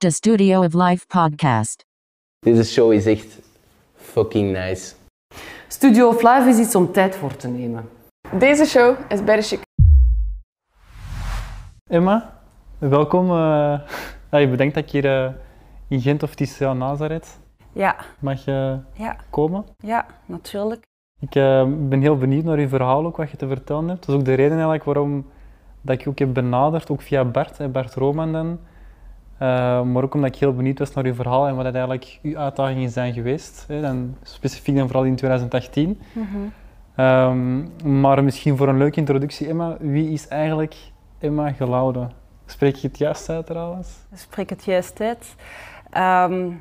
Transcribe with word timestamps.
The 0.00 0.10
Studio 0.10 0.64
of 0.64 0.72
Life 0.72 1.06
podcast. 1.06 1.84
Deze 2.38 2.64
show 2.64 2.92
is 2.92 3.06
echt 3.06 3.38
fucking 3.94 4.52
nice. 4.52 4.94
Studio 5.68 6.08
of 6.08 6.22
Life 6.22 6.48
is 6.48 6.58
iets 6.58 6.74
om 6.74 6.92
tijd 6.92 7.16
voor 7.16 7.36
te 7.36 7.48
nemen. 7.48 7.88
Deze 8.38 8.64
show 8.64 8.96
is 9.08 9.24
bij 9.24 9.36
de 9.36 9.42
chic. 9.42 9.60
Emma, 11.90 12.40
welkom. 12.78 13.30
Uh, 13.30 13.80
je 14.42 14.48
bedenkt 14.48 14.74
dat 14.74 14.84
ik 14.84 14.90
hier 14.90 15.04
uh, 15.04 15.32
in 15.88 16.00
Gent 16.00 16.22
of 16.22 16.58
ja, 16.58 16.72
Nazareth. 16.72 17.38
Ja. 17.72 17.96
Mag 18.18 18.44
je 18.44 18.78
ja. 18.94 19.16
komen? 19.30 19.64
Ja, 19.78 20.06
natuurlijk. 20.26 20.82
Ik 21.18 21.34
uh, 21.34 21.64
ben 21.78 22.00
heel 22.00 22.16
benieuwd 22.16 22.44
naar 22.44 22.58
uw 22.58 22.68
verhaal, 22.68 23.06
ook 23.06 23.16
wat 23.16 23.30
je 23.30 23.36
te 23.36 23.48
vertellen 23.48 23.88
hebt. 23.88 24.06
Dat 24.06 24.08
is 24.08 24.20
ook 24.20 24.24
de 24.24 24.34
reden 24.34 24.52
eigenlijk 24.52 24.84
waarom 24.84 25.26
dat 25.80 25.94
ik 25.94 26.02
je 26.02 26.08
ook 26.08 26.18
heb 26.18 26.34
benaderd, 26.34 26.90
ook 26.90 27.02
via 27.02 27.24
Bart, 27.24 27.72
Bart 27.72 27.94
Roman 27.94 28.32
dan. 28.32 28.58
Uh, 29.42 29.82
maar 29.82 30.02
ook 30.02 30.14
omdat 30.14 30.34
ik 30.34 30.40
heel 30.40 30.54
benieuwd 30.54 30.78
was 30.78 30.92
naar 30.92 31.04
uw 31.04 31.14
verhaal 31.14 31.46
en 31.46 31.54
wat 31.54 31.64
dat 31.64 31.74
eigenlijk 31.74 32.18
uw 32.22 32.38
uitdagingen 32.38 32.90
zijn 32.90 33.12
geweest. 33.12 33.64
Hè, 33.68 33.80
dan, 33.80 34.16
specifiek 34.22 34.76
dan 34.76 34.86
vooral 34.86 35.04
in 35.04 35.16
2018. 35.16 36.00
Mm 36.12 36.28
-hmm. 36.32 37.04
um, 37.04 38.00
maar 38.00 38.24
misschien 38.24 38.56
voor 38.56 38.68
een 38.68 38.78
leuke 38.78 38.98
introductie, 38.98 39.48
Emma, 39.48 39.76
wie 39.80 40.10
is 40.12 40.28
eigenlijk 40.28 40.74
Emma 41.18 41.52
Gelaude? 41.52 42.08
Spreek 42.46 42.74
je 42.74 42.88
het 42.88 42.98
juist 42.98 43.28
uit 43.28 43.46
trouwens? 43.46 43.88
Spreek 44.14 44.50
het 44.50 44.64
juist 44.64 45.00
uit. 45.00 45.34
Um, 46.30 46.60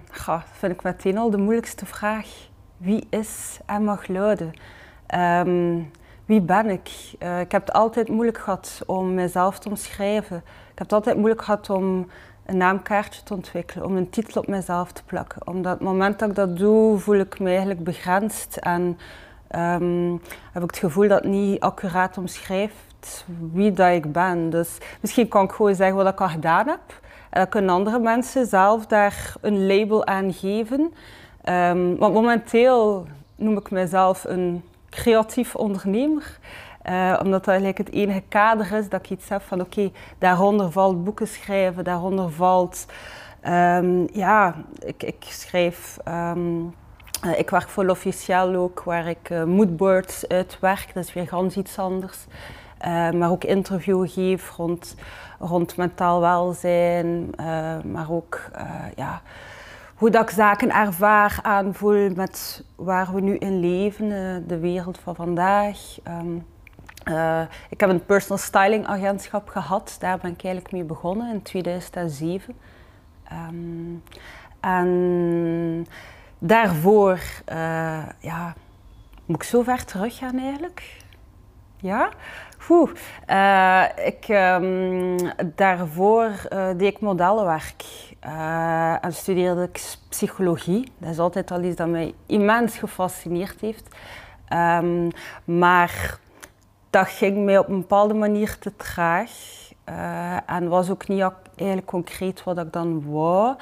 vind 0.52 0.74
ik 0.74 0.84
meteen 0.84 1.18
al 1.18 1.30
de 1.30 1.38
moeilijkste 1.38 1.86
vraag. 1.86 2.28
Wie 2.78 3.08
is 3.10 3.60
Emma 3.66 3.96
Gelaude? 3.96 4.50
Um, 5.16 5.92
wie 6.26 6.42
ben 6.42 6.70
ik? 6.70 6.90
Uh, 7.20 7.40
ik 7.40 7.52
heb 7.52 7.66
het 7.66 7.76
altijd 7.76 8.10
moeilijk 8.10 8.38
gehad 8.38 8.82
om 8.86 9.14
mezelf 9.14 9.60
te 9.60 9.70
omschrijven. 9.70 10.38
Ik 10.38 10.78
heb 10.78 10.80
het 10.80 10.94
altijd 10.94 11.18
moeilijk 11.18 11.42
gehad 11.42 11.70
om 11.70 12.08
een 12.50 12.58
naamkaartje 12.58 13.24
te 13.24 13.34
ontwikkelen, 13.34 13.86
om 13.86 13.98
een 13.98 14.10
titel 14.10 14.42
op 14.42 14.48
mezelf 14.48 14.92
te 14.92 15.04
plakken. 15.06 15.48
Omdat 15.48 15.74
het 15.74 15.82
moment 15.82 16.20
dat 16.20 16.30
ik 16.30 16.36
dat 16.36 16.58
doe, 16.58 16.98
voel 16.98 17.16
ik 17.20 17.40
me 17.40 17.50
eigenlijk 17.50 17.84
begrensd 17.84 18.58
en 18.58 18.98
um, 19.56 20.22
heb 20.52 20.64
ik 20.64 20.70
het 20.70 20.78
gevoel 20.78 21.08
dat 21.08 21.24
het 21.24 21.32
niet 21.32 21.60
accuraat 21.60 22.18
omschrijft 22.18 23.26
wie 23.52 23.74
dat 23.74 23.92
ik 23.92 24.12
ben. 24.12 24.50
Dus 24.50 24.78
misschien 25.00 25.28
kan 25.28 25.44
ik 25.44 25.52
gewoon 25.52 25.76
zeggen 25.76 25.96
wat 25.96 26.08
ik 26.08 26.22
al 26.22 26.30
gedaan 26.30 26.68
heb. 26.68 27.00
En 27.30 27.40
dan 27.40 27.50
kunnen 27.50 27.70
andere 27.70 28.00
mensen 28.00 28.46
zelf 28.46 28.86
daar 28.86 29.34
een 29.42 29.68
label 29.68 30.06
aan 30.06 30.34
geven. 30.34 30.94
Um, 31.44 31.98
want 31.98 32.14
momenteel 32.14 33.08
noem 33.36 33.58
ik 33.58 33.72
mezelf 33.72 34.24
een 34.24 34.64
creatief 34.90 35.56
ondernemer. 35.56 36.40
Uh, 36.90 37.20
omdat 37.24 37.46
dat 37.46 37.48
eigenlijk 37.48 37.78
het 37.78 37.92
enige 37.92 38.24
kader 38.30 38.74
is 38.74 38.90
dat 38.90 39.00
ik 39.00 39.10
iets 39.10 39.30
heb 39.30 39.42
van 39.42 39.62
oké, 39.62 39.92
daaronder 40.18 40.72
valt 40.72 41.04
boeken 41.04 41.28
schrijven, 41.28 41.84
daaronder 41.84 42.32
valt, 42.32 42.86
um, 43.48 44.08
ja, 44.14 44.56
ik, 44.80 45.04
ik 45.04 45.24
schrijf, 45.28 45.98
um, 46.08 46.74
uh, 47.26 47.40
ik 47.40 47.50
werk 47.50 47.70
voor 47.70 47.86
L'Officiel 47.86 48.56
ook, 48.56 48.84
waar 48.84 49.08
ik 49.08 49.30
uh, 49.30 49.44
moodboards 49.44 50.28
uitwerk, 50.28 50.92
dat 50.94 51.04
is 51.04 51.14
weer 51.14 51.28
ganz 51.28 51.56
iets 51.56 51.80
anders. 51.80 52.26
maar 53.14 53.32
ook 53.32 53.44
interview 53.44 54.10
geef 54.10 54.56
rond, 54.56 54.96
rond 55.40 55.78
mentaal 55.78 56.22
welzijn, 56.22 57.30
maar 57.92 58.12
ook, 58.12 58.52
ja, 58.96 59.22
hoe 59.96 60.10
dat 60.10 60.22
ik 60.22 60.30
zaken 60.30 60.76
ervaar, 60.76 61.40
aanvoel 61.42 62.10
met 62.10 62.64
waar 62.76 63.14
we 63.14 63.22
nu 63.22 63.38
in 63.38 63.60
leven, 63.60 64.10
de 64.48 64.60
wereld 64.60 64.98
van 64.98 65.16
vandaag. 65.16 65.78
Um, 66.08 66.46
uh, 67.10 67.42
ik 67.70 67.80
heb 67.80 67.90
een 67.90 68.06
personal 68.06 68.38
styling 68.38 68.86
agentschap 68.86 69.48
gehad, 69.50 69.96
daar 70.00 70.18
ben 70.18 70.32
ik 70.32 70.44
eigenlijk 70.44 70.74
mee 70.74 70.84
begonnen 70.84 71.34
in 71.34 71.42
2007. 71.42 72.56
Um, 73.32 74.04
en 74.60 75.86
daarvoor, 76.40 77.20
uh, 77.52 78.06
ja, 78.20 78.54
moet 79.26 79.36
ik 79.36 79.44
zo 79.44 79.62
ver 79.64 79.86
terug 79.86 80.18
gaan 80.18 80.40
eigenlijk? 80.40 80.98
Ja? 81.78 82.10
Oeh. 82.70 82.92
Uh, 83.28 84.06
ik, 84.06 84.28
um, 84.30 85.18
daarvoor 85.56 86.32
deed 86.50 86.82
ik 86.82 87.00
modellenwerk 87.00 87.84
en 89.02 89.14
studeerde 89.14 89.64
ik 89.64 89.82
psychologie. 90.10 90.92
Dat 90.98 91.10
is 91.10 91.20
altijd 91.20 91.52
al 91.52 91.64
iets 91.64 91.76
dat 91.76 91.88
mij 91.88 92.14
immens 92.26 92.78
gefascineerd 92.78 93.62
heeft. 93.62 93.96
Um, 94.54 95.10
maar 95.46 96.20
dat 96.90 97.08
ging 97.08 97.46
mij 97.46 97.58
op 97.58 97.68
een 97.68 97.80
bepaalde 97.80 98.14
manier 98.14 98.58
te 98.60 98.76
traag. 98.76 99.32
Uh, 99.90 100.38
en 100.46 100.68
was 100.68 100.90
ook 100.90 101.08
niet 101.08 101.32
eigenlijk 101.56 101.88
concreet 101.88 102.44
wat 102.44 102.58
ik 102.58 102.74
dan 102.74 103.12
wou. 103.12 103.56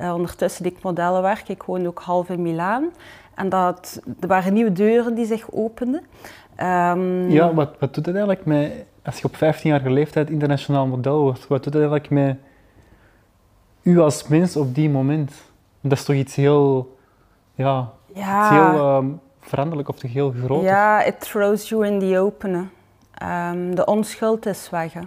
Uh, 0.00 0.14
ondertussen 0.14 0.62
deed 0.62 0.72
ik 0.72 0.82
modellenwerk. 0.82 1.48
Ik 1.48 1.62
woonde 1.62 1.88
ook 1.88 2.00
half 2.00 2.28
in 2.28 2.42
Milaan. 2.42 2.90
En 3.34 3.48
dat, 3.48 4.02
er 4.20 4.28
waren 4.28 4.52
nieuwe 4.52 4.72
deuren 4.72 5.14
die 5.14 5.26
zich 5.26 5.50
openden. 5.50 6.02
Um, 6.60 7.30
ja, 7.30 7.54
wat, 7.54 7.74
wat 7.78 7.94
doet 7.94 8.06
het 8.06 8.14
eigenlijk 8.14 8.44
met, 8.44 8.72
als 9.04 9.18
je 9.18 9.24
op 9.24 9.34
15-jarige 9.34 9.90
leeftijd 9.90 10.30
internationaal 10.30 10.86
model 10.86 11.20
wordt, 11.20 11.46
wat 11.46 11.64
doet 11.64 11.74
het 11.74 11.82
eigenlijk 11.82 12.10
met 12.10 12.36
u 13.82 13.98
als 13.98 14.28
mens 14.28 14.56
op 14.56 14.74
die 14.74 14.90
moment? 14.90 15.32
Dat 15.80 15.92
is 15.92 16.04
toch 16.04 16.16
iets 16.16 16.34
heel, 16.34 16.96
ja, 17.54 17.90
ja. 18.14 18.40
Iets 18.40 18.48
heel 18.48 18.96
um, 18.96 19.20
veranderlijk 19.52 19.88
of 19.88 19.98
toch 19.98 20.12
heel 20.12 20.34
groot? 20.44 20.62
Ja, 20.62 21.04
it 21.04 21.20
throws 21.20 21.68
you 21.68 21.86
in 21.86 21.98
the 21.98 22.18
open. 22.18 22.70
Um, 23.22 23.74
de 23.74 23.84
onschuld 23.84 24.46
is 24.46 24.70
weg. 24.70 24.94
Uh, 24.94 25.02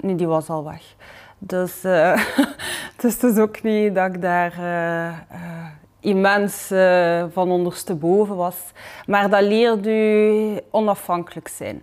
nu, 0.00 0.14
die 0.14 0.26
was 0.26 0.48
al 0.48 0.64
weg. 0.64 0.82
Dus, 1.38 1.84
uh, 1.84 2.24
dus 3.00 3.12
het 3.14 3.22
is 3.22 3.38
ook 3.38 3.62
niet 3.62 3.94
dat 3.94 4.14
ik 4.14 4.22
daar 4.22 4.54
uh, 4.58 5.66
immens 6.00 6.66
van 7.32 7.50
ondersteboven 7.50 8.36
was. 8.36 8.56
Maar 9.06 9.30
dat 9.30 9.42
leerde 9.42 9.90
u 9.90 10.58
onafhankelijk 10.70 11.48
zijn. 11.48 11.82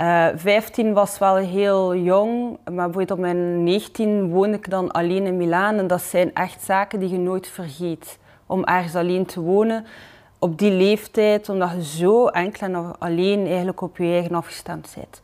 Uh, 0.00 0.26
15 0.34 0.92
was 0.92 1.18
wel 1.18 1.36
heel 1.36 1.96
jong, 1.96 2.58
maar 2.64 2.74
bijvoorbeeld 2.74 3.10
op 3.10 3.18
mijn 3.18 3.64
19 3.64 4.30
woonde 4.30 4.56
ik 4.56 4.70
dan 4.70 4.90
alleen 4.90 5.26
in 5.26 5.36
Milaan. 5.36 5.78
En 5.78 5.86
dat 5.86 6.02
zijn 6.02 6.34
echt 6.34 6.62
zaken 6.62 7.00
die 7.00 7.08
je 7.08 7.18
nooit 7.18 7.48
vergeet. 7.48 8.18
Om 8.46 8.64
ergens 8.64 8.94
alleen 8.94 9.26
te 9.26 9.40
wonen 9.40 9.86
op 10.38 10.58
die 10.58 10.72
leeftijd, 10.72 11.48
omdat 11.48 11.70
je 11.70 11.84
zo 11.84 12.26
enkel 12.26 12.66
en 12.66 12.98
alleen 12.98 13.46
eigenlijk 13.46 13.80
op 13.80 13.96
je 13.96 14.04
eigen 14.04 14.34
afgestemd 14.34 14.92
bent. 14.94 15.20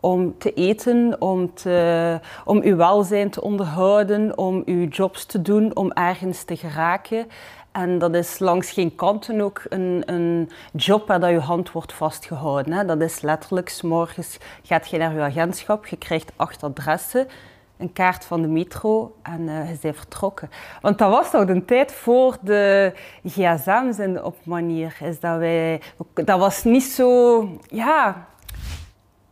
Om 0.00 0.38
te 0.38 0.52
eten, 0.52 1.16
om, 1.18 1.54
te, 1.54 2.20
om 2.44 2.64
je 2.64 2.74
welzijn 2.74 3.30
te 3.30 3.42
onderhouden, 3.42 4.38
om 4.38 4.62
je 4.66 4.88
jobs 4.88 5.24
te 5.24 5.42
doen, 5.42 5.76
om 5.76 5.92
ergens 5.92 6.42
te 6.42 6.56
geraken. 6.56 7.26
En 7.72 7.98
dat 7.98 8.14
is 8.14 8.38
langs 8.38 8.70
geen 8.70 8.94
kanten 8.94 9.40
ook 9.40 9.62
een, 9.68 10.02
een 10.06 10.50
job 10.72 11.06
waar 11.06 11.20
dat 11.20 11.30
je 11.30 11.38
hand 11.38 11.72
wordt 11.72 11.92
vastgehouden. 11.92 12.72
Hè. 12.72 12.84
Dat 12.84 13.00
is 13.00 13.20
letterlijk, 13.20 13.68
s 13.68 13.82
morgens 13.82 14.38
gaat 14.62 14.88
je 14.88 14.98
naar 14.98 15.14
je 15.14 15.20
agentschap, 15.20 15.86
je 15.86 15.96
krijgt 15.96 16.32
acht 16.36 16.62
adressen, 16.62 17.26
een 17.84 17.92
kaart 17.92 18.24
van 18.24 18.42
de 18.42 18.48
metro 18.48 19.14
en 19.22 19.40
uh, 19.40 19.82
je 19.82 19.94
vertrokken. 19.94 20.50
Want 20.80 20.98
dat 20.98 21.10
was 21.10 21.30
toch 21.30 21.44
de 21.44 21.64
tijd 21.64 21.92
voor 21.92 22.36
de 22.40 22.92
gsm's 23.24 23.98
in 23.98 24.22
op 24.22 24.36
manier. 24.42 24.96
Is 25.02 25.20
dat, 25.20 25.38
wij, 25.38 25.80
dat 26.14 26.38
was 26.38 26.64
niet 26.64 26.82
zo... 26.82 27.48
Ja, 27.66 28.26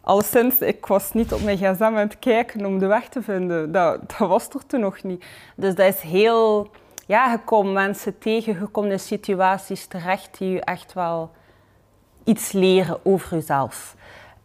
alleszins, 0.01 0.59
ik 0.59 0.87
was 0.87 1.13
niet 1.13 1.33
op 1.33 1.43
mijn 1.43 1.57
gsm 1.57 1.83
aan 1.83 1.97
het 1.97 2.19
kijken 2.19 2.67
om 2.67 2.79
de 2.79 2.87
weg 2.87 3.09
te 3.09 3.23
vinden. 3.23 3.73
Dat, 3.73 4.01
dat 4.19 4.29
was 4.29 4.49
er 4.49 4.67
toen 4.67 4.81
nog 4.81 5.03
niet. 5.03 5.25
Dus 5.57 5.75
dat 5.75 5.95
is 5.95 6.01
heel... 6.01 6.71
Ja, 7.07 7.31
je 7.31 7.39
komt 7.45 7.73
mensen 7.73 8.19
tegen, 8.19 8.59
je 8.61 8.67
komt 8.67 8.91
in 8.91 9.01
situaties 9.01 9.87
terecht 9.87 10.39
die 10.39 10.51
je 10.51 10.61
echt 10.61 10.93
wel 10.93 11.31
iets 12.25 12.53
leren 12.53 12.99
over 13.03 13.37
jezelf. 13.37 13.97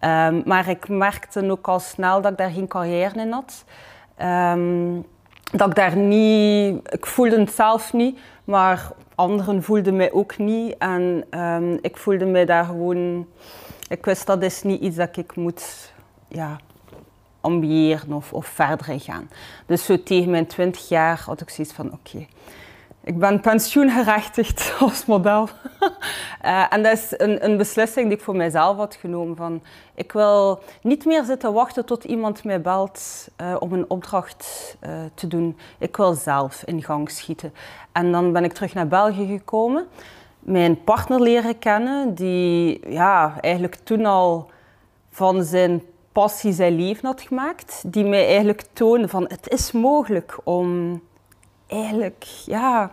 Um, 0.01 0.41
maar 0.45 0.69
ik 0.69 0.87
merkte 0.89 1.51
ook 1.51 1.67
al 1.67 1.79
snel 1.79 2.21
dat 2.21 2.31
ik 2.31 2.37
daar 2.37 2.49
geen 2.49 2.67
carrière 2.67 3.19
in 3.19 3.31
had. 3.31 3.63
Um, 4.21 5.05
dat 5.51 5.67
ik 5.67 5.75
daar 5.75 5.95
niet... 5.95 6.93
Ik 6.93 7.05
voelde 7.05 7.39
het 7.39 7.51
zelf 7.51 7.93
niet, 7.93 8.19
maar 8.43 8.91
anderen 9.15 9.63
voelden 9.63 9.95
mij 9.95 10.11
ook 10.11 10.37
niet. 10.37 10.75
En 10.77 11.25
um, 11.39 11.79
ik 11.81 11.97
voelde 11.97 12.25
mij 12.25 12.45
daar 12.45 12.65
gewoon... 12.65 13.27
Ik 13.89 14.05
wist 14.05 14.25
dat 14.25 14.43
is 14.43 14.63
niet 14.63 14.81
iets 14.81 14.95
dat 14.95 15.17
ik 15.17 15.35
moet 15.35 15.91
ja, 16.27 16.59
ambiëren 17.41 18.13
of, 18.13 18.33
of 18.33 18.45
verder 18.45 18.99
gaan. 18.99 19.29
Dus 19.65 19.85
zo 19.85 20.03
tegen 20.03 20.31
mijn 20.31 20.47
20 20.47 20.89
jaar 20.89 21.21
had 21.25 21.41
ik 21.41 21.49
zoiets 21.49 21.73
van 21.73 21.91
oké, 21.93 22.25
ik 23.07 23.19
ben 23.19 23.39
pensioengerechtigd 23.39 24.73
als 24.79 25.05
model. 25.05 25.49
uh, 26.45 26.65
en 26.73 26.83
dat 26.83 26.91
is 26.93 27.13
een, 27.17 27.45
een, 27.45 27.57
beslissing 27.57 28.07
die 28.07 28.17
ik 28.17 28.23
voor 28.23 28.35
mijzelf 28.35 28.77
had 28.77 28.95
genomen. 28.95 29.35
Van, 29.35 29.61
ik 29.95 30.11
wil 30.11 30.59
niet 30.81 31.05
meer 31.05 31.23
zitten 31.23 31.53
wachten 31.53 31.85
tot 31.85 32.03
iemand 32.03 32.43
mij 32.43 32.61
belt 32.61 33.27
uh, 33.41 33.55
om 33.59 33.73
een 33.73 33.89
opdracht 33.89 34.75
uh, 34.83 34.89
te 35.13 35.27
doen. 35.27 35.57
Ik 35.77 35.97
wil 35.97 36.13
zelf 36.13 36.63
in 36.65 36.83
gang 36.83 37.09
schieten. 37.09 37.53
En 37.91 38.11
dan 38.11 38.31
ben 38.31 38.43
ik 38.43 38.53
terug 38.53 38.73
naar 38.73 38.87
België 38.87 39.27
gekomen. 39.27 39.87
Mijn 40.39 40.83
partner 40.83 41.21
leren 41.21 41.59
kennen, 41.59 42.13
die 42.13 42.79
ja, 42.89 43.37
eigenlijk 43.41 43.75
toen 43.75 44.05
al 44.05 44.49
van 45.09 45.43
zijn 45.43 45.83
passie 46.11 46.53
zijn 46.53 46.75
leven 46.75 47.05
had 47.05 47.21
gemaakt. 47.21 47.83
Die 47.85 48.05
mij 48.05 48.27
eigenlijk 48.27 48.63
toonde 48.73 49.07
van 49.07 49.23
het 49.27 49.49
is 49.49 49.71
mogelijk 49.71 50.37
om 50.43 51.01
eigenlijk, 51.67 52.23
ja, 52.45 52.91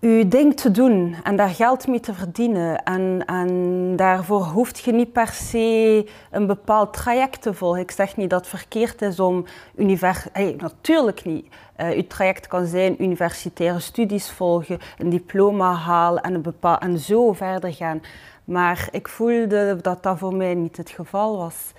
je 0.00 0.28
ding 0.28 0.56
te 0.56 0.70
doen 0.70 1.16
en 1.22 1.36
daar 1.36 1.48
geld 1.48 1.86
mee 1.86 2.00
te 2.00 2.14
verdienen. 2.14 2.82
En, 2.84 3.22
en 3.26 3.96
daarvoor 3.96 4.42
hoeft 4.42 4.78
je 4.78 4.92
niet 4.92 5.12
per 5.12 5.28
se 5.28 6.06
een 6.30 6.46
bepaald 6.46 6.92
traject 6.92 7.42
te 7.42 7.54
volgen. 7.54 7.80
Ik 7.80 7.90
zeg 7.90 8.16
niet 8.16 8.30
dat 8.30 8.40
het 8.40 8.48
verkeerd 8.48 9.02
is 9.02 9.20
om 9.20 9.44
univers... 9.76 10.26
Hey, 10.32 10.56
natuurlijk 10.58 11.24
niet. 11.24 11.46
Je 11.76 12.06
traject 12.06 12.46
kan 12.46 12.66
zijn 12.66 13.02
universitaire 13.02 13.80
studies 13.80 14.30
volgen, 14.30 14.78
een 14.98 15.10
diploma 15.10 15.72
halen 15.72 16.22
en, 16.22 16.34
een 16.34 16.42
bepaal, 16.42 16.78
en 16.78 16.98
zo 16.98 17.32
verder 17.32 17.74
gaan. 17.74 18.02
Maar 18.44 18.88
ik 18.90 19.08
voelde 19.08 19.78
dat 19.82 20.02
dat 20.02 20.18
voor 20.18 20.34
mij 20.34 20.54
niet 20.54 20.76
het 20.76 20.90
geval 20.90 21.36
was. 21.36 21.72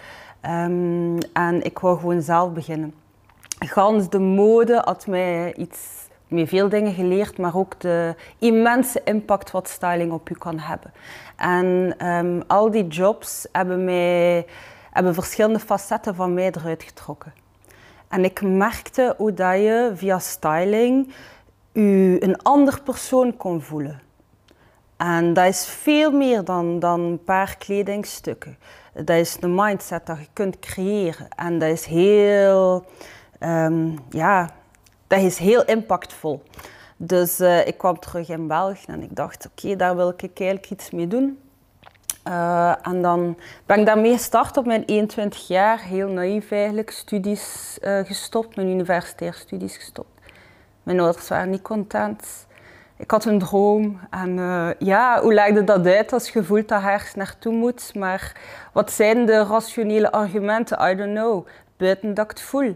Um, 0.45 1.17
en 1.33 1.63
ik 1.63 1.79
wou 1.79 2.00
gewoon 2.00 2.21
zelf 2.21 2.53
beginnen. 2.53 2.94
Gans 3.59 4.09
de 4.09 4.19
mode 4.19 4.81
had 4.85 5.07
mij 5.07 5.53
iets 5.56 6.07
me 6.27 6.47
veel 6.47 6.69
dingen 6.69 6.94
geleerd, 6.94 7.38
maar 7.38 7.56
ook 7.56 7.79
de 7.79 8.15
immense 8.39 9.01
impact 9.03 9.51
wat 9.51 9.69
styling 9.69 10.11
op 10.11 10.29
u 10.29 10.33
kan 10.33 10.59
hebben. 10.59 10.94
En 11.35 11.95
um, 12.07 12.44
al 12.47 12.71
die 12.71 12.88
jobs 12.88 13.47
hebben, 13.51 13.83
mij, 13.83 14.45
hebben 14.91 15.13
verschillende 15.13 15.59
facetten 15.59 16.15
van 16.15 16.33
mij 16.33 16.51
eruit 16.51 16.83
getrokken. 16.83 17.33
En 18.07 18.23
ik 18.23 18.41
merkte 18.41 19.13
hoe 19.17 19.33
dat 19.33 19.56
je 19.56 19.91
via 19.95 20.19
styling 20.19 21.13
u 21.73 22.17
een 22.19 22.41
ander 22.41 22.81
persoon 22.81 23.38
kon 23.38 23.61
voelen. 23.61 24.01
En 24.97 25.33
dat 25.33 25.45
is 25.45 25.65
veel 25.65 26.11
meer 26.11 26.44
dan, 26.44 26.79
dan 26.79 27.00
een 27.00 27.23
paar 27.23 27.56
kledingstukken. 27.57 28.57
Dat 28.94 29.17
is 29.17 29.35
de 29.35 29.47
mindset 29.47 30.06
dat 30.06 30.19
je 30.19 30.27
kunt 30.33 30.59
creëren. 30.59 31.27
En 31.35 31.59
dat 31.59 31.69
is 31.69 31.85
heel, 31.85 32.85
um, 33.39 34.00
ja, 34.09 34.50
dat 35.07 35.19
is 35.19 35.38
heel 35.38 35.65
impactvol. 35.65 36.44
Dus 36.97 37.39
uh, 37.39 37.68
ik 37.68 37.77
kwam 37.77 38.00
terug 38.00 38.30
in 38.30 38.47
België 38.47 38.86
en 38.88 39.01
ik 39.03 39.15
dacht, 39.15 39.50
oké, 39.51 39.75
daar 39.75 39.95
wil 39.95 40.09
ik 40.09 40.21
eigenlijk 40.21 40.71
iets 40.71 40.91
mee 40.91 41.07
doen. 41.07 41.39
Uh, 42.27 42.88
en 42.88 43.01
dan 43.01 43.38
ben 43.65 43.80
ik 43.80 43.86
daarmee 43.86 44.13
gestart 44.13 44.57
op 44.57 44.65
mijn 44.65 44.83
21 44.86 45.47
jaar, 45.47 45.81
heel 45.81 46.07
naïef 46.07 46.51
eigenlijk, 46.51 46.91
studies 46.91 47.77
uh, 47.81 48.00
gestopt, 48.06 48.56
mijn 48.56 48.68
universitaire 48.68 49.38
studies 49.38 49.75
gestopt. 49.75 50.21
Mijn 50.83 51.00
ouders 51.00 51.27
waren 51.27 51.50
niet 51.50 51.62
content. 51.62 52.47
Ik 52.97 53.12
had 53.12 53.25
een 53.25 53.39
droom 53.39 54.00
en 54.09 54.35
ja, 54.80 55.21
hoe 55.21 55.33
legde 55.33 55.63
dat 55.63 55.85
uit 55.85 56.13
als 56.13 56.30
je 56.30 56.44
voelt 56.44 56.68
dat 56.68 56.83
ergens 56.83 57.15
naartoe 57.15 57.53
moet? 57.53 57.95
Maar 57.95 58.35
wat 58.74 58.92
zijn 58.92 59.25
de 59.25 59.44
rationele 59.44 60.12
argumenten? 60.12 60.92
I 60.92 60.95
don't 60.95 61.15
know. 61.15 61.47
Buiten 61.77 62.13
dat 62.13 62.25
ik 62.25 62.31
het 62.31 62.42
voel. 62.42 62.75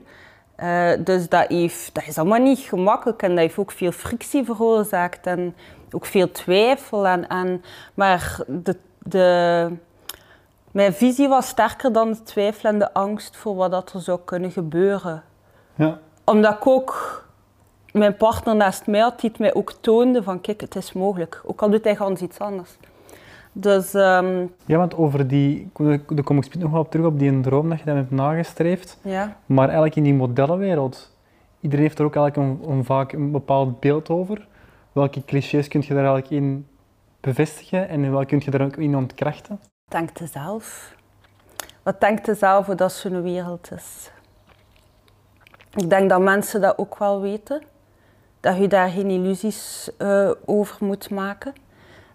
Uh, 0.63 0.91
dus 0.99 1.29
dat, 1.29 1.47
heeft, 1.47 1.93
dat 1.93 2.07
is 2.07 2.17
allemaal 2.17 2.39
niet 2.39 2.59
gemakkelijk 2.59 3.21
en 3.21 3.29
dat 3.29 3.37
heeft 3.37 3.57
ook 3.57 3.71
veel 3.71 3.91
frictie 3.91 4.43
veroorzaakt 4.43 5.27
en 5.27 5.55
ook 5.91 6.05
veel 6.05 6.31
twijfel. 6.31 7.07
En, 7.07 7.27
en, 7.27 7.63
maar 7.93 8.39
de, 8.47 8.77
de, 8.97 9.69
mijn 10.71 10.93
visie 10.93 11.27
was 11.27 11.47
sterker 11.47 11.93
dan 11.93 12.11
de 12.11 12.23
twijfel 12.23 12.69
en 12.69 12.79
de 12.79 12.93
angst 12.93 13.35
voor 13.35 13.55
wat 13.55 13.71
dat 13.71 13.93
er 13.93 14.01
zou 14.01 14.19
kunnen 14.25 14.51
gebeuren. 14.51 15.23
Ja. 15.75 15.99
Omdat 16.23 16.53
ik 16.53 16.67
ook 16.67 17.23
mijn 17.91 18.17
partner 18.17 18.55
naast 18.55 18.87
mij 18.87 18.99
had, 18.99 19.19
die 19.19 19.29
het 19.29 19.39
mij 19.39 19.53
ook 19.53 19.73
toonde 19.79 20.23
van 20.23 20.41
kijk, 20.41 20.61
het 20.61 20.75
is 20.75 20.93
mogelijk. 20.93 21.41
Ook 21.45 21.61
al 21.61 21.69
doet 21.69 21.83
hij 21.83 21.95
gewoon 21.95 22.17
iets 22.21 22.39
anders. 22.39 22.77
Dus, 23.53 23.93
um... 23.93 24.51
Ja, 24.65 24.77
want 24.77 24.95
over 24.95 25.27
die, 25.27 25.69
daar 26.07 26.23
kom 26.23 26.37
ik 26.37 26.55
nog 26.55 26.71
wel 26.71 26.79
op 26.79 26.91
terug, 26.91 27.05
op 27.05 27.19
die 27.19 27.39
droom 27.39 27.69
dat 27.69 27.79
je 27.79 27.85
dan 27.85 27.95
hebt 27.95 28.11
nagestreefd. 28.11 28.97
Ja. 29.01 29.37
Maar 29.45 29.65
eigenlijk 29.65 29.95
in 29.95 30.03
die 30.03 30.13
modellenwereld, 30.13 31.15
iedereen 31.59 31.85
heeft 31.85 31.99
er 31.99 32.05
ook 32.05 32.15
eigenlijk 32.15 32.49
een, 32.49 32.69
een, 32.69 32.85
vaak 32.85 33.11
een 33.11 33.31
bepaald 33.31 33.79
beeld 33.79 34.09
over. 34.09 34.47
Welke 34.91 35.25
clichés 35.25 35.67
kun 35.67 35.81
je 35.81 35.93
daar 35.93 36.05
eigenlijk 36.05 36.29
in 36.29 36.67
bevestigen 37.19 37.89
en 37.89 38.11
welke 38.11 38.25
kun 38.25 38.41
je 38.45 38.51
daar 38.51 38.65
ook 38.65 38.77
in 38.77 38.95
ontkrachten? 38.95 39.59
Denk 39.89 40.09
zelf. 40.23 40.95
Wat 41.83 42.01
denkt 42.01 42.25
je 42.25 42.33
zelf 42.33 42.65
hoe 42.65 42.75
dat 42.75 42.91
zo'n 42.91 43.21
wereld 43.21 43.71
is? 43.75 44.11
Ik 45.75 45.89
denk 45.89 46.09
dat 46.09 46.21
mensen 46.21 46.61
dat 46.61 46.77
ook 46.77 46.97
wel 46.97 47.21
weten. 47.21 47.61
Dat 48.39 48.57
je 48.57 48.67
daar 48.67 48.89
geen 48.89 49.09
illusies 49.09 49.89
uh, 49.99 50.31
over 50.45 50.85
moet 50.85 51.09
maken 51.09 51.53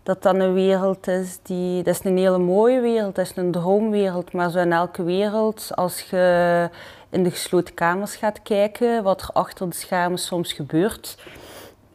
dat 0.08 0.22
dat 0.22 0.34
een 0.34 0.52
wereld 0.52 1.06
is 1.06 1.38
die, 1.42 1.82
dat 1.82 1.94
is 1.94 2.04
een 2.04 2.16
hele 2.16 2.38
mooie 2.38 2.80
wereld, 2.80 3.14
dat 3.14 3.24
is 3.24 3.36
een 3.36 3.50
droomwereld, 3.50 4.32
maar 4.32 4.50
zo 4.50 4.58
in 4.58 4.72
elke 4.72 5.02
wereld, 5.02 5.70
als 5.74 6.00
je 6.00 6.70
in 7.10 7.22
de 7.22 7.30
gesloten 7.30 7.74
kamers 7.74 8.16
gaat 8.16 8.42
kijken, 8.42 9.02
wat 9.02 9.22
er 9.22 9.28
achter 9.32 9.68
de 9.68 9.74
schermen 9.74 10.18
soms 10.18 10.52
gebeurt, 10.52 11.18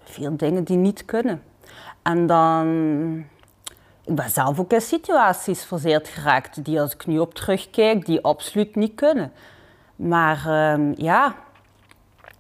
veel 0.04 0.38
dingen 0.38 0.64
die 0.64 0.78
niet 0.78 1.06
kunnen. 1.06 1.44
En 2.02 2.28
dan, 2.28 2.68
ik 4.06 4.16
ben 4.16 4.30
zelf 4.30 4.60
ook 4.60 4.72
in 4.72 4.82
situaties 4.82 5.64
verzeild 5.64 6.08
geraakt 6.08 6.66
die 6.66 6.82
als 6.82 6.94
ik 6.94 7.06
nu 7.06 7.20
op 7.20 7.34
terugkijk, 7.34 8.06
die 8.06 8.24
absoluut 8.24 8.76
niet 8.76 8.96
kunnen. 8.96 9.32
Maar 9.96 10.44
uh, 10.48 10.96
ja, 10.96 11.36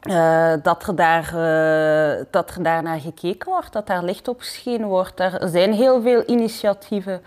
uh, 0.03 0.53
dat, 0.63 0.87
er 0.87 0.95
daar, 0.95 1.23
uh, 1.23 2.25
dat 2.31 2.55
er 2.55 2.63
daar 2.63 2.83
naar 2.83 2.99
gekeken 2.99 3.51
wordt, 3.51 3.73
dat 3.73 3.87
daar 3.87 4.03
licht 4.03 4.27
op 4.27 4.39
geschenen 4.39 4.87
wordt. 4.87 5.19
Er 5.19 5.49
zijn 5.49 5.73
heel 5.73 6.01
veel 6.01 6.23
initiatieven 6.25 7.21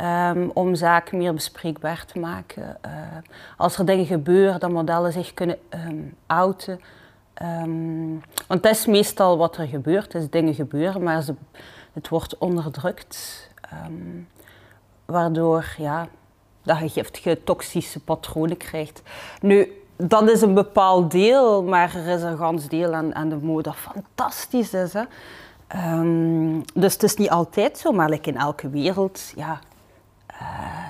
um, 0.00 0.50
om 0.54 0.74
zaken 0.74 1.18
meer 1.18 1.34
bespreekbaar 1.34 2.04
te 2.06 2.18
maken. 2.18 2.76
Uh, 2.86 2.92
als 3.56 3.78
er 3.78 3.86
dingen 3.86 4.06
gebeuren, 4.06 4.60
dat 4.60 4.70
modellen 4.70 5.12
zich 5.12 5.34
kunnen 5.34 5.58
um, 5.70 6.16
outen. 6.26 6.80
Um, 7.42 8.22
want 8.46 8.62
dat 8.62 8.72
is 8.72 8.86
meestal 8.86 9.36
wat 9.36 9.56
er 9.56 9.66
gebeurt, 9.66 10.14
is 10.14 10.30
dingen 10.30 10.54
gebeuren, 10.54 11.02
maar 11.02 11.22
ze, 11.22 11.34
het 11.92 12.08
wordt 12.08 12.38
onderdrukt. 12.38 13.50
waardoor 15.04 15.74
ja, 15.78 16.08
dat 16.62 16.78
je 16.78 16.88
giftige, 16.88 17.44
toxische 17.44 18.00
patronen 18.00 18.56
krijgt. 18.56 19.02
Nu, 19.40 19.83
dat 19.96 20.30
is 20.30 20.42
een 20.42 20.54
bepaald 20.54 21.10
deel, 21.10 21.62
maar 21.62 21.94
er 21.94 22.06
is 22.06 22.22
een 22.22 22.36
gans 22.36 22.68
deel 22.68 22.94
aan, 22.94 23.14
aan 23.14 23.28
de 23.28 23.36
mode 23.36 23.62
dat 23.62 23.76
fantastisch 23.76 24.72
is. 24.72 24.92
Hè? 24.92 25.02
Um, 25.98 26.62
dus 26.74 26.92
het 26.92 27.02
is 27.02 27.16
niet 27.16 27.30
altijd 27.30 27.78
zo, 27.78 27.92
maar 27.92 28.18
in 28.22 28.36
elke 28.36 28.68
wereld 28.68 29.32
ja, 29.36 29.60
uh, 30.32 30.88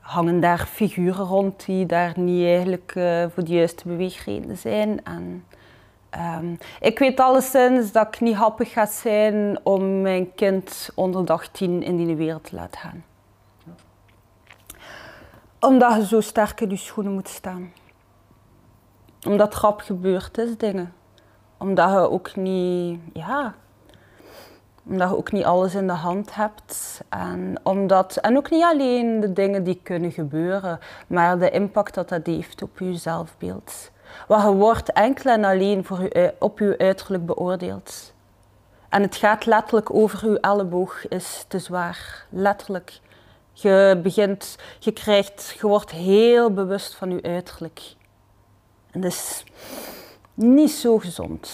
hangen 0.00 0.40
daar 0.40 0.58
figuren 0.58 1.26
rond 1.26 1.66
die 1.66 1.86
daar 1.86 2.12
niet 2.16 2.46
eigenlijk 2.46 2.94
uh, 2.94 3.24
voor 3.34 3.44
de 3.44 3.52
juiste 3.52 3.88
beweegreden 3.88 4.56
zijn. 4.56 5.04
En, 5.04 5.44
um, 6.36 6.58
ik 6.80 6.98
weet 6.98 7.20
alleszins 7.20 7.92
dat 7.92 8.06
ik 8.06 8.20
niet 8.20 8.36
happig 8.36 8.72
ga 8.72 8.86
zijn 8.86 9.58
om 9.62 10.00
mijn 10.00 10.34
kind 10.34 10.90
onder 10.94 11.24
dag 11.24 11.48
10 11.48 11.82
in 11.82 11.96
die 11.96 12.16
wereld 12.16 12.44
te 12.44 12.54
laten 12.54 12.80
gaan. 12.80 13.04
Omdat 15.60 15.94
je 15.94 16.06
zo 16.06 16.20
sterk 16.20 16.60
in 16.60 16.70
je 16.70 16.76
schoenen 16.76 17.12
moet 17.12 17.28
staan 17.28 17.72
omdat 19.26 19.54
grap 19.54 19.80
gebeurd 19.80 20.38
is, 20.38 20.56
dingen. 20.56 20.92
Omdat 21.58 21.90
je 21.90 22.10
ook 22.10 22.36
niet, 22.36 23.00
ja, 23.12 23.54
omdat 24.86 25.08
je 25.08 25.16
ook 25.16 25.32
niet 25.32 25.44
alles 25.44 25.74
in 25.74 25.86
de 25.86 25.92
hand 25.92 26.34
hebt. 26.34 27.00
En, 27.08 27.60
omdat, 27.62 28.16
en 28.16 28.36
ook 28.36 28.50
niet 28.50 28.62
alleen 28.62 29.20
de 29.20 29.32
dingen 29.32 29.64
die 29.64 29.80
kunnen 29.82 30.12
gebeuren, 30.12 30.78
maar 31.06 31.38
de 31.38 31.50
impact 31.50 31.94
dat 31.94 32.08
dat 32.08 32.26
heeft 32.26 32.62
op 32.62 32.78
je 32.78 32.94
zelfbeeld. 32.94 33.90
Want 34.28 34.42
je 34.42 34.52
wordt 34.52 34.92
enkel 34.92 35.30
en 35.30 35.44
alleen 35.44 35.84
voor 35.84 36.08
op 36.38 36.58
je 36.58 36.78
uiterlijk 36.78 37.26
beoordeeld. 37.26 38.12
En 38.88 39.02
het 39.02 39.16
gaat 39.16 39.46
letterlijk 39.46 39.94
over 39.94 40.30
je 40.30 40.40
elleboog 40.40 41.08
is 41.08 41.44
te 41.48 41.58
zwaar. 41.58 42.26
Letterlijk. 42.28 43.00
Je 43.52 44.00
begint, 44.02 44.56
je 44.78 44.92
krijgt, 44.92 45.56
je 45.60 45.66
wordt 45.66 45.90
heel 45.90 46.50
bewust 46.52 46.94
van 46.94 47.10
je 47.10 47.22
uiterlijk. 47.22 47.80
En 48.94 49.00
dat 49.00 49.12
is 49.12 49.44
niet 50.34 50.70
zo 50.70 50.98
gezond. 50.98 51.50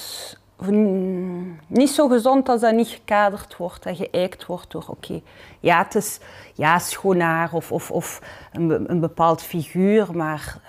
Niet 1.66 1.90
zo 1.90 2.08
gezond 2.08 2.48
als 2.48 2.60
dat 2.60 2.74
niet 2.74 2.88
gekaderd 2.88 3.56
wordt 3.56 3.86
en 3.86 3.96
geëikt 3.96 4.46
wordt 4.46 4.70
door, 4.70 4.84
oké, 4.86 5.20
ja, 5.60 5.82
het 5.82 5.94
is 5.94 6.18
ja, 6.54 6.78
schoon 6.78 7.20
haar 7.20 7.52
of, 7.52 7.72
of, 7.72 7.90
of 7.90 8.20
een, 8.52 8.90
een 8.90 9.00
bepaald 9.00 9.42
figuur, 9.42 10.16
maar 10.16 10.60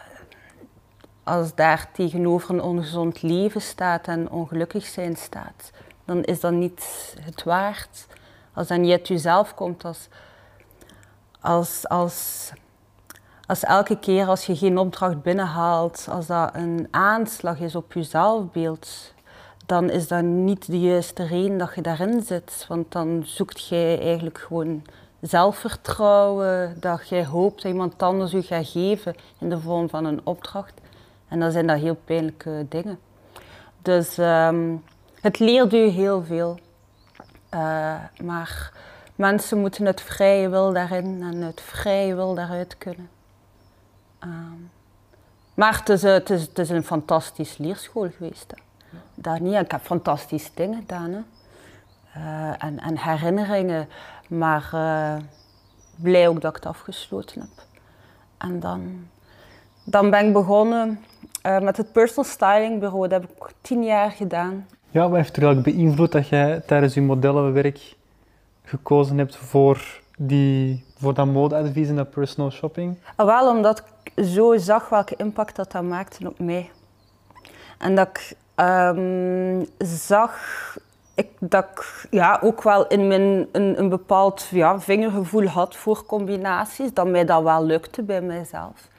als 1.24 1.56
daar 1.56 1.92
tegenover 1.94 2.50
een 2.50 2.62
ongezond 2.62 3.22
leven 3.22 3.62
staat 3.62 4.08
en 4.08 4.30
ongelukkig 4.30 4.86
zijn 4.86 5.16
staat, 5.16 5.72
dan 6.06 6.24
is 6.24 6.40
dat 6.40 6.52
niet 6.52 7.16
het 7.22 7.44
waard. 7.44 8.08
Als 8.54 8.68
dat 8.68 8.78
niet 8.78 8.92
uit 8.92 9.08
jezelf 9.08 9.54
komt, 9.56 9.86
als, 9.86 10.08
als, 11.42 11.88
als 11.88 12.52
als 13.52 13.64
elke 13.64 14.00
keer 14.00 14.28
als 14.28 14.46
je 14.46 14.56
geen 14.56 14.78
opdracht 14.78 15.22
binnenhaalt, 15.22 16.08
als 16.10 16.28
dat 16.28 16.56
een 16.56 16.88
aanslag 16.92 17.60
is 17.60 17.76
op 17.76 17.94
je 17.94 18.04
zelfbeeld, 18.04 19.14
dan 19.66 19.90
is 19.90 20.08
dat 20.08 20.24
niet 20.24 20.66
de 20.66 20.80
juiste 20.80 21.24
reden 21.24 21.58
dat 21.58 21.76
je 21.76 21.82
daarin 21.82 22.22
zit. 22.22 22.66
Want 22.68 22.92
dan 22.92 23.22
zoekt 23.26 23.68
jij 23.68 24.00
eigenlijk 24.00 24.38
gewoon 24.38 24.84
zelfvertrouwen, 25.22 26.78
dat 26.80 27.10
jij 27.10 27.26
hoopt 27.26 27.62
dat 27.62 27.72
iemand 27.72 28.04
anders 28.04 28.32
je 28.32 28.42
gaat 28.42 28.68
geven 28.68 29.16
in 29.40 29.50
de 29.50 29.60
vorm 29.60 29.90
van 29.90 30.06
een 30.06 30.22
opdracht. 30.24 30.74
En 31.28 31.40
dan 31.40 31.52
zijn 31.52 31.68
dat 31.68 31.80
heel 31.80 31.98
pijnlijke 32.06 32.66
dingen. 32.70 33.00
Dus 33.82 34.18
ehm, 34.18 34.76
het 35.22 35.40
leert 35.40 35.74
u 35.74 35.88
heel 35.88 36.24
veel. 36.24 36.60
Eh, 37.50 37.96
maar 38.24 38.72
mensen 39.16 39.58
moeten 39.58 39.86
het 39.86 40.02
vrije 40.02 40.50
wil 40.50 40.74
daarin 40.74 41.22
en 41.22 41.42
het 41.42 41.62
vrije 41.62 42.16
wil 42.16 42.36
daaruit 42.36 42.78
kunnen. 42.78 43.10
Ehm, 44.22 44.62
maar 45.54 45.78
het 45.80 45.90
is, 45.90 46.02
het, 46.02 46.30
is, 46.30 46.42
het 46.42 46.60
is 46.60 46.70
een 46.70 46.84
fantastisch 46.84 47.58
leerschool 47.58 48.10
geweest. 48.18 48.54
Hè. 48.56 48.64
Dat 49.16 49.40
niet. 49.40 49.54
Ik 49.54 49.72
heb 49.72 49.82
fantastische 49.82 50.50
dingen 50.54 50.80
gedaan. 50.80 51.12
Hè. 51.12 51.22
Eh, 52.14 52.64
en, 52.64 52.80
en 52.80 52.98
herinneringen. 52.98 53.88
Maar 54.28 54.70
eh, 54.74 55.24
blij 55.96 56.28
ook 56.28 56.42
dat 56.42 56.50
ik 56.50 56.64
het 56.64 56.66
afgesloten 56.66 57.42
heb. 57.42 57.66
En 58.38 58.60
dan, 58.60 59.08
dan 59.84 60.10
ben 60.10 60.28
ik 60.28 60.34
begonnen 60.34 61.00
eh, 61.42 61.60
met 61.60 61.78
het 61.78 61.92
personal 61.92 62.32
styling 62.32 62.80
bureau. 62.80 63.08
Dat 63.08 63.22
heb 63.22 63.32
ik 63.32 63.54
tien 63.62 63.84
jaar 63.84 64.12
gedaan. 64.12 64.68
Ja, 64.90 65.10
wat 65.10 65.18
heeft 65.18 65.38
er 65.38 65.44
eigenlijk 65.44 65.76
beïnvloed 65.76 66.12
dat 66.12 66.28
jij 66.28 66.60
tijdens 66.60 66.94
je 66.94 67.02
modellenwerk 67.02 67.96
gekozen 68.64 69.18
hebt 69.18 69.36
voor, 69.36 70.02
die, 70.18 70.86
voor 70.98 71.14
dat 71.14 71.26
modeadvies 71.26 71.88
en 71.88 71.96
dat 71.96 72.10
personal 72.10 72.52
shopping? 72.52 72.98
Ah, 73.16 73.26
Wel 73.26 73.50
omdat 73.50 73.80
ik 73.80 73.86
zo 74.16 74.58
zag 74.58 74.90
welke 74.90 75.16
impact 75.18 75.56
dat, 75.56 75.72
dat 75.72 75.84
maakte 75.84 76.28
op 76.28 76.40
mij. 76.40 76.72
En 77.78 77.96
dat 77.96 78.08
ik 78.08 78.36
ehm, 78.56 79.64
zag 79.78 80.34
ik, 81.16 81.30
dat 81.40 81.64
ik 81.64 82.08
ja, 82.10 82.40
ook 82.44 82.64
wel 82.64 82.88
in 82.88 83.08
mijn 83.08 83.48
een, 83.52 83.80
een 83.80 83.90
bepaald 83.90 84.48
ja, 84.52 84.80
vingergevoel 84.80 85.48
had 85.48 85.76
voor 85.76 86.06
combinaties, 86.06 86.94
dat 86.94 87.08
mij 87.08 87.26
dat 87.26 87.44
wel 87.44 87.66
lukte 87.66 88.04
bij 88.04 88.22
mijzelf. 88.22 88.90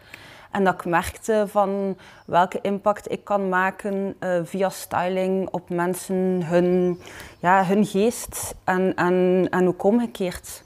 En 0.51 0.65
dat 0.65 0.75
ik 0.75 0.85
merkte 0.85 1.45
van 1.49 1.97
welke 2.27 2.59
impact 2.63 3.11
ik 3.11 3.25
kan 3.25 3.49
maken 3.49 4.15
eh, 4.19 4.41
via 4.45 4.69
styling 4.69 5.49
op 5.51 5.69
mensen, 5.69 6.43
hun, 6.45 7.01
ja, 7.39 7.65
hun 7.65 7.85
geest 7.85 8.55
en, 8.65 8.95
en, 8.95 9.47
en 9.51 9.69
ook 9.69 9.83
omgekeerd. 9.83 10.63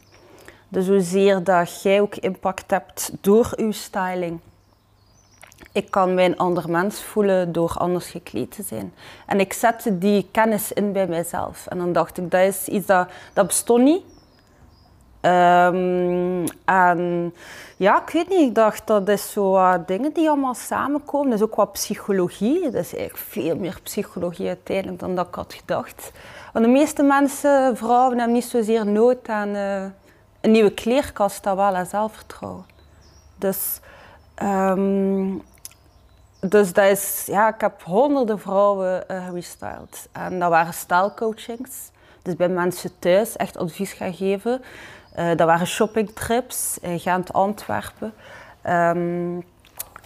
Dus 0.69 0.89
hoezeer 0.89 1.45
dat 1.45 1.83
jij 1.83 2.01
ook 2.01 2.15
impact 2.15 2.71
hebt 2.71 3.13
door 3.21 3.53
uw 3.57 3.73
styling. 3.73 4.41
Ik 5.73 5.91
kan 5.91 6.15
mij 6.15 6.25
een 6.25 6.39
ander 6.39 6.71
mens 6.71 7.03
voelen 7.03 7.53
door 7.53 7.75
anders 7.79 8.07
gekleed 8.07 8.51
te 8.51 8.63
zijn. 8.63 8.95
En 9.27 9.41
ik 9.41 9.53
zette 9.53 9.99
die 9.99 10.29
kennis 10.31 10.73
in 10.73 10.93
bij 10.93 11.07
mezelf. 11.07 11.67
En 11.67 11.79
dan 11.79 11.93
dacht 11.93 12.19
ik, 12.19 12.31
dat 12.31 12.41
is 12.41 12.69
iets 12.69 12.87
dat, 12.87 13.09
dat 13.33 13.47
bestond 13.47 13.85
niet. 13.85 14.03
Ehm, 15.21 16.47
en 16.65 17.35
ja, 17.77 18.03
ik 18.03 18.11
weet 18.11 18.29
niet, 18.29 18.41
ik 18.41 18.55
dacht 18.55 18.87
dat 18.87 19.09
is 19.09 19.33
zo 19.33 19.61
dingen 19.87 20.13
die 20.13 20.29
allemaal 20.29 20.55
samenkomen. 20.55 21.31
Dat 21.31 21.39
is 21.39 21.45
ook 21.45 21.55
wat 21.55 21.73
psychologie. 21.73 22.63
Dat 22.63 22.75
is 22.75 22.95
eigenlijk 22.95 23.17
veel 23.29 23.57
meer 23.57 23.79
psychologie 23.83 24.47
uiteindelijk 24.47 24.99
dan 24.99 25.15
dat 25.15 25.27
ik 25.27 25.35
had 25.35 25.55
gedacht. 25.55 26.13
Want 26.53 26.65
de 26.65 26.71
meeste 26.71 27.03
mensen, 27.03 27.77
vrouwen, 27.77 28.19
hebben 28.19 28.35
niet 28.35 28.45
zozeer 28.45 28.87
nood 28.87 29.29
aan 29.29 29.55
eh, 29.55 29.85
een 30.47 30.53
nieuwe 30.53 30.71
kleerkast, 30.71 31.43
dat 31.43 31.57
wel 31.57 31.85
zelfvertrouwen. 31.85 32.65
Dus, 33.39 33.81
ehm, 34.35 35.35
dus 36.41 36.73
dat 36.73 36.91
is, 36.91 37.25
ja, 37.27 37.55
ik 37.55 37.61
heb 37.61 37.83
honderden 37.83 38.39
vrouwen 38.39 39.09
eh, 39.09 39.27
gerestyled. 39.27 40.09
En 40.13 40.39
dat 40.39 40.51
waren 40.51 40.75
stylcoachings. 40.75 41.91
Dus 42.23 42.37
bij 42.37 42.49
mensen 42.49 42.99
thuis 42.99 43.37
echt 43.37 43.57
advies 43.57 43.93
gaan 43.93 44.15
geven. 44.15 44.63
Eh, 45.13 45.29
dat 45.29 45.47
waren 45.47 45.67
shoppingtrips 45.67 46.79
in 46.81 47.01
Gent, 47.01 47.33
Antwerpen. 47.33 48.13
Ehm, 48.63 49.35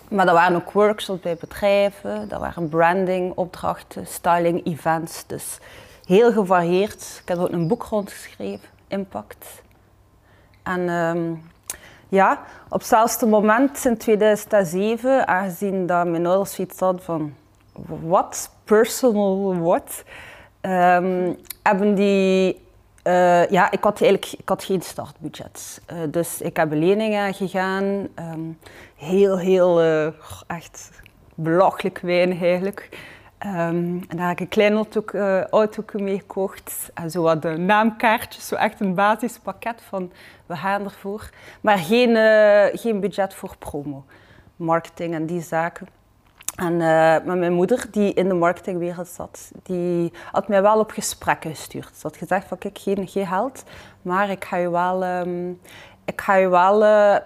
maar 0.09 0.27
dat 0.27 0.35
waren 0.35 0.57
ook 0.57 0.71
workshops 0.71 1.21
bij 1.21 1.37
bedrijven. 1.37 2.29
Dat 2.29 2.41
waren 2.41 2.69
brandingopdrachten, 2.69 4.07
styling 4.07 4.67
events. 4.67 5.27
Dus 5.27 5.59
heel 6.05 6.33
gevarieerd. 6.33 7.19
Ik 7.23 7.29
heb 7.29 7.39
ook 7.39 7.53
een 7.53 7.69
boek 7.69 7.83
rondgeschreven, 7.83 8.69
Impact. 8.89 9.47
En 10.63 10.89
ehm, 10.89 11.35
ja, 12.09 12.41
op 12.69 12.79
hetzelfde 12.79 13.27
moment 13.27 13.85
in 13.85 13.97
2007, 13.97 15.29
aangezien 15.29 15.87
dat 15.87 16.07
mijn 16.07 16.27
ouders 16.27 16.55
zoiets 16.55 16.81
hadden 16.81 17.03
van 17.03 17.35
wat, 18.03 18.51
personal 18.65 19.59
what, 19.59 20.05
ehm, 20.61 21.33
hebben 21.63 21.95
die, 21.95 22.61
eh, 23.03 23.49
ja, 23.51 23.71
ik 23.71 23.83
had 23.83 24.01
eigenlijk 24.03 24.33
ik 24.41 24.49
had 24.49 24.65
geen 24.65 24.83
startbudget. 24.83 25.81
Eh, 25.87 25.97
dus 26.09 26.41
ik 26.41 26.57
heb 26.57 26.73
een 26.73 26.79
lening 26.79 27.17
aangegaan, 27.17 28.09
ehm, 28.15 28.41
heel, 28.97 29.39
heel, 29.39 29.81
eh, 29.81 30.07
echt 30.47 30.91
belachelijk 31.35 31.99
weinig 31.99 32.43
eigenlijk. 32.43 32.89
Ehm, 33.41 33.99
en 34.09 34.17
daar 34.17 34.29
heb 34.29 34.37
ik 34.37 34.41
een 34.41 34.49
klein 34.49 34.73
auto, 35.51 35.83
uh, 35.93 36.03
mee 36.03 36.19
gekocht. 36.19 36.91
En 36.95 37.11
zo 37.11 37.23
wat 37.23 37.43
naamkaartjes, 37.43 38.49
zo 38.49 38.55
echt 38.55 38.81
een 38.81 38.95
basispakket 38.95 39.83
van 39.83 40.13
we 40.47 40.57
gaan 40.57 40.85
ervoor. 40.85 41.31
Maar 41.61 41.79
geen, 41.79 42.11
uh, 42.11 42.81
geen 42.81 43.01
budget 43.01 43.35
voor 43.35 43.57
promo, 43.59 44.05
marketing 44.57 45.15
en 45.15 45.27
die 45.27 45.41
zaken. 45.41 45.87
En 46.57 46.73
uh, 46.73 47.35
mijn 47.35 47.53
moeder, 47.53 47.87
die 47.91 48.15
in 48.15 48.29
de 48.29 48.35
marketingwereld 48.35 49.09
zat, 49.09 49.51
die 49.63 50.13
had 50.33 50.49
mij 50.49 50.63
wel 50.63 50.79
op 50.79 50.91
gesprekken 50.91 51.51
gestuurd. 51.51 51.97
Ze 51.97 52.03
had 52.03 52.17
gezegd 52.17 52.49
van 52.49 52.59
kijk, 52.59 52.79
geen, 52.79 53.09
geen 53.09 53.27
geld, 53.27 53.65
maar 54.03 54.31
ik 54.31 54.45
ga 54.45 54.57
je 54.57 54.71
wel, 54.71 55.05
um, 55.05 55.61
ik 56.05 56.21
ga 56.21 56.35
je 56.35 56.49
wel 56.49 56.79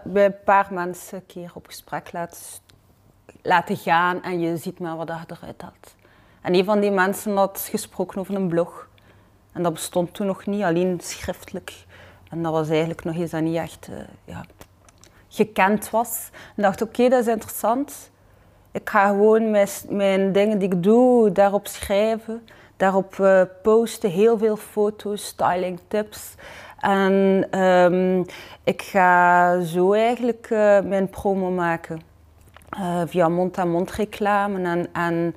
bij 0.05 0.25
een 0.25 0.43
paar 0.45 0.67
mensen 0.71 1.19
een 1.19 1.27
keer 1.27 1.51
op 1.55 1.67
gesprek 1.67 2.13
laten, 2.13 2.43
laten 3.43 3.77
gaan 3.77 4.23
en 4.23 4.41
je 4.41 4.57
ziet 4.57 4.79
maar 4.79 4.97
wat 4.97 5.09
eruit 5.09 5.63
had. 5.63 5.95
En 6.45 6.55
een 6.55 6.65
van 6.65 6.81
die 6.81 6.91
mensen 6.91 7.37
had 7.37 7.69
gesproken 7.71 8.21
over 8.21 8.35
een 8.35 8.49
blog. 8.49 8.89
En 9.53 9.63
dat 9.63 9.73
bestond 9.73 10.15
toen 10.15 10.27
nog 10.27 10.47
niet, 10.47 10.63
alleen 10.63 10.99
schriftelijk. 11.03 11.85
En 12.31 12.43
dat 12.43 12.53
was 12.53 12.69
eigenlijk 12.69 13.05
nog 13.05 13.15
iets 13.15 13.31
dat 13.31 13.41
niet 13.41 13.57
echt 13.57 13.89
uh, 13.91 13.97
ja, 14.25 14.45
gekend 15.29 15.91
was. 15.91 16.31
En 16.57 16.63
dacht, 16.63 16.83
oké, 16.83 17.09
dat 17.09 17.21
is 17.21 17.27
interessant. 17.27 18.11
Ik 18.73 18.91
ga 18.91 19.09
gewoon 19.09 19.51
mijn, 19.51 19.69
mijn, 19.89 20.33
dingen 20.33 20.59
die 20.59 20.69
ik 20.73 20.83
doe, 20.83 21.33
daarop 21.33 21.67
schrijven. 21.67 22.47
Daarop 22.77 23.17
uh, 23.21 23.43
posten, 23.63 24.11
heel 24.11 24.39
veel 24.39 24.57
foto's, 24.57 25.27
styling 25.27 25.81
tips. 25.89 26.35
En 26.81 27.47
um, 27.61 28.25
ik 28.65 28.83
ga 28.83 29.61
zo 29.61 29.93
eigenlijk 29.93 30.51
uh, 30.51 30.81
mijn 30.81 31.09
promo 31.09 31.51
maken. 31.51 32.01
via 33.07 33.29
mond-aan-mond 33.29 33.91
reclame 33.91 34.63
en, 34.63 34.89
en 34.93 35.35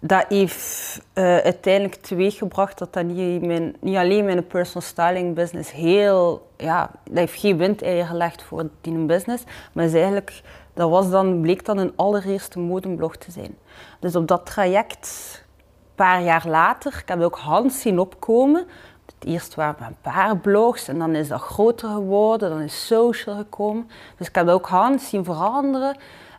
dat 0.00 0.24
heeft 0.28 1.00
uh, 1.14 1.24
uiteindelijk 1.36 1.94
teweeggebracht 1.94 2.78
dat 2.78 2.92
dat 2.92 3.04
niet, 3.04 3.42
mijn, 3.42 3.76
niet 3.80 3.96
alleen 3.96 4.24
mijn 4.24 4.46
personal 4.46 4.88
styling 4.88 5.34
business 5.34 5.72
heel, 5.72 6.48
ja, 6.56 6.90
dat 7.04 7.18
heeft 7.18 7.40
geen 7.40 7.56
windeieren 7.56 8.06
gelegd 8.06 8.42
voor 8.42 8.68
die 8.80 9.04
business, 9.04 9.44
maar 9.72 9.84
is 9.84 9.94
eigenlijk, 9.94 10.42
dat 10.74 10.90
was 10.90 11.10
dan, 11.10 11.40
bleek 11.40 11.64
dan 11.64 11.78
een 11.78 11.92
allereerste 11.96 12.58
modeblog 12.58 13.16
te 13.16 13.30
zijn. 13.30 13.56
Dus 14.00 14.16
op 14.16 14.28
dat 14.28 14.46
traject, 14.46 15.42
een 15.42 15.94
paar 15.94 16.22
jaar 16.22 16.48
later, 16.48 16.98
ik 17.02 17.08
heb 17.08 17.20
ook 17.20 17.38
Hans 17.38 17.80
zien 17.80 17.98
opkomen. 17.98 18.66
Het 19.06 19.28
eerst 19.28 19.54
waren 19.54 19.86
een 19.86 19.96
paar 20.00 20.36
blogs 20.36 20.88
en 20.88 20.98
dan 20.98 21.14
is 21.14 21.28
dat 21.28 21.40
groter 21.40 21.88
geworden, 21.88 22.50
dan 22.50 22.60
is 22.60 22.86
social 22.86 23.36
gekomen. 23.36 23.90
Dus 24.16 24.28
ik 24.28 24.34
heb 24.34 24.48
ook 24.48 24.66
Hans 24.66 25.08
zien 25.08 25.24
veranderen. 25.24 25.96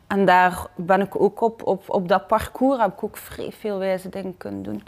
En 0.08 0.26
daar 0.26 0.66
ben 0.76 1.02
ik 1.02 1.22
ook 1.22 1.42
op, 1.42 1.66
op, 1.66 1.84
op 1.88 2.08
dat 2.08 2.28
parcours 2.28 2.80
heb 2.80 2.94
ik 2.94 3.04
ook 3.04 3.18
vrij 3.18 3.52
veel 3.52 3.78
wijze 3.78 4.10
dingen 4.10 4.38
kunnen 4.38 4.64
doen. 4.64 4.84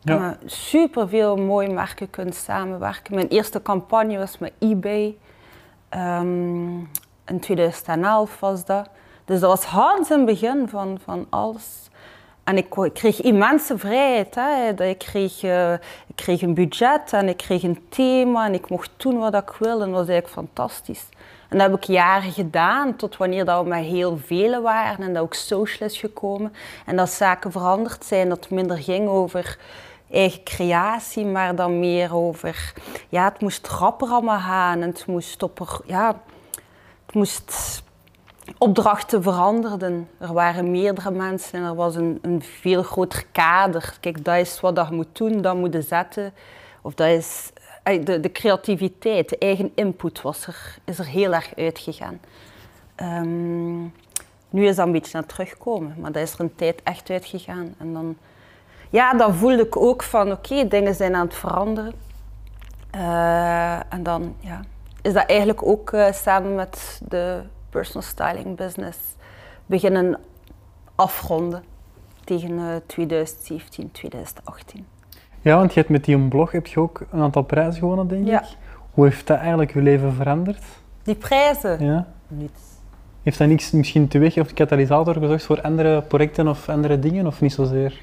Ja. 0.00 0.36
Super 0.44 1.08
veel 1.08 1.36
mooie 1.36 1.72
merken 1.72 2.10
kunnen 2.10 2.34
samenwerken. 2.34 3.14
Mijn 3.14 3.28
eerste 3.28 3.62
campagne 3.62 4.18
was 4.18 4.38
met 4.38 4.52
eBay. 4.58 5.16
Um, 5.94 6.90
in 7.26 7.40
2011 7.40 8.40
was 8.40 8.64
dat. 8.64 8.88
Dus 9.24 9.40
dat 9.40 9.50
was 9.50 9.64
Hans 9.64 10.10
in 10.10 10.16
het 10.16 10.26
begin 10.26 10.68
van, 10.68 10.98
van 11.04 11.26
alles. 11.28 11.88
En 12.44 12.56
ik, 12.56 12.74
ik 12.74 12.94
kreeg 12.94 13.20
immense 13.20 13.78
vrijheid. 13.78 14.34
Hè. 14.34 14.84
Ik, 14.88 14.98
kreeg, 14.98 15.42
uh, 15.42 15.72
ik 15.72 16.14
kreeg 16.14 16.42
een 16.42 16.54
budget 16.54 17.12
en 17.12 17.28
ik 17.28 17.36
kreeg 17.36 17.62
een 17.62 17.82
thema 17.88 18.46
en 18.46 18.54
ik 18.54 18.68
mocht 18.68 18.90
doen 18.96 19.18
wat 19.18 19.34
ik 19.34 19.50
wilde. 19.58 19.84
En 19.84 19.90
dat 19.90 19.98
was 19.98 20.08
eigenlijk 20.08 20.28
fantastisch. 20.28 21.08
En 21.50 21.58
dat 21.58 21.70
heb 21.70 21.76
ik 21.76 21.84
jaren 21.84 22.32
gedaan, 22.32 22.96
tot 22.96 23.16
wanneer 23.16 23.44
dat 23.44 23.62
we 23.62 23.68
met 23.68 23.84
heel 23.84 24.18
velen 24.24 24.62
waren 24.62 25.06
en 25.06 25.12
dat 25.12 25.22
ook 25.22 25.34
social 25.34 25.88
is 25.88 25.98
gekomen. 25.98 26.52
En 26.86 26.96
dat 26.96 27.10
zaken 27.10 27.52
veranderd 27.52 28.04
zijn, 28.04 28.28
dat 28.28 28.44
het 28.44 28.50
minder 28.50 28.78
ging 28.78 29.08
over 29.08 29.58
eigen 30.10 30.42
creatie, 30.44 31.26
maar 31.26 31.54
dan 31.54 31.78
meer 31.78 32.14
over, 32.14 32.72
ja, 33.08 33.24
het 33.24 33.40
moest 33.40 33.68
rapper 33.68 34.08
allemaal 34.08 34.38
gaan 34.38 34.82
en 34.82 34.88
het 34.88 35.06
moest 35.06 35.42
op 35.42 35.82
ja, 35.86 36.20
het 37.06 37.14
moest 37.14 37.82
opdrachten 38.58 39.22
veranderden. 39.22 40.08
Er 40.18 40.32
waren 40.32 40.70
meerdere 40.70 41.10
mensen 41.10 41.58
en 41.58 41.64
er 41.64 41.74
was 41.74 41.94
een, 41.96 42.18
een 42.22 42.42
veel 42.42 42.82
groter 42.82 43.24
kader. 43.32 43.94
Kijk, 44.00 44.24
dat 44.24 44.36
is 44.36 44.60
wat 44.60 44.86
je 44.88 44.94
moet 44.94 45.16
doen, 45.16 45.40
dat 45.42 45.56
moet 45.56 45.76
zetten. 45.88 46.32
Of 46.82 46.94
dat 46.94 47.08
is 47.08 47.50
de, 47.98 48.20
de 48.20 48.32
creativiteit, 48.32 49.28
de 49.28 49.38
eigen 49.38 49.72
input 49.74 50.22
was 50.22 50.46
er, 50.46 50.78
is 50.84 50.98
er 50.98 51.06
heel 51.06 51.34
erg 51.34 51.56
uitgegaan. 51.56 52.20
Um, 52.96 53.92
nu 54.50 54.66
is 54.66 54.76
dat 54.76 54.86
een 54.86 54.92
beetje 54.92 55.12
naar 55.12 55.26
terugkomen, 55.26 55.94
maar 55.98 56.12
dat 56.12 56.22
is 56.22 56.32
er 56.32 56.40
een 56.40 56.54
tijd 56.54 56.82
echt 56.82 57.10
uitgegaan. 57.10 57.74
En 57.78 57.92
dan, 57.92 58.16
ja, 58.90 59.14
dan 59.14 59.34
voelde 59.34 59.62
ik 59.62 59.76
ook 59.76 60.02
van 60.02 60.32
oké, 60.32 60.68
dingen 60.68 60.94
zijn 60.94 61.14
aan 61.14 61.26
het 61.26 61.34
veranderen. 61.34 61.92
Eh, 62.90 63.92
en 63.92 64.02
dan 64.02 64.36
ja, 64.38 64.60
is 65.02 65.12
dat 65.12 65.26
eigenlijk 65.26 65.66
ook 65.66 65.92
eh, 65.92 66.12
samen 66.12 66.54
met 66.54 67.00
de 67.08 67.42
personal 67.70 68.02
styling 68.02 68.56
business 68.56 68.98
beginnen 69.66 70.20
afronden 70.94 71.64
tegen 72.24 72.58
eh, 72.58 72.76
2017, 72.86 73.90
2018. 73.90 74.86
Ja, 75.40 75.56
want 75.56 75.72
je 75.74 75.78
hebt 75.80 75.92
met 75.92 76.04
die 76.04 76.28
blog 76.28 76.52
heb 76.52 76.66
je 76.66 76.80
ook 76.80 77.00
een 77.10 77.20
aantal 77.20 77.42
prijzen 77.42 77.80
gewonnen, 77.80 78.08
denk 78.08 78.26
Ja. 78.26 78.40
ik. 78.42 78.48
Hoe 78.90 79.04
heeft 79.04 79.26
dat 79.26 79.38
eigenlijk 79.38 79.72
je 79.72 79.80
leven 79.82 80.12
veranderd? 80.12 80.62
Die 81.02 81.14
prijzen? 81.14 81.84
Ja. 81.84 82.06
Niets. 82.28 82.60
Heeft 83.22 83.38
dat 83.38 83.48
niks 83.48 83.70
misschien 83.70 84.08
teweeg 84.08 84.38
of 84.38 84.48
de 84.48 84.54
katalysator 84.54 85.14
gezorgd 85.14 85.44
voor 85.44 85.60
andere 85.62 86.02
projecten 86.02 86.48
of 86.48 86.68
andere 86.68 86.98
dingen, 86.98 87.26
of 87.26 87.40
niet 87.40 87.52
zozeer? 87.52 88.00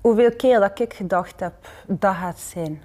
Hoeveel 0.00 0.36
keer 0.36 0.60
dat 0.60 0.80
ik 0.80 0.94
gedacht 0.94 1.40
heb, 1.40 1.52
dat 1.86 2.14
gaat 2.14 2.38
zijn. 2.38 2.82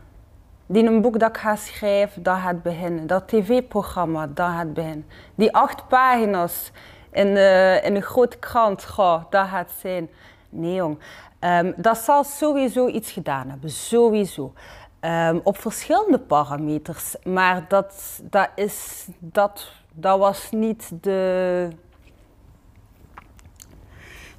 Die 0.66 0.86
een 0.86 1.02
boek 1.02 1.20
dat 1.20 1.30
ik 1.30 1.38
ga 1.38 1.56
schrijven, 1.56 2.24
dat 2.24 2.38
gaat 2.38 2.62
beginnen. 2.64 3.08
Dat 3.08 3.28
tv-programma, 3.28 4.28
dat 4.28 4.50
gaat 4.50 4.74
beginnen. 4.74 5.06
Die 5.36 5.54
acht 5.56 5.88
pagina's 5.88 6.72
in, 7.12 7.38
eh, 7.38 7.86
in 7.86 7.96
een 7.96 8.02
grote 8.02 8.38
krant, 8.38 8.86
goh, 8.86 9.24
dat 9.30 9.48
gaat 9.48 9.72
zijn. 9.80 10.10
Nee 10.50 10.74
jong, 10.74 11.00
Ehm, 11.42 11.72
dat 11.76 11.98
zal 11.98 12.24
sowieso 12.24 12.88
iets 12.88 13.12
gedaan 13.12 13.50
hebben, 13.50 13.70
sowieso. 13.70 14.54
Ehm, 15.00 15.40
op 15.44 15.58
verschillende 15.58 16.20
parameters, 16.20 17.16
maar 17.24 17.66
dat, 17.68 18.22
dat, 18.24 18.50
is, 18.56 19.08
dat, 19.20 19.72
dat 19.94 20.20
was 20.20 20.52
niet 20.52 20.92
de, 21.02 21.70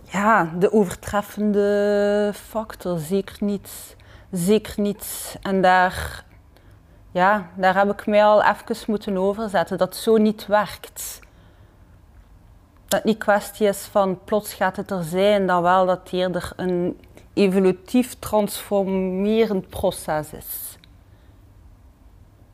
ja, 0.02 0.52
de 0.59 0.73
overtreffende 0.73 2.30
factor, 2.35 2.99
zeker 2.99 3.37
niet. 3.40 3.97
Zeker 4.30 4.80
niet. 4.80 5.37
En 5.42 5.61
daar, 5.61 6.25
ja, 7.11 7.50
daar 7.56 7.75
heb 7.75 7.90
ik 7.90 8.06
mij 8.06 8.25
al 8.25 8.42
even 8.42 8.76
moeten 8.87 9.16
overzetten, 9.16 9.78
dat 9.78 9.97
zo 9.97 10.16
niet 10.16 10.47
werkt. 10.47 11.21
Dat 12.92 13.00
het 13.00 13.11
niet 13.11 13.22
kwestie 13.22 13.66
is 13.66 13.87
van 13.87 14.18
plots 14.25 14.54
gaat 14.54 14.76
het 14.76 14.90
er 14.90 15.02
zijn, 15.02 15.46
dan 15.46 15.62
wel 15.62 15.87
dat 15.87 15.99
het 15.99 16.12
eerder 16.12 16.52
een 16.56 16.99
evolutief 17.32 18.14
transformerend 18.18 19.68
proces 19.68 20.32
is. 20.32 20.78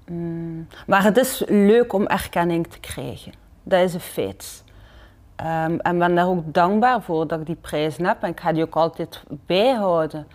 Mm, 0.06 0.68
Maar 0.86 1.02
het 1.02 1.16
is 1.16 1.42
leuk 1.46 1.92
om 1.92 2.06
erkenning 2.06 2.66
te 2.66 2.80
krijgen. 2.80 3.32
Dat 3.62 3.80
is 3.80 3.94
een 3.94 4.00
feit. 4.00 4.64
Ehm, 5.36 5.78
en 5.78 5.98
ben 5.98 6.14
daar 6.14 6.28
ook 6.28 6.54
dankbaar 6.54 7.02
voor 7.02 7.26
dat 7.26 7.40
ik 7.40 7.46
die 7.46 7.56
prijs 7.56 7.96
heb. 7.96 8.22
En 8.22 8.30
ik 8.30 8.40
ga 8.40 8.52
die 8.52 8.62
ook 8.62 8.76
altijd 8.76 9.22
bijhouden. 9.28 10.26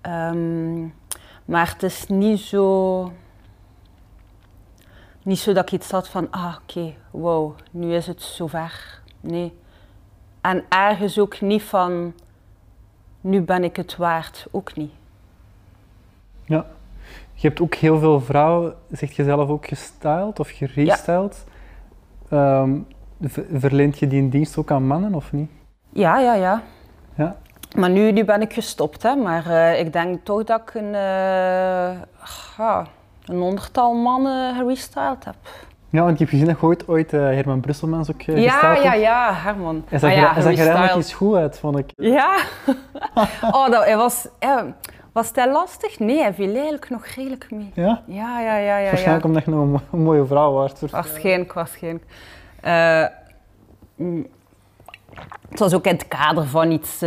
Ehm, 0.00 0.82
maar 1.44 1.72
het 1.72 1.82
is 1.82 2.06
niet 2.06 2.40
zo, 2.40 3.12
niet 5.22 5.38
zo 5.38 5.52
dat 5.52 5.62
ik 5.62 5.72
iets 5.72 5.90
had 5.90 6.08
van, 6.08 6.30
ah 6.30 6.56
oké, 6.62 6.94
wow, 7.10 7.54
nu 7.70 7.94
is 7.94 8.06
het 8.06 8.22
zover. 8.22 9.00
Nee. 9.22 9.52
En 10.40 10.64
ergens 10.68 11.18
ook 11.18 11.40
niet 11.40 11.62
van, 11.62 12.12
nu 13.20 13.40
ben 13.40 13.64
ik 13.64 13.76
het 13.76 13.96
waard. 13.96 14.46
Ook 14.50 14.76
niet. 14.76 14.92
Ja. 16.44 16.66
Je 17.34 17.48
hebt 17.48 17.60
ook 17.60 17.74
heel 17.74 17.98
veel 17.98 18.20
vrouwen, 18.20 18.74
zeg 18.90 19.12
je 19.16 19.24
zelf, 19.24 19.48
ook 19.48 19.66
gestyled 19.66 20.40
of 20.40 20.50
gerestyled. 20.50 21.44
Ehm, 22.28 22.78
ver- 23.22 23.46
verleent 23.54 23.98
je 23.98 24.06
die 24.06 24.28
dienst 24.28 24.56
ook 24.56 24.70
aan 24.70 24.86
mannen 24.86 25.14
of 25.14 25.32
niet? 25.32 25.50
Ja, 25.88 26.18
ja, 26.18 26.34
ja. 26.34 26.62
Ja. 27.14 27.36
Maar 27.76 27.90
nu, 27.90 28.12
nu 28.12 28.24
ben 28.24 28.40
ik 28.40 28.52
gestopt, 28.52 29.02
hè. 29.02 29.14
Maar 29.14 29.46
eh, 29.46 29.80
ik 29.80 29.92
denk 29.92 30.24
toch 30.24 30.44
dat 30.44 30.60
ik 30.60 30.74
een, 30.74 30.92
ja, 32.56 32.86
een 33.24 33.38
honderdtal 33.40 33.94
mannen 33.94 34.54
gerestyled 34.54 35.24
heb. 35.24 35.36
Ja, 35.92 36.00
want 36.00 36.12
ik 36.12 36.18
heb 36.18 36.28
gezien 36.28 36.46
dat 36.46 36.60
je 36.60 36.66
ooit, 36.66 36.88
ooit 36.88 37.12
eh, 37.12 37.20
Herman 37.20 37.60
Brusselmans 37.60 38.10
ook 38.10 38.26
uh, 38.26 38.42
Ja, 38.42 38.74
ja, 38.74 38.94
ja, 38.94 39.34
Herman. 39.34 39.84
Hij 39.88 39.98
zag, 39.98 40.10
Ah 40.10 40.16
ja, 40.16 40.32
hij 40.34 40.54
zag 40.54 40.96
iets 40.96 41.12
goed 41.12 41.36
uit, 41.36 41.58
vond 41.58 41.78
ik. 41.78 41.90
Ja. 41.96 42.36
oh, 43.52 43.70
dat, 43.70 43.84
hij 43.84 43.96
was, 43.96 44.28
eh, 44.38 44.62
was 45.12 45.32
dat 45.32 45.50
lastig? 45.50 45.98
Nee, 45.98 46.20
hij 46.20 46.34
viel 46.34 46.54
eigenlijk 46.54 46.90
nog 46.90 47.04
redelijk 47.06 47.50
mee. 47.50 47.70
Ja? 47.74 48.02
Ja, 48.06 48.40
ja, 48.40 48.56
ja, 48.56 48.76
ja. 48.76 48.88
Waarschijnlijk 48.88 49.22
ja. 49.22 49.28
omdat 49.28 49.44
je 49.44 49.50
nog 49.50 49.60
een, 49.60 49.70
mo- 49.70 49.80
een 49.92 50.02
mooie 50.02 50.26
vrouw 50.26 50.52
was. 50.52 50.72
Waarschijnlijk, 50.90 51.52
waarschijnlijk. 51.52 52.04
Eh, 52.60 53.06
mm, 53.96 54.26
het 55.48 55.58
was 55.58 55.74
ook 55.74 55.84
in 55.84 55.92
het 55.92 56.08
kader 56.08 56.46
van 56.46 56.70
iets, 56.70 57.04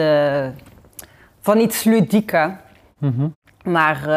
van 1.40 1.58
iets 1.60 1.84
ludiek, 1.84 2.32
hè. 2.32 2.48
Mhm. 2.98 3.28
Maar 3.64 4.10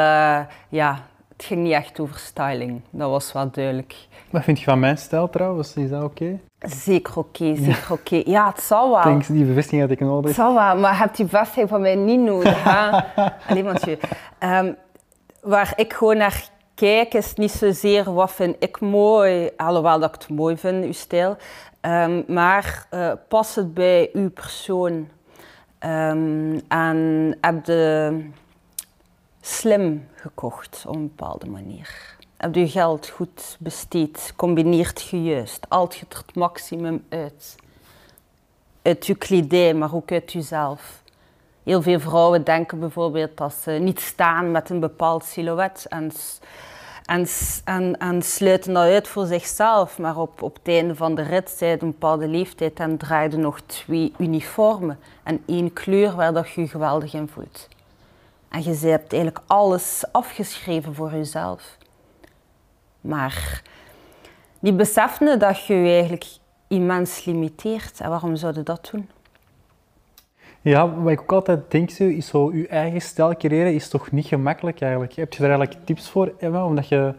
ja, 0.68 0.98
het 1.36 1.44
ging 1.44 1.62
niet 1.62 1.72
echt 1.72 2.00
over 2.00 2.18
styling. 2.18 2.80
Dat 2.90 3.10
was 3.10 3.32
wel 3.32 3.50
duidelijk. 3.50 4.07
Wat 4.30 4.44
vind 4.44 4.58
je 4.58 4.64
van 4.64 4.78
mijn 4.80 4.98
stijl 4.98 5.28
trouwens? 5.30 5.74
Is 5.74 5.90
dat 5.90 6.02
oké? 6.02 6.38
Zeker 6.60 7.18
oké, 7.18 7.54
zeker 7.56 7.86
oké. 7.92 8.22
Ja, 8.24 8.48
het 8.48 8.60
zal 8.60 8.90
wel. 8.90 9.02
Denk 9.02 9.26
die 9.26 9.44
bevestiging 9.44 9.80
had 9.82 9.90
ik 9.90 9.98
Het 9.98 10.08
nodig. 10.08 10.34
zal 10.34 10.54
wel, 10.54 10.76
maar 10.76 10.92
je 10.92 10.98
hebt 10.98 11.16
die 11.16 11.24
bevestiging 11.24 11.68
van 11.68 11.80
mij 11.80 11.94
niet 11.94 12.20
nodig. 12.20 12.64
Hè? 12.64 12.90
Allee. 13.48 13.98
Ehm, 14.38 14.72
waar 15.42 15.72
ik 15.76 15.92
gewoon 15.92 16.16
naar 16.16 16.48
kijk, 16.74 17.14
is 17.14 17.34
niet 17.34 17.50
zozeer 17.50 18.12
wat 18.12 18.32
vind 18.32 18.56
ik 18.58 18.80
mooi, 18.80 19.50
alhoewel 19.56 19.98
dat 20.00 20.14
ik 20.14 20.20
het 20.20 20.30
mooi 20.36 20.56
vind, 20.56 20.84
uw 20.84 20.92
stijl. 20.92 21.36
Ehm, 21.80 22.22
maar 22.26 22.86
eh 22.90 23.12
past 23.28 23.54
het 23.54 23.74
bij 23.74 24.10
uw 24.12 24.30
persoon? 24.30 25.08
Ehm, 25.78 26.58
en 26.68 27.36
heb 27.40 27.66
je 27.66 28.20
slim 29.40 30.08
gekocht 30.14 30.84
op 30.88 30.94
een 30.94 31.02
bepaalde 31.16 31.46
manier? 31.46 32.16
Heb 32.38 32.54
je 32.54 32.68
geld 32.68 33.08
goed 33.08 33.56
besteed? 33.58 34.32
Combineert 34.36 35.02
je 35.02 35.22
juist? 35.22 35.66
Haalt 35.68 35.94
je 35.96 36.04
het 36.08 36.34
maximum 36.34 37.04
uit? 37.08 37.56
uit 38.82 39.06
je 39.06 39.14
kledij, 39.14 39.74
maar 39.74 39.94
ook 39.94 40.12
uit 40.12 40.32
jezelf. 40.32 41.02
Heel 41.62 41.82
veel 41.82 42.00
vrouwen 42.00 42.44
denken 42.44 42.80
bijvoorbeeld 42.80 43.36
dat 43.36 43.54
ze 43.54 43.70
niet 43.70 44.00
staan 44.00 44.50
met 44.50 44.70
een 44.70 44.80
bepaald 44.80 45.24
silhouet 45.24 45.86
en, 45.88 46.12
en, 47.04 47.26
en, 47.64 47.98
en 47.98 48.22
sluiten 48.22 48.72
dat 48.72 48.82
uit 48.82 49.08
voor 49.08 49.26
zichzelf. 49.26 49.98
Maar 49.98 50.16
op, 50.16 50.42
op 50.42 50.54
het 50.54 50.68
einde 50.68 50.94
van 50.94 51.14
de 51.14 51.22
rit, 51.22 51.50
zij 51.50 51.72
een 51.72 51.78
bepaalde 51.78 52.28
leeftijd 52.28 52.80
en 52.80 52.96
draaiden 52.96 53.40
nog 53.40 53.60
twee 53.60 54.12
uniformen 54.18 54.98
en 55.22 55.42
één 55.46 55.72
kleur 55.72 56.14
waar 56.14 56.32
dat 56.32 56.48
je 56.50 56.60
je 56.60 56.68
geweldig 56.68 57.14
in 57.14 57.28
voelt. 57.28 57.68
En 58.48 58.62
je 58.62 58.70
hebt 58.70 59.12
eigenlijk 59.12 59.44
alles 59.46 60.04
afgeschreven 60.12 60.94
voor 60.94 61.10
jezelf. 61.10 61.77
Maar 63.00 63.62
die 64.58 64.72
beseffende 64.72 65.36
dat 65.36 65.66
je 65.66 65.74
je 65.74 65.92
eigenlijk 65.92 66.26
immens 66.68 67.24
limiteert. 67.24 68.00
En 68.00 68.10
waarom 68.10 68.36
zouden 68.36 68.64
dat 68.64 68.88
doen? 68.92 69.08
Ja, 70.60 70.94
wat 70.94 71.12
ik 71.12 71.20
ook 71.20 71.32
altijd 71.32 71.70
denk, 71.70 71.90
zo, 71.90 72.04
is 72.04 72.26
zo, 72.26 72.52
je 72.52 72.68
eigen 72.68 73.00
stijl 73.00 73.36
creëren 73.36 73.74
is 73.74 73.88
toch 73.88 74.10
niet 74.10 74.26
gemakkelijk 74.26 74.80
eigenlijk. 74.80 75.12
Heb 75.12 75.32
je 75.32 75.40
daar 75.40 75.50
eigenlijk 75.50 75.86
tips 75.86 76.08
voor, 76.08 76.34
Emma? 76.38 76.64
Omdat 76.64 76.88
je 76.88 77.14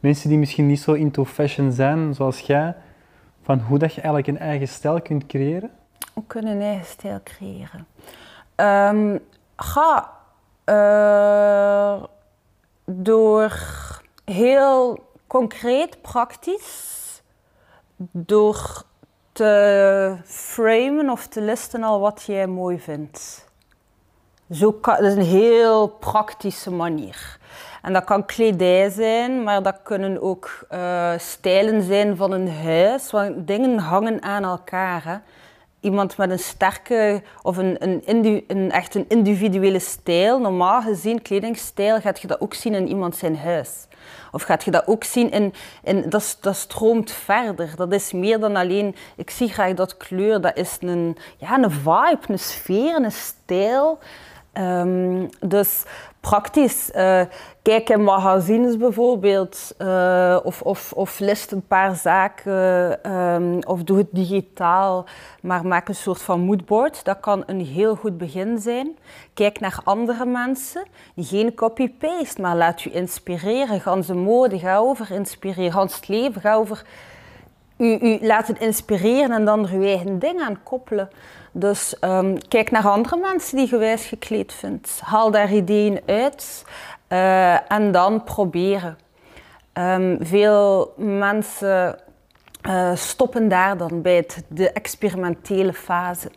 mensen 0.00 0.28
die 0.28 0.38
misschien 0.38 0.66
niet 0.66 0.80
zo 0.80 0.92
into 0.92 1.24
fashion 1.24 1.72
zijn, 1.72 2.14
zoals 2.14 2.40
jij, 2.40 2.74
van 3.42 3.58
hoe 3.58 3.78
dat 3.78 3.94
je 3.94 4.00
eigenlijk 4.00 4.38
een 4.38 4.46
eigen 4.46 4.68
stijl 4.68 5.00
kunt 5.00 5.26
creëren? 5.26 5.70
Hoe 6.12 6.24
kunnen 6.26 6.52
een 6.52 6.62
eigen 6.62 6.86
stijl 6.86 7.20
creëren? 7.24 7.86
Ehm, 8.54 9.18
ga 9.56 10.10
eh, 10.64 12.02
door 12.84 13.58
heel 14.24 14.98
concreet, 15.32 16.02
praktisch, 16.02 17.22
door 18.12 18.82
te 19.32 20.16
framen 20.24 21.10
of 21.10 21.26
te 21.26 21.40
listen 21.40 21.82
al 21.82 22.00
wat 22.00 22.22
jij 22.26 22.46
mooi 22.46 22.78
vindt. 22.80 23.48
Zo 24.50 24.72
kan, 24.72 24.94
dat 24.94 25.04
is 25.04 25.14
een 25.14 25.40
heel 25.40 25.88
praktische 25.88 26.70
manier. 26.70 27.38
En 27.82 27.92
dat 27.92 28.04
kan 28.04 28.26
kledij 28.26 28.90
zijn, 28.90 29.42
maar 29.42 29.62
dat 29.62 29.80
kunnen 29.82 30.22
ook 30.22 30.66
eh, 30.68 31.12
stijlen 31.18 31.82
zijn 31.82 32.16
van 32.16 32.32
een 32.32 32.50
huis. 32.50 33.10
Want 33.10 33.46
dingen 33.46 33.78
hangen 33.78 34.22
aan 34.22 34.44
elkaar. 34.44 35.04
Hè. 35.04 35.16
Iemand 35.80 36.16
met 36.16 36.30
een 36.30 36.38
sterke 36.38 37.22
of 37.42 37.56
een, 37.56 37.76
een, 38.06 38.44
een, 38.46 38.70
echt 38.70 38.94
een 38.94 39.08
individuele 39.08 39.78
stijl, 39.78 40.40
normaal 40.40 40.82
gezien 40.82 41.22
kledingstijl, 41.22 42.00
gaat 42.00 42.20
je 42.20 42.26
dat 42.26 42.40
ook 42.40 42.54
zien 42.54 42.74
in 42.74 42.88
iemand 42.88 43.16
zijn 43.16 43.36
huis. 43.36 43.86
Of 44.32 44.42
gaat 44.42 44.64
je 44.64 44.70
dat 44.70 44.86
ook 44.86 45.04
zien 45.04 45.30
in, 45.30 45.54
in 45.82 46.08
dat, 46.08 46.38
dat 46.40 46.56
stroomt 46.56 47.10
verder. 47.10 47.72
Dat 47.76 47.92
is 47.92 48.12
meer 48.12 48.40
dan 48.40 48.56
alleen, 48.56 48.96
ik 49.16 49.30
zie 49.30 49.48
graag 49.48 49.74
dat 49.74 49.96
kleur, 49.96 50.40
dat 50.40 50.56
is 50.56 50.76
een, 50.80 51.16
ja, 51.36 51.58
een 51.58 51.70
vibe, 51.70 52.18
een 52.26 52.38
sfeer, 52.38 52.96
een 52.96 53.12
stijl. 53.12 53.98
Ehm, 54.52 55.26
dus 55.40 55.82
praktisch, 56.22 56.90
eh, 56.90 57.20
kijk 57.62 57.88
in 57.88 58.04
magazines 58.04 58.76
bijvoorbeeld, 58.76 59.74
eh, 59.78 60.38
of, 60.42 60.62
of, 60.62 60.92
of 60.92 61.18
list 61.18 61.52
een 61.52 61.66
paar 61.66 61.94
zaken, 61.94 63.02
ehm, 63.04 63.58
of 63.66 63.82
doe 63.82 63.98
het 63.98 64.08
digitaal, 64.10 65.04
maar 65.40 65.66
maak 65.66 65.88
een 65.88 65.94
soort 65.94 66.22
van 66.22 66.40
moodboard. 66.40 67.04
Dat 67.04 67.20
kan 67.20 67.42
een 67.46 67.60
heel 67.60 67.94
goed 67.94 68.18
begin 68.18 68.58
zijn. 68.58 68.98
Kijk 69.34 69.60
naar 69.60 69.78
andere 69.84 70.24
mensen, 70.24 70.82
geen 71.16 71.54
copy-paste, 71.54 72.40
maar 72.40 72.56
laat 72.56 72.82
je 72.82 72.90
inspireren. 72.90 73.80
Ga 73.80 74.02
ze 74.02 74.14
mode, 74.14 74.58
ga 74.58 74.76
over 74.76 75.10
inspireren. 75.10 75.72
Ga 75.72 75.82
het 75.82 76.08
leven, 76.08 76.40
ga 76.40 76.54
over 76.54 76.84
u, 77.76 77.98
u 78.00 78.18
laten 78.20 78.60
inspireren 78.60 79.32
en 79.32 79.44
dan 79.44 79.66
er 79.66 79.74
uw 79.74 79.82
eigen 79.82 80.18
ding 80.18 80.40
aan 80.40 80.62
koppelen. 80.62 81.10
Dus 81.52 81.98
ehm, 81.98 82.36
kijk 82.48 82.70
naar 82.70 82.88
andere 82.88 83.16
mensen 83.16 83.56
die 83.56 83.78
je 83.78 83.96
gekleed 83.98 84.52
vindt. 84.52 85.00
Haal 85.04 85.30
daar 85.30 85.52
ideeën 85.52 86.00
uit 86.06 86.64
eh, 87.08 87.72
en 87.72 87.92
dan 87.92 88.24
proberen. 88.24 88.98
Ehm, 89.72 90.16
veel 90.20 90.94
mensen 90.96 91.98
eh, 92.62 92.94
stoppen 92.94 93.48
daar 93.48 93.76
dan 93.76 94.02
bij 94.02 94.16
het, 94.16 94.44
de 94.48 94.72
experimentele 94.72 95.72
fase. 95.72 96.30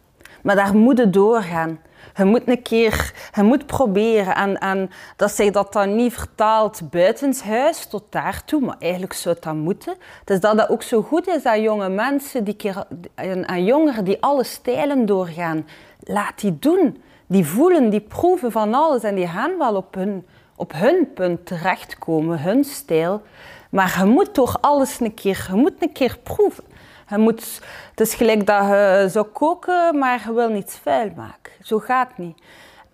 Maar 0.44 0.56
daar 0.56 0.76
moet 0.76 0.98
je 0.98 1.10
doorgaan. 1.10 1.80
Je 2.16 2.26
moet 2.26 2.48
een 2.48 2.62
keer, 2.62 3.14
je 3.34 3.44
moet 3.44 3.66
proberen. 3.66 4.36
En, 4.36 4.58
en 4.58 4.90
dat 5.16 5.32
zich 5.32 5.52
dat 5.52 5.74
dan 5.74 5.96
niet 5.96 6.14
vertaalt 6.14 6.90
buitenshuis 6.90 7.86
tot 7.86 8.04
daartoe, 8.10 8.62
maar 8.62 8.76
eigenlijk 8.80 9.14
zou 9.14 9.36
het 9.36 9.44
dan 9.44 9.58
moeten. 9.58 9.96
Dus 10.24 10.40
dat 10.40 10.58
dat 10.58 10.70
ook 10.70 10.84
zo 10.84 11.02
goed 11.02 11.28
is 11.28 11.44
dat 11.44 11.62
jonge 11.62 11.90
mensen, 11.90 12.44
die 12.44 12.56
keer, 12.56 12.84
en, 13.16 13.64
jongeren 13.64 14.06
die 14.06 14.22
alle 14.22 14.44
stijlen 14.44 15.06
doorgaan, 15.06 15.68
laat 16.00 16.40
die 16.40 16.60
doen. 16.60 17.04
Die 17.28 17.46
voelen, 17.46 17.90
die 17.90 18.02
proeven 18.02 18.52
van 18.52 18.74
alles 18.74 19.04
en 19.04 19.16
die 19.16 19.28
gaan 19.28 19.58
wel 19.58 19.76
op 19.76 19.96
hun, 19.96 20.26
op 20.56 20.72
hun 20.74 21.14
punt 21.14 21.46
terechtkomen, 21.46 22.42
hun 22.42 22.64
stijl. 22.64 23.22
Maar 23.70 23.96
je 24.00 24.06
moet 24.06 24.34
toch 24.34 24.58
alles 24.62 25.00
een 25.00 25.14
keer, 25.14 25.48
je 25.50 25.56
moet 25.56 25.74
een 25.80 25.92
keer 25.92 26.18
proeven. 26.24 26.64
Moet, 27.10 27.62
het 27.90 28.00
is 28.00 28.14
gelijk 28.14 28.46
dat 28.46 28.64
je 28.64 29.08
zou 29.10 29.26
koken, 29.26 29.98
maar 29.98 30.22
je 30.26 30.34
wil 30.34 30.50
niets 30.50 30.76
vuil 30.76 31.12
maken. 31.16 31.45
Zo 31.66 31.80
gaat 31.80 32.08
het 32.08 32.18
niet. 32.18 32.42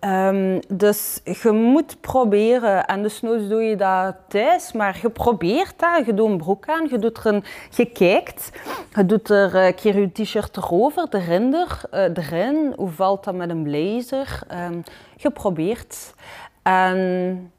Um, 0.00 0.60
dus 0.68 1.20
je 1.24 1.50
moet 1.50 2.00
proberen, 2.00 2.86
en 2.86 3.02
dus 3.02 3.20
nooit 3.20 3.48
doe 3.48 3.62
je 3.62 3.76
dat 3.76 4.14
thuis, 4.28 4.72
maar 4.72 4.98
je 5.02 5.10
probeert 5.10 5.74
dat. 5.76 6.06
Je 6.06 6.14
doet 6.14 6.28
een 6.28 6.36
broek 6.36 6.68
aan, 6.68 6.86
je, 6.90 6.98
doet 6.98 7.18
er 7.18 7.26
een, 7.26 7.44
je 7.70 7.84
kijkt, 7.84 8.50
je 8.94 9.06
doet 9.06 9.30
er 9.30 9.54
een 9.54 9.74
keer 9.74 9.98
je 9.98 10.12
t-shirt 10.12 10.56
erover, 10.56 11.06
uh, 11.10 12.02
erin. 12.14 12.72
Hoe 12.76 12.88
valt 12.88 13.24
dat 13.24 13.34
met 13.34 13.50
een 13.50 13.62
blazer? 13.62 14.40
Um, 14.52 14.82
je 15.16 15.30
probeert. 15.30 16.14
En 16.62 17.52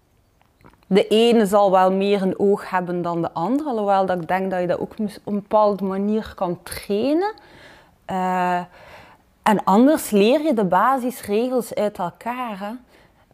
de 0.87 1.07
ene 1.07 1.45
zal 1.45 1.71
wel 1.71 1.91
meer 1.91 2.21
een 2.21 2.39
oog 2.39 2.69
hebben 2.69 3.01
dan 3.01 3.21
de 3.21 3.31
andere, 3.33 3.69
alhoewel 3.69 4.05
dat 4.05 4.21
ik 4.21 4.27
denk 4.27 4.51
dat 4.51 4.61
je 4.61 4.67
dat 4.67 4.79
ook 4.79 4.91
op 4.91 4.99
een 4.99 5.33
bepaalde 5.33 5.83
manier 5.83 6.33
kan 6.35 6.59
trainen. 6.63 7.33
Uh, 8.11 8.61
en 9.43 9.63
anders 9.63 10.09
leer 10.09 10.41
je 10.41 10.53
de 10.53 10.65
basisregels 10.65 11.75
uit 11.75 11.97
elkaar. 11.97 12.75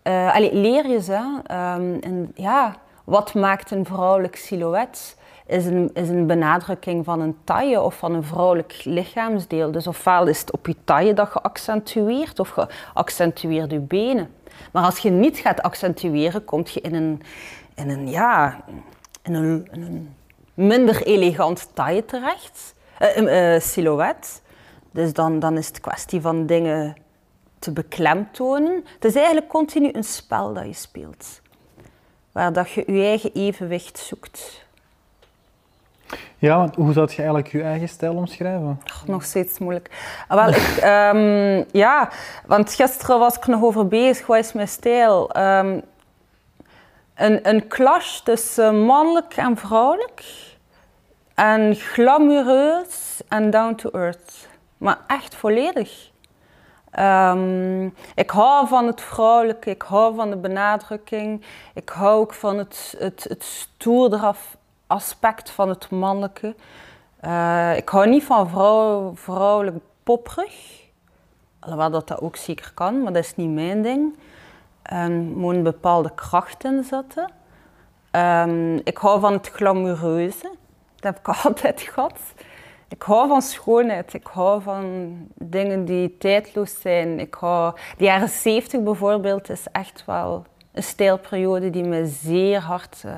Allee, 0.03 0.53
leer 0.53 0.87
je 0.87 1.01
ze. 1.01 1.13
Um, 1.51 1.99
en 2.01 2.31
ja, 2.35 2.75
wat 3.03 3.33
maakt 3.33 3.71
een 3.71 3.85
vrouwelijk 3.85 4.35
silhouet? 4.35 5.17
Is 5.45 5.65
een, 5.65 5.89
is 5.93 6.09
een 6.09 6.27
benadrukking 6.27 7.05
van 7.05 7.21
een 7.21 7.37
taille 7.43 7.81
of 7.81 7.97
van 7.97 8.13
een 8.13 8.23
vrouwelijk 8.23 8.81
lichaamsdeel. 8.83 9.71
Dus 9.71 9.87
ofwel 9.87 10.27
is 10.27 10.39
het 10.39 10.51
op 10.51 10.67
je 10.67 10.75
taille 10.83 11.13
dat 11.13 11.29
je 11.33 11.41
accentueert 11.41 12.39
of 12.39 12.55
je 12.55 12.67
accentueert 12.93 13.71
je 13.71 13.79
benen. 13.79 14.33
Maar 14.71 14.83
als 14.83 14.97
je 14.97 15.09
niet 15.09 15.37
gaat 15.37 15.61
accentueren, 15.61 16.45
kom 16.45 16.63
je 16.65 16.81
in 16.81 16.95
een, 16.95 17.21
in 17.75 17.89
een, 17.89 18.09
ja, 18.09 18.59
in 19.23 19.33
een, 19.33 19.67
een 19.71 20.15
minder 20.53 21.03
elegant 21.03 21.69
taille 21.73 22.05
terecht, 22.05 22.75
uh, 23.17 23.59
silhouet. 23.59 24.41
Dus 24.91 25.13
dan, 25.13 25.39
dan 25.39 25.57
is 25.57 25.67
het 25.67 25.79
kwestie 25.79 26.21
van 26.21 26.45
dingen 26.45 26.95
te 27.59 27.71
beklemtonen. 27.71 28.85
Het 28.93 29.05
is 29.05 29.15
eigenlijk 29.15 29.47
continu 29.47 29.89
een 29.91 30.03
spel 30.03 30.53
dat 30.53 30.65
je 30.65 30.73
speelt, 30.73 31.41
waar 32.31 32.53
dat 32.53 32.71
je 32.71 32.83
je 32.87 33.03
eigen 33.03 33.33
evenwicht 33.33 33.97
zoekt. 33.97 34.67
Ja, 36.37 36.57
want 36.57 36.75
hoe 36.75 36.93
zou 36.93 37.07
je 37.09 37.15
eigenlijk 37.15 37.47
je 37.47 37.61
eigen 37.61 37.89
stijl 37.89 38.15
omschrijven? 38.15 38.81
nog 39.05 39.23
steeds 39.23 39.59
moeilijk. 39.59 39.89
Ah, 40.27 40.37
wel, 40.37 40.53
ik, 40.53 40.79
um, 41.13 41.65
ja, 41.81 42.09
want 42.45 42.73
gisteren 42.73 43.19
was 43.19 43.35
ik 43.35 43.47
nog 43.47 43.63
over 43.63 43.87
bezig, 43.87 44.25
wat 44.25 44.37
is 44.37 44.53
mijn 44.53 44.67
stijl? 44.67 45.37
Um, 45.37 45.81
een, 47.15 47.49
een 47.49 47.67
clash 47.67 48.19
tussen 48.19 48.85
mannelijk 48.85 49.33
en 49.33 49.57
vrouwelijk. 49.57 50.23
En 51.35 51.75
glamoureus 51.75 53.21
en 53.27 53.49
down 53.49 53.75
to 53.75 53.89
earth. 53.89 54.48
Maar 54.79 54.99
echt 55.07 55.35
volledig. 55.35 56.11
Um, 56.99 57.93
ik 58.15 58.29
hou 58.29 58.67
van 58.67 58.87
het 58.87 59.01
vrouwelijke, 59.01 59.69
ik 59.69 59.81
hou 59.81 60.15
van 60.15 60.29
de 60.29 60.37
benadrukking. 60.37 61.45
Ik 61.73 61.89
hou 61.89 62.19
ook 62.19 62.33
van 62.33 62.57
het, 62.57 62.95
het, 62.97 63.23
het 63.23 63.67
aspect 64.87 65.49
van 65.49 65.69
het 65.69 65.89
mannelijke. 65.89 66.55
Uh, 67.25 67.77
ik 67.77 67.89
hou 67.89 68.07
niet 68.07 68.23
van 68.23 68.49
vrouw, 68.49 69.15
vrouwelijk 69.15 69.77
popperig. 70.03 70.87
Alhoewel 71.59 71.89
dat 71.89 72.07
dat 72.07 72.21
ook 72.21 72.35
zeker 72.35 72.71
kan, 72.73 73.03
maar 73.03 73.13
dat 73.13 73.23
is 73.23 73.35
niet 73.35 73.49
mijn 73.49 73.81
ding. 73.81 74.17
En 74.81 75.37
moet 75.37 75.55
een 75.55 75.63
bepaalde 75.63 76.11
kracht 76.15 76.63
in 76.63 76.83
zetten. 76.83 77.31
Um, 78.11 78.75
ik 78.83 78.97
hou 78.97 79.19
van 79.19 79.33
het 79.33 79.49
glamoureuze. 79.49 80.51
Dat 80.95 81.13
heb 81.13 81.17
ik 81.17 81.27
altijd 81.45 81.81
gehad. 81.81 82.19
Ik 82.89 83.01
hou 83.01 83.27
van 83.27 83.41
schoonheid. 83.41 84.13
Ik 84.13 84.27
hou 84.27 84.61
van 84.61 85.15
dingen 85.33 85.85
die 85.85 86.17
tijdloos 86.17 86.81
zijn. 86.81 87.19
Ik 87.19 87.33
hou... 87.33 87.75
De 87.97 88.03
jaren 88.03 88.29
70 88.29 88.83
bijvoorbeeld 88.83 89.49
is 89.49 89.65
echt 89.71 90.05
wel 90.05 90.45
een 90.71 90.83
stijlperiode 90.83 91.69
die 91.69 91.83
me 91.83 92.05
zeer 92.05 92.59
hard 92.59 93.03
uh, 93.05 93.15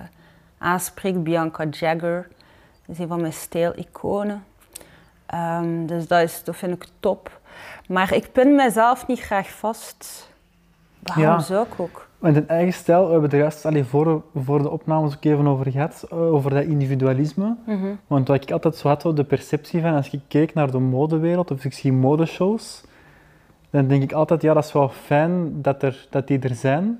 aanspreekt. 0.57 1.23
Bianca 1.23 1.65
Jagger 1.65 2.27
is 2.87 2.99
een 2.99 3.07
van 3.07 3.21
mijn 3.21 3.33
stijliconen. 3.33 4.45
Um, 5.33 5.85
dus 5.85 6.07
dat, 6.07 6.21
is, 6.21 6.43
dat 6.43 6.55
vind 6.55 6.83
ik 6.83 6.89
top. 6.99 7.39
Maar 7.87 8.13
ik 8.13 8.31
pin 8.31 8.55
mezelf 8.55 9.07
niet 9.07 9.19
graag 9.19 9.49
vast. 9.49 10.29
Waarom 10.99 11.23
ja. 11.23 11.39
zou 11.39 11.65
ik 11.65 11.79
ook? 11.79 12.09
Met 12.21 12.35
een 12.35 12.47
eigen 12.47 12.73
stijl, 12.73 13.05
we 13.05 13.11
hebben 13.11 13.23
het 13.23 13.33
er 13.33 13.39
juist 13.39 13.65
allee, 13.65 13.83
voor, 13.83 14.23
voor 14.35 14.61
de 14.61 14.69
opnames 14.69 15.15
ook 15.15 15.23
even 15.23 15.47
over 15.47 15.71
gehad, 15.71 16.05
eh, 16.09 16.33
over 16.33 16.49
dat 16.53 16.63
individualisme. 16.63 17.55
Mm 17.65 17.79
-hmm. 17.81 17.99
Want 18.07 18.27
wat 18.27 18.41
ik 18.41 18.51
altijd 18.51 18.75
zo 18.75 18.87
had, 18.87 19.01
de 19.01 19.23
perceptie 19.23 19.81
van, 19.81 19.93
als 19.93 20.09
ik 20.09 20.21
keek 20.27 20.53
naar 20.53 20.71
de 20.71 20.79
modewereld 20.79 21.51
of 21.51 21.65
ik 21.65 21.73
zie 21.73 21.93
modeshows, 21.93 22.83
dan 23.69 23.87
denk 23.87 24.03
ik 24.03 24.11
altijd, 24.11 24.41
ja, 24.41 24.53
dat 24.53 24.63
is 24.63 24.71
wel 24.71 24.89
fijn 24.89 25.61
dat, 25.61 25.83
er, 25.83 26.07
dat 26.09 26.27
die 26.27 26.39
er 26.39 26.55
zijn, 26.55 26.99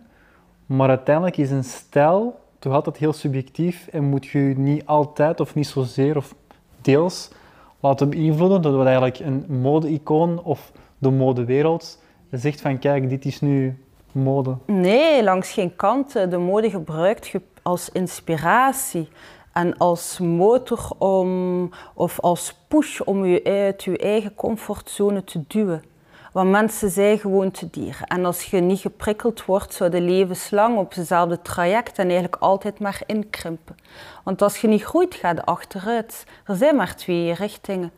maar 0.66 0.90
uiteindelijk 0.90 1.38
is 1.38 1.52
een 1.52 1.64
stijl 1.64 2.40
toch 2.60 2.74
altijd 2.74 2.98
heel 2.98 3.14
subjectief 3.14 3.88
en 3.88 4.04
moet 4.04 4.26
je 4.26 4.54
niet 4.58 4.86
altijd 4.86 5.40
of 5.40 5.56
niet 5.56 5.68
zozeer 5.68 6.18
of 6.18 6.36
deels 6.82 7.32
laten 7.80 8.10
beïnvloeden 8.10 8.62
door 8.62 8.78
wat 8.78 8.86
eigenlijk 8.86 9.20
een 9.20 9.46
mode-icoon 9.48 10.44
of 10.44 10.72
de 10.98 11.10
modewereld 11.10 12.04
zegt 12.32 12.62
van 12.62 12.80
kijk, 12.80 13.10
dit 13.10 13.26
is 13.26 13.42
nu 13.42 13.78
mode? 14.13 14.58
Nee, 14.65 15.24
langs 15.24 15.52
geen 15.52 15.76
kant. 15.76 16.12
De 16.13 16.38
mode 16.38 16.69
gebruikt 16.69 17.28
je 17.28 17.41
als 17.62 17.89
inspiratie 17.89 19.10
en 19.54 19.78
als 19.78 20.19
motor 20.19 20.89
om, 20.97 21.69
of 21.93 22.19
als 22.19 22.56
push 22.67 23.00
om 23.00 23.26
je 23.26 23.43
uit 23.43 23.84
je 23.84 23.97
eigen 23.97 24.36
comfortzone 24.36 25.24
te 25.24 25.43
duwen. 25.47 25.84
Want 26.32 26.50
mensen 26.50 26.89
zijn 26.89 27.19
gewoon 27.19 27.52
te 27.52 27.69
dieren. 27.69 28.08
En 28.08 28.26
als 28.26 28.43
je 28.43 28.60
niet 28.60 28.80
geprikkeld 28.80 29.45
wordt, 29.45 29.74
zou 29.74 29.95
je 29.95 30.02
levenslang 30.02 30.78
op 30.78 30.93
hetzelfde 30.93 31.41
traject 31.41 31.97
en 31.97 32.04
eigenlijk 32.04 32.36
altijd 32.36 32.80
maar 32.80 33.02
inkrimpen. 33.06 33.76
Want 34.24 34.41
als 34.41 34.58
je 34.62 34.67
niet 34.67 34.84
groeit, 34.84 35.15
ga 35.15 35.30
je 35.30 35.45
achteruit. 35.45 36.26
Er 36.45 36.56
zijn 36.56 36.76
maar 36.76 36.95
twee 36.95 37.34
richtingen. 37.34 37.91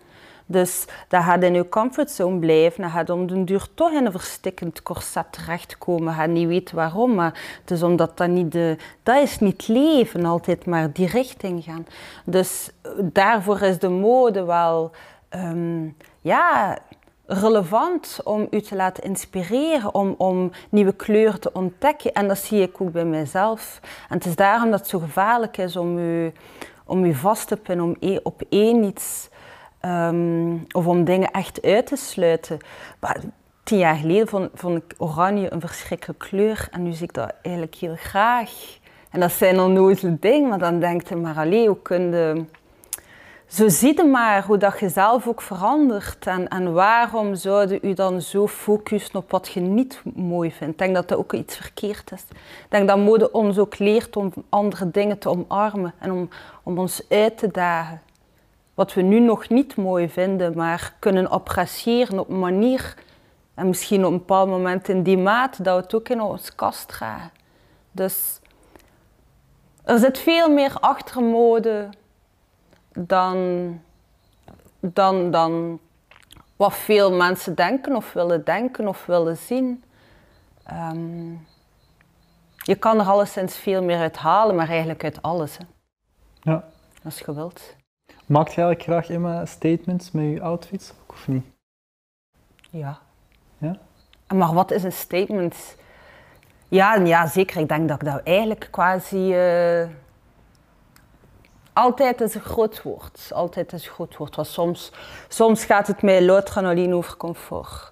Dus 0.45 0.85
dat 1.07 1.23
gaat 1.23 1.43
in 1.43 1.53
je 1.53 1.69
comfortzone 1.69 2.39
blijven. 2.39 2.81
Dan 2.81 2.89
gaat 2.89 3.09
om 3.09 3.27
den 3.27 3.45
duur 3.45 3.67
toch 3.73 3.91
in 3.91 4.05
een 4.05 4.11
verstikkend 4.11 4.83
corset 4.83 5.25
terechtkomen. 5.31 6.21
Je 6.21 6.27
niet 6.27 6.47
weet 6.47 6.71
waarom, 6.71 7.13
maar 7.13 7.39
het 7.61 7.71
is 7.71 7.83
omdat 7.83 8.17
dat 8.17 8.27
niet 8.27 8.51
de... 8.51 8.77
Dat 9.03 9.23
is 9.23 9.39
niet 9.39 9.67
leven, 9.67 10.25
altijd 10.25 10.65
maar 10.65 10.91
die 10.91 11.07
richting 11.07 11.63
gaan. 11.63 11.85
Dus 12.25 12.69
daarvoor 12.99 13.61
is 13.61 13.79
de 13.79 13.89
mode 13.89 14.43
wel... 14.43 14.91
Um, 15.35 15.95
ja, 16.21 16.77
relevant 17.25 18.19
om 18.23 18.47
u 18.49 18.61
te 18.61 18.75
laten 18.75 19.03
inspireren, 19.03 19.93
om, 19.93 20.15
om 20.17 20.51
nieuwe 20.69 20.95
kleuren 20.95 21.39
te 21.39 21.53
ontdekken. 21.53 22.13
En 22.13 22.27
dat 22.27 22.37
zie 22.37 22.61
ik 22.61 22.81
ook 22.81 22.91
bij 22.91 23.05
mezelf. 23.05 23.79
En 24.09 24.17
het 24.17 24.25
is 24.25 24.35
daarom 24.35 24.69
dat 24.71 24.79
het 24.79 24.89
zo 24.89 24.99
gevaarlijk 24.99 25.57
is 25.57 25.75
om 25.75 25.97
u, 25.97 26.33
om 26.85 27.03
u 27.03 27.13
vast 27.13 27.47
te 27.47 27.57
pinnen, 27.57 27.85
om 27.85 27.95
e, 27.99 28.19
op 28.23 28.41
één 28.49 28.83
iets 28.83 29.29
Um, 29.85 30.65
of 30.71 30.87
om 30.87 31.03
dingen 31.03 31.31
echt 31.31 31.61
uit 31.61 31.87
te 31.87 31.95
sluiten. 31.95 32.57
Maar 32.99 33.19
tien 33.63 33.77
jaar 33.77 33.95
geleden 33.95 34.49
vond, 34.53 34.83
ik 34.83 34.93
oranje 34.97 35.53
een 35.53 35.61
verschrikkelijke 35.61 36.27
kleur 36.27 36.67
en 36.71 36.83
nu 36.83 36.91
zie 36.91 37.07
ik 37.07 37.13
dat 37.13 37.33
eigenlijk 37.41 37.75
heel 37.75 37.95
graag. 37.95 38.51
En 39.09 39.19
dat 39.19 39.31
zijn 39.31 39.59
onnozele 39.59 40.17
dingen, 40.19 40.49
maar 40.49 40.59
dan 40.59 40.79
denk 40.79 41.07
je 41.07 41.15
maar, 41.15 41.35
allee, 41.35 41.67
hoe 41.67 41.81
kun. 41.81 42.47
Zo 43.47 43.69
zie 43.69 43.95
je 43.95 44.03
maar 44.03 44.45
hoe 44.45 44.57
dat 44.57 44.79
je 44.79 44.89
zelf 44.89 45.27
ook 45.27 45.41
verandert 45.41 46.27
en, 46.27 46.47
en 46.47 46.73
waarom 46.73 47.35
zouden 47.35 47.79
u 47.81 47.93
dan 47.93 48.21
zo 48.21 48.47
focussen 48.47 49.15
op 49.15 49.31
wat 49.31 49.47
je 49.47 49.59
niet 49.59 50.01
mooi 50.15 50.51
vindt. 50.51 50.73
Ik 50.73 50.79
denk 50.79 50.95
dat 50.95 51.07
dat 51.07 51.17
ook 51.17 51.33
iets 51.33 51.55
verkeerd 51.55 52.11
is. 52.11 52.21
Ik 52.29 52.65
denk 52.69 52.87
dat 52.87 52.97
mode 52.97 53.31
ons 53.31 53.57
ook 53.57 53.79
leert 53.79 54.15
om 54.15 54.33
andere 54.49 54.91
dingen 54.91 55.17
te 55.17 55.29
omarmen 55.29 55.93
en 55.99 56.11
om, 56.11 56.29
om 56.63 56.79
ons 56.79 57.05
uit 57.09 57.37
te 57.37 57.47
dagen. 57.51 58.01
Wat 58.73 58.93
we 58.93 59.01
nu 59.01 59.19
nog 59.19 59.49
niet 59.49 59.75
mooi 59.75 60.09
vinden, 60.09 60.57
maar 60.57 60.93
kunnen 60.99 61.29
appreciëren 61.29 62.19
op 62.19 62.29
een 62.29 62.39
manier 62.39 62.95
en 63.53 63.67
misschien 63.67 64.05
op 64.05 64.11
een 64.11 64.17
bepaald 64.17 64.49
moment 64.49 64.89
in 64.89 65.03
die 65.03 65.17
maat 65.17 65.63
dat 65.63 65.75
we 65.75 65.81
het 65.81 65.93
ook 65.93 66.09
in 66.09 66.21
ons 66.21 66.55
kast 66.55 66.87
dragen. 66.87 67.31
Dus 67.91 68.39
er 69.83 69.99
zit 69.99 70.17
veel 70.17 70.49
meer 70.49 70.77
achter 70.79 71.23
mode 71.23 71.89
dan, 72.93 73.37
dan, 74.79 75.31
dan 75.31 75.79
wat 76.55 76.73
veel 76.73 77.11
mensen 77.11 77.55
denken 77.55 77.95
of 77.95 78.13
willen 78.13 78.43
denken 78.45 78.87
of 78.87 79.05
willen 79.05 79.37
zien. 79.37 79.83
Ehm, 80.63 81.31
je 82.55 82.75
kan 82.75 82.99
er 82.99 83.05
alleszins 83.05 83.55
veel 83.57 83.83
meer 83.83 83.99
uit 83.99 84.17
halen, 84.17 84.55
maar 84.55 84.69
eigenlijk 84.69 85.03
uit 85.03 85.21
alles. 85.21 85.57
Hè, 85.57 85.63
Ja. 86.41 86.63
als 87.03 87.19
je 87.19 87.33
wilt. 87.33 87.75
Maakt 88.25 88.53
je 88.53 88.61
eigenlijk 88.61 88.83
graag 88.83 89.15
Emma 89.15 89.45
statements 89.45 90.11
met 90.11 90.31
je 90.31 90.41
outfits, 90.41 90.91
ook, 91.01 91.11
of 91.11 91.27
niet? 91.27 91.45
Ja. 92.69 92.99
Ja? 93.57 93.77
Maar 94.33 94.53
wat 94.53 94.71
is 94.71 94.83
een 94.83 94.91
statement? 94.91 95.75
Ja, 96.67 96.95
ja, 96.95 97.27
zeker. 97.27 97.61
Ik 97.61 97.67
denk 97.67 97.87
dat 97.87 98.01
ik 98.01 98.07
dat 98.07 98.21
eigenlijk 98.23 98.67
quasi... 98.71 99.33
eh, 99.33 99.87
altijd 101.73 102.21
is 102.21 102.35
een 102.35 102.41
groot 102.41 102.81
woord. 102.81 103.31
Altijd 103.33 103.73
is 103.73 103.85
een 103.85 103.93
groot 103.93 104.17
woord. 104.17 104.35
Want 104.35 104.47
soms, 104.47 104.91
soms 105.27 105.65
gaat 105.65 105.87
het 105.87 106.01
mij 106.01 106.23
louter 106.23 106.57
en 106.57 106.65
alleen 106.65 106.93
over 106.93 107.17
comfort. 107.17 107.91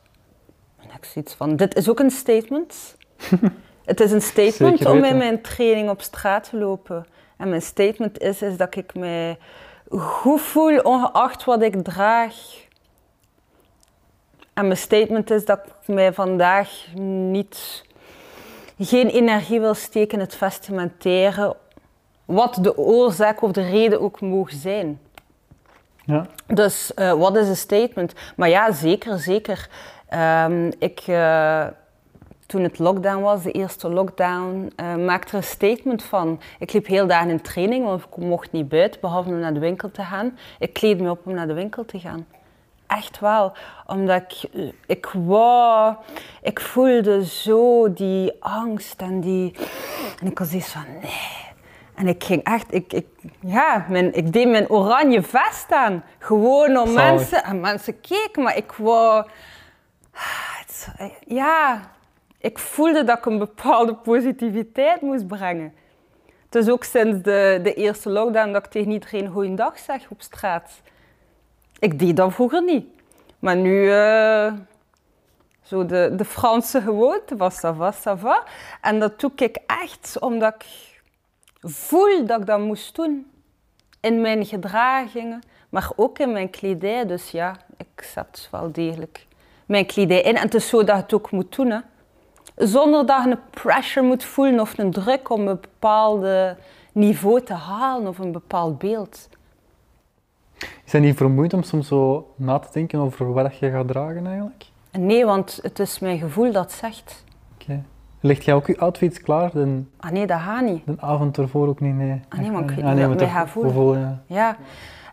En 0.78 0.90
ik 0.98 1.06
zoiets 1.06 1.34
van, 1.34 1.56
dit 1.56 1.76
is 1.76 1.90
ook 1.90 2.00
een 2.00 2.12
statement. 2.12 2.98
het 3.86 4.00
is 4.00 4.12
een 4.12 4.22
statement 4.22 4.86
om 4.86 5.04
in 5.04 5.18
mijn 5.18 5.42
training 5.42 5.90
op 5.90 6.02
straat 6.02 6.50
te 6.50 6.58
lopen. 6.58 7.06
En 7.38 7.50
mijn 7.50 7.62
statement 7.62 8.20
is, 8.20 8.42
is 8.42 8.58
dat 8.58 8.76
ik 8.76 8.94
mij 8.94 9.38
goed 10.00 10.42
voel, 10.42 10.80
ongeacht 10.80 11.44
wat 11.44 11.62
ik 11.62 11.84
draag. 11.84 12.36
En 14.54 14.68
mijn 14.68 14.78
statement 14.78 15.32
is 15.32 15.46
dat 15.46 15.60
ik 15.66 15.88
mij 15.96 16.14
vandaag 16.14 16.88
niet, 16.96 17.84
geen 18.80 19.08
energie 19.08 19.60
wil 19.60 19.74
steken 19.74 20.14
in 20.14 20.24
het 20.24 20.36
vestimenteren, 20.36 21.56
wat 22.26 22.58
de 22.62 22.78
oorzaak 22.78 23.42
of 23.42 23.52
de 23.52 23.70
reden 23.70 24.02
ook 24.02 24.22
mogen 24.22 24.58
zijn. 24.58 25.00
Ja. 26.06 26.26
Dus 26.48 26.94
eh, 26.94 27.14
wat 27.14 27.36
is 27.36 27.48
een 27.48 27.56
statement? 27.56 28.14
Maar 28.36 28.50
ja, 28.50 28.72
zeker, 28.72 29.20
zeker. 29.20 29.70
Ehm, 30.08 30.72
ik, 30.80 31.00
eh, 31.00 31.68
toen 32.52 32.64
het 32.64 32.80
lockdown 32.80 33.22
was, 33.22 33.44
de 33.44 33.52
eerste 33.52 33.90
lockdown, 33.90 34.72
eh, 34.76 34.96
maakte 34.96 35.30
er 35.30 35.38
een 35.38 35.44
statement 35.44 36.04
van. 36.04 36.42
Ik 36.60 36.74
liep 36.74 36.88
heel 36.88 37.08
dagen 37.08 37.30
in 37.30 37.42
training, 37.42 37.86
want 37.86 38.04
ik 38.04 38.18
mocht 38.18 38.52
niet 38.52 38.70
buiten, 38.70 39.02
behalve 39.02 39.30
om 39.30 39.40
naar 39.40 39.54
de 39.54 39.60
winkel 39.60 39.92
te 39.92 40.04
gaan. 40.04 40.38
Ik 40.60 40.74
kleed 40.74 41.00
me 41.00 41.10
op 41.10 41.26
om 41.26 41.34
naar 41.34 41.48
de 41.48 41.54
winkel 41.54 41.86
te 41.86 42.00
gaan. 42.00 42.26
Echt 42.88 43.20
wel. 43.20 43.54
Omdat 43.88 44.22
ik, 44.22 44.50
eh, 44.54 44.72
ik 44.86 45.12
wou, 45.14 45.96
ik 46.42 46.60
voelde 46.60 47.26
zo 47.26 47.94
die 47.94 48.34
angst 48.40 49.02
en 49.02 49.20
die... 49.20 49.56
En 50.22 50.28
ik 50.28 50.40
was 50.40 50.50
zoiets 50.50 50.72
van, 50.72 50.86
nee. 51.02 51.50
En 51.96 52.08
ik 52.08 52.24
ging 52.24 52.44
echt, 52.44 52.74
ik, 52.74 52.94
ik, 52.94 53.08
ja, 53.40 53.86
mijn, 53.90 54.14
ik 54.14 54.34
deed 54.34 54.48
mijn 54.48 54.70
oranje 54.70 55.22
vest 55.22 55.72
aan. 55.72 56.04
Gewoon 56.20 56.78
om 56.78 56.94
mensen, 56.94 57.44
en 57.44 57.60
mensen 57.60 58.02
keken, 58.02 58.44
maar 58.44 58.58
ik 58.58 58.72
wou... 58.72 59.26
Ja, 61.26 61.82
ik 62.42 62.60
voelde 62.60 63.04
dat 63.04 63.18
ik 63.18 63.26
een 63.26 63.38
bepaalde 63.38 63.96
positiviteit 63.96 65.02
moest 65.02 65.28
brengen. 65.28 65.74
Het 66.46 66.56
is 66.56 66.70
ook 66.70 66.84
sinds 66.84 67.22
de, 67.24 67.60
de 67.64 67.74
eerste 67.74 68.10
lockdown 68.10 68.52
dat 68.52 68.66
ik 68.66 68.72
tegen 68.72 68.92
iedereen 68.92 69.28
goeiedag 69.28 69.80
zeg 69.80 70.10
op 70.10 70.22
straat. 70.22 70.82
Ik 71.80 72.00
deed 72.00 72.16
dat 72.16 72.34
vroeger 72.34 72.64
niet. 72.64 72.86
Maar 73.40 73.56
nu, 73.56 73.92
eh, 73.92 74.54
zo 75.62 75.86
de, 75.86 76.14
de 76.16 76.26
Franse 76.26 76.82
gewoonte 76.82 77.36
was 77.36 77.56
ça 77.66 77.76
va, 77.76 77.94
ça 77.94 78.20
va. 78.20 78.44
En 78.82 79.00
dat 79.00 79.20
doe 79.20 79.32
ik 79.36 79.58
echt 79.68 80.20
omdat 80.20 80.54
ik 80.56 80.66
voel 81.62 82.26
dat 82.26 82.40
ik 82.40 82.46
dat 82.46 82.60
moest 82.60 82.96
doen. 82.96 83.32
In 84.00 84.22
mijn 84.22 84.46
gedragingen, 84.46 85.42
maar 85.70 85.92
ook 85.96 86.20
in 86.20 86.32
mijn 86.32 86.50
kledij. 86.50 87.06
Dus 87.06 87.32
ja, 87.32 87.58
ik 87.78 88.04
zet 88.14 88.48
wel 88.52 88.72
degelijk 88.72 89.26
mijn 89.66 89.86
kledij 89.86 90.22
in. 90.22 90.36
En 90.36 90.42
het 90.42 90.54
is 90.54 90.68
zo 90.68 90.78
dat 90.78 90.96
je 90.96 91.02
het 91.02 91.14
ook 91.14 91.32
moet 91.32 91.56
doen. 91.56 91.70
Hè. 91.72 91.80
Zonder 92.68 93.06
dat 93.06 93.24
je 93.24 93.30
een 93.30 93.40
pressure 93.50 94.06
moet 94.08 94.24
voelen 94.24 94.60
of 94.60 94.78
een 94.78 94.92
druk 94.92 95.30
om 95.30 95.48
een 95.48 95.60
bepaald 95.62 96.26
niveau 96.92 97.42
te 97.44 97.54
halen 97.54 98.08
of 98.08 98.18
een 98.18 98.32
bepaald 98.32 98.78
beeld. 98.78 99.30
Is 100.86 100.92
dat 100.92 101.02
niet 101.02 101.18
vermoeiend 101.18 101.54
om 101.54 101.64
soms 101.64 101.88
zo 101.88 102.32
na 102.36 102.60
te 102.60 102.68
denken 102.72 103.00
over 103.00 103.34
wat 103.34 103.58
je 103.58 103.70
gaat 103.72 103.88
dragen 103.88 104.26
eigenlijk? 104.28 104.66
Nee, 104.92 105.26
want 105.26 105.60
het 105.62 105.80
is 105.80 106.00
mijn 106.00 106.20
gevoel 106.20 106.52
dat 106.52 106.72
zegt. 106.72 107.24
Oké. 107.62 107.84
Legt 108.20 108.44
jij 108.44 108.54
ook 108.54 108.68
je 108.68 108.80
outfits 108.80 109.22
klaar 109.22 109.52
Ah 109.98 110.12
nee, 110.12 110.28
dat 110.28 110.40
gaat 110.40 110.64
niet. 110.64 110.86
de 110.86 110.96
avond 111.00 111.38
ervoor 111.38 111.68
ook 111.68 111.80
niet? 111.80 111.96
Nee, 111.96 112.22
Ah, 112.30 112.40
nee, 112.40 112.52
maar 112.52 112.62
ik 112.64 112.70
weet 112.70 112.86
Ah, 112.86 112.92
niet 112.92 113.00
wat 113.00 113.08
mij 113.10 113.18
toch 113.18 113.32
gaat 113.32 113.50
voelen. 113.50 113.72
gevoel, 113.72 113.96
ja. 113.96 114.22
Ja. 114.26 114.58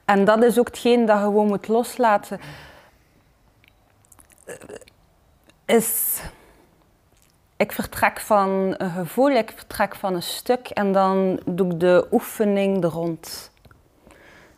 En 0.05 0.25
dat 0.25 0.43
is 0.43 0.59
ook 0.59 0.67
hetgeen 0.67 1.07
dat 1.07 1.17
je 1.19 1.23
gewoon 1.25 1.47
moet 1.47 1.69
loslaten. 1.69 2.39
Eh, 4.45 4.55
Is... 5.77 6.21
Ik 7.59 7.73
vertrek 7.73 8.21
van 8.21 8.75
een 8.77 8.91
gevoel, 8.91 9.31
ik 9.31 9.53
vertrek 9.55 9.95
van 9.95 10.15
een 10.15 10.23
stuk 10.23 10.69
en 10.69 10.93
dan 10.93 11.41
doe 11.47 11.73
ik 11.73 11.81
de 11.81 12.07
oefening 12.11 12.85
er 12.85 12.91
rond. 12.91 13.51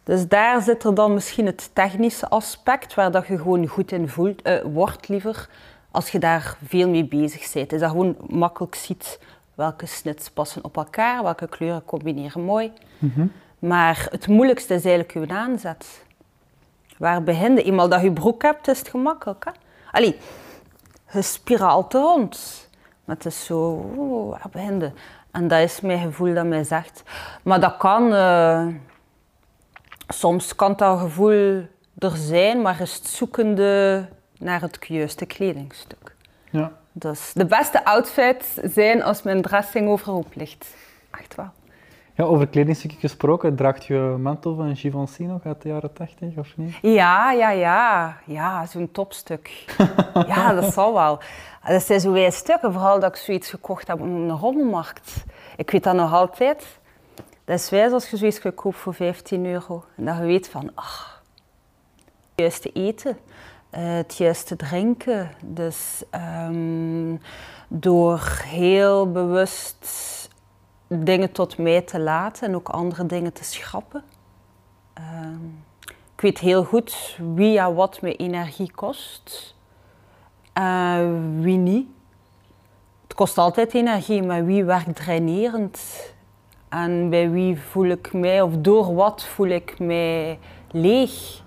Dus 0.05 0.29
daar 0.29 0.63
zit 0.63 0.85
er 0.85 0.95
dan 0.95 1.15
misschien 1.15 1.47
het 1.47 1.71
technische 1.73 2.29
aspect, 2.29 2.95
waar 2.95 3.11
dat 3.11 3.27
je 3.27 3.37
gewoon 3.37 3.67
goed 3.67 3.93
in 3.93 4.09
voelt, 4.09 4.43
eh, 4.43 4.61
wordt 4.63 5.09
liever, 5.09 5.49
als 5.91 6.11
je 6.11 6.19
daar 6.19 6.57
veel 6.65 6.89
mee 6.89 7.05
bezig 7.05 7.53
bent. 7.53 7.73
Is 7.73 7.81
dat 7.81 7.91
gewoon 7.91 8.17
makkelijk 8.29 8.75
ziet 8.75 9.21
welke 9.55 9.87
snits 9.87 10.31
passen 10.31 10.65
op 10.65 10.77
elkaar, 10.77 11.23
welke 11.23 11.49
kleuren 11.49 11.85
combineren 11.85 12.43
mooi. 12.43 12.73
Maar 13.59 14.07
het 14.11 14.29
moeilijkste 14.29 14.75
is 14.75 14.85
eigenlijk 14.85 15.15
uw 15.15 15.37
aanzet. 15.37 16.05
Waar 16.99 17.23
begin 17.23 17.55
je? 17.55 17.63
Eenmaal 17.63 17.89
dat 17.89 18.03
je 18.03 18.13
broek 18.13 18.43
hebt, 18.43 18.69
is 18.69 18.79
het 18.79 18.89
gemakkelijk. 18.89 19.45
Hè? 19.45 19.51
Allee, 19.91 20.17
je 21.13 21.23
spiraalt 21.23 21.95
er 21.95 22.01
rond. 22.01 22.69
Maar 23.11 23.19
het 23.19 23.29
is 23.29 23.45
zo, 23.45 24.37
begin 24.53 24.81
je? 24.81 24.91
En 25.31 25.49
dat 25.49 25.61
is 25.61 25.81
mijn 25.81 25.99
gevoel 25.99 26.35
dat 26.35 26.47
mij 26.47 26.65
zegt. 26.65 27.03
Maar 27.43 27.61
dat 27.61 27.77
kan, 27.77 28.15
eh, 28.15 28.67
soms 30.09 30.55
kan 30.55 30.75
dat 30.77 30.99
gevoel 30.99 31.67
er 31.99 32.17
zijn, 32.17 32.63
maar 32.63 32.81
is 32.81 32.95
het 32.95 33.07
zoekende 33.07 34.07
naar 34.39 34.61
het 34.61 34.79
juiste 34.81 35.27
kledingstuk. 35.27 36.17
Ja. 36.51 36.73
Dus 36.93 37.33
de 37.35 37.47
beste 37.47 37.85
outfits 37.85 38.55
zijn 38.55 39.03
als 39.03 39.23
mijn 39.23 39.43
dressing 39.43 39.89
overhoop 39.89 40.35
ligt. 40.35 40.75
Echt 41.11 41.35
wel. 41.35 41.51
ja, 42.15 42.25
over 42.25 42.47
kledingstukken 42.47 43.01
gesproken, 43.01 43.57
draagt 43.57 43.85
je 43.87 44.17
mantel 44.21 44.57
van 44.57 44.77
Givenchy 44.77 45.23
nog 45.23 45.45
uit 45.45 45.63
de 45.63 45.69
jaren 45.69 45.93
80 45.93 46.37
of 46.37 46.57
niet? 46.57 46.79
Ja, 46.83 47.33
ja, 47.33 47.51
ja. 47.51 48.17
Ja, 48.25 48.67
zo'n 48.67 48.91
topstuk. 48.93 49.75
ja, 50.27 50.53
dat 50.53 50.73
zal 50.73 50.95
wel. 50.95 51.21
Dat 51.65 51.83
zijn 51.83 52.01
zo 52.01 52.13
wijze 52.13 52.37
stukken, 52.37 52.73
vooral 52.73 53.01
dat 53.01 53.17
ik 53.17 53.23
zoiets 53.23 53.51
gekocht 53.51 53.87
heb 53.87 54.01
op 54.01 54.07
een 54.07 54.31
rommelmarkt. 54.31 55.25
Ik 55.57 55.71
weet 55.71 55.85
dat 55.85 55.95
nog 55.95 56.13
altijd. 56.13 56.79
Dat 57.45 57.59
is 57.59 57.71
wijs 57.71 57.93
als 57.93 58.11
je 58.11 58.17
zoiets 58.17 58.39
gekoopt 58.39 58.77
voor 58.77 58.95
15 58.95 59.47
euro. 59.47 59.85
En 59.97 60.05
dat 60.05 60.17
je 60.17 60.23
weet 60.23 60.49
van, 60.49 60.71
ach, 60.75 61.23
het 61.97 62.35
juiste 62.35 62.73
eten, 62.73 63.19
eh, 63.71 63.95
het 63.95 64.17
juiste 64.17 64.57
drinken. 64.57 65.31
Dus 65.45 66.03
ehm, 66.11 67.17
door 67.69 68.21
heel 68.45 69.11
bewust 69.11 69.89
dingen 70.89 71.33
tot 71.33 71.59
mij 71.59 71.83
te 71.83 72.01
laten 72.01 72.49
en 72.49 72.55
ook 72.55 72.69
andere 72.69 73.07
dingen 73.07 73.33
te 73.33 73.45
schrappen. 73.45 74.03
Ehm, 74.95 75.45
ik 76.15 76.21
weet 76.21 76.39
heel 76.39 76.65
goed 76.65 77.19
wie 77.35 77.53
ja 77.53 77.73
wat 77.73 78.01
me 78.01 78.17
energie 78.17 78.73
kost. 78.73 79.55
Eh, 80.61 80.99
wie 81.39 81.57
niet. 81.57 81.89
Het 83.03 83.15
kost 83.15 83.39
altijd 83.39 83.75
energie, 83.75 84.23
maar 84.23 84.45
wie 84.45 84.65
werkt 84.65 84.97
drainerend? 84.97 85.81
En 86.69 87.11
bij 87.11 87.31
wie 87.31 87.61
voel 87.61 87.87
ik 87.87 88.13
mij, 88.13 88.43
of 88.43 88.53
door 88.57 88.95
wat 88.95 89.25
voel 89.25 89.47
ik 89.47 89.79
mij 89.79 90.39
leeg? 90.71 91.43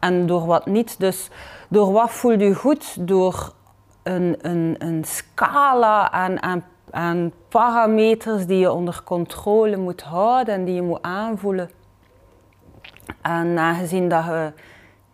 En 0.00 0.26
door 0.26 0.46
wat 0.46 0.66
niet. 0.66 0.98
Dus 0.98 1.28
door 1.68 1.92
wat 1.92 2.10
voel 2.10 2.38
je 2.38 2.54
goed? 2.54 3.08
Door 3.08 3.52
een, 4.02 4.36
een, 4.40 4.74
een 4.78 5.04
scala 5.04 6.10
aan, 6.10 6.42
aan, 6.42 6.64
aan 6.90 7.32
parameters 7.48 8.46
die 8.46 8.58
je 8.58 8.72
onder 8.72 9.02
controle 9.04 9.76
moet 9.76 10.02
houden 10.02 10.54
en 10.54 10.64
die 10.64 10.74
je 10.74 10.82
moet 10.82 11.02
aanvoelen. 11.02 11.70
En 13.22 13.58
aangezien 13.58 14.08
dat 14.08 14.24
je 14.24 14.52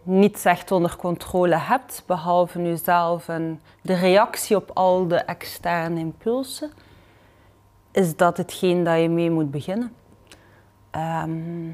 niets 0.05 0.45
echt 0.45 0.71
onder 0.71 0.97
controle 0.97 1.57
hebt, 1.57 2.03
behalve 2.07 2.63
jezelf 2.63 3.29
en 3.29 3.61
de 3.83 3.95
reactie 3.95 4.57
op 4.57 4.71
al 4.75 5.09
de 5.09 5.17
externe 5.17 5.99
impulsen, 6.01 6.73
is 7.91 8.17
dat 8.17 8.37
hetgeen 8.37 8.85
dat 8.85 9.01
je 9.01 9.09
mee 9.09 9.31
moet 9.31 9.51
beginnen. 9.51 9.93
Ehm, 10.91 11.71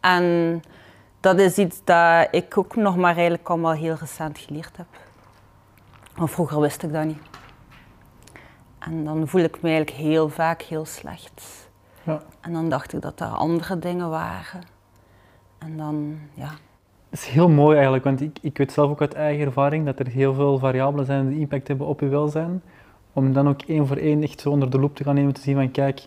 en 0.00 0.62
dat 1.20 1.38
is 1.38 1.58
iets 1.58 1.80
dat 1.84 2.28
ik 2.30 2.58
ook 2.58 2.76
nog 2.76 2.96
maar 2.96 3.14
eigenlijk 3.14 3.48
allemaal 3.48 3.72
heel 3.72 3.94
recent 3.94 4.38
geleerd 4.38 4.76
heb. 4.76 4.86
Want 6.16 6.30
vroeger 6.30 6.60
wist 6.60 6.82
ik 6.82 6.92
dat 6.92 7.04
niet. 7.04 7.22
En 8.78 9.04
dan 9.04 9.28
voel 9.28 9.42
ik 9.42 9.62
me 9.62 9.68
eigenlijk 9.68 9.96
heel 9.96 10.28
vaak 10.28 10.62
heel 10.62 10.84
slecht. 10.84 11.68
Ja. 12.02 12.22
En 12.40 12.52
dan 12.52 12.68
dacht 12.68 12.92
ik 12.92 13.00
dat 13.00 13.20
er 13.20 13.26
andere 13.26 13.78
dingen 13.78 14.10
waren. 14.10 14.62
En 15.58 15.76
dan, 15.76 16.18
ja. 16.34 16.50
Het 17.12 17.20
is 17.20 17.26
heel 17.26 17.48
mooi 17.48 17.74
eigenlijk, 17.74 18.04
want 18.04 18.20
ik, 18.20 18.38
ik 18.40 18.58
weet 18.58 18.72
zelf 18.72 18.90
ook 18.90 19.00
uit 19.00 19.14
eigen 19.14 19.46
ervaring 19.46 19.84
dat 19.84 19.98
er 19.98 20.06
heel 20.06 20.34
veel 20.34 20.58
variabelen 20.58 21.06
zijn 21.06 21.28
die 21.28 21.40
impact 21.40 21.68
hebben 21.68 21.86
op 21.86 22.00
je 22.00 22.08
welzijn. 22.08 22.62
Om 23.12 23.32
dan 23.32 23.48
ook 23.48 23.62
één 23.62 23.86
voor 23.86 23.96
één 23.96 24.22
echt 24.22 24.40
zo 24.40 24.50
onder 24.50 24.70
de 24.70 24.78
loep 24.78 24.96
te 24.96 25.04
gaan 25.04 25.14
nemen, 25.14 25.34
te 25.34 25.40
zien 25.40 25.54
van 25.54 25.70
kijk, 25.70 26.06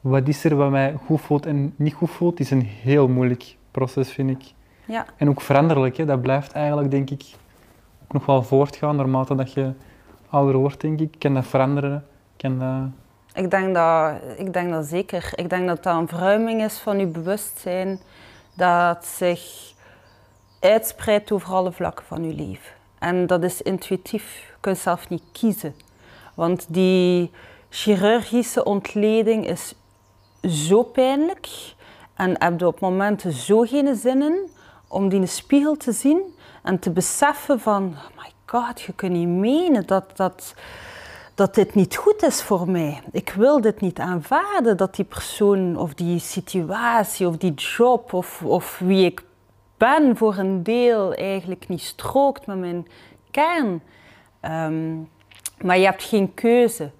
wat 0.00 0.28
is 0.28 0.44
er 0.44 0.56
wat 0.56 0.70
mij 0.70 0.94
goed 1.04 1.20
voelt 1.20 1.46
en 1.46 1.74
niet 1.76 1.94
goed 1.94 2.10
voelt, 2.10 2.40
is 2.40 2.50
een 2.50 2.62
heel 2.62 3.08
moeilijk 3.08 3.56
proces, 3.70 4.12
vind 4.12 4.30
ik. 4.30 4.42
ja. 4.84 5.06
En 5.16 5.28
ook 5.28 5.40
veranderlijk, 5.40 5.96
hè. 5.96 6.04
dat 6.04 6.22
blijft 6.22 6.52
eigenlijk, 6.52 6.90
denk 6.90 7.10
ik, 7.10 7.22
ook 8.02 8.12
nog 8.12 8.26
wel 8.26 8.42
voortgaan 8.42 8.96
naarmate 8.96 9.34
dat 9.34 9.52
je 9.52 9.72
ouder 10.28 10.56
wordt, 10.56 10.80
denk 10.80 11.00
ik. 11.00 11.14
Kan 11.18 11.34
dat 11.34 11.46
veranderen, 11.46 12.04
kan 12.36 12.58
dat... 12.58 13.44
Ik 13.44 13.50
denk, 13.50 13.74
dat, 13.74 14.14
ik 14.36 14.52
denk 14.52 14.70
dat 14.70 14.86
zeker. 14.86 15.32
Ik 15.34 15.50
denk 15.50 15.66
dat 15.66 15.82
dat 15.82 15.96
een 15.96 16.08
verruiming 16.08 16.62
is 16.62 16.78
van 16.78 16.98
je 16.98 17.06
bewustzijn 17.06 18.00
dat 18.56 19.06
zich 19.06 19.78
uitspreidt 20.60 21.32
over 21.32 21.54
alle 21.54 21.72
vlakken 21.72 22.04
van 22.04 22.24
je 22.24 22.34
leven. 22.34 22.72
En 22.98 23.26
dat 23.26 23.42
is 23.42 23.62
intuïtief. 23.62 24.34
Je 24.48 24.54
kunt 24.60 24.78
zelf 24.78 25.08
niet 25.08 25.22
kiezen. 25.32 25.74
Want 26.34 26.66
die 26.68 27.30
chirurgische 27.68 28.64
ontleding 28.64 29.46
is 29.46 29.74
zo 30.42 30.82
pijnlijk 30.82 31.48
en 32.14 32.42
heb 32.42 32.60
je 32.60 32.66
op 32.66 32.80
momenten 32.80 33.32
zo 33.32 33.60
geen 33.60 33.96
zin 33.96 34.22
in 34.22 34.50
om 34.88 35.08
die 35.08 35.18
in 35.18 35.24
de 35.24 35.30
spiegel 35.30 35.76
te 35.76 35.92
zien 35.92 36.34
en 36.62 36.78
te 36.78 36.90
beseffen 36.90 37.60
van, 37.60 37.82
oh 37.96 38.22
my 38.22 38.30
god, 38.46 38.80
je 38.80 38.92
kunt 38.92 39.12
niet 39.12 39.28
menen 39.28 39.86
dat, 39.86 40.16
dat, 40.16 40.54
dat 41.34 41.54
dit 41.54 41.74
niet 41.74 41.96
goed 41.96 42.22
is 42.22 42.42
voor 42.42 42.70
mij. 42.70 43.02
Ik 43.12 43.32
wil 43.36 43.60
dit 43.60 43.80
niet 43.80 43.98
aanvaarden 43.98 44.76
dat 44.76 44.94
die 44.94 45.04
persoon 45.04 45.76
of 45.76 45.94
die 45.94 46.18
situatie 46.18 47.26
of 47.26 47.36
die 47.36 47.54
job 47.54 48.12
of, 48.12 48.42
of 48.42 48.78
wie 48.78 49.04
ik 49.04 49.22
ben 49.80 50.16
voor 50.16 50.36
een 50.36 50.62
deel 50.62 51.14
eigenlijk 51.14 51.68
niet 51.68 51.80
strookt 51.80 52.46
met 52.46 52.58
mijn 52.58 52.86
kern. 53.30 53.82
Ehm, 54.40 54.96
maar 55.60 55.78
je 55.78 55.84
hebt 55.84 56.02
geen 56.02 56.34
keuze. 56.34 56.90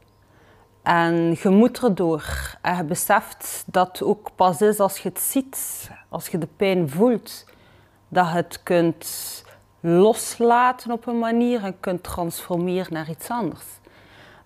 En 0.83 1.37
je 1.43 1.49
moet 1.49 1.83
erdoor. 1.83 2.25
En 2.63 2.77
je 2.77 2.85
beseft 2.85 3.65
dat 3.67 4.03
ook 4.03 4.31
pas 4.35 4.61
is 4.61 4.79
als 4.79 4.99
je 4.99 5.09
het 5.09 5.21
ziet, 5.21 5.91
als 6.09 6.29
je 6.29 6.39
de 6.39 6.49
pijn 6.57 6.89
voelt, 6.89 7.45
dat 8.09 8.27
je 8.27 8.33
het 8.33 8.61
kunt 8.63 9.45
loslaten 9.81 10.93
op 10.93 11.07
een 11.07 11.19
manier 11.19 11.65
en 11.65 11.81
kunt 11.81 12.03
transformeren 12.03 12.93
naar 12.93 13.11
iets 13.11 13.29
anders. 13.29 13.67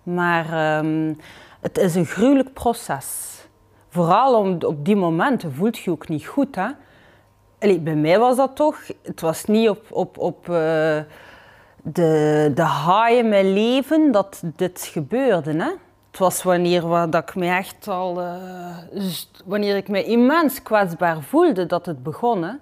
Maar 0.03 0.45
ehm, 0.45 1.13
het 1.61 1.77
is 1.77 1.95
een 1.95 2.05
gruwelijk 2.05 2.53
proces. 2.53 3.39
Vooral 3.89 4.39
om, 4.39 4.57
op 4.61 4.85
die 4.85 4.95
momenten 4.95 5.53
voelt 5.53 5.77
je 5.77 5.91
ook 5.91 6.07
niet 6.07 6.25
goed. 6.25 6.55
Hè? 6.55 6.69
Allee, 7.59 7.79
bij 7.79 7.95
mij 7.95 8.19
was 8.19 8.35
dat 8.37 8.55
toch. 8.55 8.77
Het 9.01 9.21
was 9.21 9.45
niet 9.45 9.69
op, 9.69 9.85
op, 9.89 10.17
op 10.17 10.49
eh, 10.49 10.99
de, 11.83 12.51
de 12.55 13.15
in 13.17 13.29
mijn 13.29 13.53
leven 13.53 14.11
dat 14.11 14.43
dit 14.55 14.89
gebeurde. 14.91 15.51
Hè? 15.51 15.71
Het 16.11 16.19
was 16.19 16.43
wanneer 16.43 16.81
dat 17.09 17.15
ik 17.15 17.35
me 17.35 17.47
echt 17.47 17.87
al, 17.87 18.21
eh, 18.21 18.77
wanneer 19.45 19.75
ik 19.75 19.87
me 19.87 20.03
immens 20.03 20.63
kwetsbaar 20.63 21.21
voelde 21.21 21.65
dat 21.65 21.85
het 21.85 22.03
begon. 22.03 22.43
Hè? 22.43 22.53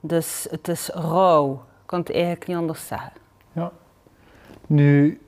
Dus 0.00 0.46
het 0.50 0.68
is 0.68 0.88
rauw. 0.88 1.52
Ik 1.52 1.86
kan 1.86 1.98
het 1.98 2.12
eigenlijk 2.12 2.46
niet 2.46 2.56
anders 2.56 2.86
zeggen. 2.86 3.12
Ja. 3.52 3.72
Nu, 4.66 5.20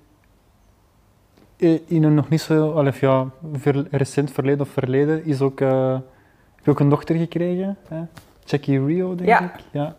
in 1.87 2.03
een 2.05 2.15
nog 2.15 2.29
niet 2.29 2.41
zo 2.41 2.85
ver- 3.53 3.87
recent 3.91 4.31
verleden 4.31 4.61
of 4.61 4.69
verleden 4.69 5.25
is 5.25 5.41
ook, 5.41 5.61
eh, 5.61 5.93
heb 6.57 6.65
je 6.65 6.71
ook 6.71 6.81
een 6.81 6.89
dochter 6.89 7.17
gekregen, 7.17 7.77
hè? 7.89 8.03
Jackie 8.51 8.85
Rio, 8.85 9.15
denk 9.15 9.29
Ja. 9.29 9.41
ik. 9.41 9.53
Ja. 9.71 9.95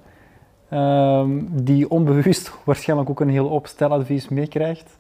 Ehm, 0.70 1.40
die 1.50 1.90
onbewust 1.90 2.52
waarschijnlijk 2.66 3.10
ook 3.10 3.20
een 3.20 3.30
heel 3.30 3.48
hoop 3.48 3.68
steladvies 3.68 4.30
meekrijgt. 4.30 4.96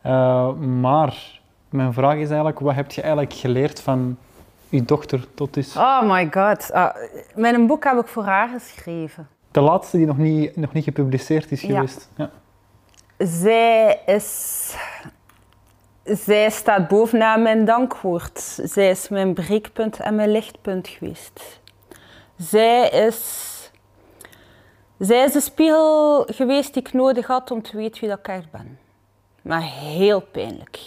Eh, 0.00 0.52
maar 0.54 1.40
mijn 1.68 1.92
vraag 1.92 2.14
is 2.16 2.26
eigenlijk, 2.28 2.58
wat 2.58 2.74
heb 2.74 2.90
je 2.90 3.00
eigenlijk 3.02 3.32
geleerd 3.32 3.80
van 3.80 4.16
je 4.68 4.82
dochter 4.84 5.26
tot 5.34 5.54
dus? 5.54 5.76
Oh 5.76 6.02
my 6.12 6.28
god. 6.30 6.72
Ah, 6.72 6.94
mijn 7.34 7.66
boek 7.66 7.84
heb 7.84 7.98
ik 7.98 8.06
voor 8.06 8.24
haar 8.24 8.48
geschreven. 8.48 9.28
De 9.50 9.60
laatste 9.60 9.96
die 9.96 10.06
nog 10.06 10.18
niet, 10.18 10.56
nog 10.56 10.72
niet 10.72 10.84
gepubliceerd 10.84 11.50
is 11.52 11.60
Ja. 11.60 11.68
geweest. 11.74 12.10
Ja. 12.16 12.30
Zij 13.18 14.00
is. 14.06 14.74
Zij 16.04 16.50
staat 16.50 16.88
bovenaan 16.88 17.42
mijn 17.42 17.64
dankwoord. 17.64 18.38
Zij 18.62 18.90
is 18.90 19.08
mijn 19.08 19.34
breekpunt 19.34 20.00
en 20.00 20.14
mijn 20.14 20.30
lichtpunt 20.30 20.88
geweest. 20.88 21.60
Zij 22.42 22.88
is. 22.88 23.50
Zij 24.98 25.24
is 25.24 25.32
de 25.32 25.40
spiegel 25.40 26.26
geweest 26.30 26.74
die 26.74 26.82
ik 26.82 26.92
nodig 26.92 27.26
had 27.26 27.50
om 27.50 27.62
te 27.62 27.76
weten 27.76 28.00
wie 28.00 28.08
dat 28.08 28.18
ik 28.18 28.28
echt 28.28 28.50
ben. 28.50 28.78
Maar 29.42 29.62
heel 29.62 30.20
pijnlijk. 30.20 30.78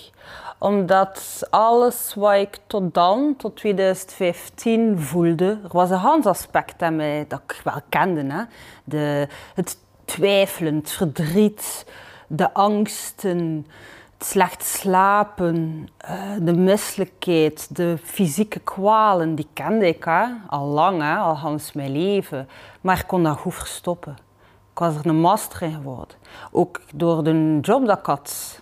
Omdat 0.60 1.48
alles 1.50 2.14
wat 2.14 2.34
ik 2.34 2.58
tot 2.68 2.94
dan, 2.94 3.36
tot 3.38 3.56
2015, 3.56 5.00
voelde, 5.00 5.60
er 5.64 5.70
was 5.72 5.90
een 5.90 5.98
Hans 5.98 6.26
aspect 6.26 6.82
aan 6.82 6.96
mij 6.96 7.26
dat 7.28 7.42
ik 7.48 7.62
wel 7.64 7.82
kende. 7.90 8.34
Hè? 8.34 8.44
De, 8.84 9.28
het 9.54 9.78
twijfelen, 10.06 10.76
het 10.76 10.92
verdriet, 10.92 11.86
de 12.28 12.54
angsten, 12.54 13.68
het 14.18 14.28
slecht 14.28 14.64
slapen, 14.64 15.88
eh, 15.98 16.20
de 16.42 16.54
misselijkheid, 16.54 17.76
de 17.76 17.98
fysieke 18.04 18.60
kwalen, 18.60 19.36
die 19.36 19.48
kende 19.54 19.88
ik 19.88 20.08
al 20.48 20.66
lang, 20.66 21.18
al 21.18 21.38
Hans 21.38 21.74
mijn 21.74 21.92
leven. 21.92 22.50
Maar 22.82 23.00
ik 23.00 23.08
kon 23.08 23.24
dat 23.24 23.38
goed 23.38 23.54
verstoppen. 23.54 24.18
Ik 24.72 24.80
was 24.80 24.96
er 24.96 25.06
een 25.06 25.20
master 25.20 25.62
in 25.62 25.74
geworden. 25.74 26.18
Ook 26.52 26.82
door 26.94 27.24
de 27.24 27.58
job 27.62 27.86
dat 27.86 28.00
ik 28.00 28.06
had. 28.06 28.60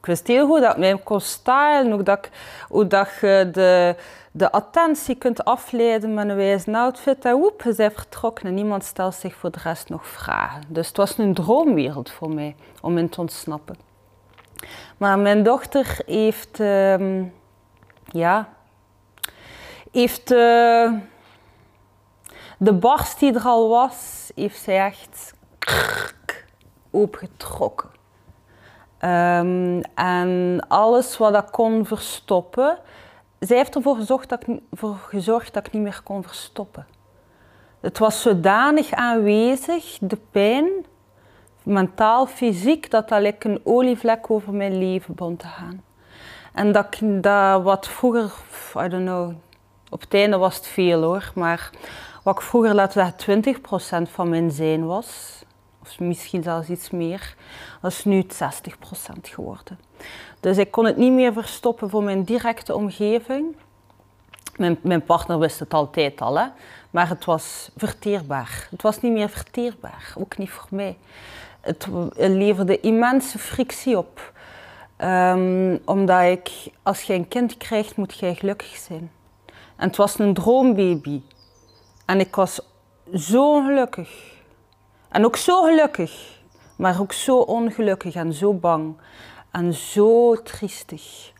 Ik 0.00 0.06
wist 0.06 0.26
heel 0.26 0.46
goed 0.46 0.60
dat 0.60 0.72
ik 0.72 0.78
mij 0.78 0.98
kon 0.98 1.20
stylen, 1.20 1.92
ook 1.92 2.04
dat 2.04 2.18
ik, 2.18 2.30
hoe 2.68 2.86
dat 2.86 3.08
je 3.20 3.48
de, 3.52 3.96
de 4.32 4.52
attentie 4.52 5.14
kunt 5.14 5.44
afleiden 5.44 6.14
met 6.14 6.28
een 6.28 6.36
wijze 6.36 6.76
outfit. 6.76 7.24
En 7.24 7.36
woep, 7.36 7.62
bent 7.76 7.92
vertrokken 7.94 8.46
en 8.46 8.54
niemand 8.54 8.84
stelt 8.84 9.14
zich 9.14 9.34
voor 9.34 9.50
de 9.50 9.58
rest 9.62 9.88
nog 9.88 10.06
vragen. 10.06 10.62
Dus 10.68 10.88
het 10.88 10.96
was 10.96 11.18
een 11.18 11.34
droomwereld 11.34 12.10
voor 12.10 12.34
mij 12.34 12.56
om 12.80 12.98
in 12.98 13.08
te 13.08 13.20
ontsnappen. 13.20 13.87
Maar 14.96 15.18
mijn 15.18 15.42
dochter 15.42 15.98
heeft, 16.06 16.60
ehm, 16.60 17.24
ja, 18.04 18.48
heeft 19.92 20.30
eh, 20.30 20.92
de 22.58 22.72
barst 22.72 23.18
die 23.18 23.34
er 23.34 23.44
al 23.44 23.68
was, 23.68 24.30
heeft 24.34 24.62
zij 24.62 24.84
echt 24.84 25.34
opengetrokken. 26.90 27.90
Ehm, 28.98 29.80
en 29.94 30.60
alles 30.68 31.16
wat 31.16 31.34
ik 31.34 31.48
kon 31.50 31.86
verstoppen, 31.86 32.78
zij 33.38 33.56
heeft 33.56 33.74
ervoor 33.74 33.96
gezorgd 33.96 34.28
dat 34.28 34.48
ik, 34.48 34.60
voor 34.72 34.96
gezorgd 34.96 35.54
dat 35.54 35.66
ik 35.66 35.72
niet 35.72 35.82
meer 35.82 36.00
kon 36.04 36.22
verstoppen. 36.22 36.86
Het 37.80 37.98
was 37.98 38.22
zodanig 38.22 38.92
aanwezig, 38.92 39.98
de 40.00 40.18
pijn, 40.30 40.68
mentaal, 41.68 42.26
fysiek, 42.26 42.90
dat 42.90 43.08
dat 43.08 43.20
like 43.20 43.48
een 43.48 43.60
olievlek 43.64 44.30
over 44.30 44.52
mijn 44.52 44.78
leven 44.78 45.14
begon 45.14 45.36
te 45.36 45.46
gaan. 45.46 45.82
En 46.52 46.72
dat 46.72 46.98
dat 47.00 47.62
wat 47.62 47.88
vroeger, 47.88 48.32
I 48.76 48.88
don't 48.88 49.04
know, 49.04 49.32
op 49.90 50.00
het 50.00 50.14
einde 50.14 50.36
was 50.36 50.56
het 50.56 50.66
veel 50.66 51.02
hoor, 51.02 51.32
maar 51.34 51.70
wat 52.22 52.34
ik 52.34 52.42
vroeger, 52.42 52.74
laten 52.74 52.98
we 52.98 53.12
zeggen, 53.24 54.06
20% 54.08 54.10
van 54.10 54.28
mijn 54.28 54.50
zijn 54.50 54.86
was, 54.86 55.42
of 55.82 56.00
misschien 56.00 56.42
zelfs 56.42 56.68
iets 56.68 56.90
meer, 56.90 57.34
dat 57.80 57.90
is 57.90 58.04
nu 58.04 58.16
het 58.16 58.64
60% 59.16 59.20
geworden. 59.22 59.78
Dus 60.40 60.58
ik 60.58 60.70
kon 60.70 60.84
het 60.84 60.96
niet 60.96 61.12
meer 61.12 61.32
verstoppen 61.32 61.90
voor 61.90 62.02
mijn 62.02 62.22
directe 62.22 62.74
omgeving. 62.74 63.56
Mijn, 64.56 64.78
mijn 64.82 65.04
partner 65.04 65.38
wist 65.38 65.58
het 65.58 65.74
altijd 65.74 66.20
al, 66.20 66.38
hè? 66.38 66.46
maar 66.90 67.08
het 67.08 67.24
was 67.24 67.70
verteerbaar. 67.76 68.68
Het 68.70 68.82
was 68.82 69.00
niet 69.00 69.12
meer 69.12 69.28
verteerbaar, 69.28 70.12
ook 70.18 70.38
niet 70.38 70.50
voor 70.50 70.66
mij. 70.70 70.96
Het 71.68 71.88
leverde 72.16 72.80
immense 72.80 73.38
frictie 73.38 73.98
op. 73.98 74.32
Ehm, 74.96 75.78
omdat 75.84 76.22
ik, 76.22 76.50
als 76.82 77.02
je 77.02 77.14
een 77.14 77.28
kind 77.28 77.56
krijgt, 77.56 77.96
moet 77.96 78.18
jij 78.18 78.34
gelukkig 78.34 78.76
zijn. 78.76 79.10
En 79.76 79.86
het 79.86 79.96
was 79.96 80.18
een 80.18 80.34
droombaby. 80.34 81.22
En 82.06 82.20
ik 82.20 82.34
was 82.34 82.60
zo 83.14 83.54
ongelukkig. 83.54 84.36
En 85.08 85.24
ook 85.24 85.36
zo 85.36 85.62
gelukkig, 85.62 86.40
maar 86.76 87.00
ook 87.00 87.12
zo 87.12 87.36
ongelukkig 87.38 88.14
en 88.14 88.32
zo 88.32 88.54
bang. 88.54 88.96
En 89.50 89.74
zo 89.74 90.34
triestig. 90.42 91.32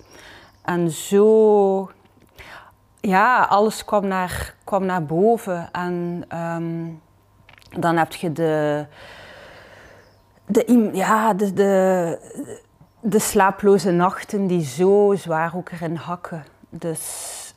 En 0.63 0.91
zo... 0.91 1.91
Ja, 3.01 3.43
alles 3.43 3.85
kwam 3.85 4.07
naar, 4.07 4.55
kwam 4.65 4.85
naar 4.85 5.05
boven. 5.05 5.69
En 5.73 6.25
ehm, 6.29 6.87
dan 7.81 7.97
heb 7.97 8.13
je 8.13 8.33
de... 8.33 8.87
de, 10.49 10.91
ja, 10.93 11.35
de, 11.35 11.53
de, 11.53 12.19
de 13.01 13.19
slaaploze 13.19 13.91
nachten 13.91 14.47
die 14.47 14.65
zo 14.65 15.15
zwaar 15.17 15.53
ook 15.57 15.71
erin 15.71 15.95
hakken. 15.95 16.45
Dus 16.69 17.55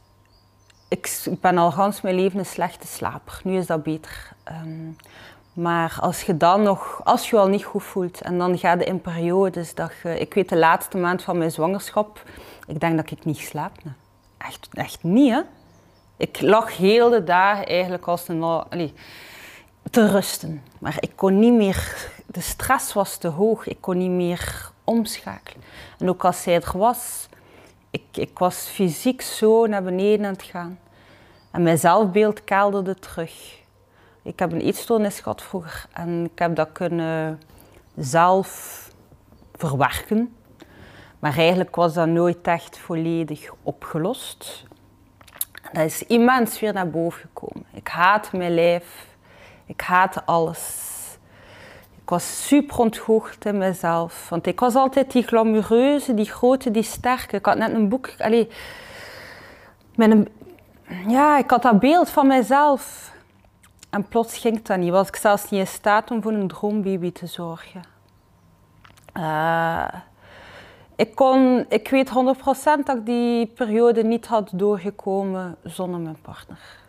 ik, 0.87 1.23
ben 1.41 1.57
al 1.57 1.71
gans 1.71 2.01
mijn 2.01 2.15
leven 2.15 2.39
een 2.39 2.45
slechte 2.45 2.87
slaper. 2.87 3.41
Nu 3.43 3.57
is 3.57 3.65
dat 3.65 3.83
beter. 3.83 4.31
Ehm, 4.43 4.89
maar 5.53 5.97
als 5.99 6.21
je 6.21 6.37
dan 6.37 6.61
nog, 6.61 7.01
als 7.03 7.29
je 7.29 7.37
al 7.37 7.47
niet 7.47 7.63
goed 7.63 7.83
voelt 7.83 8.21
en 8.21 8.37
dan 8.37 8.57
ga 8.57 8.73
je 8.73 8.83
in 8.83 9.01
periodes 9.01 9.75
dat 9.75 9.91
je, 10.03 10.19
ik 10.19 10.33
weet 10.33 10.49
de 10.49 10.57
laatste 10.57 10.97
maand 10.97 11.23
van 11.23 11.37
mijn 11.37 11.51
zwangerschap, 11.51 12.23
ik 12.67 12.79
denk 12.79 12.95
dat 12.95 13.11
ik 13.11 13.25
niet 13.25 13.37
slaap. 13.37 13.83
nee. 13.83 13.93
Echt, 14.37 14.67
echt 14.73 15.03
niet, 15.03 15.31
hè. 15.31 15.41
Ik 16.17 16.41
lag 16.41 16.77
heel 16.77 17.09
de 17.09 17.23
dagen 17.23 17.65
eigenlijk 17.65 18.07
als 18.07 18.27
een, 18.27 18.43
allee, 18.43 18.93
te 19.89 20.07
rusten. 20.07 20.63
Maar 20.79 20.97
ik 20.99 21.11
kon 21.15 21.39
niet 21.39 21.53
meer, 21.53 22.11
de 22.31 22.41
stress 22.41 22.93
was 22.93 23.17
te 23.17 23.27
hoog, 23.27 23.67
ik 23.67 23.77
kon 23.79 23.97
niet 23.97 24.09
meer 24.09 24.71
omschakelen. 24.83 25.63
En 25.99 26.09
ook 26.09 26.25
als 26.25 26.41
zij 26.41 26.55
er 26.55 26.77
was, 26.77 27.27
ik, 27.89 28.03
ik 28.11 28.39
was 28.39 28.55
fysiek 28.55 29.21
zo 29.21 29.65
naar 29.67 29.83
beneden 29.83 30.25
aan 30.25 30.33
het 30.33 30.43
gaan. 30.43 30.79
En 31.51 31.63
mijn 31.63 31.77
zelfbeeld 31.77 32.43
kelderde 32.43 32.95
terug. 32.95 33.59
Ik 34.21 34.39
heb 34.39 34.51
een 34.51 34.61
eetstoornis 34.61 35.19
gehad 35.19 35.41
vroeger 35.41 35.85
en 35.93 36.25
ik 36.25 36.39
heb 36.39 36.55
dat 36.55 36.69
kunnen 36.71 37.39
zelf 37.95 38.79
verwerken. 39.53 40.35
Maar 41.19 41.37
eigenlijk 41.37 41.75
was 41.75 41.93
dat 41.93 42.07
nooit 42.07 42.47
echt 42.47 42.77
volledig 42.77 43.49
opgelost. 43.63 44.65
En 45.63 45.69
dat 45.73 45.83
is 45.83 46.03
immens 46.03 46.59
weer 46.59 46.73
naar 46.73 46.89
boven 46.89 47.21
gekomen. 47.21 47.65
Ik 47.73 47.87
haat 47.87 48.31
mijn 48.31 48.53
lijf. 48.53 49.05
Ik 49.65 49.81
haatte 49.81 50.25
alles. 50.25 50.90
Was 52.11 52.47
super 52.47 52.79
ontgoocheld 52.79 53.45
in 53.45 53.57
mezelf. 53.57 54.29
Want 54.29 54.47
ik 54.47 54.59
was 54.59 54.75
altijd 54.75 55.11
die 55.11 55.23
glamoureuze, 55.23 56.13
die 56.13 56.25
grote, 56.25 56.71
die 56.71 56.83
sterke. 56.83 57.35
Ik 57.35 57.45
had 57.45 57.57
net 57.57 57.73
een 57.73 57.89
boek... 57.89 58.13
Allee, 58.17 58.49
met 59.95 60.11
een, 60.11 60.27
ja, 61.07 61.37
ik 61.37 61.49
had 61.49 61.61
dat 61.61 61.79
beeld 61.79 62.09
van 62.09 62.27
mezelf. 62.27 63.13
En 63.89 64.07
plots 64.07 64.37
ging 64.37 64.61
dat 64.61 64.77
niet. 64.77 64.91
Was 64.91 65.07
ik 65.07 65.15
zelfs 65.15 65.49
niet 65.49 65.59
in 65.59 65.67
staat 65.67 66.11
om 66.11 66.21
voor 66.21 66.31
een 66.31 66.47
droombaby 66.47 67.11
te 67.11 67.27
zorgen. 67.27 67.81
Eh, 69.13 69.87
ik, 70.95 71.15
kon, 71.15 71.65
ik 71.69 71.89
weet 71.89 72.09
100% 72.09 72.13
dat 72.83 72.97
ik 72.97 73.05
die 73.05 73.45
periode 73.47 74.03
niet 74.03 74.27
had 74.27 74.49
doorgekomen 74.53 75.55
zonder 75.63 75.99
mijn 75.99 76.21
partner. 76.21 76.79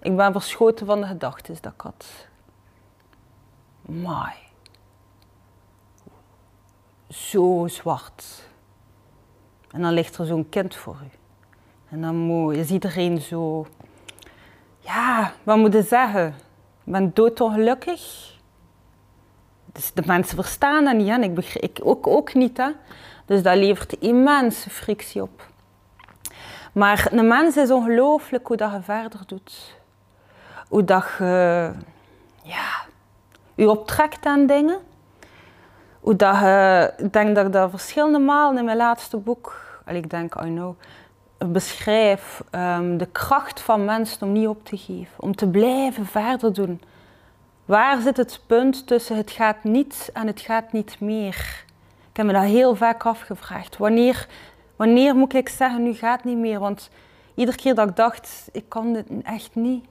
Ik 0.00 0.16
ben 0.16 0.32
verschoten 0.32 0.86
van 0.86 1.00
de 1.00 1.06
gedachten 1.06 1.56
dat 1.60 1.72
ik 1.72 1.80
had. 1.80 2.28
Mai. 3.90 4.34
Zo 7.08 7.66
zwart. 7.66 8.48
En 9.70 9.82
dan 9.82 9.92
ligt 9.92 10.16
er 10.16 10.26
zo'n 10.26 10.48
kind 10.48 10.74
voor 10.74 10.96
u. 11.02 11.10
En 11.88 12.00
dan 12.00 12.16
moet, 12.16 12.56
is 12.56 12.70
iedereen 12.70 13.20
zo... 13.20 13.66
Ja, 14.78 15.32
wat 15.42 15.56
moet 15.56 15.72
je 15.72 15.82
zeggen? 15.82 16.26
Ik 16.84 16.92
ben 16.92 17.10
doodongelukkig. 17.14 18.00
Dus 19.72 19.92
de 19.92 20.02
mensen 20.06 20.36
verstaan 20.36 20.84
dat 20.84 20.94
niet, 20.94 21.08
hè? 21.08 21.18
Ik, 21.18 21.34
begrijp, 21.34 21.64
ik 21.64 21.86
ook, 21.86 22.06
ook 22.06 22.34
niet. 22.34 22.56
Hè? 22.56 22.70
Dus 23.24 23.42
dat 23.42 23.56
levert 23.56 23.92
immense 23.92 24.70
frictie 24.70 25.22
op. 25.22 25.48
Maar 26.72 27.08
een 27.12 27.28
mens 27.28 27.56
is 27.56 27.70
ongelooflijk 27.70 28.46
hoe 28.46 28.56
dat 28.56 28.72
je 28.72 28.82
verder 28.82 29.20
doet. 29.26 29.78
Hoe 30.68 30.84
dat 30.84 31.06
je 31.18 31.72
ja, 32.42 32.84
je 33.60 33.70
optrekt 33.70 34.26
aan 34.26 34.46
dingen. 34.46 34.78
Hoe 36.00 36.16
dat 36.16 36.34
ik 36.98 37.12
denk 37.12 37.34
dat 37.34 37.46
ik 37.46 37.52
dat 37.52 37.70
verschillende 37.70 38.18
malen 38.18 38.58
in 38.58 38.64
mijn 38.64 38.76
laatste 38.76 39.16
boek, 39.16 39.60
ik 39.86 40.10
denk, 40.10 40.34
I 40.34 40.38
know, 40.38 40.74
beschrijf. 41.38 42.42
ehm, 42.50 42.96
de 42.96 43.06
kracht 43.06 43.60
van 43.60 43.84
mensen 43.84 44.26
om 44.26 44.32
niet 44.32 44.48
op 44.48 44.64
te 44.64 44.76
geven, 44.76 45.14
om 45.16 45.36
te 45.36 45.48
blijven 45.48 46.06
verder 46.06 46.52
doen. 46.52 46.82
Waar 47.64 48.00
zit 48.00 48.16
het 48.16 48.40
punt 48.46 48.86
tussen 48.86 49.16
het 49.16 49.30
gaat 49.30 49.64
niet 49.64 50.10
en 50.12 50.26
het 50.26 50.40
gaat 50.40 50.72
niet 50.72 51.00
meer? 51.00 51.64
Ik 52.10 52.16
heb 52.16 52.26
me 52.26 52.32
dat 52.32 52.42
heel 52.42 52.74
vaak 52.74 53.06
afgevraagd. 53.06 53.76
Wanneer, 53.76 54.26
wanneer 54.76 55.14
moet 55.14 55.34
ik 55.34 55.48
zeggen, 55.48 55.82
nu 55.82 55.94
gaat 55.94 56.16
het 56.16 56.24
niet 56.24 56.38
meer? 56.38 56.58
Want 56.58 56.90
iedere 57.34 57.56
keer 57.56 57.74
dat 57.74 57.88
ik 57.88 57.96
dacht, 57.96 58.48
ik 58.52 58.68
kan 58.68 58.92
dit 58.92 59.06
echt 59.22 59.54
niet. 59.54 59.84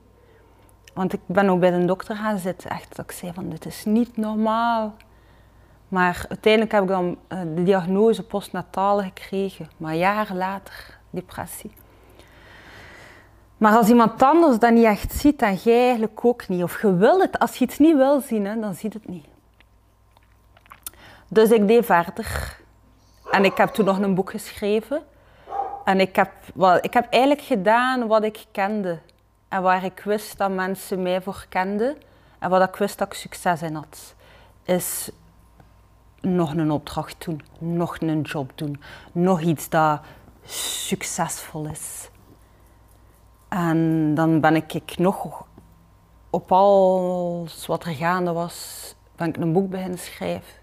Want 0.99 1.13
ik 1.13 1.19
ben 1.25 1.49
ook 1.49 1.59
bij 1.59 1.71
de 1.71 1.85
dokter 1.85 2.15
gaan 2.15 2.37
zitten, 2.37 2.69
echt, 2.69 2.95
dat 2.95 3.05
ik 3.05 3.11
zei 3.11 3.33
van, 3.33 3.49
dit 3.49 3.65
is 3.65 3.85
niet 3.85 4.17
normaal. 4.17 4.95
Maar 5.87 6.25
uiteindelijk 6.29 6.71
heb 6.71 6.81
ik 6.81 6.87
dan 6.87 7.17
eh, 7.27 7.39
de 7.55 7.63
diagnose 7.63 8.23
postnatale 8.23 9.03
gekregen, 9.03 9.69
maar 9.77 9.95
jaren 9.95 10.37
later, 10.37 10.97
depressie. 11.09 11.71
Maar 13.57 13.75
als 13.75 13.87
iemand 13.87 14.23
anders 14.23 14.59
dat 14.59 14.71
niet 14.71 14.83
echt 14.83 15.11
ziet, 15.11 15.39
dan 15.39 15.55
jij 15.55 15.81
eigenlijk 15.81 16.25
ook 16.25 16.47
niet. 16.47 16.63
Of 16.63 16.81
je 16.81 16.95
wil 16.95 17.19
het, 17.19 17.39
als 17.39 17.55
je 17.55 17.65
iets 17.65 17.77
niet 17.77 17.95
wil 17.95 18.21
zien, 18.21 18.45
hè, 18.45 18.59
dan 18.59 18.73
ziet 18.73 18.93
het 18.93 19.07
niet. 19.07 19.25
Dus 21.27 21.51
ik 21.51 21.67
deed 21.67 21.85
verder. 21.85 22.57
En 23.31 23.45
ik 23.45 23.57
heb 23.57 23.69
toen 23.69 23.85
nog 23.85 23.99
een 23.99 24.15
boek 24.15 24.29
geschreven. 24.29 25.01
En 25.83 25.99
ik 25.99 26.15
heb, 26.15 26.31
wel, 26.53 26.75
ik 26.75 26.93
heb 26.93 27.07
eigenlijk 27.09 27.43
gedaan 27.43 28.07
wat 28.07 28.23
ik 28.23 28.45
kende. 28.51 28.99
En 29.49 29.61
waar 29.61 29.83
ik 29.83 30.01
wist 30.05 30.37
dat 30.37 30.51
mensen 30.51 31.01
mij 31.01 31.21
voor 31.21 31.45
kenden. 31.49 31.97
En 32.39 32.49
wat 32.49 32.69
ik 32.69 32.75
wist 32.75 32.97
dat 32.97 33.07
ik 33.07 33.13
succes 33.13 33.61
in 33.61 33.75
had. 33.75 34.15
Is 34.63 35.11
nog 36.21 36.53
een 36.53 36.71
opdracht 36.71 37.25
doen. 37.25 37.41
Nog 37.59 37.99
een 37.99 38.21
job 38.21 38.51
doen. 38.55 38.81
Nog 39.11 39.41
iets 39.41 39.69
dat 39.69 40.01
succesvol 40.45 41.65
is. 41.65 42.09
En 43.47 44.13
dan 44.15 44.39
ben 44.39 44.55
ik, 44.55 44.73
ik 44.73 44.97
nog 44.97 45.45
op 46.29 46.51
alles 46.51 47.65
wat 47.65 47.85
er 47.85 47.93
gaande 47.93 48.31
was, 48.31 48.95
ben 49.15 49.27
ik 49.27 49.37
een 49.37 49.53
boek 49.53 49.69
beginnen 49.69 49.99
schrijven. 49.99 50.53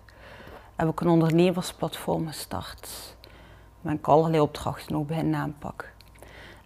Heb 0.76 0.88
ik 0.88 1.00
een 1.00 1.08
ondernemersplatform 1.08 2.26
gestart. 2.26 3.16
Ben 3.80 3.92
ik 3.92 4.06
allerlei 4.08 4.40
opdrachten 4.40 4.92
nog 4.92 5.06
beginnen 5.06 5.40
aanpakken. 5.40 5.88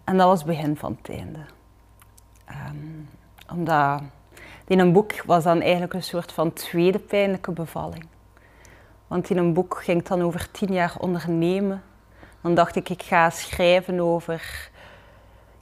En 0.03 0.17
dat 0.17 0.27
was 0.27 0.37
het 0.37 0.47
begin 0.47 0.77
van 0.77 0.97
het 1.01 1.09
einde. 1.09 1.45
Ehm, 2.51 3.57
omdat 3.57 4.01
in 4.67 4.79
een 4.79 4.93
boek 4.93 5.23
was 5.25 5.43
dan 5.43 5.61
eigenlijk 5.61 5.93
een 5.93 6.03
soort 6.03 6.31
van 6.31 6.53
tweede 6.53 6.99
pijnlijke 6.99 7.51
bevalling. 7.51 8.05
Want 9.07 9.29
in 9.29 9.37
een 9.37 9.53
boek 9.53 9.81
ging 9.83 9.97
het 9.97 10.07
dan 10.07 10.21
over 10.21 10.51
tien 10.51 10.73
jaar 10.73 10.93
ondernemen. 10.99 11.83
Dan 12.41 12.53
dacht 12.53 12.75
ik, 12.75 12.89
ik 12.89 13.03
ga 13.03 13.29
schrijven 13.29 13.99
over 13.99 14.69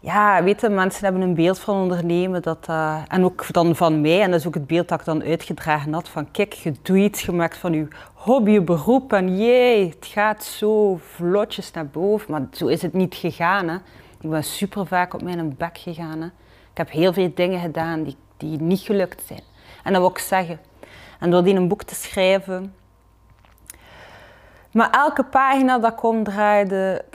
ja, 0.01 0.43
weet 0.43 0.61
je, 0.61 0.69
mensen 0.69 1.03
hebben 1.03 1.21
een 1.21 1.33
beeld 1.33 1.59
van 1.59 1.75
ondernemen. 1.75 2.41
Dat, 2.41 2.65
eh, 2.67 3.01
en 3.07 3.23
ook 3.23 3.53
dan 3.53 3.75
van 3.75 4.01
mij, 4.01 4.21
en 4.21 4.31
dat 4.31 4.39
is 4.39 4.47
ook 4.47 4.53
het 4.53 4.67
beeld 4.67 4.87
dat 4.87 4.99
ik 4.99 5.05
dan 5.05 5.23
uitgedragen 5.23 5.93
had. 5.93 6.09
Van 6.09 6.31
kijk, 6.31 6.53
je 6.53 6.73
doet 6.81 6.97
iets 6.97 7.21
gemaakt 7.21 7.57
van 7.57 7.73
je 7.73 7.87
hobby, 8.13 8.51
je 8.51 8.61
beroep. 8.61 9.13
En 9.13 9.37
jee, 9.37 9.89
het 9.89 10.05
gaat 10.05 10.43
zo 10.43 10.99
vlotjes 11.01 11.71
naar 11.71 11.87
boven. 11.87 12.31
Maar 12.31 12.47
zo 12.51 12.67
is 12.67 12.81
het 12.81 12.93
niet 12.93 13.15
gegaan. 13.15 13.67
Hè. 13.67 13.75
Ik 14.19 14.29
ben 14.29 14.43
super 14.43 14.87
vaak 14.87 15.13
op 15.13 15.21
mijn 15.21 15.55
bek 15.57 15.77
gegaan. 15.77 16.21
Hè. 16.21 16.27
Ik 16.79 16.85
heb 16.85 16.95
heel 16.95 17.13
veel 17.13 17.31
dingen 17.35 17.59
gedaan 17.59 18.03
die, 18.03 18.15
die 18.37 18.61
niet 18.61 18.79
gelukt 18.79 19.21
zijn. 19.27 19.43
En 19.83 19.93
dat 19.93 20.01
wil 20.01 20.11
ik 20.11 20.17
zeggen. 20.17 20.59
En 21.19 21.31
door 21.31 21.43
die 21.43 21.55
een 21.55 21.67
boek 21.67 21.83
te 21.83 21.95
schrijven... 21.95 22.75
Maar 24.71 24.89
elke 24.89 25.23
pagina 25.23 25.79
dat 25.79 25.91
ik 25.91 26.03
omdraaide, 26.03 27.05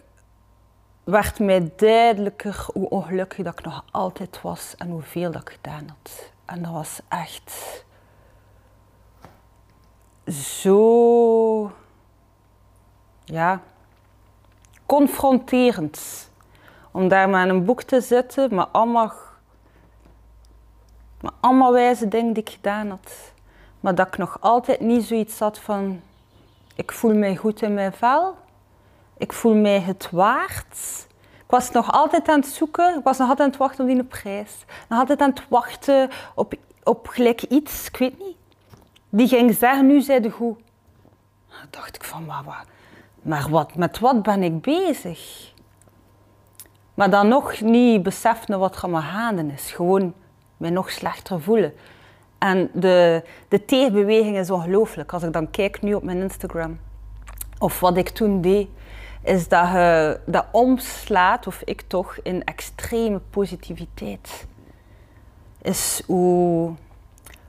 werd 1.04 1.38
mij 1.38 1.72
duidelijker 1.76 2.66
hoe 2.72 2.88
ongelukkig 2.88 3.44
dat 3.44 3.58
ik 3.58 3.64
nog 3.64 3.84
altijd 3.90 4.40
was 4.42 4.74
en 4.76 4.90
hoeveel 4.90 5.30
dat 5.30 5.40
ik 5.40 5.50
gedaan 5.50 5.86
had. 5.88 6.32
En 6.44 6.62
dat 6.62 6.72
was 6.72 7.00
echt 7.08 7.84
zo, 10.28 11.72
ja, 13.24 13.60
confronterend. 14.86 16.30
Om 16.90 17.08
daar 17.08 17.28
maar 17.28 17.44
in 17.46 17.54
een 17.54 17.64
boek 17.64 17.82
te 17.82 18.00
zitten, 18.00 18.54
maar 18.54 18.66
allemaal, 18.66 19.12
maar 21.24 21.32
allemaal 21.40 21.72
wijze 21.72 22.08
dingen 22.08 22.32
die 22.32 22.42
ik 22.42 22.50
gedaan 22.50 22.88
had. 22.88 23.32
Maar 23.80 23.94
dat 23.94 24.06
ik 24.06 24.16
nog 24.16 24.36
altijd 24.40 24.80
niet 24.80 25.04
zoiets 25.04 25.38
had 25.38 25.58
van, 25.58 26.00
ik 26.74 26.92
voel 26.92 27.14
mij 27.14 27.36
goed 27.36 27.62
in 27.62 27.74
mijn 27.74 27.92
vel. 27.92 28.36
Ik 29.16 29.32
voel 29.32 29.54
mij 29.54 29.80
het 29.80 30.08
waard. 30.10 31.06
Ik 31.44 31.50
was 31.50 31.70
nog 31.70 31.92
altijd 31.92 32.28
aan 32.28 32.40
het 32.40 32.48
zoeken. 32.48 32.98
Ik 32.98 33.04
was 33.04 33.18
nog 33.18 33.28
altijd 33.28 33.46
aan 33.46 33.52
het 33.52 33.58
wachten 33.58 33.84
op 33.84 33.90
die 33.90 34.04
prijs. 34.04 34.64
Nog 34.88 34.98
altijd 34.98 35.20
aan 35.20 35.30
het 35.30 35.48
wachten 35.48 36.10
op, 36.34 36.54
op 36.82 37.08
gelijk 37.08 37.42
iets, 37.42 37.86
ik 37.86 37.96
weet 37.96 38.18
niet. 38.18 38.36
Die 39.08 39.28
ging 39.28 39.54
zeggen, 39.54 39.86
nu 39.86 40.00
zij 40.00 40.20
de 40.20 40.30
goed. 40.30 40.58
Dan 41.48 41.66
dacht 41.70 41.94
ik 41.94 42.04
van, 42.04 42.24
maar, 42.24 42.42
wat, 42.44 42.66
maar 43.22 43.50
wat, 43.50 43.74
met 43.74 43.98
wat 43.98 44.22
ben 44.22 44.42
ik 44.42 44.60
bezig? 44.60 45.52
Maar 46.94 47.10
dan 47.10 47.28
nog 47.28 47.60
niet 47.60 48.02
beseffen 48.02 48.58
wat 48.58 48.82
er 48.82 48.90
mijn 48.90 49.02
gaande 49.02 49.52
is. 49.52 49.72
Gewoon 49.72 50.14
mij 50.64 50.72
nog 50.72 50.90
slechter 50.90 51.40
voelen. 51.40 51.72
En 52.38 52.70
de, 52.72 53.22
de 53.48 53.64
tegenbeweging 53.64 54.38
is 54.38 54.50
ongelooflijk. 54.50 55.12
Als 55.12 55.22
ik 55.22 55.32
dan 55.32 55.50
kijk 55.50 55.82
nu 55.82 55.94
op 55.94 56.02
mijn 56.02 56.22
Instagram, 56.22 56.78
of 57.58 57.80
wat 57.80 57.96
ik 57.96 58.08
toen 58.08 58.40
deed, 58.40 58.68
is 59.22 59.48
dat 59.48 59.68
je 59.68 60.20
dat 60.26 60.46
omslaat, 60.52 61.46
of 61.46 61.62
ik 61.64 61.80
toch, 61.80 62.16
in 62.22 62.44
extreme 62.44 63.20
positiviteit. 63.30 64.46
Is 65.62 66.02
hoe 66.06 66.72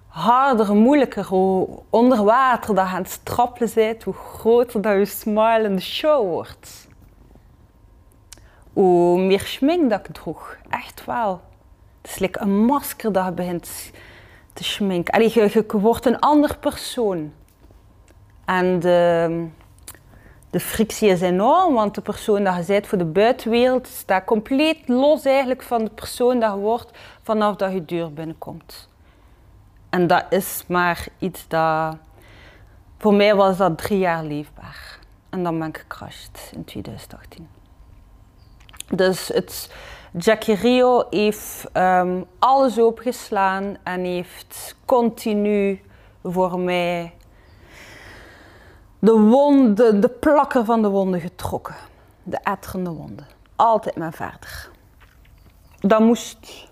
harder, 0.07 0.75
moeilijker, 0.75 1.25
hoe 1.25 1.67
onder 1.89 2.23
water 2.23 2.75
dat 2.75 2.87
je 2.87 2.95
aan 2.95 3.01
het 3.01 3.11
strappelen 3.11 3.71
bent, 3.75 4.03
hoe 4.03 4.13
groter 4.13 4.81
dat 4.81 4.97
je 4.97 5.05
smile 5.05 5.63
in 5.63 5.75
de 5.75 5.81
show 5.81 6.27
wordt. 6.27 6.87
Hoe 8.73 9.19
meer 9.19 9.39
schmink 9.39 9.89
dat 9.89 10.07
ik 10.07 10.13
droeg, 10.13 10.57
echt 10.69 11.05
wel. 11.05 11.41
Het 12.05 12.21
is 12.21 12.29
een 12.31 12.65
masker 12.65 13.11
dat 13.11 13.25
je 13.25 13.31
begint 13.31 13.91
te 14.53 14.63
schminken. 14.63 15.13
Allee, 15.13 15.31
je, 15.33 15.49
je 15.53 15.79
wordt 15.79 16.05
een 16.05 16.19
ander 16.19 16.57
persoon. 16.57 17.33
En 18.45 18.79
de, 18.79 19.47
de 20.49 20.59
frictie 20.59 21.09
is 21.09 21.21
enorm, 21.21 21.73
want 21.73 21.95
de 21.95 22.01
persoon 22.01 22.43
dat 22.43 22.55
je 22.55 22.63
bent 22.65 22.87
voor 22.87 22.97
de 22.97 23.05
buitenwereld 23.05 23.87
staat 23.87 24.25
compleet 24.25 24.87
los 24.87 25.25
eigenlijk 25.25 25.63
van 25.63 25.83
de 25.83 25.89
persoon 25.89 26.39
dat 26.39 26.53
je 26.53 26.59
wordt 26.59 26.97
vanaf 27.21 27.55
dat 27.55 27.71
je 27.71 27.85
deur 27.85 28.13
binnenkomt. 28.13 28.89
En 29.89 30.07
dat 30.07 30.25
is 30.29 30.63
maar 30.67 31.07
iets 31.19 31.47
dat... 31.47 31.97
Voor 32.97 33.13
mij 33.13 33.35
was 33.35 33.57
dat 33.57 33.77
drie 33.77 33.99
jaar 33.99 34.23
leefbaar. 34.23 34.99
En 35.29 35.43
dan 35.43 35.59
ben 35.59 35.67
ik 35.67 35.77
gecrashed 35.77 36.51
in 36.55 36.63
2018. 36.63 37.47
Dus 38.89 39.27
het, 39.27 39.69
Jackie 40.17 40.55
Rio 40.55 41.03
heeft 41.09 41.65
um, 41.73 42.25
alles 42.39 42.79
opgeslaan 42.79 43.77
en 43.83 44.03
heeft 44.03 44.75
continu 44.85 45.81
voor 46.23 46.59
mij 46.59 47.13
de, 48.99 49.11
wonden, 49.11 50.01
de 50.01 50.09
plakker 50.09 50.65
van 50.65 50.81
de 50.81 50.89
wonden 50.89 51.19
getrokken. 51.19 51.75
De 52.23 52.39
etterende 52.43 52.89
wonden. 52.89 53.27
Altijd 53.55 53.95
mijn 53.95 54.13
vader. 54.13 54.69
Dat 55.79 55.99
moest. 55.99 56.67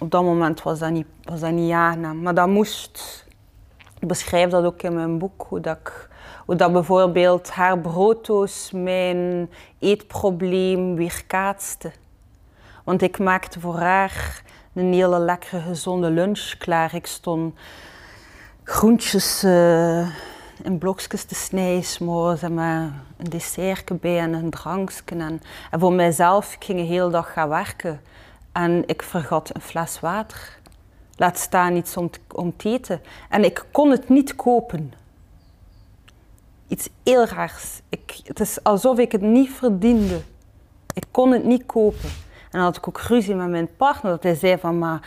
Op 0.00 0.10
dat 0.10 0.22
moment 0.22 0.62
was 0.62 0.78
dat 0.78 0.90
niet, 0.90 1.06
was 1.22 1.40
dat 1.40 1.52
niet 1.52 1.72
aangenaam, 1.72 2.22
maar 2.22 2.34
dat 2.34 2.48
moest. 2.48 3.26
Ik 3.98 4.08
beschrijf 4.08 4.50
dat 4.50 4.64
ook 4.64 4.82
in 4.82 4.94
mijn 4.94 5.18
boek, 5.18 5.46
hoe 5.48 5.60
dat, 5.60 5.76
ik, 5.76 6.08
hoe 6.46 6.54
dat 6.56 6.72
bijvoorbeeld 6.72 7.50
haar 7.50 7.78
brooddoos 7.78 8.70
mijn 8.72 9.50
eetprobleem 9.78 10.94
weerkaatste. 10.94 11.92
Want 12.84 13.02
ik 13.02 13.18
maakte 13.18 13.60
voor 13.60 13.78
haar 13.78 14.42
een 14.74 14.92
hele 14.92 15.18
lekkere, 15.18 15.60
gezonde 15.60 16.10
lunch 16.10 16.54
klaar. 16.58 16.94
Ik 16.94 17.06
stond 17.06 17.54
groentjes 18.64 19.44
uh, 19.44 20.08
in 20.62 20.78
blokjes 20.78 21.24
te 21.24 21.34
snijden, 21.34 21.84
s'morgens 21.84 22.42
en 22.42 22.54
met 22.54 22.90
een 23.16 23.30
dessert 23.30 24.00
bij 24.00 24.18
en 24.18 24.32
een 24.32 24.50
drankje. 24.50 25.16
En, 25.16 25.40
voor 25.70 25.92
mijzelf, 25.92 26.54
ik 26.54 26.64
ging 26.64 26.78
de 26.78 26.84
hele 26.84 27.10
dag 27.10 27.32
gaan 27.32 27.48
werken. 27.48 28.00
En 28.52 28.82
ik 28.86 29.02
vergat 29.02 29.54
een 29.54 29.60
fles 29.60 30.00
water. 30.00 30.58
Laat 31.16 31.38
staan 31.38 31.76
iets 31.76 31.96
om 31.96 32.10
te, 32.10 32.18
om 32.32 32.56
te 32.56 32.68
eten. 32.68 33.00
En 33.28 33.44
ik 33.44 33.64
kon 33.72 33.90
het 33.90 34.08
niet 34.08 34.36
kopen. 34.36 34.92
Iets 36.68 36.88
heel 37.02 37.24
raars. 37.24 37.80
Ik, 37.88 38.20
het 38.24 38.40
is 38.40 38.62
alsof 38.62 38.98
ik 38.98 39.12
het 39.12 39.20
niet 39.20 39.50
verdiende. 39.50 40.20
Ik 40.94 41.04
kon 41.10 41.32
het 41.32 41.44
niet 41.44 41.66
kopen. 41.66 42.10
En 42.52 42.58
dan 42.58 42.60
had 42.60 42.76
ik 42.76 42.88
ook 42.88 43.00
ruzie 43.00 43.34
met 43.34 43.48
mijn 43.48 43.76
partner, 43.76 44.12
dat 44.12 44.22
hij 44.22 44.34
zei 44.34 44.58
van, 44.58 44.78
maar 44.78 45.00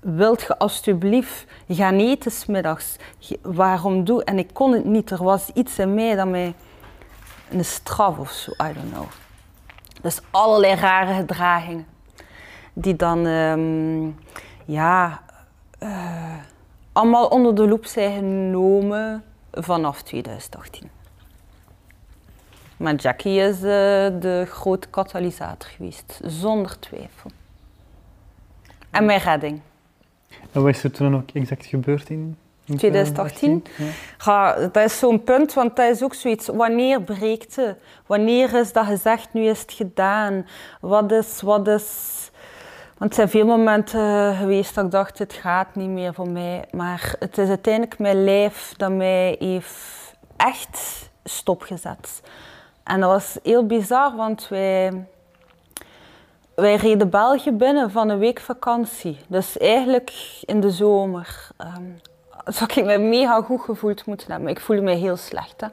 wilt 0.00 0.42
je 0.42 0.58
alsjeblieft 0.58 1.44
gaan 1.68 1.98
eten 1.98 2.30
smiddags? 2.30 2.96
Waarom 3.42 4.04
doe? 4.04 4.24
En 4.24 4.38
ik 4.38 4.50
kon 4.52 4.72
het 4.72 4.84
niet. 4.84 5.10
Er 5.10 5.24
was 5.24 5.50
iets 5.54 5.78
in 5.78 5.94
mij 5.94 6.14
dat 6.14 6.28
mij 6.28 6.54
een 7.50 7.64
straf 7.64 8.18
of 8.18 8.30
zo, 8.30 8.50
I 8.50 8.72
don't 8.72 8.92
know. 8.92 9.06
Dus 10.02 10.20
allerlei 10.30 10.74
rare 10.74 11.14
gedragingen 11.14 11.86
die 12.72 12.96
dan, 12.96 13.26
um, 13.26 14.18
ja, 14.64 15.22
uh, 15.82 16.34
allemaal 16.92 17.26
onder 17.26 17.54
de 17.54 17.68
loep 17.68 17.86
zijn 17.86 18.12
genomen 18.12 19.24
vanaf 19.52 20.02
2018. 20.02 20.90
Maar 22.78 22.94
Jackie 22.94 23.40
is 23.40 23.56
uh, 23.56 23.62
de 24.20 24.44
grote 24.48 24.88
katalysator 24.88 25.68
geweest, 25.76 26.20
zonder 26.24 26.78
twijfel. 26.78 27.30
En 28.90 29.04
mijn 29.04 29.20
redding. 29.20 29.60
En 30.52 30.62
wat 30.62 30.74
is 30.74 30.84
er 30.84 30.90
toen 30.90 31.14
ook 31.14 31.30
exact 31.32 31.66
gebeurd 31.66 32.08
in, 32.08 32.36
in 32.64 32.76
2018? 32.76 33.64
Ja. 33.76 33.84
ja. 34.24 34.68
dat 34.68 34.84
is 34.84 34.98
zo'n 34.98 35.22
punt, 35.22 35.54
want 35.54 35.76
dat 35.76 35.90
is 35.90 36.02
ook 36.02 36.14
zoiets. 36.14 36.46
Wanneer 36.46 37.02
breekt 37.02 37.56
het? 37.56 37.76
Wanneer 38.06 38.54
is 38.54 38.72
dat 38.72 38.86
gezegd, 38.86 39.32
nu 39.32 39.46
is 39.46 39.60
het 39.60 39.72
gedaan? 39.72 40.46
Wat 40.80 41.12
is, 41.12 41.40
wat 41.40 41.68
is... 41.68 42.16
Want 42.98 43.10
er 43.10 43.16
zijn 43.16 43.28
veel 43.28 43.46
momenten 43.46 44.34
geweest 44.34 44.74
dat 44.74 44.84
ik 44.84 44.90
dacht, 44.90 45.18
het 45.18 45.32
gaat 45.32 45.74
niet 45.74 45.88
meer 45.88 46.14
voor 46.14 46.30
mij. 46.30 46.64
Maar 46.70 47.14
het 47.18 47.38
is 47.38 47.48
uiteindelijk 47.48 47.98
mijn 47.98 48.24
lijf 48.24 48.74
dat 48.76 48.92
mij 48.92 49.36
heeft 49.38 50.14
echt 50.36 51.08
stopgezet. 51.24 52.20
En 52.88 53.00
dat 53.00 53.10
was 53.10 53.38
heel 53.42 53.66
bizar, 53.66 54.16
want 54.16 54.48
wij, 54.48 55.06
wij 56.54 56.76
reden 56.76 57.10
België 57.10 57.52
binnen 57.52 57.90
van 57.90 58.08
een 58.08 58.18
week 58.18 58.40
vakantie. 58.40 59.18
Dus 59.26 59.58
eigenlijk 59.58 60.12
in 60.40 60.60
de 60.60 60.70
zomer. 60.70 61.48
Um, 61.58 62.00
zou 62.44 62.70
ik 62.74 62.84
me 62.84 62.98
mega 62.98 63.42
goed 63.42 63.60
gevoeld 63.60 64.06
moeten 64.06 64.30
hebben. 64.30 64.50
Ik 64.50 64.60
voelde 64.60 64.82
me 64.82 64.94
heel 64.94 65.16
slecht. 65.16 65.60
Hè. 65.60 65.66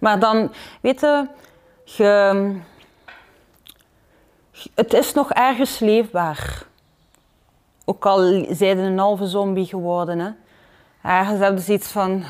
Maar 0.00 0.18
dan, 0.18 0.52
weet 0.80 1.00
je, 1.84 2.56
het 4.74 4.92
is 4.92 5.12
nog 5.12 5.32
ergens 5.32 5.78
leefbaar. 5.78 6.62
Ook 7.84 8.06
al 8.06 8.44
zijn 8.50 8.78
een 8.78 8.98
halve 8.98 9.26
zombie 9.26 9.66
geworden. 9.66 10.18
Hè. 10.18 10.30
Ergens 11.02 11.38
hebben 11.38 11.62
ze 11.62 11.72
iets 11.72 11.88
van, 11.88 12.24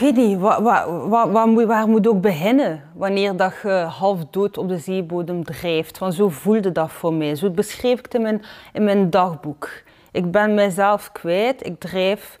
weet 0.00 0.16
niet, 0.16 0.38
waar, 0.38 0.62
waar, 0.62 1.08
waar, 1.08 1.66
waar, 1.66 1.88
moet 1.88 2.08
ook 2.08 2.20
beginnen 2.20 2.82
wanneer 2.94 3.36
dat 3.36 3.54
je 3.62 3.68
half 3.68 4.24
dood 4.30 4.58
op 4.58 4.68
de 4.68 4.78
zeebodem 4.78 5.44
drijft? 5.44 5.98
Want 5.98 6.14
zo 6.14 6.28
voelde 6.28 6.72
dat 6.72 6.90
voor 6.90 7.14
mij. 7.14 7.34
Zo 7.34 7.50
beschreef 7.50 7.98
ik 7.98 8.04
het 8.04 8.14
in 8.14 8.22
mijn, 8.22 8.42
in 8.72 8.84
mijn 8.84 9.10
dagboek. 9.10 9.68
Ik 10.12 10.30
ben 10.30 10.54
mezelf 10.54 11.12
kwijt, 11.12 11.66
ik 11.66 11.80
drijf 11.80 12.38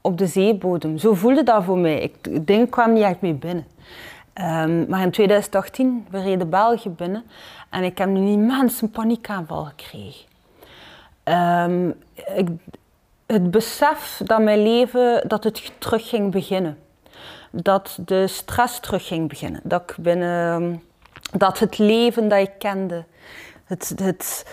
op 0.00 0.18
de 0.18 0.26
zeebodem. 0.26 0.98
Zo 0.98 1.14
voelde 1.14 1.42
dat 1.42 1.64
voor 1.64 1.78
mij. 1.78 2.00
Ik, 2.00 2.46
dingen 2.46 2.68
kwamen 2.68 2.94
niet 2.94 3.04
echt 3.04 3.20
mee 3.20 3.34
binnen. 3.34 3.66
Um, 4.34 4.86
maar 4.88 5.02
in 5.02 5.10
2018, 5.10 6.06
we 6.10 6.22
reden 6.22 6.50
België 6.50 6.90
binnen 6.90 7.24
en 7.70 7.82
ik 7.82 7.98
heb 7.98 8.08
een 8.08 8.26
immense 8.26 8.88
paniekaanval 8.88 9.64
gekregen. 9.64 10.26
Um, 11.24 11.94
ik, 12.36 12.48
het 13.32 13.50
besef 13.50 14.20
dat 14.24 14.40
mijn 14.40 14.62
leven, 14.62 15.28
dat 15.28 15.44
het 15.44 15.72
terug 15.78 16.08
ging 16.08 16.32
beginnen. 16.32 16.78
Dat 17.50 17.98
de 18.04 18.26
stress 18.26 18.80
terug 18.80 19.06
ging 19.06 19.28
beginnen. 19.28 19.60
Dat, 19.64 19.82
ik 19.82 19.96
binnen, 19.98 20.82
dat 21.32 21.58
het 21.58 21.78
leven 21.78 22.28
dat 22.28 22.38
ik 22.38 22.50
kende, 22.58 23.04
het, 23.64 23.92
het, 24.02 24.46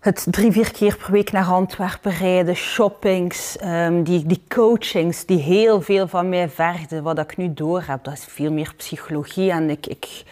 het 0.00 0.26
drie, 0.30 0.52
vier 0.52 0.72
keer 0.72 0.96
per 0.96 1.12
week 1.12 1.32
naar 1.32 1.44
Antwerpen 1.44 2.12
rijden, 2.12 2.54
shoppings, 2.54 3.56
um, 3.64 4.02
die, 4.02 4.26
die 4.26 4.42
coachings 4.48 5.24
die 5.26 5.40
heel 5.40 5.80
veel 5.82 6.08
van 6.08 6.28
mij 6.28 6.48
vergden. 6.48 7.02
Wat 7.02 7.18
ik 7.18 7.36
nu 7.36 7.54
door 7.54 7.82
heb, 7.86 8.04
dat 8.04 8.12
is 8.12 8.24
veel 8.28 8.52
meer 8.52 8.72
psychologie. 8.76 9.50
En 9.50 9.70
ik, 9.70 9.86
ik, 9.86 10.22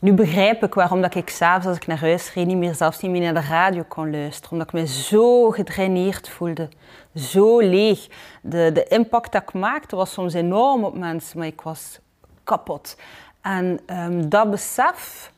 nu 0.00 0.12
begrijp 0.12 0.62
ik 0.62 0.74
waarom 0.74 1.00
dat 1.00 1.14
ik 1.14 1.28
s'avonds 1.28 1.66
als 1.66 1.76
ik 1.76 1.86
naar 1.86 2.00
huis 2.00 2.32
reed 2.34 2.46
niet 2.46 2.56
meer, 2.56 2.74
zelfs 2.74 3.00
niet 3.00 3.10
meer 3.10 3.32
naar 3.32 3.42
de 3.42 3.48
radio 3.48 3.84
kon 3.88 4.10
luisteren. 4.10 4.50
Omdat 4.50 4.66
ik 4.66 4.72
me 4.72 4.86
zo 4.86 5.50
gedraineerd 5.50 6.28
voelde. 6.28 6.68
Zo 7.14 7.60
leeg. 7.60 8.08
De, 8.42 8.70
de 8.72 8.84
impact 8.84 9.32
dat 9.32 9.42
ik 9.42 9.52
maakte 9.52 9.96
was 9.96 10.12
soms 10.12 10.34
enorm 10.34 10.84
op 10.84 10.98
mensen, 10.98 11.38
maar 11.38 11.46
ik 11.46 11.60
was 11.60 11.98
kapot. 12.44 12.96
En 13.40 13.80
um, 13.86 14.28
dat 14.28 14.50
besef 14.50 15.32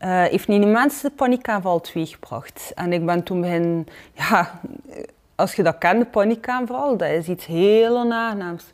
uh, 0.00 0.22
heeft 0.22 0.48
niet 0.48 0.62
de 0.62 0.68
mensen 0.68 1.14
paniekaanval 1.14 1.80
teweeggebracht. 1.80 2.72
En 2.74 2.92
ik 2.92 3.06
ben 3.06 3.22
toen 3.22 3.40
begin, 3.40 3.88
ja, 4.12 4.60
als 5.34 5.54
je 5.54 5.62
dat 5.62 5.78
kent, 5.78 6.00
de 6.00 6.06
paniekaanval, 6.06 6.96
dat 6.96 7.08
is 7.08 7.28
iets 7.28 7.46
heel 7.46 7.96
onaangenaams. 7.96 8.64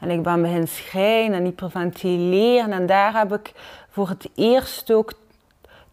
En 0.00 0.10
ik 0.10 0.22
ben 0.22 0.42
beginnen 0.42 0.68
schrijven 0.68 1.34
en 1.34 1.44
hyperventileren. 1.44 2.72
En 2.72 2.86
daar 2.86 3.18
heb 3.18 3.32
ik 3.32 3.52
voor 3.94 4.08
het 4.08 4.28
eerst 4.34 4.90
ook 4.92 5.12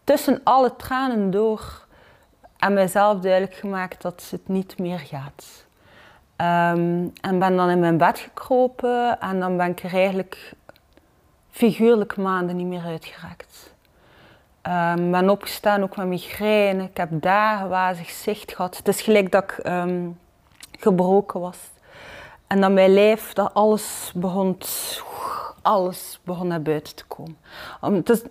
tussen 0.04 0.40
alle 0.44 0.76
tranen 0.76 1.30
door 1.30 1.86
aan 2.58 2.72
mezelf 2.72 3.20
duidelijk 3.20 3.54
gemaakt 3.54 4.02
dat 4.02 4.28
het 4.30 4.48
niet 4.48 4.78
meer 4.78 4.98
gaat. 4.98 5.64
Ehm, 6.36 7.06
en 7.20 7.38
ben 7.38 7.56
dan 7.56 7.70
in 7.70 7.78
mijn 7.78 7.96
bed 7.96 8.18
gekropen 8.18 9.20
en 9.20 9.40
dan 9.40 9.56
ben 9.56 9.70
ik 9.70 9.82
er 9.82 9.94
eigenlijk 9.94 10.52
figuurlijk 11.50 12.16
maanden 12.16 12.56
niet 12.56 12.66
meer 12.66 12.84
uitgeraakt. 12.84 13.74
Um, 14.66 15.10
ben 15.10 15.30
opgestaan 15.30 15.82
ook 15.82 15.96
met 15.96 16.06
migraine. 16.06 16.82
Ik 16.82 16.96
heb 16.96 17.08
dagen 17.12 17.68
wazig 17.68 18.10
zicht 18.10 18.54
gehad. 18.54 18.76
Het 18.76 18.88
is 18.88 19.02
gelijk 19.02 19.32
dat 19.32 19.42
ik 19.42 19.50
ehm, 19.50 20.08
gebroken 20.78 21.40
was. 21.40 21.58
En 22.46 22.60
dan 22.60 22.74
mijn 22.74 22.92
lijf, 22.94 23.32
dat 23.32 23.54
alles 23.54 24.12
begon, 24.14 24.58
alles 25.62 26.20
begon 26.24 26.46
naar 26.46 26.62
buiten 26.62 26.94
te 26.94 27.04
komen. 27.04 27.36
Het 27.80 28.08
is, 28.08 28.22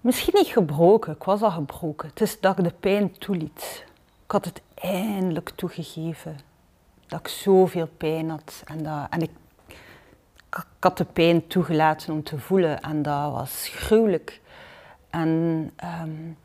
misschien 0.00 0.34
niet 0.36 0.46
gebroken, 0.46 1.12
ik 1.12 1.24
was 1.24 1.42
al 1.42 1.50
gebroken. 1.50 2.08
Het 2.08 2.20
is 2.20 2.40
dat 2.40 2.58
ik 2.58 2.64
de 2.64 2.74
pijn 2.80 3.18
toeliet. 3.18 3.84
Ik 4.24 4.30
had 4.30 4.44
het 4.44 4.62
eindelijk 4.74 5.50
toegegeven. 5.50 6.38
Dat 7.06 7.20
ik 7.20 7.28
zoveel 7.28 7.88
pijn 7.96 8.30
had. 8.30 8.62
En, 8.64 8.82
dat, 8.82 9.06
en 9.10 9.22
ik, 9.22 9.30
ik 10.50 10.64
had 10.80 10.96
de 10.96 11.04
pijn 11.04 11.46
toegelaten 11.46 12.12
om 12.12 12.22
te 12.22 12.38
voelen. 12.38 12.80
En 12.80 13.02
dat 13.02 13.32
was 13.32 13.68
gruwelijk. 13.68 14.40
En 15.10 15.70
um, 16.02 16.38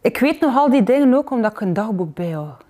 ik 0.00 0.18
weet 0.18 0.40
nog 0.40 0.56
al 0.56 0.70
die 0.70 0.82
dingen 0.82 1.14
ook 1.14 1.30
omdat 1.30 1.52
ik 1.52 1.60
een 1.60 1.72
dagboek 1.72 2.14
bijhoud. 2.14 2.64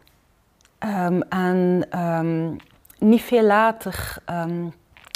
Um, 0.79 1.23
en 1.23 1.89
um, 2.03 2.57
niet 2.99 3.23
veel 3.23 3.43
later 3.43 4.17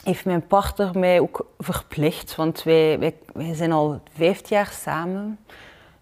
heeft 0.04 0.24
mijn 0.24 0.46
partner 0.46 0.98
mij 0.98 1.20
ook 1.20 1.46
verplicht, 1.58 2.34
want 2.34 2.62
wij, 2.62 2.98
wij, 2.98 3.14
wij 3.32 3.54
zijn 3.54 3.72
al 3.72 4.00
vijf 4.16 4.48
jaar 4.48 4.66
samen. 4.66 5.38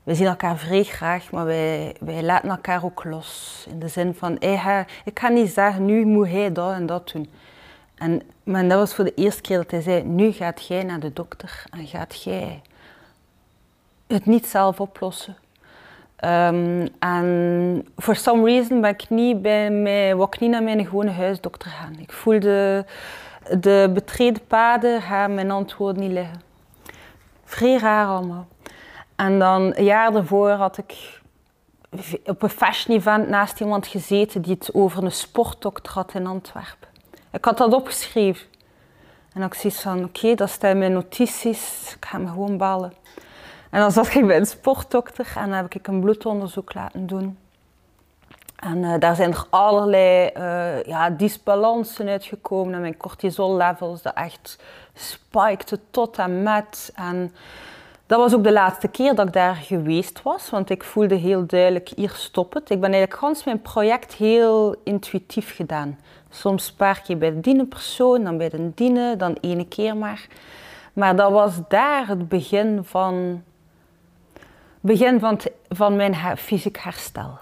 We 0.02 0.14
zien 0.14 0.26
elkaar 0.26 0.58
vrij 0.58 0.84
graag, 0.84 1.30
maar 1.30 1.44
wij, 1.44 1.96
wij 2.00 2.22
laten 2.22 2.50
elkaar 2.50 2.84
ook 2.84 3.04
los. 3.04 3.64
In 3.70 3.78
de 3.78 3.88
zin 3.88 4.14
van, 4.14 4.40
ik 5.04 5.18
ga 5.18 5.28
niet 5.28 5.50
zeggen, 5.50 5.84
nu 5.84 6.04
moet 6.04 6.28
hij 6.28 6.52
dat 6.52 6.72
en 6.72 6.86
dat 6.86 7.10
doen. 7.12 7.30
En, 7.94 8.22
maar 8.42 8.68
dat 8.68 8.78
was 8.78 8.94
voor 8.94 9.04
de 9.04 9.14
eerste 9.14 9.40
keer 9.40 9.56
dat 9.56 9.70
hij 9.70 9.80
zei, 9.80 10.02
nu 10.02 10.32
gaat 10.32 10.66
jij 10.66 10.82
naar 10.82 11.00
de 11.00 11.12
dokter 11.12 11.64
en 11.70 11.86
gaat 11.86 12.22
jij 12.22 12.62
het 14.06 14.26
niet 14.26 14.46
zelf 14.46 14.80
oplossen. 14.80 15.36
Um, 16.24 16.88
en 16.98 17.86
for 17.96 18.16
some 18.16 18.44
reason 18.44 18.80
ben 18.80 18.90
ik 18.90 19.10
niet 19.10 19.42
bij 19.42 19.70
mij, 19.70 20.16
wou 20.16 20.28
ik 20.32 20.40
niet 20.40 20.50
naar 20.50 20.62
mijn 20.62 20.84
gewone 20.84 21.10
huisdokter 21.10 21.70
gaan. 21.70 21.96
Ik 21.98 22.12
voelde 22.12 22.84
de 23.60 23.90
betreden 23.94 24.46
paden 24.46 25.02
gaan 25.02 25.34
mijn 25.34 25.50
antwoord 25.50 25.96
niet 25.96 26.12
liggen. 26.12 26.42
Vrij 27.44 27.76
raar 27.76 28.06
allemaal. 28.06 28.46
En 29.16 29.38
dan 29.38 29.72
een 29.76 29.84
jaar 29.84 30.12
daarvoor 30.12 30.50
had 30.50 30.78
ik 30.78 31.20
op 32.24 32.42
een 32.42 32.48
fashion 32.48 32.96
event 32.96 33.28
naast 33.28 33.60
iemand 33.60 33.86
gezeten 33.86 34.42
die 34.42 34.54
het 34.54 34.74
over 34.74 35.04
een 35.04 35.12
sportdokter 35.12 35.92
had 35.92 36.14
in 36.14 36.26
Antwerpen. 36.26 36.88
Ik 37.32 37.44
had 37.44 37.58
dat 37.58 37.74
opgeschreven. 37.74 38.46
En 39.32 39.42
ik 39.42 39.54
zei 39.54 39.72
van, 39.72 40.04
oké, 40.04 40.34
dat 40.34 40.50
staat 40.50 40.72
in 40.72 40.78
mijn 40.78 40.92
notities, 40.92 41.94
ik 41.96 42.04
ga 42.04 42.18
me 42.18 42.28
gewoon 42.28 42.56
bellen. 42.56 42.92
En 43.70 43.80
dan 43.80 43.92
zat 43.92 44.14
ik 44.14 44.26
bij 44.26 44.36
een 44.36 44.46
sportdokter 44.46 45.32
en 45.36 45.44
dan 45.44 45.52
heb 45.52 45.74
ik 45.74 45.86
een 45.86 46.00
bloedonderzoek 46.00 46.74
laten 46.74 47.06
doen. 47.06 47.38
En 48.58 48.76
uh, 48.76 48.94
daar 48.98 49.14
zijn 49.16 49.32
er 49.32 49.44
allerlei 49.50 50.30
uh, 50.36 50.82
ja, 50.82 51.10
disbalansen 51.10 52.08
uitgekomen. 52.08 52.74
En 52.74 52.80
mijn 52.80 52.96
cortisol 52.96 53.56
levels 53.56 54.02
dat 54.02 54.14
echt 54.14 54.58
spikten 54.94 55.80
tot 55.90 56.18
en 56.18 56.42
met. 56.42 56.92
En 56.94 57.34
dat 58.06 58.18
was 58.18 58.34
ook 58.34 58.44
de 58.44 58.52
laatste 58.52 58.88
keer 58.88 59.14
dat 59.14 59.26
ik 59.26 59.32
daar 59.32 59.54
geweest 59.54 60.22
was. 60.22 60.50
Want 60.50 60.70
ik 60.70 60.84
voelde 60.84 61.14
heel 61.14 61.46
duidelijk, 61.46 61.88
hier 61.96 62.12
stop 62.14 62.54
het. 62.54 62.70
Ik 62.70 62.80
ben 62.80 62.90
eigenlijk 62.92 63.20
gans 63.20 63.44
mijn 63.44 63.62
project 63.62 64.14
heel 64.14 64.76
intuïtief 64.84 65.56
gedaan. 65.56 65.98
Soms 66.30 66.68
een 66.68 66.76
paar 66.76 67.00
keer 67.00 67.18
bij 67.18 67.30
de 67.30 67.40
diene 67.40 67.66
persoon, 67.66 68.24
dan 68.24 68.38
bij 68.38 68.48
de 68.48 68.74
diene, 68.74 69.16
dan 69.16 69.36
ene 69.40 69.66
keer 69.66 69.96
maar. 69.96 70.26
Maar 70.92 71.16
dat 71.16 71.30
was 71.30 71.54
daar 71.68 72.06
het 72.06 72.28
begin 72.28 72.84
van 72.84 73.42
begin 74.80 75.20
van, 75.20 75.40
van 75.68 75.96
mijn 75.96 76.36
fysiek 76.36 76.78
herstel. 76.78 77.38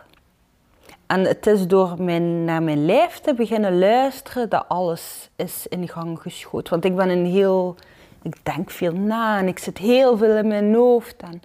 En 1.07 1.25
het 1.25 1.47
is 1.47 1.67
door 1.67 2.03
mijn, 2.03 2.45
naar 2.45 2.63
mijn 2.63 2.85
lijf 2.85 3.19
te 3.19 3.35
beginnen 3.35 3.79
luisteren 3.79 4.49
dat 4.49 4.65
alles 4.69 5.31
is 5.37 5.67
in 5.67 5.89
gang 5.89 6.21
geschoten. 6.21 6.73
Want 6.73 6.85
ik 6.85 6.97
ben 6.97 7.09
een 7.09 7.27
heel, 7.27 7.77
ik 8.23 8.45
denk 8.45 8.71
veel 8.71 8.93
na 8.93 9.39
en 9.39 9.49
ik 9.49 9.59
zit 9.59 9.79
heel 9.79 10.17
veel 10.17 10.37
in 10.37 10.49
mijn 10.49 10.75
hoofd. 10.75 11.17
En 11.23 11.43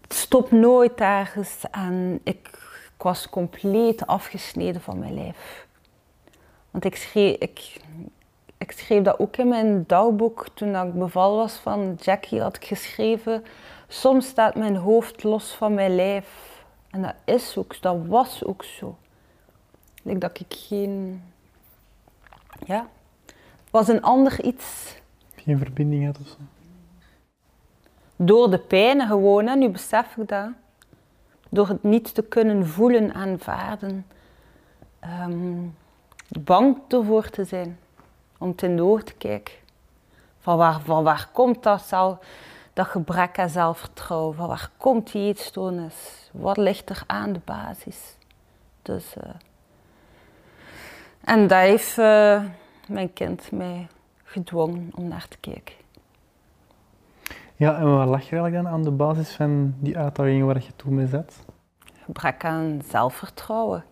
het 0.00 0.14
stopt 0.14 0.50
nooit 0.50 1.00
ergens 1.00 1.64
en 1.70 2.20
ik, 2.24 2.60
was 2.96 3.28
compleet 3.28 4.06
afgesneden 4.06 4.80
van 4.80 4.98
mijn 4.98 5.14
lijf. 5.14 5.66
Want 6.70 6.84
ik 6.84 6.96
schreef, 6.96 7.36
ik, 7.38 7.80
ik 8.58 8.72
schreef 8.72 9.02
dat 9.02 9.18
ook 9.18 9.36
in 9.36 9.48
mijn 9.48 9.84
dagboek 9.86 10.46
toen 10.54 10.76
ik 10.76 10.94
beval 10.94 11.36
was 11.36 11.54
van 11.54 11.98
Jackie 12.00 12.40
had 12.40 12.56
ik 12.56 12.64
geschreven 12.64 13.44
Soms 13.92 14.26
staat 14.26 14.54
mijn 14.54 14.76
hoofd 14.76 15.22
los 15.22 15.50
van 15.50 15.74
mijn 15.74 15.94
lijf. 15.94 16.51
En 16.92 17.02
dat 17.02 17.14
is 17.24 17.56
ook, 17.56 17.80
dat 17.80 18.06
was 18.06 18.44
ook 18.44 18.64
zo. 18.64 18.96
Like 20.02 20.18
dat 20.18 20.40
ik 20.40 20.54
geen. 20.54 21.22
Ja. 22.66 22.86
was 23.70 23.88
een 23.88 24.02
ander 24.02 24.44
iets. 24.44 24.96
Geen 25.34 25.58
verbinding 25.58 26.06
had 26.06 26.18
of 26.20 26.26
zo? 26.26 26.36
Door 28.16 28.50
de 28.50 28.58
pijn 28.58 29.00
gewoon, 29.00 29.58
nu 29.58 29.68
besef 29.68 30.16
ik 30.16 30.28
dat. 30.28 30.48
Door 31.48 31.68
het 31.68 31.82
niet 31.82 32.14
te 32.14 32.22
kunnen 32.22 32.66
voelen, 32.66 33.14
aanvaarden. 33.14 34.06
Um, 35.20 35.76
bang 36.40 36.78
ervoor 36.88 37.28
te 37.28 37.44
zijn. 37.44 37.78
Om 38.38 38.54
de 38.56 38.82
ogen 38.82 39.04
te 39.04 39.14
kijken. 39.14 39.54
Van 40.38 40.56
waar, 40.56 40.80
van 40.80 41.04
waar 41.04 41.28
komt 41.32 41.62
dat? 41.62 41.82
Zal, 41.82 42.18
dat 42.72 42.86
gebrek 42.86 43.38
aan 43.38 43.48
zelfvertrouwen. 43.48 44.34
Van 44.34 44.48
waar 44.48 44.70
komt 44.76 45.12
die 45.12 45.26
eetstoornis? 45.26 46.30
Wat 46.32 46.56
ligt 46.56 46.90
er 46.90 47.02
aan 47.06 47.32
de 47.32 47.40
basis? 47.44 48.16
Dus, 48.82 49.14
uh, 49.16 49.30
en 51.24 51.46
dat 51.46 51.58
heeft 51.58 51.98
uh, 51.98 52.42
mijn 52.88 53.12
kind 53.12 53.52
mij 53.52 53.88
gedwongen 54.24 54.90
om 54.94 55.08
naar 55.08 55.28
te 55.28 55.38
kijken. 55.38 55.74
Ja, 57.56 57.76
en 57.76 57.96
waar 57.96 58.06
lag 58.06 58.22
je 58.22 58.30
eigenlijk 58.30 58.64
dan 58.64 58.72
aan 58.72 58.82
de 58.82 58.90
basis 58.90 59.30
van 59.30 59.74
die 59.78 59.98
uitdagingen 59.98 60.46
waar 60.46 60.62
je 60.62 60.76
toen 60.76 60.94
mee 60.94 61.06
zat? 61.06 61.44
Gebrek 62.04 62.44
aan 62.44 62.82
zelfvertrouwen. 62.88 63.84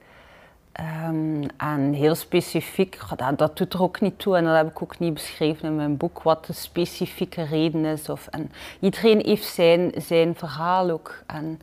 Um, 0.81 1.47
en 1.57 1.93
heel 1.93 2.15
specifiek, 2.15 2.99
dat, 3.17 3.39
dat, 3.39 3.57
doet 3.57 3.73
er 3.73 3.83
ook 3.83 4.01
niet 4.01 4.19
toe 4.19 4.37
en 4.37 4.45
dat 4.45 4.57
heb 4.57 4.71
ik 4.71 4.83
ook 4.83 4.99
niet 4.99 5.15
beschreven 5.15 5.69
in 5.69 5.77
mijn 5.77 5.97
boek, 5.97 6.23
wat 6.23 6.47
de 6.47 6.53
specifieke 6.53 7.43
reden 7.43 7.85
is. 7.85 8.09
Of, 8.09 8.27
en 8.27 8.53
iedereen 8.81 9.21
heeft 9.25 9.45
zijn, 9.47 9.93
zijn 9.97 10.35
verhaal 10.35 10.91
ook. 10.91 11.23
En 11.27 11.61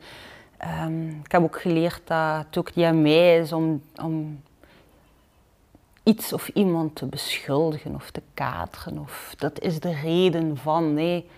um, 0.86 1.22
ik 1.24 1.32
heb 1.32 1.41
ook 1.41 1.61
geleerd 1.61 2.01
dat 2.03 2.45
het 2.45 2.57
ook 2.57 2.76
niet 2.76 2.86
aan 2.86 3.01
mij 3.01 3.38
is 3.38 3.53
om, 3.53 3.82
om 4.01 4.41
iets 6.03 6.34
of 6.34 6.47
iemand 6.47 6.95
te 6.95 7.05
beschuldigen 7.05 7.95
of 7.95 8.11
te 8.11 8.22
kaderen. 8.34 8.99
Of 8.99 9.34
dat 9.38 9.59
is 9.59 9.80
de 9.80 9.93
reden 9.93 10.57
van. 10.57 10.93
Nee, 10.93 11.30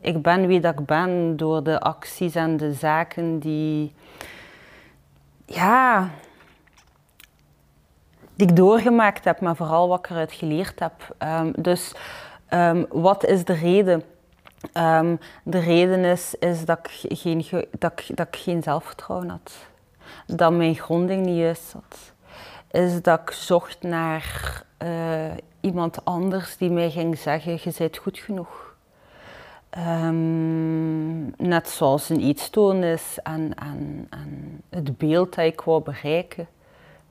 ik 0.00 0.22
ben 0.22 0.46
wie 0.46 0.60
dat 0.60 0.78
ik 0.78 0.86
ben 0.86 1.36
door 1.36 1.62
de 1.62 1.80
acties 1.80 2.34
en 2.34 2.56
de 2.56 2.72
zaken 2.72 3.38
die. 3.38 3.94
Ja, 5.46 6.10
ik 8.42 8.56
doorgemaakt 8.56 9.24
heb, 9.24 9.40
maar 9.40 9.56
vooral 9.56 9.88
wat 9.88 9.98
ik 9.98 10.10
eruit 10.10 10.32
geleerd 10.32 10.78
heb. 10.80 11.16
Um, 11.18 11.52
dus 11.56 11.92
um, 12.50 12.86
wat 12.88 13.24
is 13.24 13.44
de 13.44 13.52
reden? 13.52 14.02
Um, 14.74 15.18
de 15.42 15.58
reden 15.58 16.04
is, 16.04 16.34
is 16.34 16.64
dat, 16.64 16.78
ik 16.78 17.18
geen, 17.18 17.44
dat, 17.78 17.92
ik, 17.92 18.16
dat 18.16 18.26
ik 18.26 18.36
geen 18.36 18.62
zelfvertrouwen 18.62 19.28
had. 19.28 19.52
Dat 20.26 20.52
mijn 20.52 20.74
gronding 20.74 21.26
niet 21.26 21.36
juist 21.36 21.68
zat. 21.68 22.12
Is 22.70 23.02
dat 23.02 23.20
ik 23.20 23.30
zocht 23.30 23.82
naar 23.82 24.62
uh, 24.82 24.88
iemand 25.60 26.04
anders 26.04 26.56
die 26.56 26.70
mij 26.70 26.90
ging 26.90 27.18
zeggen, 27.18 27.52
je 27.52 27.72
bent 27.78 27.96
goed 27.96 28.18
genoeg. 28.18 28.74
net 31.36 31.68
zoals 31.68 32.08
een 32.08 32.20
eetstoornis 32.20 33.18
en, 33.22 33.54
en, 33.54 34.06
en 34.10 34.62
het 34.70 34.98
beeld 34.98 35.34
dat 35.34 35.44
ik 35.44 35.60
wou 35.60 35.82
bereiken 35.82 36.48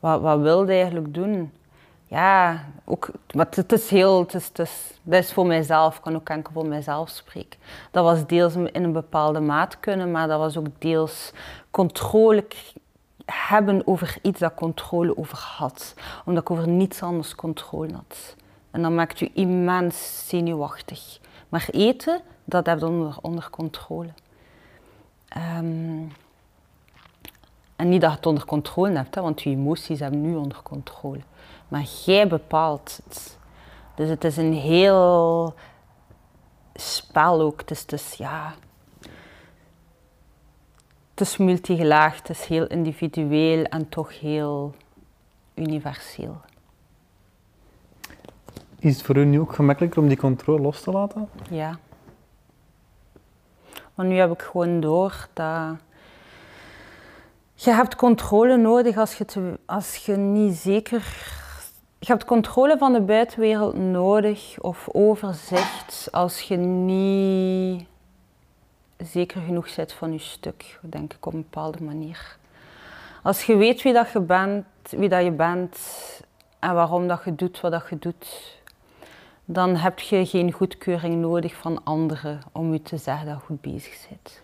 wat, 0.02 0.22
wat 0.22 0.40
wilde 0.40 0.72
eigenlijk 0.72 1.14
doen? 1.14 1.52
Ja, 2.08 2.66
ook, 2.86 3.10
maar 3.34 3.48
het, 3.50 3.72
is 3.72 3.90
heel, 3.90 4.20
het 4.20 4.34
is, 4.34 4.48
het 4.48 4.60
is, 4.60 5.00
dat 5.04 5.24
is 5.24 5.34
voor 5.34 5.46
mijzelf, 5.46 5.96
ik 5.96 6.02
kan 6.02 6.16
ook 6.16 6.30
enkel 6.30 6.54
voor 6.54 6.68
mijzelf 6.68 7.10
spreken. 7.10 7.60
Dat 7.92 8.04
was 8.04 8.28
deels 8.28 8.56
in 8.56 8.84
een 8.84 8.92
bepaalde 8.92 9.40
maat 9.40 9.80
kunnen, 9.80 10.12
maar 10.12 10.28
dat 10.28 10.40
was 10.40 10.58
ook 10.58 10.68
deels 10.80 11.32
controle 11.70 12.46
hebben 13.26 13.88
over 13.88 14.18
iets 14.22 14.40
dat 14.40 14.54
controle 14.54 15.18
over 15.18 15.38
had. 15.38 15.94
Omdat 16.26 16.44
ik 16.44 16.52
over 16.52 16.68
niets 16.68 17.04
anders 17.04 17.36
controle 17.36 17.94
had. 17.94 18.36
En 18.72 18.82
dat 18.82 18.92
maakt 18.92 19.20
je 19.20 19.32
immens 19.34 20.28
zenuwachtig. 20.28 21.20
Maar 21.50 21.68
eten, 21.72 22.22
dat 22.44 22.66
heb 22.66 22.80
je 22.80 22.86
onder, 22.86 23.18
onder 23.22 23.50
controle. 23.50 24.14
Ehm, 25.28 26.04
en 27.82 27.90
niet 27.90 28.02
dat 28.02 28.10
je 28.10 28.16
het 28.16 28.26
onder 28.26 28.46
controle 28.46 28.96
hebt, 28.96 29.16
hè, 29.16 29.22
want 29.22 29.42
je 29.42 29.50
emoties 29.50 30.00
hebben 30.00 30.22
nu 30.22 30.36
onder 30.36 30.62
controle. 30.64 31.22
Maar 31.68 31.86
jij 32.06 32.28
bepaalt 32.28 33.00
het. 33.04 33.38
Dus 33.96 34.10
het 34.10 34.24
is 34.24 34.38
een 34.38 34.54
heel 34.54 35.54
spel 36.74 37.42
ook. 37.42 37.60
Het 37.60 37.72
is, 37.72 37.86
is, 37.86 38.14
ja, 38.14 38.54
het 41.10 41.22
is 41.22 41.38
multigelaagd, 41.38 42.28
het 42.28 42.38
is 42.38 42.46
heel 42.46 42.68
individueel 42.68 43.64
en 43.64 43.90
toch 43.90 44.20
heel 44.20 44.76
universeel. 45.56 46.42
Is 48.80 48.96
het 48.96 49.06
voor 49.06 49.18
u 49.18 49.26
nu 49.26 49.40
ook 49.40 49.54
gemakkelijker 49.54 50.02
om 50.02 50.08
die 50.08 50.18
controle 50.18 50.62
los 50.62 50.82
te 50.82 50.92
laten? 50.92 51.30
Ja. 51.50 51.80
Want 53.96 54.10
nu 54.10 54.16
heb 54.16 54.32
ik 54.32 54.42
gewoon 54.42 54.80
door 54.80 55.28
dat 55.34 55.78
je 57.64 57.72
hebt 57.72 57.96
controle 57.96 58.58
nodig 58.58 58.98
als 58.98 59.18
je, 59.18 59.26
als 59.66 59.96
je 59.96 60.16
niet 60.16 60.56
zeker... 60.56 61.30
Je 62.00 62.08
hebt 62.08 62.26
controle 62.26 62.78
van 62.78 62.94
de 62.94 63.02
buitenwereld 63.02 63.76
nodig 63.76 64.56
of 64.60 64.90
overzicht 64.92 66.08
als 66.12 66.42
je 66.42 66.58
niet 66.58 67.86
zeker 68.98 69.42
genoeg 69.42 69.70
zit 69.70 69.94
van 69.94 70.12
je 70.12 70.20
stuk, 70.20 70.80
denk 70.82 71.14
ik 71.14 71.26
op 71.26 71.34
een 71.34 71.42
bepaalde 71.42 71.84
manier. 71.84 72.38
Als 73.24 73.44
je 73.44 73.56
weet 73.56 73.82
wie 73.82 73.94
dat 73.94 74.12
je 74.12 74.20
bent, 74.20 74.66
wie 74.90 75.10
dat 75.10 75.24
je 75.24 75.32
bent 75.32 75.78
en 76.60 76.74
waarom 76.74 77.08
dat 77.08 77.22
je 77.26 77.36
doet 77.36 77.62
wat 77.62 77.72
dat 77.72 77.90
je 77.90 78.00
doet, 78.00 78.60
dan 79.46 79.76
heb 79.76 80.00
je 80.00 80.26
geen 80.26 80.52
goedkeuring 80.52 81.16
nodig 81.16 81.56
van 81.56 81.84
anderen 81.84 82.40
om 82.52 82.74
je 82.74 82.82
te 82.82 82.98
zeggen 82.98 83.26
dat 83.26 83.36
je 83.36 83.46
goed 83.46 83.62
bezig 83.62 84.08
bent. 84.10 84.40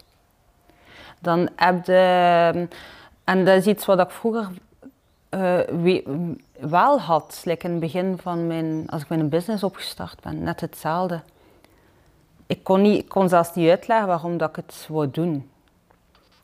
Dan 1.20 1.50
heb 1.56 1.86
je, 1.86 2.68
en 3.28 3.46
dat 3.46 3.56
is 3.58 3.66
iets 3.66 3.86
wat 3.86 4.00
ik 4.00 4.10
vroeger 4.10 4.48
uh, 5.30 6.00
wel 6.60 7.00
had, 7.00 7.42
like 7.44 7.66
in 7.66 7.72
het 7.72 7.80
begin 7.80 8.18
van 8.22 8.48
mijn, 8.48 8.90
als 8.90 9.02
ik 9.02 9.10
mijn 9.10 9.30
business 9.30 9.64
opgestart 9.64 10.22
ben, 10.22 10.44
net 10.44 10.62
hetzelfde. 10.62 11.22
Ik 12.46 12.64
kon, 12.64 12.82
niet, 12.82 13.08
kon 13.08 13.30
zelfs 13.30 13.54
niet 13.54 13.70
uitleggen 13.70 14.08
waarom 14.08 14.38
dat 14.38 14.50
ik 14.50 14.56
het 14.56 14.86
wou 14.90 15.12
doen. 15.12 15.50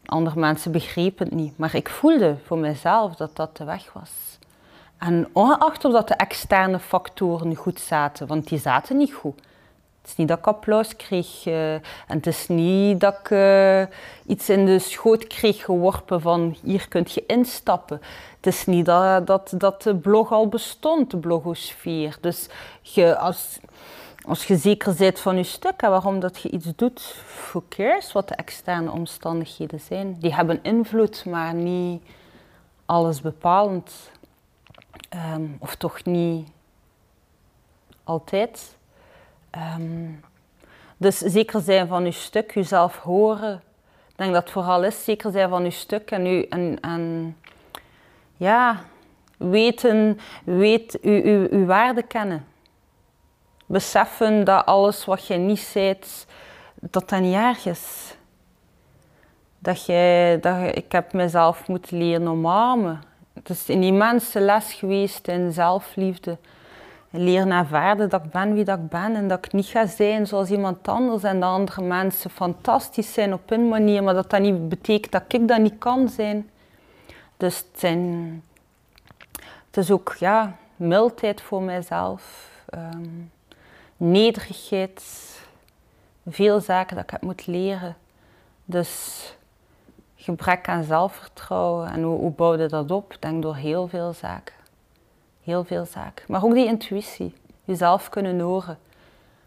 Andere 0.05 0.39
mensen 0.39 0.71
begrepen 0.71 1.25
het 1.25 1.35
niet, 1.35 1.57
maar 1.57 1.75
ik 1.75 1.89
voelde 1.89 2.35
voor 2.45 2.57
mezelf 2.57 3.15
dat 3.15 3.35
dat 3.35 3.57
de 3.57 3.63
weg 3.63 3.93
was. 3.93 4.11
En 4.97 5.27
ongeacht 5.31 5.85
of 5.85 5.91
dat 5.91 6.07
de 6.07 6.15
externe 6.15 6.79
factoren 6.79 7.55
goed 7.55 7.79
zaten, 7.79 8.27
want 8.27 8.47
die 8.47 8.59
zaten 8.59 8.97
niet 8.97 9.13
goed. 9.13 9.41
Het 10.03 10.11
is 10.11 10.17
niet 10.17 10.27
dat 10.27 10.37
ik 10.37 10.47
applaus 10.47 10.95
kreeg 10.95 11.45
uh, 11.45 11.73
en 11.73 11.81
het 12.07 12.27
is 12.27 12.47
niet 12.47 12.99
dat 12.99 13.19
ik 13.19 13.29
uh, 13.29 13.81
iets 14.25 14.49
in 14.49 14.65
de 14.65 14.79
schoot 14.79 15.27
kreeg 15.27 15.63
geworpen 15.63 16.21
van 16.21 16.55
hier 16.63 16.87
kunt 16.87 17.13
je 17.13 17.25
instappen. 17.25 18.01
Het 18.35 18.47
is 18.47 18.65
niet 18.65 18.85
dat, 18.85 19.27
dat, 19.27 19.53
dat 19.57 19.81
de 19.81 19.95
blog 19.95 20.31
al 20.31 20.47
bestond, 20.47 21.11
de 21.11 21.17
blogosfeer. 21.17 22.17
Dus 22.21 22.49
je, 22.81 23.17
als, 23.17 23.59
als 24.27 24.45
je 24.45 24.55
zeker 24.55 24.95
bent 24.95 25.19
van 25.19 25.37
je 25.37 25.43
stuk 25.43 25.81
en 25.81 25.89
waarom 25.89 26.19
dat 26.19 26.41
je 26.41 26.49
iets 26.49 26.75
doet, 26.75 27.15
who 27.49 27.63
cares 27.69 28.11
wat 28.11 28.27
de 28.27 28.35
externe 28.35 28.91
omstandigheden 28.91 29.79
zijn. 29.79 30.17
Die 30.19 30.33
hebben 30.33 30.63
invloed, 30.63 31.25
maar 31.25 31.53
niet 31.53 32.03
alles 32.85 33.21
bepalend. 33.21 34.11
Um, 35.35 35.57
of 35.59 35.75
toch 35.75 36.03
niet 36.03 36.47
altijd. 38.03 38.75
Um, 39.57 40.19
dus 40.97 41.17
zeker 41.17 41.61
zijn 41.61 41.87
van 41.87 42.05
je 42.05 42.11
stuk, 42.11 42.53
jezelf 42.53 42.97
horen. 42.97 43.61
Ik 44.07 44.17
denk 44.19 44.33
dat 44.33 44.43
het 44.43 44.51
vooral 44.51 44.83
is 44.83 45.03
zeker 45.03 45.31
zijn 45.31 45.49
van 45.49 45.63
je 45.63 45.69
stuk 45.69 46.11
en, 46.11 46.25
u, 46.25 46.45
en, 46.49 46.77
en 46.81 47.37
ja, 48.37 48.81
weten, 49.37 50.19
weet, 50.43 50.99
uw, 51.01 51.47
uw 51.49 51.65
waarde 51.65 52.03
kennen. 52.03 52.45
Beseffen 53.65 54.43
dat 54.43 54.65
alles 54.65 55.05
wat 55.05 55.27
je 55.27 55.35
niet 55.35 55.59
ziet, 55.59 56.27
dat 56.75 57.09
dat 57.09 57.19
niet 57.19 57.35
erg 57.35 57.65
is. 57.65 58.15
Dat 59.59 59.85
je, 59.85 60.37
dat 60.41 60.75
ik 60.75 60.91
heb 60.91 61.13
mezelf 61.13 61.67
moeten 61.67 61.97
leren 61.97 62.27
omarmen. 62.27 63.01
Het 63.33 63.49
is 63.49 63.67
een 63.67 63.83
immense 63.83 64.39
les 64.39 64.73
geweest 64.73 65.27
in 65.27 65.51
zelfliefde. 65.51 66.37
Leren 67.15 67.51
ervaren 67.51 68.09
dat 68.09 68.23
ik 68.23 68.31
ben 68.31 68.53
wie 68.53 68.63
dat 68.63 68.79
ik 68.79 68.89
ben 68.89 69.15
en 69.15 69.27
dat 69.27 69.45
ik 69.45 69.53
niet 69.53 69.65
ga 69.65 69.85
zijn 69.85 70.27
zoals 70.27 70.49
iemand 70.49 70.87
anders 70.87 71.23
en 71.23 71.39
dat 71.39 71.49
andere 71.49 71.81
mensen 71.81 72.29
fantastisch 72.29 73.13
zijn 73.13 73.33
op 73.33 73.49
hun 73.49 73.67
manier, 73.67 74.03
maar 74.03 74.13
dat 74.13 74.29
dat 74.29 74.39
niet 74.39 74.69
betekent 74.69 75.11
dat 75.11 75.23
ik 75.27 75.47
dat 75.47 75.59
niet 75.59 75.77
kan 75.77 76.09
zijn. 76.09 76.49
Dus 77.37 77.57
het, 77.57 77.79
zijn, 77.79 78.43
is 79.71 79.91
ook 79.91 80.15
ja, 80.19 80.55
mildheid 80.75 81.41
voor 81.41 81.61
mijzelf, 81.61 82.49
um, 82.75 83.31
nederigheid, 83.97 85.03
veel 86.27 86.59
zaken 86.59 86.95
dat 86.95 87.03
ik 87.03 87.11
heb 87.11 87.21
moeten 87.21 87.51
leren. 87.51 87.95
Dus 88.65 89.21
gebrek 90.15 90.67
aan 90.67 90.83
zelfvertrouwen 90.83 91.89
en 91.89 92.03
hoe, 92.03 92.19
hoe 92.19 92.31
bouw 92.31 92.57
je 92.57 92.67
dat 92.67 92.91
op? 92.91 93.13
Ik 93.13 93.21
denk 93.21 93.41
door 93.41 93.55
heel 93.55 93.87
veel 93.87 94.13
zaken. 94.13 94.62
Heel 95.43 95.63
veel 95.63 95.85
zaken. 95.85 96.25
Maar 96.27 96.43
ook 96.43 96.53
die 96.53 96.65
intuïtie, 96.65 97.33
jezelf 97.63 98.09
kunnen 98.09 98.39
horen. 98.39 98.77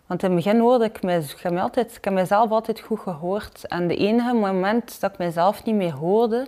Want 0.06 0.22
in 0.22 0.30
het 0.34 0.44
begin 0.44 0.60
hoorde 0.60 0.84
ik, 0.84 1.02
ik, 1.02 1.40
heb 1.40 1.56
altijd, 1.56 1.96
ik 1.96 2.04
heb 2.04 2.12
mezelf 2.12 2.50
altijd 2.50 2.80
goed 2.80 3.00
gehoord. 3.00 3.66
En 3.66 3.88
de 3.88 3.96
enige 3.96 4.34
moment 4.34 5.00
dat 5.00 5.12
ik 5.12 5.18
mezelf 5.18 5.64
niet 5.64 5.74
meer 5.74 5.92
hoorde, 5.92 6.46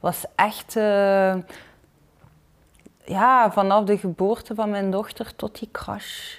was 0.00 0.24
echt 0.34 0.76
uh, 0.76 1.34
ja, 3.04 3.52
vanaf 3.52 3.84
de 3.84 3.98
geboorte 3.98 4.54
van 4.54 4.70
mijn 4.70 4.90
dochter 4.90 5.36
tot 5.36 5.58
die 5.58 5.68
crash. 5.72 6.38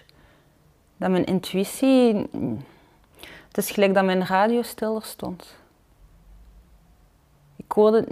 Dat 0.98 1.10
mijn 1.10 1.26
intuïtie, 1.26 2.30
het 3.48 3.58
is 3.58 3.72
gelijk 3.72 3.94
dat 3.94 4.04
mijn 4.06 4.26
radio 4.26 4.62
stiller 4.62 5.04
stond. 5.04 5.56
Ik 7.56 7.72
hoorde, 7.72 8.06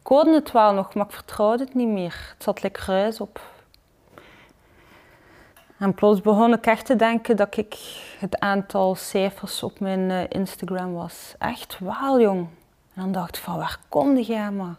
ik 0.00 0.06
hoorde 0.06 0.34
het 0.34 0.52
wel 0.52 0.72
nog, 0.72 0.94
maar 0.94 1.06
ik 1.06 1.12
vertrouwde 1.12 1.64
het 1.64 1.74
niet 1.74 1.88
meer. 1.88 2.32
Het 2.32 2.42
zat 2.42 2.62
lekker 2.62 2.84
ruis 2.86 3.20
op. 3.20 3.40
En 5.78 5.94
plots 5.94 6.20
begon 6.20 6.52
ik 6.52 6.66
echt 6.66 6.86
te 6.86 6.96
denken 6.96 7.36
dat 7.36 7.56
ik 7.56 7.76
het 8.18 8.38
aantal 8.38 8.94
cijfers 8.94 9.62
op 9.62 9.80
mijn 9.80 10.10
uh, 10.10 10.20
Instagram 10.28 10.92
was. 10.92 11.34
Echt 11.38 11.78
wel, 11.78 12.20
jong. 12.20 12.46
En 12.94 13.02
dan 13.02 13.12
dacht 13.12 13.36
ik 13.36 13.42
van, 13.42 13.56
waar 13.56 13.78
kom 13.88 14.16
je 14.16 14.50
maar? 14.56 14.76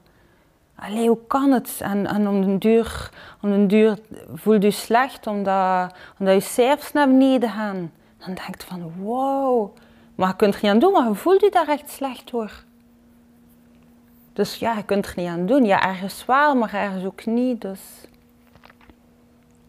Allee, 0.75 1.07
hoe 1.07 1.19
kan 1.27 1.51
het? 1.51 1.79
En, 1.81 2.07
en 2.07 2.27
om 2.27 2.41
den 2.41 2.59
duur, 2.59 3.09
om 3.41 3.67
duur 3.67 3.97
voelde 4.33 4.65
je 4.65 4.71
slecht 4.71 5.27
omdat, 5.27 5.93
omdat 6.19 6.33
je 6.33 6.41
cijfers 6.41 6.91
naar 6.91 7.07
beneden 7.07 7.49
gaan. 7.49 7.91
Dan 8.17 8.33
denk 8.33 8.47
ik 8.47 8.61
van, 8.61 8.91
wow. 8.97 9.75
Maar 10.15 10.27
je 10.27 10.35
kunt 10.35 10.53
er 10.55 10.59
niet 10.61 10.71
aan 10.71 10.79
doen, 10.79 10.91
maar 10.91 11.07
je 11.07 11.15
voelt 11.15 11.41
je 11.41 11.49
daar 11.51 11.67
echt 11.67 11.89
slecht 11.89 12.31
door. 12.31 12.51
Dus 14.33 14.55
ja, 14.55 14.73
je 14.73 14.83
kunt 14.83 15.05
er 15.05 15.13
niet 15.15 15.27
aan 15.27 15.45
doen. 15.45 15.65
Ja, 15.65 15.83
ergens 15.83 16.25
wel, 16.25 16.55
maar 16.55 16.73
ergens 16.73 17.05
ook 17.05 17.25
niet. 17.25 17.61
Dus 17.61 17.79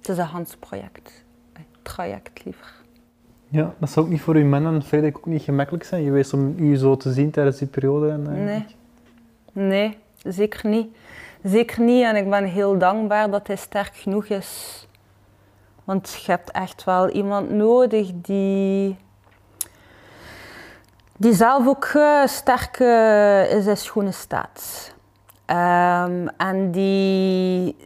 het 0.09 0.17
is 0.17 0.23
een 0.25 0.31
handsproject. 0.31 1.25
Een 1.53 1.67
traject 1.83 2.45
liever. 2.45 2.75
Ja, 3.49 3.75
dat 3.79 3.91
zou 3.91 4.07
ook 4.07 4.13
niet 4.13 4.21
voor 4.21 4.35
uw 4.35 4.45
man 4.45 4.67
en 4.67 4.83
Frederik 4.83 5.17
ook 5.17 5.27
niet 5.27 5.43
gemakkelijk 5.43 5.85
zijn 5.85 6.05
geweest 6.05 6.33
om 6.33 6.55
u 6.59 6.77
zo 6.77 6.97
te 6.97 7.13
zien 7.13 7.31
tijdens 7.31 7.59
die 7.59 7.69
periode? 7.69 8.11
En, 8.11 8.27
eh, 8.27 8.45
nee. 8.45 8.67
Nee, 9.53 9.99
zeker 10.23 10.69
niet. 10.69 10.97
Zeker 11.43 11.83
niet 11.83 12.05
en 12.05 12.17
ik 12.17 12.31
ben 12.31 12.45
heel 12.45 12.79
dankbaar 12.79 13.31
dat 13.31 13.47
hij 13.47 13.57
sterk 13.57 13.97
genoeg 13.97 14.25
is. 14.25 14.87
Want 15.85 16.23
je 16.27 16.31
hebt 16.31 16.51
echt 16.51 16.85
wel 16.85 17.09
iemand 17.09 17.51
nodig 17.51 18.11
die 18.15 18.97
die 21.17 21.35
zelf 21.35 21.67
ook 21.67 21.93
uh, 21.97 22.27
sterk 22.27 22.79
uh, 22.79 23.53
in 23.53 23.63
zijn 23.63 23.77
schoenen 23.77 24.15
staat. 24.15 24.93
Um, 25.51 26.29
en 26.29 26.71
die, 26.71 27.77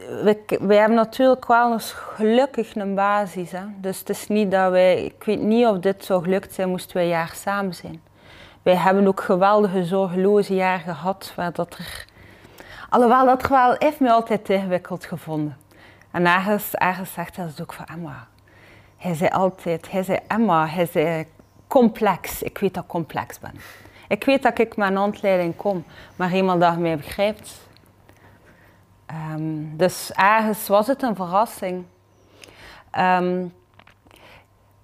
wij, 0.60 0.76
hebben 0.76 0.96
natuurlijk 0.96 1.46
wel 1.46 1.72
eens 1.72 1.92
gelukkig 1.92 2.74
een 2.74 2.94
basis. 2.94 3.52
Hè? 3.52 3.62
Dus 3.76 3.98
het 3.98 4.08
is 4.08 4.28
niet 4.28 4.50
dat 4.50 4.70
wij, 4.70 5.04
ik 5.04 5.24
weet 5.24 5.40
niet 5.40 5.66
of 5.66 5.78
dit 5.78 6.04
zou 6.04 6.22
gelukt 6.22 6.54
zijn, 6.54 6.68
moesten 6.68 6.96
wij 6.96 7.08
jaar 7.08 7.32
samen 7.34 7.74
zijn. 7.74 8.02
Wij 8.62 8.74
hebben 8.74 9.06
ook 9.06 9.20
geweldige 9.20 9.84
zorgeloze 9.84 10.54
jaar 10.54 10.78
gehad, 10.78 11.32
waar 11.36 11.52
dat 11.52 11.74
er, 11.74 12.04
alhoewel 12.88 13.26
dat 13.26 13.48
wel, 13.48 13.74
heeft 13.78 14.00
me 14.00 14.10
altijd 14.10 14.48
ingewikkeld 14.48 15.04
gevonden. 15.04 15.56
En 16.10 16.26
ergens, 16.26 16.74
ergens 16.74 17.12
zegt 17.12 17.36
hij 17.36 17.50
ook 17.60 17.72
van 17.72 17.86
Emma. 17.86 18.26
Hij 18.96 19.14
zei 19.14 19.30
altijd, 19.30 19.90
hij 19.90 20.02
zei 20.02 20.18
Emma, 20.28 20.66
hij 20.66 20.86
zei 20.86 21.26
complex. 21.66 22.42
Ik 22.42 22.58
weet 22.58 22.74
dat 22.74 22.82
ik 22.82 22.88
complex 22.88 23.38
ben. 23.38 23.54
Ik 24.12 24.24
weet 24.24 24.42
dat 24.42 24.58
ik 24.58 24.76
met 24.76 24.88
een 24.88 24.96
handleiding 24.96 25.56
kom, 25.56 25.84
maar 26.16 26.34
iemand 26.34 26.60
dat 26.60 26.78
mij 26.78 26.96
begrijpt, 26.96 27.62
Ehm, 29.12 29.76
dus 29.76 30.12
ergens 30.12 30.68
was 30.68 30.86
het 30.86 31.02
een 31.02 31.16
verrassing. 31.16 31.84
Ehm, 32.90 33.46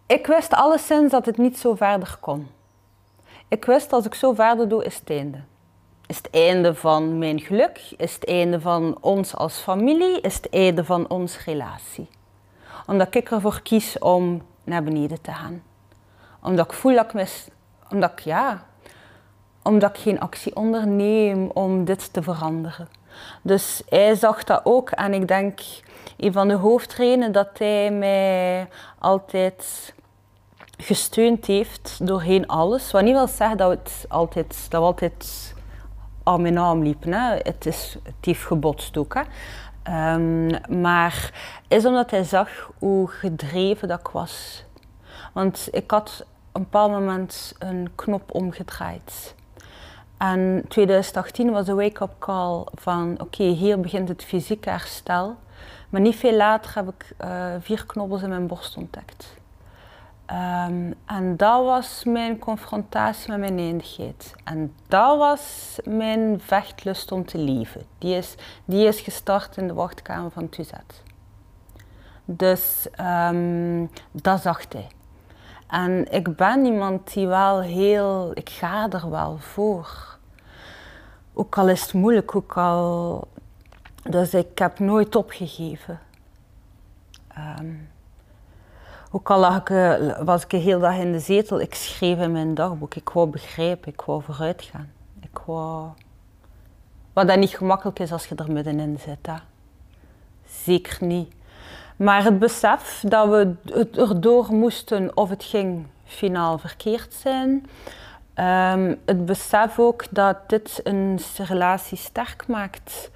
ik 0.06 0.26
wist 0.26 0.52
alleszins 0.52 1.10
dat 1.10 1.26
het 1.26 1.36
niet 1.36 1.58
zo 1.58 1.74
verder 1.74 2.16
kon. 2.20 2.48
Ik 3.48 3.64
wist 3.64 3.92
als 3.92 4.06
ik 4.06 4.14
zo 4.14 4.32
verder 4.32 4.68
doe, 4.68 4.84
is 4.84 4.94
het 4.94 5.10
einde. 5.10 5.40
Is 6.06 6.16
het 6.16 6.30
einde 6.30 6.74
van 6.74 7.18
mijn 7.18 7.40
geluk? 7.40 7.94
Is 7.96 8.14
het 8.14 8.24
einde 8.24 8.60
van 8.60 8.98
ons 9.00 9.34
als 9.36 9.58
familie? 9.58 10.20
Is 10.20 10.34
het 10.34 10.48
einde 10.50 10.84
van 10.84 11.08
onze 11.08 11.38
relatie? 11.44 12.08
Omdat 12.86 13.14
ik 13.14 13.30
ervoor 13.30 13.62
kies 13.62 13.98
om 13.98 14.42
naar 14.64 14.82
beneden 14.82 15.20
te 15.20 15.32
gaan. 15.32 15.62
Omdat 16.42 16.66
ik 16.66 16.72
voel 16.72 16.94
dat 16.94 17.04
ik 17.04 17.12
mis... 17.12 17.48
Omdat 17.90 18.10
ik, 18.10 18.18
ja... 18.18 18.66
Omdat 19.68 19.96
ik 19.96 20.02
geen 20.02 20.20
actie 20.20 20.56
onderneem 20.56 21.50
om 21.54 21.84
dit 21.84 22.12
te 22.12 22.22
veranderen. 22.22 22.88
Dus 23.42 23.82
hij 23.88 24.14
zag 24.14 24.44
dat 24.44 24.60
ook 24.64 24.90
en 24.90 25.14
ik 25.14 25.28
denk... 25.28 25.60
Een 26.16 26.32
van 26.32 26.48
de 26.48 26.54
hoofdredenen 26.54 27.32
dat 27.32 27.58
hij 27.58 27.90
mij 27.90 28.68
altijd 28.98 29.94
gesteund 30.76 31.46
heeft 31.46 32.06
doorheen 32.06 32.46
alles. 32.46 32.90
Wat 32.90 33.02
niet 33.02 33.14
wil 33.14 33.26
zeggen 33.26 33.56
dat, 33.56 33.70
het 33.70 34.04
altijd, 34.08 34.66
dat 34.68 34.80
we 34.80 34.86
altijd 34.86 35.54
aan 36.22 36.42
mijn 36.42 36.54
naam 36.54 36.82
liepen. 36.82 37.12
Het, 37.12 37.66
is, 37.66 37.96
het 38.02 38.14
heeft 38.20 38.44
gebotst 38.44 38.96
ook. 38.96 39.14
Hè. 39.14 40.14
Um, 40.14 40.50
maar 40.80 41.32
is 41.68 41.84
omdat 41.86 42.10
hij 42.10 42.24
zag 42.24 42.70
hoe 42.78 43.08
gedreven 43.08 43.88
dat 43.88 44.00
ik 44.00 44.08
was. 44.08 44.64
Want 45.32 45.68
ik 45.70 45.90
had 45.90 46.26
op 46.48 46.56
een 46.56 46.62
bepaald 46.62 46.90
moment 46.90 47.54
een 47.58 47.88
knop 47.94 48.34
omgedraaid. 48.34 49.34
En 50.18 50.64
2018 50.68 51.50
was 51.50 51.66
de 51.66 51.74
wake-up 51.74 52.14
call 52.18 52.64
van 52.74 53.20
oké, 53.20 53.42
hier 53.42 53.80
begint 53.80 54.08
het 54.08 54.24
fysieke 54.24 54.70
herstel. 54.70 55.36
Maar 55.88 56.00
niet 56.00 56.16
veel 56.16 56.36
later 56.36 56.74
heb 56.74 56.88
ik 56.88 57.12
uh, 57.24 57.54
vier 57.60 57.86
knobbels 57.86 58.22
in 58.22 58.28
mijn 58.28 58.46
borst 58.46 58.76
ontdekt. 58.76 59.36
Um, 60.30 60.94
en 61.06 61.36
dat 61.36 61.64
was 61.64 62.04
mijn 62.04 62.38
confrontatie 62.38 63.30
met 63.30 63.38
mijn 63.38 63.58
eindigheid. 63.58 64.34
En 64.44 64.74
dat 64.88 65.18
was 65.18 65.78
mijn 65.84 66.40
vechtlust 66.40 67.12
om 67.12 67.26
te 67.26 67.38
leven. 67.38 67.82
Die 67.98 68.14
is, 68.16 68.34
die 68.64 68.86
is 68.86 69.00
gestart 69.00 69.56
in 69.56 69.66
de 69.66 69.74
wachtkamer 69.74 70.30
van 70.30 70.48
Tuzet. 70.48 71.02
Dus 72.24 72.86
um, 73.00 73.90
dat 74.10 74.40
zag 74.40 74.64
hij. 74.68 74.88
En 75.68 76.12
ik 76.12 76.36
ben 76.36 76.64
iemand 76.64 77.12
die 77.12 77.26
wel 77.26 77.60
heel... 77.60 78.30
Ik 78.34 78.48
ga 78.48 78.90
er 78.90 79.10
wel 79.10 79.38
voor. 79.38 80.16
Ook 81.34 81.58
al 81.58 81.68
is 81.68 81.82
het 81.82 81.92
moeilijk, 81.92 82.36
ook 82.36 82.56
al... 82.56 83.28
Dus 84.02 84.34
ik 84.34 84.58
heb 84.58 84.78
nooit 84.78 85.16
opgegeven. 85.16 86.00
Um, 87.58 87.88
ook 89.10 89.30
al 89.30 89.56
ik, 89.56 89.70
eh, 89.70 90.20
was 90.20 90.42
ik 90.42 90.50
de 90.50 90.56
hele 90.56 90.80
dag 90.80 90.96
in 90.96 91.12
de 91.12 91.18
zetel, 91.18 91.60
ik 91.60 91.74
schreef 91.74 92.18
in 92.18 92.32
mijn 92.32 92.54
dagboek. 92.54 92.94
Ik 92.94 93.08
wou 93.08 93.28
begrijpen, 93.28 93.92
ik 93.92 94.00
wou 94.00 94.22
vooruit 94.22 94.62
gaan. 94.62 94.90
Ik 95.20 95.38
wou... 95.46 95.88
Wat 97.12 97.28
dat 97.28 97.38
niet 97.38 97.56
gemakkelijk 97.56 97.98
is 97.98 98.12
als 98.12 98.26
je 98.26 98.34
er 98.34 98.52
middenin 98.52 98.98
zit. 98.98 99.26
Hè. 99.26 99.34
Zeker 100.46 101.06
niet. 101.06 101.34
Maar 101.98 102.24
het 102.24 102.38
besef 102.38 103.02
dat 103.06 103.28
we 103.28 103.54
het 103.64 103.98
erdoor 103.98 104.54
moesten 104.54 105.16
of 105.16 105.28
het 105.28 105.44
ging 105.44 105.86
finaal 106.04 106.58
verkeerd 106.58 107.14
zijn. 107.14 107.66
Um, 108.34 109.00
het 109.04 109.26
besef 109.26 109.78
ook 109.78 110.04
dat 110.10 110.36
dit 110.46 110.80
een 110.84 111.18
relatie 111.36 111.98
sterk 111.98 112.46
maakt. 112.46 113.10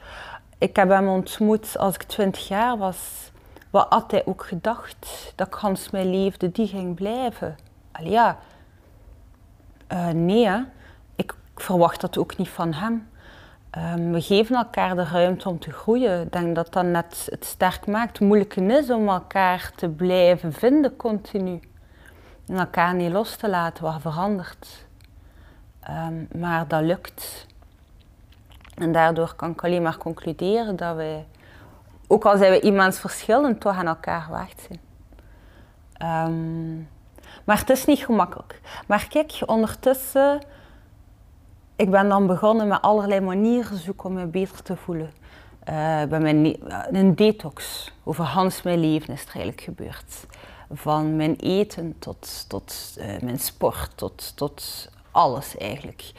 Ik 0.58 0.76
heb 0.76 0.88
hem 0.88 1.08
ontmoet 1.08 1.78
als 1.78 1.94
ik 1.94 2.02
twintig 2.02 2.48
jaar 2.48 2.78
was. 2.78 3.30
Wat 3.70 3.86
had 3.88 4.10
hij 4.10 4.26
ook 4.26 4.44
gedacht? 4.44 5.32
Dat 5.34 5.46
ik 5.46 5.54
Hans 5.54 5.90
mijn 5.90 6.10
liefde, 6.10 6.52
die 6.52 6.66
ging 6.66 6.94
blijven. 6.94 7.56
Allee, 7.92 8.10
ja. 8.10 8.38
Uh, 9.92 10.08
nee. 10.08 10.64
Ik 11.16 11.34
verwacht 11.54 12.00
dat 12.00 12.18
ook 12.18 12.36
niet 12.36 12.48
van 12.48 12.72
hem. 12.72 13.08
Um, 13.78 14.12
we 14.12 14.20
geven 14.20 14.56
elkaar 14.56 14.96
de 14.96 15.04
ruimte 15.04 15.48
om 15.48 15.58
te 15.58 15.70
groeien. 15.70 16.22
Ik 16.22 16.32
denk 16.32 16.54
dat 16.54 16.72
dat 16.72 16.84
net 16.84 17.26
het 17.30 17.44
sterk 17.44 17.86
maakt. 17.86 18.18
Het 18.18 18.28
moeilijke 18.28 18.62
is 18.62 18.90
om 18.90 19.08
elkaar 19.08 19.72
te 19.76 19.88
blijven 19.88 20.52
vinden 20.52 20.96
continu. 20.96 21.60
En 22.46 22.58
elkaar 22.58 22.94
niet 22.94 23.12
los 23.12 23.36
te 23.36 23.48
laten 23.48 23.84
wat 23.84 24.00
verandert. 24.00 24.86
Um, 25.90 26.28
maar 26.38 26.68
dat 26.68 26.82
lukt. 26.82 27.46
En 28.74 28.92
daardoor 28.92 29.34
kan 29.34 29.50
ik 29.50 29.64
alleen 29.64 29.82
maar 29.82 29.98
concluderen 29.98 30.76
dat 30.76 30.96
wij 30.96 31.26
ook 32.06 32.24
al 32.24 32.36
zijn 32.36 32.50
we 32.52 32.60
iemand 32.60 32.98
verschillend, 32.98 33.60
toch 33.60 33.76
aan 33.76 33.86
elkaar 33.86 34.26
wacht 34.30 34.68
zijn. 34.68 34.80
Um, 36.28 36.88
maar 37.44 37.58
het 37.58 37.70
is 37.70 37.84
niet 37.84 38.04
gemakkelijk. 38.04 38.60
Maar 38.86 39.06
kijk, 39.08 39.42
ondertussen, 39.46 40.42
ik 41.76 41.90
ben 41.90 42.08
dan 42.08 42.26
begonnen 42.26 42.68
met 42.68 42.82
allerlei 42.82 43.20
manieren 43.20 43.76
zoeken 43.76 44.08
om 44.08 44.12
me 44.12 44.26
beter 44.26 44.62
te 44.62 44.76
voelen. 44.76 45.12
Uh, 45.68 46.02
bij 46.04 46.20
mijn, 46.20 46.56
een 46.90 47.14
detox 47.14 47.90
over 48.04 48.24
Hans 48.24 48.62
mijn 48.62 48.80
leven 48.80 49.14
is 49.14 49.22
er 49.22 49.34
eigenlijk 49.34 49.60
gebeurd. 49.60 50.26
Van 50.72 51.16
mijn 51.16 51.36
eten 51.36 51.94
tot, 51.98 52.44
tot 52.48 52.96
uh, 52.98 53.20
mijn 53.20 53.38
sport, 53.38 53.90
tot, 53.94 54.36
tot 54.36 54.88
alles 55.10 55.56
eigenlijk. 55.56 56.12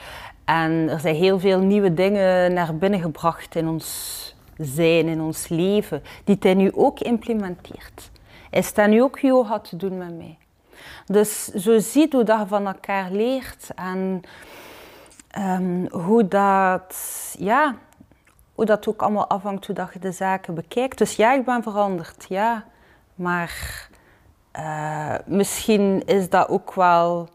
En 0.46 0.90
er 0.90 1.00
zijn 1.00 1.16
heel 1.16 1.40
veel 1.40 1.60
nieuwe 1.60 1.94
dingen 1.94 2.54
naar 2.54 2.76
binnen 2.76 3.00
gebracht 3.00 3.56
in 3.56 3.68
ons 3.68 4.22
zijn 4.58 5.08
in 5.08 5.22
ons 5.22 5.48
leven, 5.48 6.04
die 6.24 6.38
hij 6.40 6.54
nu 6.54 6.72
ook 6.74 7.00
implementeert. 7.00 8.12
Hij 8.50 8.62
staat 8.62 8.90
nu 8.90 9.02
ook 9.02 9.20
yoga 9.20 9.60
te 9.60 9.76
doen 9.76 9.98
met 9.98 10.18
mij. 10.18 10.38
Dus 11.06 11.46
zo 11.46 11.80
ziet 11.80 12.14
hoe 12.14 12.24
dat 12.24 12.48
van 12.48 12.68
elkaar 12.68 13.12
leert 13.12 13.70
en 13.76 14.22
um, 15.38 15.88
hoe 15.92 16.28
dat, 16.28 16.96
ja, 17.40 17.76
hoe 18.56 18.66
dat 18.66 18.88
ook 18.88 19.02
allemaal 19.02 19.28
afhangt 19.28 19.66
hoe 19.66 19.76
dat 19.76 19.94
je 19.94 20.00
de 20.00 20.12
zaken 20.12 20.54
bekijkt. 20.54 20.98
Dus 20.98 21.16
ja, 21.16 21.34
ik 21.34 21.46
ben 21.46 21.64
veranderd, 21.64 22.26
ja. 22.30 22.66
Maar 23.16 23.88
uh, 24.60 25.16
misschien 25.26 26.06
is 26.06 26.30
dat 26.30 26.50
ook 26.50 26.74
wel 26.74 27.30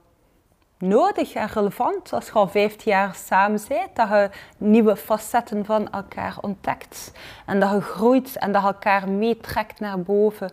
nodig 0.78 1.34
en 1.34 1.48
relevant 1.48 2.12
als 2.12 2.26
je 2.26 2.32
al 2.32 2.48
15 2.48 2.92
jaar 2.92 3.14
samen 3.14 3.60
bent, 3.68 3.96
dat 3.96 4.08
je 4.08 4.30
nieuwe 4.58 4.96
facetten 4.96 5.64
van 5.64 5.90
elkaar 5.90 6.36
ontdekt 6.40 7.12
en 7.46 7.60
dat 7.60 7.70
je 7.70 7.80
groeit 7.80 8.36
en 8.36 8.52
dat 8.52 8.62
je 8.62 8.68
elkaar 8.68 9.08
meetrekt 9.08 9.80
naar 9.80 10.00
boven. 10.00 10.52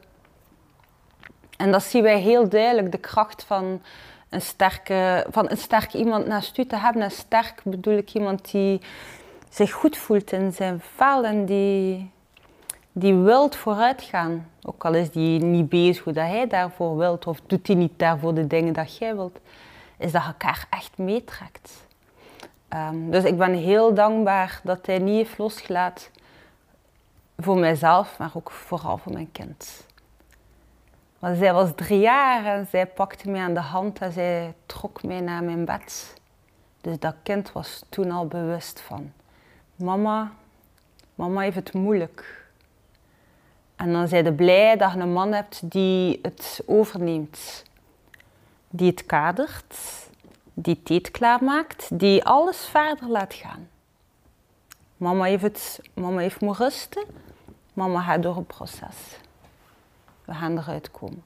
En 1.58 1.72
dat 1.72 1.84
zien 1.84 2.04
wij 2.04 2.20
heel 2.20 2.50
duidelijk, 2.50 2.92
de 2.92 2.98
kracht 2.98 3.44
van 3.44 3.82
een 4.36 4.42
sterke, 4.42 5.26
van 5.30 5.50
een 5.50 5.58
sterk 5.58 5.94
iemand 5.94 6.28
naast 6.28 6.58
u 6.58 6.66
te 6.66 6.76
hebben. 6.76 7.02
En 7.02 7.12
sterk 7.12 7.62
bedoel 7.64 7.98
ik 7.98 8.14
iemand 8.14 8.52
die 8.52 8.82
zich 9.50 9.72
goed 9.72 9.98
voelt 9.98 10.32
in 10.32 10.52
zijn 10.52 10.82
vel 10.96 11.26
en 11.26 11.46
die, 11.46 12.12
die 12.92 13.16
wilt 13.16 13.56
vooruit 13.56 14.02
gaan. 14.02 14.50
Ook 14.62 14.86
al 14.86 14.94
is 14.94 15.12
die 15.12 15.40
niet 15.40 15.70
bezig 15.70 16.04
hoe 16.04 16.14
dat 16.14 16.28
hij 16.28 16.48
daarvoor 16.48 16.98
wilt 16.98 17.28
of 17.28 17.40
doet 17.48 17.68
hij 17.68 17.76
niet 17.76 18.00
daarvoor 18.00 18.34
de 18.34 18.48
dingen 18.48 18.74
dat 18.74 18.98
jij 18.98 19.16
wilt 19.16 19.40
is 19.98 20.12
dat 20.12 20.22
je 20.22 20.28
elkaar 20.28 20.68
echt 20.70 20.98
meetrekt. 20.98 21.86
Um, 22.70 23.12
dus 23.12 23.24
ik 23.24 23.38
ben 23.38 23.54
heel 23.54 23.94
dankbaar 23.94 24.60
dat 24.64 24.86
hij 24.86 24.98
niet 24.98 25.16
heeft 25.16 25.38
losgelaten 25.38 26.06
voor 27.38 27.58
mijzelf, 27.58 28.18
maar 28.18 28.32
ook 28.34 28.52
vooral 28.52 28.98
voor 28.98 29.14
mijn 29.14 29.32
kind. 29.32 29.86
Zij 31.34 31.54
was 31.54 31.70
drie 31.76 32.00
jaar 32.00 32.46
en 32.46 32.68
zij 32.68 32.88
pakte 32.88 33.30
mij 33.30 33.42
aan 33.42 33.54
de 33.54 33.60
hand 33.60 34.00
en 34.00 34.12
zij 34.12 34.54
trok 34.66 35.04
mij 35.04 35.20
naar 35.20 35.44
mijn 35.44 35.66
bed. 35.66 36.14
Dus 36.82 37.00
dat 37.00 37.16
kind 37.24 37.52
was 37.52 37.84
toen 37.90 38.12
al 38.12 38.28
bewust 38.28 38.82
van, 38.82 39.12
mama, 39.76 40.32
mama 41.16 41.42
heeft 41.42 41.56
het 41.56 41.74
moeilijk. 41.74 42.46
En 43.76 43.92
dan 43.92 44.08
zijn 44.08 44.26
ze 44.26 44.32
blij 44.32 44.78
dat 44.78 44.92
je 44.92 45.00
een 45.00 45.14
man 45.14 45.32
hebt 45.32 45.72
die 45.72 46.20
het 46.22 46.62
overneemt 46.66 47.64
die 48.70 48.90
het 48.90 49.06
kadert, 49.06 49.76
die 50.54 50.84
tijd 50.84 51.12
klaarmaakt, 51.12 52.00
die 52.00 52.24
alles 52.24 52.66
verder 52.66 53.10
laat 53.10 53.34
gaan. 53.34 53.70
Mama 54.98 55.24
heeft, 55.24 55.44
het, 55.44 55.80
mama 55.94 56.20
heeft 56.20 56.42
moeten 56.42 56.66
rusten, 56.66 57.04
mama 57.74 58.02
gaat 58.02 58.24
door 58.24 58.38
een 58.38 58.46
proces. 58.46 59.18
We 60.26 60.34
gaan 60.34 60.58
eruit 60.58 60.92
komen. 60.92 61.24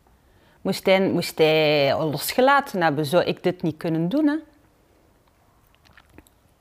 Moest 0.62 0.86
hij, 0.86 1.10
moest 1.10 1.38
hij 1.38 1.98
losgelaten 1.98 2.82
hebben, 2.82 3.06
zou 3.06 3.24
ik 3.24 3.44
dit 3.44 3.62
niet 3.62 3.78
kunnen 3.78 4.10
doen. 4.10 4.28
Hè? 4.28 4.36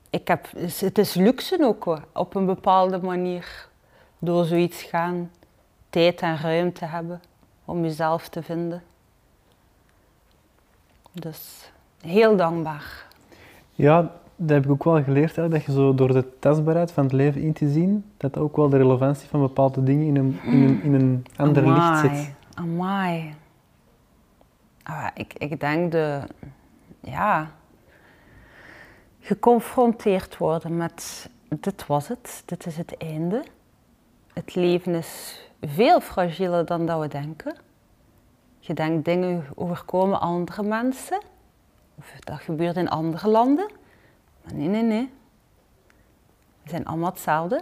Ik 0.09 0.27
heb, 0.27 0.47
het 0.79 0.97
is 0.97 1.13
luxe 1.13 1.57
ook 1.61 1.99
op 2.13 2.35
een 2.35 2.45
bepaalde 2.45 2.97
manier. 2.97 3.67
Door 4.19 4.45
zoiets 4.45 4.83
gaan, 4.83 5.31
tijd 5.89 6.21
en 6.21 6.37
ruimte 6.37 6.85
hebben 6.85 7.21
om 7.65 7.83
jezelf 7.83 8.27
te 8.27 8.43
vinden. 8.43 8.83
Dus 11.11 11.71
heel 12.01 12.35
dankbaar. 12.35 13.05
Ja, 13.71 14.11
dat 14.41 14.49
heb 14.49 14.65
ik 14.65 14.71
ook 14.71 14.83
wel 14.83 15.03
geleerd, 15.03 15.35
hè, 15.35 15.49
dat 15.49 15.63
je 15.63 15.71
zo 15.71 15.95
door 15.95 16.13
de 16.13 16.39
testbaarheid 16.39 16.91
van 16.91 17.03
het 17.03 17.13
leven 17.13 17.41
in 17.41 17.53
te 17.53 17.69
zien, 17.69 18.05
dat 18.17 18.37
ook 18.37 18.55
wel 18.55 18.69
de 18.69 18.77
relevantie 18.77 19.29
van 19.29 19.39
bepaalde 19.39 19.83
dingen 19.83 20.05
in 20.05 20.15
een, 20.15 20.39
in 20.43 20.61
een, 20.61 20.81
in 20.83 20.93
een 20.93 21.25
ander 21.35 21.67
licht 21.73 21.99
zet. 21.99 22.33
Amai. 22.53 23.33
Ah, 24.83 25.07
ik, 25.13 25.33
ik 25.33 25.59
denk 25.59 25.91
de... 25.91 26.21
Ja... 26.99 27.51
Geconfronteerd 29.19 30.37
worden 30.37 30.77
met... 30.77 31.29
Dit 31.49 31.85
was 31.85 32.07
het. 32.07 32.43
Dit 32.45 32.65
is 32.65 32.77
het 32.77 32.97
einde. 32.97 33.43
Het 34.33 34.55
leven 34.55 34.95
is 34.95 35.41
veel 35.61 35.99
fragieler 36.01 36.65
dan 36.65 36.85
dat 36.85 36.99
we 36.99 37.07
denken. 37.07 37.55
Je 38.59 38.73
denkt 38.73 39.05
dingen 39.05 39.45
overkomen 39.55 40.19
andere 40.19 40.63
mensen. 40.63 41.21
Of 41.95 42.13
dat 42.19 42.39
gebeurt 42.39 42.75
in 42.75 42.89
andere 42.89 43.29
landen. 43.29 43.69
Maar 44.49 44.57
nee, 44.57 44.67
nee, 44.67 44.83
nee. 44.83 45.11
We 46.63 46.69
zijn 46.69 46.85
allemaal 46.85 47.09
hetzelfde. 47.09 47.61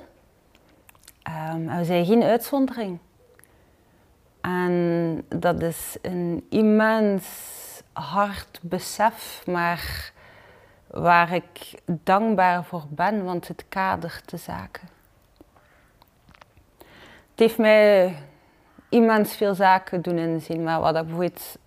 Ehm, 1.22 1.78
we 1.78 1.86
zijn 1.86 2.06
geen 2.06 2.24
uitzondering. 2.24 3.00
En 4.42 5.26
dat 5.28 5.62
is 5.62 5.98
een 6.02 6.46
immens 6.50 7.26
hard 7.94 8.60
besef, 8.62 9.44
maar 9.46 10.12
waar 10.88 11.34
ik 11.34 11.82
dankbaar 11.86 12.64
voor 12.64 12.84
ben, 12.90 13.24
want 13.24 13.48
het 13.48 13.66
kadert 13.70 14.30
de 14.30 14.38
zaken. 14.38 14.88
Het 17.30 17.40
heeft 17.40 17.58
mij 17.58 18.16
immens 18.90 19.36
veel 19.36 19.56
zaken 19.56 20.02
doen 20.02 20.18
inzien, 20.18 20.64
maar 20.64 20.80
wat 20.80 20.96
ik 20.96 21.02
bijvoorbeeld 21.02 21.58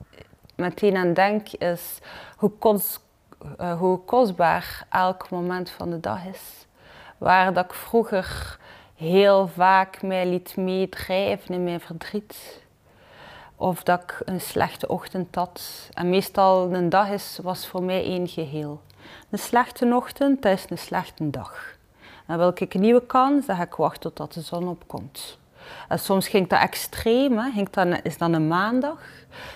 meteen 0.57 0.97
aan 0.97 1.13
denk 1.13 1.49
is 1.49 1.99
hoe, 2.37 2.51
kos- 2.59 3.01
eh, 3.59 3.79
hoe 3.79 3.99
kostbaar 4.05 4.87
elk 4.91 5.31
moment 5.31 5.71
van 5.71 5.91
de 5.91 6.01
dag 6.01 6.25
is. 6.25 6.67
Waar 7.19 7.53
dat 7.55 7.65
ik 7.65 7.73
vroeger 7.73 8.59
heel 8.95 9.49
vaak 9.49 10.03
mij 10.03 10.27
liet 10.27 10.57
meedrijven 10.57 11.55
in 11.55 11.65
mijn 11.65 11.81
verdriet. 11.81 12.63
Of 13.57 13.83
dat 13.83 14.03
ik 14.03 14.23
een 14.25 14.41
slechte 14.41 14.89
ochtend 14.89 15.35
had. 15.35 15.89
En 15.93 16.11
meestal 16.11 16.73
een 16.73 16.89
dag 16.89 17.09
is, 17.09 17.39
was 17.43 17.67
voor 17.67 17.83
mij 17.83 18.05
één 18.05 18.29
geheel. 18.29 18.81
Een 19.31 19.39
slechte 19.39 19.95
ochtend, 19.95 20.43
dat 20.43 20.53
is 20.53 20.65
een 20.69 20.79
slechte 20.79 21.31
dag. 21.31 21.77
En 22.27 22.39
wil 22.39 22.53
ik 22.55 22.75
een 22.75 22.81
nieuwe 22.81 23.07
kans, 23.07 23.47
dan 23.47 23.57
ga 23.57 23.63
ik 23.63 23.75
wachten 23.75 24.01
totdat 24.01 24.33
de 24.33 24.41
zon 24.41 24.69
opkomt. 24.69 25.39
En 25.89 25.99
soms 25.99 26.29
ging 26.29 26.49
dat 26.49 26.61
extreem, 26.61 27.39
hè. 27.39 27.51
Ging 27.51 27.71
dat, 27.71 28.01
is 28.03 28.19
dat 28.19 28.33
een 28.33 28.49
maandag? 28.49 29.01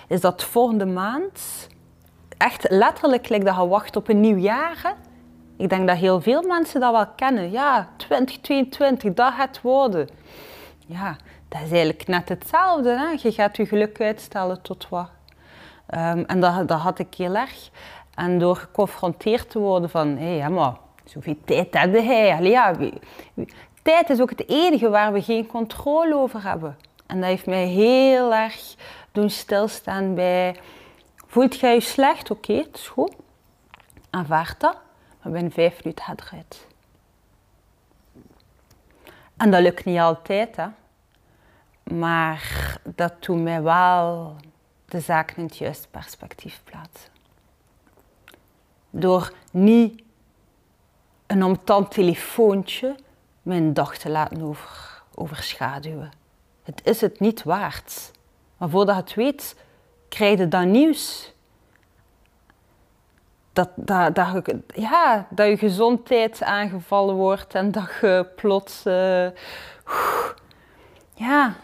Is 0.09 0.21
dat 0.21 0.45
volgende 0.45 0.87
maand? 0.87 1.69
Echt 2.45 2.71
letterlijk 2.71 3.29
lijkt 3.29 3.45
dat 3.45 3.57
je 3.57 3.69
wacht 3.69 3.97
op 3.97 4.09
een 4.09 4.21
nieuw 4.21 4.37
jaar. 4.37 4.81
Hè? 4.83 4.91
Ik 5.57 5.69
denk 5.69 5.89
dat 5.89 5.97
heel 5.97 6.21
veel 6.21 6.43
mensen 6.43 6.81
dat 6.81 6.93
wel 6.93 7.07
kennen. 7.17 7.51
Ja, 7.51 7.89
2022, 7.97 9.15
dat 9.15 9.33
gaat 9.33 9.61
worden. 9.61 10.09
Ja, 10.87 11.17
dat 11.49 11.61
is 11.65 11.71
eigenlijk 11.71 12.07
net 12.07 12.29
hetzelfde. 12.29 12.99
Hè? 12.99 13.29
Je 13.29 13.33
gaat 13.33 13.57
je 13.57 13.67
geluk 13.67 14.01
uitstellen 14.01 14.63
tot 14.63 14.89
wat. 14.89 15.11
Ehm, 15.87 16.25
en 16.27 16.41
dat, 16.41 16.69
dat 16.69 16.79
had 16.79 16.99
ik 16.99 17.15
heel 17.15 17.35
erg. 17.35 17.71
En 18.15 18.39
door 18.39 18.57
geconfronteerd 18.57 19.51
te 19.51 19.59
worden 19.59 19.91
van, 19.91 20.17
hé, 20.17 20.39
hey, 20.39 20.51
maar 20.51 20.77
zoveel 21.05 21.37
tijd 21.45 21.75
heb. 21.75 21.93
Allee, 21.93 22.51
ja, 22.51 22.75
tijd 23.83 24.11
is 24.11 24.21
ook 24.21 24.31
het 24.31 24.49
enige 24.49 24.89
waar 24.89 25.13
we 25.13 25.23
geen 25.23 25.47
controle 25.47 26.17
over 26.17 26.43
hebben. 26.43 26.77
En 27.07 27.21
dat 27.21 27.29
heeft 27.29 27.47
mij 27.47 27.67
heel 27.67 28.35
erg 28.35 28.75
doen 29.13 29.31
stilstaan 29.31 30.15
bij, 30.15 30.57
voelt 31.35 31.61
jij 31.61 31.75
je 31.75 31.81
slecht? 31.81 32.31
Oké, 32.31 32.53
het 32.53 32.75
is 32.77 32.89
goed. 32.89 33.15
Aanvaard 34.11 34.61
dat. 34.61 34.77
Maar 35.23 35.33
binnen 35.33 35.53
vijf 35.53 35.85
minuten 35.85 36.05
gaat 36.05 36.21
eruit. 36.21 36.67
En 39.37 39.51
dat 39.51 39.63
lukt 39.63 39.85
niet 39.85 39.99
altijd, 39.99 40.57
hè. 40.57 40.67
Maar 41.97 42.77
dat 42.85 43.25
doet 43.25 43.43
mij 43.43 43.63
wel 43.63 44.37
de 44.85 45.01
zaken 45.01 45.37
in 45.37 45.45
het 45.45 45.57
juiste 45.57 45.89
perspectief 45.89 46.61
plaatsen. 46.65 47.11
Door 48.91 49.33
niet 49.51 50.03
een 51.27 51.45
omtant 51.45 51.91
telefoontje 51.91 52.97
mijn 53.43 53.73
dag 53.73 53.97
te 53.97 54.11
laten 54.11 54.43
over, 54.43 55.03
overschaduwen. 55.15 56.13
Het 56.63 56.87
is 56.87 57.01
het 57.01 57.21
niet 57.21 57.43
waard. 57.43 58.11
Maar 58.57 58.69
voordat 58.69 58.95
je 58.97 59.03
het 59.03 59.15
weet, 59.15 59.57
krijg 60.15 60.39
je 60.39 60.49
dan 60.49 60.71
nieuws. 60.71 61.33
Dat, 63.53 63.71
dat, 63.75 64.15
dat, 64.15 64.27
je, 64.33 64.61
ja, 64.75 65.27
dat 65.31 65.47
je 65.47 65.57
gezondheid 65.57 66.43
aangevallen 66.43 67.15
wordt 67.15 67.55
en 67.55 67.73
dat 67.73 67.91
je 68.01 68.27
plots... 68.37 68.85
eh, 68.85 69.27
ja. 71.15 71.55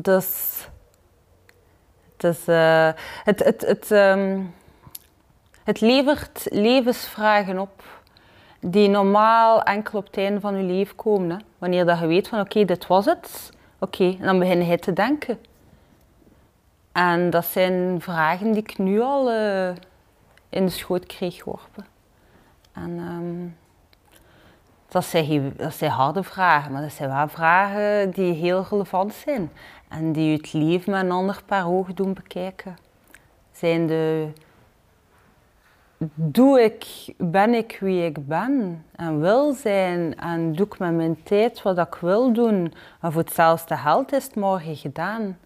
Dus... 0.00 0.60
Dus, 2.16 2.46
eh, 2.46 2.90
het, 3.24 3.44
het, 3.44 3.60
het, 3.60 3.90
ehm, 3.90 4.40
het 5.64 5.80
levert 5.80 6.46
levensvragen 6.50 7.58
op 7.58 7.82
die 8.60 8.88
normaal 8.88 9.62
enkel 9.62 9.98
op 9.98 10.06
het 10.06 10.16
einde 10.16 10.40
van 10.40 10.56
je 10.56 10.62
leven 10.62 10.96
komen. 10.96 11.30
Hè. 11.30 11.36
Wanneer 11.58 11.86
dat 11.86 11.98
je 11.98 12.06
weet 12.06 12.28
van 12.28 12.40
oké, 12.40 12.64
dit 12.64 12.86
was 12.86 13.04
het. 13.04 13.50
Oké, 13.78 14.04
en 14.04 14.24
dan 14.24 14.38
begin 14.38 14.66
je 14.66 14.78
te 14.78 14.92
denken. 14.92 15.38
En 16.92 17.30
dat 17.30 17.44
zijn 17.44 18.00
vragen 18.00 18.52
die 18.52 18.62
ik 18.62 18.78
nu 18.78 19.00
al 19.00 19.30
eh, 19.30 19.68
in 20.48 20.64
de 20.64 20.70
schoot 20.70 21.06
kreeg 21.06 21.36
geworpen. 21.36 21.86
En 22.72 22.98
ehm, 22.98 23.48
dat, 24.88 25.04
zijn, 25.04 25.52
dat 25.56 25.74
zijn 25.74 25.90
harde 25.90 26.22
vragen, 26.22 26.72
maar 26.72 26.82
dat 26.82 26.92
zijn 26.92 27.10
wel 27.10 27.28
vragen 27.28 28.10
die 28.10 28.32
heel 28.32 28.66
relevant 28.70 29.14
zijn. 29.14 29.50
En 29.88 30.12
die 30.12 30.36
het 30.36 30.52
leven 30.52 30.92
met 30.92 31.02
een 31.02 31.10
ander 31.10 31.42
paar 31.46 31.68
ogen 31.68 31.94
doen 31.94 32.12
bekijken. 32.12 32.76
Zijn 33.52 33.86
de 33.86 34.32
doe 36.14 36.62
ik, 36.62 36.86
ben 37.16 37.54
ik 37.54 37.78
wie 37.80 38.04
ik 38.04 38.26
ben 38.26 38.84
en 38.96 39.20
wil 39.20 39.52
zijn 39.52 40.18
en 40.18 40.52
doe 40.52 40.66
ik 40.66 40.78
met 40.78 40.92
mijn 40.92 41.22
tijd 41.22 41.62
wat 41.62 41.78
ik 41.78 41.94
wil 41.94 42.32
doen. 42.32 42.72
En 43.00 43.12
voor 43.12 43.22
hetzelfde 43.22 43.76
geld 43.76 44.12
is 44.12 44.34
morgen 44.34 44.76
gedaan. 44.76 45.38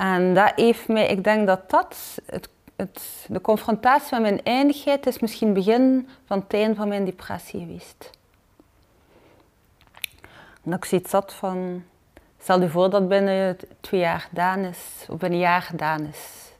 En 0.00 0.34
dat 0.34 0.52
heeft 0.56 0.88
mij, 0.88 1.06
ik 1.06 1.24
denk 1.24 1.46
dat 1.46 1.70
dat, 1.70 2.18
het, 2.26 2.48
het, 2.76 3.26
de 3.28 3.40
confrontatie 3.40 4.12
met 4.12 4.20
mijn 4.20 4.42
eindigheid 4.42 5.06
is 5.06 5.18
misschien 5.18 5.48
het 5.48 5.56
begin 5.56 6.08
van 6.24 6.38
het 6.38 6.54
einde 6.54 6.74
van 6.74 6.88
mijn 6.88 7.04
depressie 7.04 7.60
geweest. 7.60 8.10
En 10.64 10.72
ik 10.72 10.84
zoiets 10.84 11.12
had 11.12 11.32
van, 11.32 11.84
stel 12.38 12.60
je 12.60 12.68
voor 12.68 12.90
dat 12.90 13.08
binnen 13.08 13.56
twee 13.80 14.00
jaar 14.00 14.20
gedaan 14.20 14.58
is, 14.58 15.06
of 15.08 15.18
binnen 15.18 15.38
een 15.38 15.44
jaar 15.44 15.62
gedaan 15.62 16.00
is. 16.00 16.52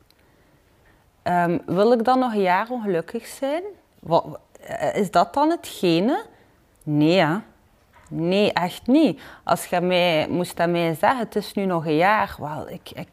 Ehm, 1.23 1.59
wil 1.67 1.93
ik 1.93 2.05
dan 2.05 2.19
nog 2.19 2.33
een 2.33 2.41
jaar 2.41 2.71
ongelukkig 2.71 3.27
zijn? 3.27 3.63
Is 4.93 5.11
dat 5.11 5.35
dan 5.35 5.51
hetgene? 5.51 6.25
Nee, 6.83 7.19
hè? 7.19 7.37
Nee, 8.13 8.53
echt 8.53 8.87
niet. 8.87 9.21
Als 9.45 9.67
je 9.67 9.81
mij, 9.81 10.27
moest 10.29 10.61
aan 10.61 10.71
mij 10.71 10.95
zeggen, 10.95 11.19
het 11.19 11.37
is 11.37 11.53
nu 11.53 11.65
nog 11.65 11.87
een 11.87 11.97
jaar, 11.97 12.37
wel, 12.39 12.69
ik, 12.69 12.91
ik, 12.91 13.09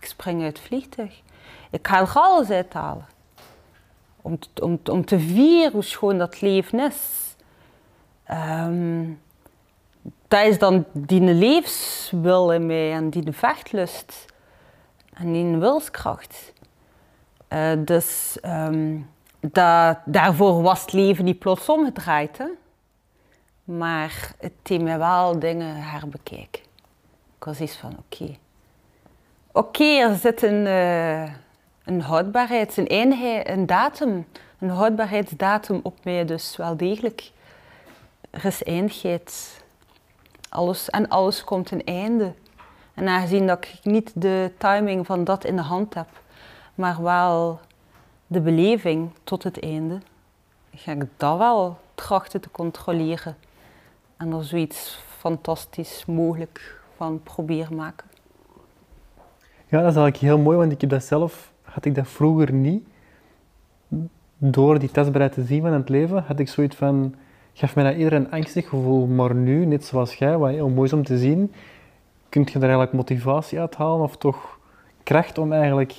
ik 0.00 0.06
spring 0.06 0.42
uit 0.42 0.56
het 0.58 0.66
vliegtuig. 0.66 1.20
Ik 1.70 1.86
ga 1.86 2.00
er 2.00 2.10
alles 2.14 2.50
uithalen. 2.50 3.06
Om, 4.22 4.38
te- 4.38 4.64
om, 4.64 4.80
om 4.90 5.04
te 5.04 5.18
vieren 5.20 5.72
hoe 5.72 5.82
schoon 5.82 6.18
dat 6.18 6.40
leven 6.40 6.80
is. 6.80 6.96
Ehm, 8.24 9.04
dat 10.28 10.46
is 10.46 10.58
dan 10.58 10.84
die 10.92 11.20
levenswil 11.20 12.52
in 12.52 12.66
mij 12.66 12.92
en 12.92 13.10
die 13.10 13.32
vechtlust 13.32 14.24
en 15.14 15.32
die 15.32 15.56
wilskracht. 15.56 16.52
Eh, 17.48 17.72
dus 17.78 18.38
ehm, 18.40 18.96
daarvoor 20.04 20.62
was 20.62 20.80
het 20.80 20.92
leven 20.92 21.24
niet 21.24 21.38
plots 21.38 21.68
omgedraaid. 21.68 22.40
Maar 23.76 24.32
het 24.38 24.52
deed 24.62 24.82
mij 24.82 24.98
wel 24.98 25.38
dingen 25.38 25.76
herbekijken. 25.76 26.62
Ik 27.36 27.44
was 27.44 27.60
iets 27.60 27.76
van, 27.76 27.96
oké. 27.98 28.36
Oké, 29.52 29.84
er 29.84 30.16
zit 30.16 30.42
een, 30.42 30.66
eh, 30.66 31.22
een 31.84 32.00
houdbaarheid, 32.00 32.76
een 32.76 33.12
een 33.52 33.66
datum. 33.66 34.26
Een 34.58 34.68
houdbaarheidsdatum 34.68 35.80
op 35.82 36.04
mij 36.04 36.24
dus 36.24 36.56
wel 36.56 36.76
degelijk. 36.76 37.30
Er 38.30 38.44
is 38.44 38.62
eindigheid. 38.62 39.62
Alles, 40.48 40.90
en 40.90 41.08
alles 41.08 41.44
komt 41.44 41.70
een 41.70 41.84
einde. 41.84 42.32
En 42.94 43.08
aangezien 43.08 43.46
dat 43.46 43.64
ik 43.64 43.78
niet 43.82 44.12
de 44.14 44.52
timing 44.58 45.06
van 45.06 45.24
dat 45.24 45.44
in 45.44 45.56
de 45.56 45.62
hand 45.62 45.94
heb, 45.94 46.08
maar 46.74 47.02
wel 47.02 47.60
de 48.26 48.40
beleving 48.40 49.10
tot 49.24 49.42
het 49.42 49.60
einde, 49.60 49.98
ga 50.74 50.92
ik 50.92 51.04
dat 51.16 51.38
wel 51.38 51.78
trachten 51.94 52.40
te 52.40 52.50
controleren. 52.50 53.36
En 54.18 54.32
er 54.32 54.44
zoiets 54.44 54.98
fantastisch 55.06 56.04
mogelijk 56.06 56.80
van 56.96 57.22
proberen 57.22 57.76
maken. 57.76 58.06
Ja, 59.66 59.80
dat 59.80 59.90
is 59.90 59.96
eigenlijk 59.96 60.16
heel 60.16 60.38
mooi, 60.38 60.56
want 60.56 60.72
ik 60.72 60.80
heb 60.80 60.90
dat 60.90 61.04
zelf, 61.04 61.52
had 61.62 61.84
ik 61.84 61.94
dat 61.94 62.08
vroeger 62.08 62.52
niet. 62.52 62.88
door 64.38 64.78
die 64.78 64.90
testbaarheid 64.90 65.32
te 65.32 65.44
zien 65.44 65.62
van 65.62 65.72
het 65.72 65.88
leven, 65.88 66.22
had 66.22 66.38
ik 66.38 66.48
zoiets 66.48 66.76
van, 66.76 67.14
gaf 67.52 67.74
mij 67.74 67.84
dat 67.84 67.94
eerder 67.94 68.18
een 68.18 68.30
angstig 68.30 68.68
gevoel, 68.68 69.06
maar 69.06 69.34
nu, 69.34 69.64
net 69.64 69.84
zoals 69.84 70.14
jij, 70.14 70.38
wat 70.38 70.50
heel 70.50 70.68
mooi 70.68 70.86
is 70.86 70.92
om 70.92 71.04
te 71.04 71.18
zien, 71.18 71.52
kun 72.28 72.42
je 72.42 72.52
er 72.52 72.62
eigenlijk 72.62 72.92
motivatie 72.92 73.60
uit 73.60 73.76
halen 73.76 74.02
of 74.02 74.16
toch 74.16 74.58
kracht 75.02 75.38
om 75.38 75.52
eigenlijk 75.52 75.94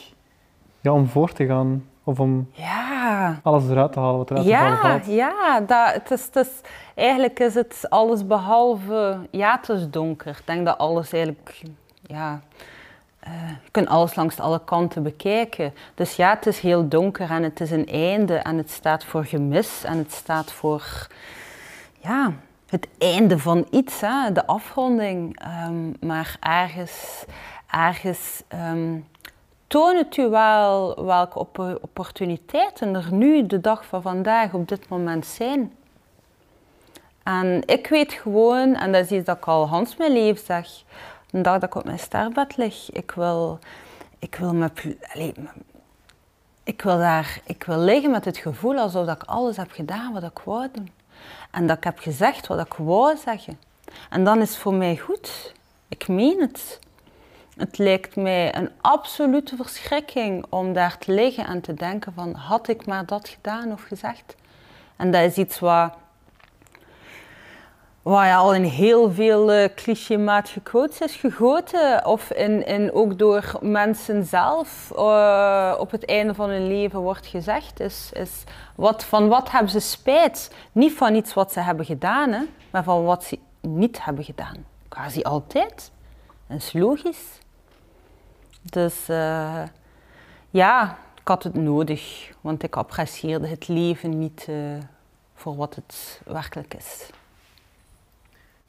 ja, 0.81 0.93
om 0.93 1.07
voor 1.07 1.31
te 1.31 1.45
gaan 1.45 1.83
of 2.03 2.19
om 2.19 2.49
Ja, 2.51 3.39
alles 3.43 3.69
eruit 3.69 3.91
te 3.91 3.99
halen 3.99 4.17
wat 4.17 4.29
eruit 4.29 4.45
te 4.45 4.53
halen 4.53 4.71
ja, 4.71 4.89
valt. 4.89 5.05
ja 5.05 5.59
dat, 5.59 5.93
het 5.93 6.11
is, 6.11 6.25
het 6.25 6.35
is, 6.35 6.49
eigenlijk 6.95 7.39
is 7.39 7.53
het 7.53 7.85
alles 7.89 8.27
behalve, 8.27 9.17
ja, 9.31 9.55
het 9.55 9.69
is 9.69 9.89
donker. 9.89 10.37
Ik 10.39 10.47
denk 10.47 10.65
dat 10.65 10.77
alles 10.77 11.11
eigenlijk, 11.11 11.61
ja, 12.01 12.41
eh, 13.19 13.31
je 13.63 13.71
kunt 13.71 13.87
alles 13.87 14.15
langs 14.15 14.39
alle 14.39 14.61
kanten 14.63 15.03
bekijken. 15.03 15.73
Dus 15.95 16.15
ja, 16.15 16.29
het 16.29 16.45
is 16.45 16.59
heel 16.59 16.87
donker 16.87 17.29
en 17.29 17.43
het 17.43 17.59
is 17.59 17.71
een 17.71 17.87
einde 17.87 18.35
en 18.35 18.57
het 18.57 18.69
staat 18.71 19.03
voor 19.03 19.25
gemis 19.25 19.83
en 19.83 19.97
het 19.97 20.11
staat 20.11 20.51
voor, 20.51 21.07
ja, 21.99 22.33
het 22.69 22.87
einde 22.97 23.39
van 23.39 23.67
iets, 23.71 24.01
hè, 24.01 24.31
de 24.31 24.47
afronding. 24.47 25.39
Ehm, 25.39 26.07
maar 26.07 26.37
ergens, 26.39 27.25
ergens 27.71 28.43
ehm, 28.47 28.97
toont 29.69 30.17
u 30.17 30.29
wel 30.29 31.03
welke 31.05 31.39
oppo- 31.39 31.77
opportuniteiten 31.81 32.95
er 32.95 33.13
nu, 33.13 33.45
de 33.47 33.61
dag 33.61 33.85
van 33.85 34.01
vandaag, 34.01 34.53
op 34.53 34.67
dit 34.67 34.89
moment 34.89 35.25
zijn. 35.25 35.73
En 37.23 37.63
ik 37.65 37.87
weet 37.87 38.13
gewoon, 38.13 38.75
en 38.75 38.91
dat 38.91 39.03
is 39.03 39.11
iets 39.11 39.25
dat 39.25 39.37
ik 39.37 39.47
al 39.47 39.67
Hans 39.67 39.95
mijn 39.95 40.11
leven 40.11 40.45
zeg, 40.45 40.67
de 41.29 41.41
dag 41.41 41.59
dat 41.59 41.69
ik 41.69 41.75
op 41.75 41.85
mijn 41.85 41.99
sterfbed 41.99 42.57
lig, 42.57 42.91
ik 42.91 43.11
wil, 43.11 43.59
ik 44.19 44.35
wil, 44.35 44.53
me, 44.53 44.71
ik 46.63 46.81
wil 46.81 46.97
daar, 46.97 47.41
ik 47.45 47.63
wil 47.63 47.79
liggen 47.79 48.11
met 48.11 48.25
het 48.25 48.37
gevoel 48.37 48.77
alsof 48.77 49.07
ik 49.07 49.23
alles 49.23 49.57
heb 49.57 49.71
gedaan 49.71 50.13
wat 50.13 50.23
ik 50.23 50.39
wou 50.39 50.67
doen. 50.71 50.91
En 51.51 51.67
dat 51.67 51.77
ik 51.77 51.83
heb 51.83 51.99
gezegd 51.99 52.47
wat 52.47 52.59
ik 52.59 52.73
wou 52.73 53.17
zeggen. 53.17 53.59
En 54.09 54.23
dan 54.23 54.41
is 54.41 54.49
het 54.49 54.57
voor 54.57 54.73
mij 54.73 54.97
goed. 54.97 55.53
Ik 55.87 56.07
meen 56.07 56.41
het. 56.41 56.79
Het 57.59 57.77
lijkt 57.77 58.15
mij 58.15 58.55
een 58.55 58.69
absolute 58.81 59.55
verschrikking 59.55 60.45
om 60.49 60.73
daar 60.73 60.97
te 60.97 61.11
liggen 61.11 61.45
en 61.45 61.61
te 61.61 61.73
denken 61.73 62.13
van 62.13 62.33
had 62.33 62.67
ik 62.67 62.85
maar 62.85 63.05
dat 63.05 63.29
gedaan 63.29 63.71
of 63.71 63.83
gezegd. 63.83 64.35
En 64.95 65.11
dat 65.11 65.21
is 65.21 65.35
iets 65.35 65.59
wat, 65.59 65.93
wat 68.01 68.23
ja, 68.23 68.37
al 68.37 68.53
in 68.53 68.63
heel 68.63 69.11
veel 69.11 69.53
uh, 69.53 69.67
clichématige 69.75 70.59
quotes 70.59 70.99
is 70.99 71.15
gegoten. 71.15 72.05
Of 72.05 72.31
in, 72.31 72.65
in, 72.65 72.93
ook 72.93 73.17
door 73.17 73.57
mensen 73.61 74.25
zelf 74.25 74.91
uh, 74.95 75.75
op 75.79 75.91
het 75.91 76.05
einde 76.05 76.33
van 76.33 76.49
hun 76.49 76.67
leven 76.67 76.99
wordt 76.99 77.27
gezegd. 77.27 77.79
Is, 77.79 78.09
is 78.13 78.43
wat, 78.75 79.03
van 79.03 79.27
wat 79.27 79.51
hebben 79.51 79.71
ze 79.71 79.79
spijt? 79.79 80.55
Niet 80.71 80.93
van 80.93 81.15
iets 81.15 81.33
wat 81.33 81.51
ze 81.51 81.59
hebben 81.59 81.85
gedaan, 81.85 82.31
hè, 82.31 82.41
maar 82.71 82.83
van 82.83 83.03
wat 83.03 83.23
ze 83.23 83.39
niet 83.61 84.05
hebben 84.05 84.23
gedaan. 84.23 84.65
Quasi 84.87 85.21
altijd. 85.21 85.91
Dat 86.47 86.57
is 86.57 86.73
logisch. 86.73 87.39
Dus 88.61 89.09
uh, 89.09 89.63
ja, 90.49 90.97
ik 91.21 91.27
had 91.27 91.43
het 91.43 91.53
nodig, 91.53 92.31
want 92.41 92.63
ik 92.63 92.75
apprecieerde 92.75 93.47
het 93.47 93.67
leven 93.67 94.19
niet 94.19 94.47
uh, 94.49 94.55
voor 95.33 95.55
wat 95.55 95.75
het 95.75 96.21
werkelijk 96.25 96.73
is. 96.73 97.09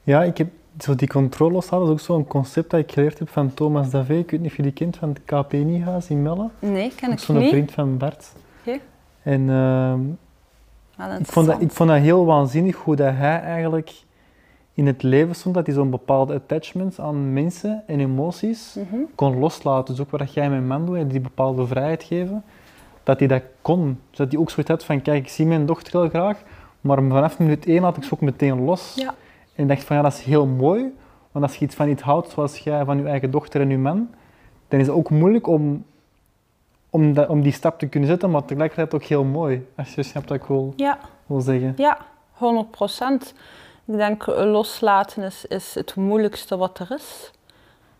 Ja, 0.03 0.23
ik 0.23 0.37
heb 0.37 0.49
zo 0.79 0.95
die 0.95 1.07
controle 1.07 1.51
loshalen, 1.51 1.87
dat 1.87 1.95
is 1.95 2.01
ook 2.01 2.07
zo'n 2.07 2.27
concept 2.27 2.69
dat 2.69 2.79
ik 2.79 2.91
geleerd 2.91 3.19
heb 3.19 3.29
van 3.29 3.53
Thomas 3.53 3.89
Davé. 3.89 4.13
Ik 4.13 4.31
weet 4.31 4.39
niet 4.39 4.49
of 4.49 4.57
je 4.57 4.63
die 4.63 4.71
kent 4.71 4.97
van 4.97 5.09
het 5.09 5.21
KP 5.25 5.53
in 5.53 6.21
Melle. 6.21 6.49
Nee, 6.59 6.91
ken 6.95 7.03
ik 7.03 7.09
niet. 7.09 7.21
Zo'n 7.21 7.47
vriend 7.49 7.71
van 7.71 7.97
Bart. 7.97 8.33
Okay. 8.61 8.81
En 9.23 9.41
uh, 9.41 11.19
ik, 11.19 11.25
vond 11.25 11.47
dat, 11.47 11.61
ik 11.61 11.71
vond 11.71 11.89
dat 11.89 11.99
heel 11.99 12.25
waanzinnig 12.25 12.75
hoe 12.75 12.95
dat 12.95 13.15
hij 13.15 13.39
eigenlijk 13.39 13.91
in 14.73 14.87
het 14.87 15.03
leven 15.03 15.35
stond, 15.35 15.55
dat 15.55 15.65
hij 15.65 15.75
zo'n 15.75 15.89
bepaalde 15.89 16.33
attachments 16.33 16.99
aan 16.99 17.33
mensen 17.33 17.83
en 17.87 17.99
emoties 17.99 18.75
Mhm. 18.75 18.85
mm 18.85 18.91
-hmm. 18.91 19.07
kon 19.15 19.39
loslaten. 19.39 19.95
Dus 19.95 20.03
ook 20.03 20.11
wat 20.11 20.33
jij 20.33 20.49
met 20.49 20.65
man 20.65 20.85
doet, 20.85 21.09
die 21.09 21.19
bepaalde 21.19 21.67
vrijheid 21.67 22.03
geven, 22.03 22.43
dat 23.03 23.19
hij 23.19 23.27
dat 23.27 23.43
kon. 23.61 23.99
Dus 24.09 24.17
dat 24.17 24.31
hij 24.31 24.39
ook 24.39 24.49
zoiets 24.49 24.71
had 24.71 24.85
van, 24.85 25.01
kijk, 25.01 25.23
ik 25.23 25.29
zie 25.29 25.45
mijn 25.45 25.65
dochter 25.65 25.99
heel 25.99 26.09
graag, 26.09 26.41
maar 26.81 26.97
vanaf 26.97 27.39
minuut 27.39 27.65
één 27.65 27.81
laat 27.81 27.97
ik 27.97 28.03
ze 28.03 28.13
ook 28.13 28.21
meteen 28.21 28.63
los. 28.63 28.93
Ja. 28.95 29.13
En 29.55 29.63
ik 29.63 29.67
dacht 29.67 29.83
van, 29.83 29.95
ja, 29.95 30.01
dat 30.01 30.13
is 30.13 30.21
heel 30.21 30.45
mooi, 30.45 30.93
want 31.31 31.45
als 31.45 31.55
je 31.55 31.65
iets 31.65 31.75
van 31.75 31.89
iets 31.89 32.01
houdt 32.01 32.29
zoals 32.29 32.57
jij 32.57 32.85
van 32.85 32.97
je 32.97 33.07
eigen 33.07 33.31
dochter 33.31 33.61
en 33.61 33.69
je 33.69 33.77
man, 33.77 34.09
dan 34.67 34.79
is 34.79 34.87
het 34.87 34.95
ook 34.95 35.09
moeilijk 35.09 35.47
om, 35.47 35.85
om, 36.89 37.13
dat, 37.13 37.29
om 37.29 37.41
die 37.41 37.51
stap 37.51 37.79
te 37.79 37.87
kunnen 37.87 38.09
zetten, 38.09 38.31
maar 38.31 38.45
tegelijkertijd 38.45 38.93
ook 38.93 39.03
heel 39.03 39.23
mooi, 39.23 39.67
als 39.77 39.95
je 39.95 40.03
snapt 40.03 40.29
wat 40.29 40.37
ik 40.37 40.43
wil, 40.43 40.73
ja. 40.75 40.99
wil 41.25 41.41
zeggen. 41.41 41.73
Ja, 41.77 41.97
100 42.31 42.71
procent. 42.71 43.33
Ik 43.91 43.97
denk 43.97 44.25
loslaten 44.25 45.23
is, 45.23 45.45
is 45.45 45.73
het 45.73 45.95
moeilijkste 45.95 46.57
wat 46.57 46.79
er 46.79 46.91
is. 46.91 47.31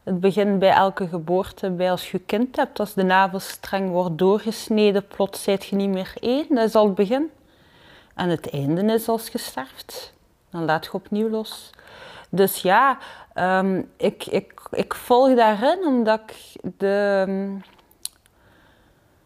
Het 0.03 0.19
begint 0.19 0.59
bij 0.59 0.69
elke 0.69 1.07
geboorte, 1.07 1.69
bij 1.69 1.91
als 1.91 2.11
je 2.11 2.19
kind 2.19 2.55
hebt. 2.55 2.79
Als 2.79 2.93
de 2.93 3.03
navelstreng 3.03 3.89
wordt 3.89 4.17
doorgesneden, 4.17 5.07
plots 5.07 5.43
zijt 5.43 5.65
je 5.65 5.75
niet 5.75 5.89
meer 5.89 6.13
één. 6.19 6.45
Dat 6.49 6.67
is 6.67 6.75
al 6.75 6.85
het 6.85 6.95
begin. 6.95 7.31
En 8.15 8.29
het 8.29 8.49
einde 8.49 8.93
is 8.93 9.07
als 9.07 9.27
je 9.27 9.37
sterft. 9.37 10.13
Dan 10.49 10.65
laat 10.65 10.85
je 10.85 10.93
opnieuw 10.93 11.29
los. 11.29 11.69
Dus 12.29 12.61
ja, 12.61 12.97
um, 13.35 13.91
ik, 13.97 14.25
ik, 14.25 14.53
ik 14.71 14.93
volg 14.93 15.35
daarin 15.35 15.85
omdat 15.85 16.19
ik 16.19 16.61
de, 16.77 17.57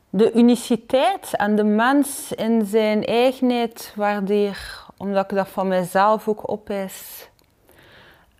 de 0.09 0.33
uniciteit 0.33 1.29
en 1.31 1.55
de 1.55 1.63
mens 1.63 2.31
in 2.31 2.65
zijn 2.65 3.05
eigenheid 3.05 3.93
waardeer 3.95 4.84
omdat 4.97 5.31
ik 5.31 5.37
dat 5.37 5.47
van 5.47 5.67
mezelf 5.67 6.27
ook 6.27 6.51
opeis. 6.51 7.29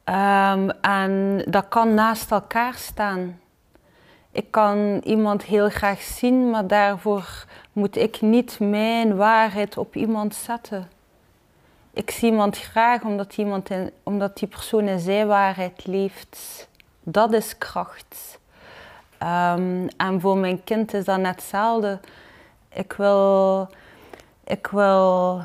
Um, 0.10 0.70
en 0.70 1.44
dat 1.48 1.68
kan 1.68 1.94
naast 1.94 2.32
elkaar 2.32 2.74
staan. 2.74 3.40
Ik 4.32 4.52
kan 4.52 5.02
iemand 5.04 5.44
heel 5.44 5.70
graag 5.70 6.02
zien, 6.02 6.50
maar 6.50 6.68
daarvoor 6.68 7.46
moet 7.74 7.96
ik 7.96 8.22
niet 8.22 8.60
mijn 8.60 9.16
waarheid 9.16 9.78
op 9.78 9.96
iemand 9.96 10.36
zetten. 10.36 10.90
Ik 11.94 12.12
zie 12.12 12.32
iemand 12.32 12.58
graag 12.58 13.02
omdat, 13.02 13.38
iemand 13.38 13.70
omdat 14.04 14.38
die 14.38 14.48
persoon 14.48 14.88
in 14.88 15.00
zijn 15.00 15.28
waarheid 15.28 15.86
leeft. 15.86 16.68
Dat 17.04 17.34
is 17.34 17.58
kracht. 17.58 18.40
Um, 19.24 19.88
en 19.98 20.22
voor 20.22 20.38
mijn 20.38 20.64
kind 20.64 20.94
is 20.94 21.06
dat 21.06 21.20
net 21.20 21.36
hetzelfde. 21.36 22.00
Ik 22.70 22.94
wil, 22.94 23.70
ik 24.44 24.68
wil 24.68 25.42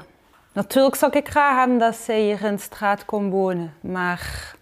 Natuurlijk 0.60 0.94
zou 0.94 1.16
ik 1.16 1.28
graag 1.28 1.58
hebben 1.58 1.78
dat 1.78 1.96
zij 1.96 2.20
hier 2.20 2.44
in 2.44 2.54
de 2.54 2.60
straat 2.60 3.04
kon 3.04 3.30
wonen, 3.30 3.74
maar 3.80 4.54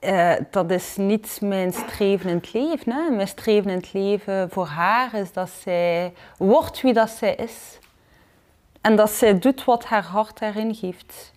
uh, 0.00 0.32
dat 0.50 0.70
is 0.70 0.96
niet 0.96 1.38
mijn 1.40 1.72
streven 1.72 2.30
in 2.30 2.36
het 2.36 2.52
leven. 2.52 3.16
Mijn 3.16 3.28
streven 3.28 3.70
in 3.70 3.76
het 3.76 3.92
leven 3.92 4.50
voor 4.50 4.66
haar 4.66 5.14
is 5.14 5.32
dat 5.32 5.50
zij 5.50 6.12
wordt 6.38 6.80
wie 6.80 6.92
dat 6.92 7.10
zij 7.10 7.34
is. 7.34 7.78
En 8.80 8.96
dat 8.96 9.10
zij 9.10 9.38
doet 9.38 9.64
wat 9.64 9.84
haar 9.84 10.04
hart 10.04 10.40
erin 10.40 10.74
geeft. 10.74 11.32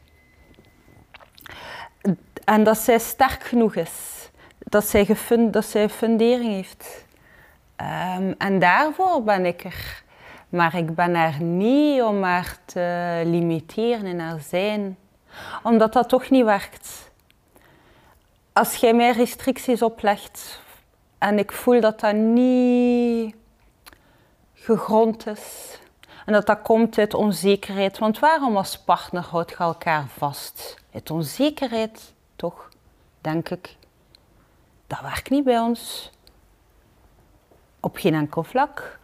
En 2.44 2.64
dat 2.64 2.78
zij 2.78 2.99
sterk 2.99 3.44
genoeg 3.44 3.76
is. 3.76 4.30
Dat 4.58 4.88
zij, 4.88 5.06
gefund, 5.06 5.54
dat 5.54 5.66
zij 5.66 5.90
fundering 5.90 6.52
heeft. 6.52 7.06
Um, 8.18 8.36
en 8.38 8.60
daarvoor 8.60 9.24
ben 9.24 9.45
ik 9.45 9.64
er. 9.64 10.06
Maar 10.49 10.76
ik 10.76 10.95
ben 10.95 11.15
er 11.15 11.41
niet 11.41 12.02
om 12.02 12.24
haar 12.24 12.57
te 12.65 13.22
limiteren 13.26 14.06
in 14.06 14.19
haar 14.19 14.40
zijn. 14.40 14.98
Omdat 15.64 15.94
dat 15.94 16.10
toch 16.10 16.30
niet 16.30 16.45
werkt. 16.45 17.11
Als 18.53 18.76
jij 18.76 18.94
mij 18.94 19.11
restricties 19.11 19.82
oplegt 19.82 20.61
en 21.18 21.40
ik 21.40 21.52
voel 21.52 21.82
dat 21.82 21.99
dat 21.99 22.15
niet 22.15 23.36
gegrond 24.53 25.28
is. 25.28 25.80
En 26.26 26.34
dat 26.34 26.45
dat 26.45 26.61
komt 26.61 26.98
uit 26.98 27.14
onzekerheid. 27.14 27.98
Want 27.98 28.19
waarom 28.19 28.57
als 28.57 28.80
partner 28.80 29.24
houdt 29.24 29.49
je 29.49 29.57
elkaar 29.57 30.07
vast? 30.07 30.76
Uit 30.94 31.11
onzekerheid, 31.11 32.14
toch? 32.36 32.69
Denk 33.22 33.49
ik. 33.49 33.76
Dat 34.88 35.02
werkt 35.02 35.30
niet 35.30 35.44
bij 35.44 35.60
ons. 35.60 36.11
Op 37.80 37.98
geen 37.98 38.14
enkel 38.14 38.44
vlak. 38.44 38.99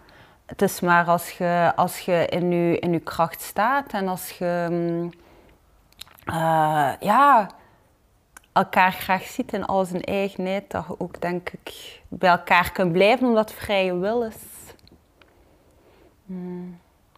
Het 0.54 0.62
is 0.62 0.80
maar 0.80 1.06
als 1.06 1.30
je, 1.30 1.72
als 1.76 2.00
je 2.00 2.28
in, 2.30 2.52
je, 2.52 2.80
in 2.80 2.92
je 2.92 3.00
kracht 3.00 3.42
staat 3.42 3.92
en 3.94 4.08
als 4.08 4.30
je 4.30 4.68
uh, 6.26 6.92
ja, 7.00 7.50
elkaar 8.52 8.92
graag 8.92 9.24
ziet 9.24 9.54
in 9.54 9.66
al 9.66 9.86
zijn 9.86 10.04
eigenheid, 10.04 10.72
dat 10.72 10.86
je 10.88 11.00
ook 11.00 11.22
denk 11.22 11.50
ik 11.50 12.02
bij 12.08 12.30
elkaar 12.30 12.72
kunt 12.72 12.92
blijven 12.92 13.28
omdat 13.28 13.52
vrije 13.52 13.98
wil 13.98 14.24
is. 14.24 14.36
Hmm. 16.26 16.78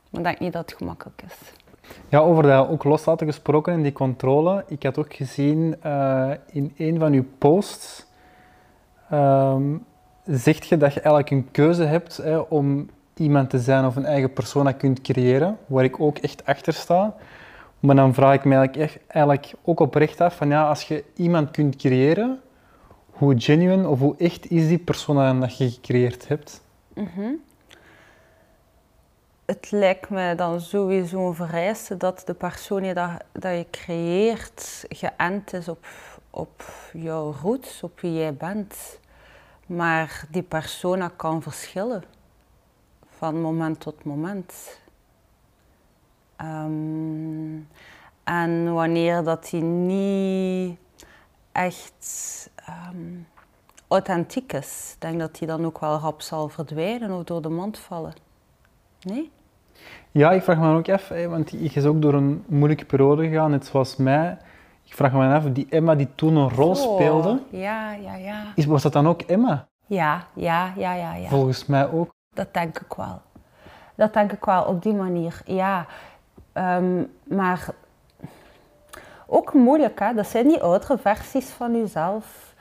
Maar 0.09 0.21
ik 0.21 0.23
denk 0.23 0.39
niet 0.39 0.53
dat 0.53 0.69
het 0.69 0.77
gemakkelijk 0.77 1.21
is. 1.27 1.51
Ja, 2.09 2.19
over 2.19 2.43
dat 2.43 2.67
ook 2.67 2.83
loslaten 2.83 3.27
gesproken 3.27 3.73
en 3.73 3.81
die 3.81 3.93
controle. 3.93 4.63
Ik 4.67 4.83
had 4.83 4.97
ook 4.97 5.13
gezien 5.13 5.75
uh, 5.85 6.31
in 6.45 6.73
een 6.77 6.99
van 6.99 7.13
uw 7.13 7.25
posts, 7.37 8.05
um, 9.11 9.85
zegt 10.23 10.67
je 10.67 10.77
dat 10.77 10.93
je 10.93 10.99
eigenlijk 10.99 11.29
een 11.29 11.51
keuze 11.51 11.83
hebt 11.83 12.17
hè, 12.17 12.37
om 12.37 12.89
iemand 13.19 13.49
te 13.49 13.59
zijn 13.59 13.85
of 13.85 13.95
een 13.95 14.05
eigen 14.05 14.33
persona 14.33 14.71
kunt 14.71 15.01
creëren, 15.01 15.57
waar 15.65 15.83
ik 15.83 15.99
ook 15.99 16.17
echt 16.17 16.45
achter 16.45 16.73
sta. 16.73 17.15
Maar 17.79 17.95
dan 17.95 18.13
vraag 18.13 18.33
ik 18.33 18.45
me 18.45 18.55
eigenlijk, 18.55 18.89
echt, 18.89 18.99
eigenlijk 19.07 19.53
ook 19.63 19.79
oprecht 19.79 20.21
af 20.21 20.35
van 20.35 20.49
ja, 20.49 20.67
als 20.67 20.81
je 20.81 21.03
iemand 21.15 21.51
kunt 21.51 21.75
creëren, 21.75 22.41
hoe 23.09 23.41
genuine 23.41 23.87
of 23.87 23.99
hoe 23.99 24.15
echt 24.17 24.51
is 24.51 24.67
die 24.67 24.77
persona 24.77 25.33
dat 25.33 25.57
je 25.57 25.69
gecreëerd 25.69 26.27
hebt? 26.27 26.61
Het 29.45 29.71
lijkt 29.71 30.09
me 30.09 30.35
dan 30.35 30.61
sowieso 30.61 31.27
een 31.27 31.35
vereiste 31.35 31.97
dat 31.97 32.23
de 32.25 32.33
persoon 32.33 32.81
die 32.81 32.93
dat, 32.93 33.09
dat 33.31 33.51
je 33.51 33.65
creëert 33.71 34.85
geënt 34.89 35.53
is 35.53 35.67
op, 35.67 35.85
op 36.29 36.63
jouw 36.93 37.35
roots, 37.41 37.83
op 37.83 37.99
wie 37.99 38.13
jij 38.13 38.33
bent. 38.33 38.99
Maar 39.65 40.25
die 40.29 40.43
persona 40.43 41.11
kan 41.15 41.41
verschillen 41.41 42.03
van 43.17 43.41
moment 43.41 43.79
tot 43.79 44.03
moment. 44.03 44.79
Ehm, 46.35 47.59
en 48.23 48.73
wanneer 48.73 49.23
dat 49.23 49.49
die 49.49 49.61
niet 49.61 50.77
echt 51.51 52.49
ehm, 52.55 53.19
authentiek 53.87 54.53
is, 54.53 54.95
denk 54.99 55.19
dat 55.19 55.35
die 55.35 55.47
dan 55.47 55.65
ook 55.65 55.79
wel 55.79 55.97
rap 55.97 56.21
zal 56.21 56.49
verdwijnen 56.49 57.11
of 57.11 57.23
door 57.23 57.41
de 57.41 57.49
mand 57.49 57.77
vallen. 57.77 58.13
Nee? 59.01 59.31
Ja, 60.11 60.31
ik 60.31 60.43
vraag 60.43 60.57
me 60.57 60.63
dan 60.63 60.75
ook 60.77 60.89
af, 60.89 61.07
hè, 61.07 61.27
want 61.29 61.51
je 61.51 61.57
is 61.57 61.85
ook 61.85 62.01
door 62.01 62.13
een 62.13 62.43
moeilijke 62.47 62.85
periode 62.85 63.27
gegaan, 63.27 63.51
net 63.51 63.65
zoals 63.65 63.95
mij. 63.95 64.37
Ik 64.83 64.93
vraag 64.93 65.13
me 65.13 65.33
af, 65.33 65.43
die 65.43 65.67
Emma 65.69 65.95
die 65.95 66.07
toen 66.15 66.35
een 66.35 66.49
rol 66.49 66.75
speelde, 66.75 67.41
Ja, 67.49 67.91
ja, 67.93 68.15
ja. 68.15 68.43
is, 68.55 68.65
was 68.65 68.81
dat 68.83 68.93
dan 68.93 69.07
ook 69.07 69.21
Emma? 69.21 69.67
Ja, 69.85 70.27
ja, 70.33 70.73
ja, 70.75 70.93
ja, 70.93 71.15
ja. 71.15 71.29
Volgens 71.29 71.65
mij 71.65 71.91
ook. 71.91 72.13
Dat 72.35 72.53
denk 72.53 72.79
ik 72.79 72.93
wel. 72.93 73.21
Dat 73.95 74.13
denk 74.13 74.31
ik 74.31 74.45
wel 74.45 74.63
op 74.63 74.83
die 74.83 74.93
manier, 74.93 75.41
ja. 75.45 75.85
Ehm, 76.53 77.03
maar 77.23 77.67
ook 79.25 79.53
moeilijk, 79.53 79.99
hè? 79.99 80.13
Dat 80.13 80.27
zijn 80.27 80.47
die 80.47 80.61
oudere 80.61 80.97
versies 80.97 81.49
van 81.49 81.77
jezelf. 81.77 82.53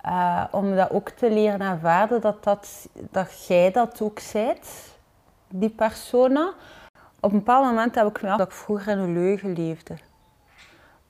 Eh, 0.00 0.44
om 0.50 0.76
dat 0.76 0.90
ook 0.90 1.08
te 1.08 1.30
leren 1.30 1.62
aanvaarden 1.62 2.20
dat, 2.20 2.44
dat, 2.44 2.88
dat 2.92 3.46
jij 3.46 3.70
dat 3.70 4.00
ook 4.00 4.18
zijt, 4.18 4.96
die 5.48 5.70
persona. 5.70 6.52
Op 7.20 7.32
een 7.32 7.38
bepaald 7.38 7.64
moment 7.64 7.94
heb 7.94 8.08
ik 8.08 8.18
gemerkt 8.18 8.38
dat 8.38 8.48
ik 8.48 8.54
vroeger 8.54 8.92
in 8.92 8.98
een 8.98 9.12
leugen 9.12 9.52
leefde. 9.52 9.96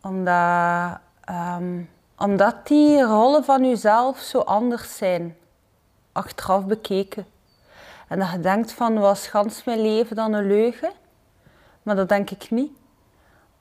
Omdat, 0.02 0.98
ehm, 1.24 1.82
omdat 2.18 2.66
die 2.66 3.02
rollen 3.02 3.44
van 3.44 3.68
jezelf 3.68 4.18
zo 4.18 4.38
anders 4.38 4.96
zijn, 4.96 5.36
achteraf 6.12 6.66
bekeken. 6.66 7.26
En 8.06 8.18
dat 8.18 8.30
je 8.30 8.40
denkt 8.40 8.72
van, 8.72 8.98
was 8.98 9.26
gans 9.26 9.64
mijn 9.64 9.80
leven 9.80 10.16
dan 10.16 10.32
een 10.32 10.46
leugen? 10.46 10.92
Maar 11.82 11.96
dat 11.96 12.08
denk 12.08 12.30
ik 12.30 12.50
niet. 12.50 12.72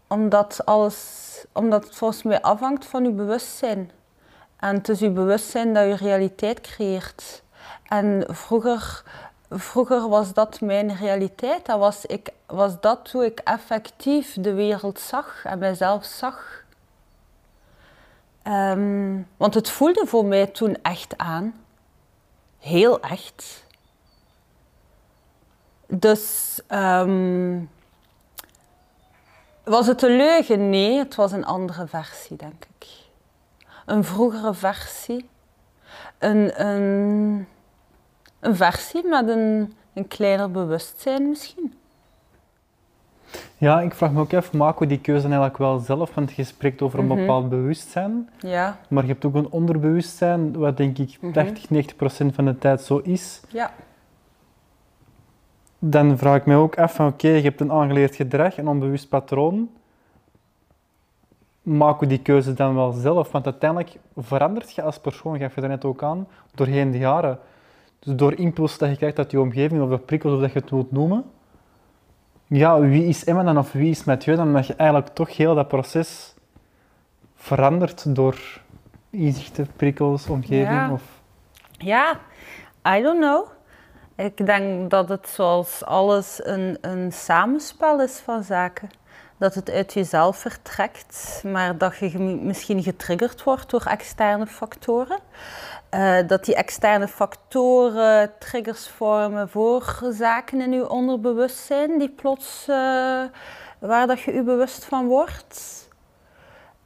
Omdat, 0.07 0.65
alles, 0.65 1.45
omdat 1.51 1.83
het 1.83 1.95
volgens 1.95 2.23
mij 2.23 2.41
afhangt 2.41 2.85
van 2.85 3.03
je 3.03 3.11
bewustzijn. 3.11 3.91
En 4.59 4.75
het 4.75 4.89
is 4.89 4.99
je 4.99 5.09
bewustzijn 5.09 5.73
dat 5.73 5.85
je 5.85 5.95
realiteit 5.95 6.61
creëert. 6.61 7.43
En 7.83 8.25
vroeger, 8.27 9.03
vroeger 9.49 10.09
was 10.09 10.33
dat 10.33 10.61
mijn 10.61 10.95
realiteit. 10.95 11.65
Dat 11.65 11.79
was, 11.79 12.05
ik, 12.05 12.29
was 12.45 12.79
dat 12.79 13.11
hoe 13.11 13.25
ik 13.25 13.39
effectief 13.39 14.35
de 14.39 14.53
wereld 14.53 14.99
zag 14.99 15.45
en 15.45 15.59
mijzelf 15.59 16.05
zag. 16.05 16.63
Ehm, 18.43 19.21
want 19.37 19.53
het 19.53 19.69
voelde 19.69 20.05
voor 20.05 20.25
mij 20.25 20.47
toen 20.47 20.77
echt 20.81 21.17
aan. 21.17 21.63
Heel 22.59 22.99
echt. 22.99 23.64
Dus 25.87 26.61
ehm, 26.67 27.59
was 29.63 29.87
het 29.87 30.01
een 30.01 30.15
leugen? 30.15 30.69
Nee, 30.69 30.97
het 30.97 31.15
was 31.15 31.31
een 31.31 31.45
andere 31.45 31.87
versie, 31.87 32.37
denk 32.37 32.65
ik. 32.77 32.87
Een 33.85 34.03
vroegere 34.03 34.53
versie. 34.53 35.29
Een, 36.19 36.65
een, 36.65 37.47
een 38.39 38.55
versie 38.55 39.07
met 39.07 39.27
een, 39.27 39.73
een 39.93 40.07
kleiner 40.07 40.51
bewustzijn 40.51 41.29
misschien. 41.29 41.73
Ja, 43.57 43.81
ik 43.81 43.93
vraag 43.93 44.11
me 44.11 44.19
ook 44.19 44.33
af, 44.33 44.53
maken 44.53 44.79
we 44.79 44.87
die 44.87 44.99
keuze 44.99 45.25
eigenlijk 45.25 45.57
wel 45.57 45.79
zelf? 45.79 46.13
Want 46.13 46.33
je 46.33 46.43
spreekt 46.43 46.81
over 46.81 46.99
een 46.99 47.07
bepaald 47.07 47.49
bewustzijn, 47.49 48.29
Ja, 48.39 48.77
maar 48.89 49.03
je 49.03 49.09
hebt 49.09 49.25
ook 49.25 49.35
een 49.35 49.49
onderbewustzijn, 49.49 50.57
wat 50.57 50.77
denk 50.77 50.97
ik 50.97 51.17
80, 51.33 51.69
90 51.69 51.95
procent 51.95 52.35
van 52.35 52.45
de 52.45 52.57
tijd 52.57 52.81
zo 52.81 52.97
is. 52.97 53.41
ja. 53.49 53.71
Dan 55.87 56.17
vraag 56.17 56.35
ik 56.35 56.45
me 56.45 56.55
ook 56.55 56.77
af 56.77 56.93
van 56.93 57.07
oké, 57.07 57.27
je 57.27 57.41
hebt 57.41 57.61
een 57.61 57.71
aangeleerd 57.71 58.15
gedrag, 58.15 58.57
een 58.57 58.67
onbewust 58.67 59.09
patroon. 59.09 59.69
Maken 61.61 61.99
we 61.99 62.07
die 62.07 62.21
keuze 62.21 62.53
dan 62.53 62.75
wel 62.75 62.91
zelf? 62.91 63.31
Want 63.31 63.45
uiteindelijk 63.45 63.99
verandert 64.17 64.73
je 64.73 64.81
als 64.81 64.99
persoon, 64.99 65.39
gaf 65.39 65.55
je 65.55 65.61
er 65.61 65.67
net 65.67 65.85
ook 65.85 66.03
aan, 66.03 66.27
doorheen 66.55 66.91
de 66.91 66.97
jaren. 66.97 67.39
Dus 67.99 68.15
door 68.15 68.33
impuls 68.33 68.77
dat 68.77 68.89
je 68.89 68.95
krijgt 68.95 69.17
uit 69.17 69.31
je 69.31 69.39
omgeving, 69.39 69.81
of 69.81 69.89
de 69.89 69.97
prikkels, 69.97 70.33
of 70.33 70.39
dat 70.39 70.51
je 70.51 70.59
het 70.59 70.69
wilt 70.69 70.91
noemen. 70.91 71.23
Ja, 72.47 72.79
wie 72.79 73.05
is 73.05 73.23
Emma 73.23 73.43
dan, 73.43 73.57
of 73.57 73.71
wie 73.71 73.89
is 73.89 74.03
Mathieu 74.03 74.35
dan? 74.35 74.47
Omdat 74.47 74.67
je 74.67 74.75
eigenlijk 74.75 75.13
toch 75.13 75.37
heel 75.37 75.55
dat 75.55 75.67
proces 75.67 76.35
verandert 77.35 78.15
door 78.15 78.61
inzichten, 79.09 79.67
prikkels, 79.75 80.27
omgeving. 80.27 80.67
Ja. 80.67 80.91
Of... 80.91 81.21
Ja, 81.77 82.19
I 82.87 83.01
don't 83.01 83.19
know. 83.19 83.53
Ik 84.15 84.45
denk 84.45 84.89
dat 84.89 85.09
het 85.09 85.27
zoals 85.27 85.85
alles 85.85 86.45
een, 86.45 86.77
een 86.81 87.11
samenspel 87.11 88.01
is 88.01 88.17
van 88.17 88.43
zaken. 88.43 88.89
Dat 89.37 89.53
het 89.53 89.69
uit 89.69 89.93
jezelf 89.93 90.37
vertrekt, 90.37 91.41
maar 91.45 91.77
dat 91.77 91.97
je 91.97 92.19
misschien 92.19 92.83
getriggerd 92.83 93.43
wordt 93.43 93.69
door 93.69 93.83
externe 93.83 94.47
factoren. 94.47 95.19
Eh, 95.89 96.17
dat 96.27 96.45
die 96.45 96.55
externe 96.55 97.07
factoren 97.07 98.31
triggers 98.39 98.87
vormen 98.87 99.49
voor 99.49 100.01
zaken 100.09 100.61
in 100.61 100.71
je 100.71 100.89
onderbewustzijn 100.89 101.99
die 101.99 102.09
plots, 102.09 102.67
eh, 102.67 102.75
waar 103.79 104.07
dat 104.07 104.21
je 104.21 104.33
je 104.33 104.43
bewust 104.43 104.85
van 104.85 105.07
wordt. 105.07 105.87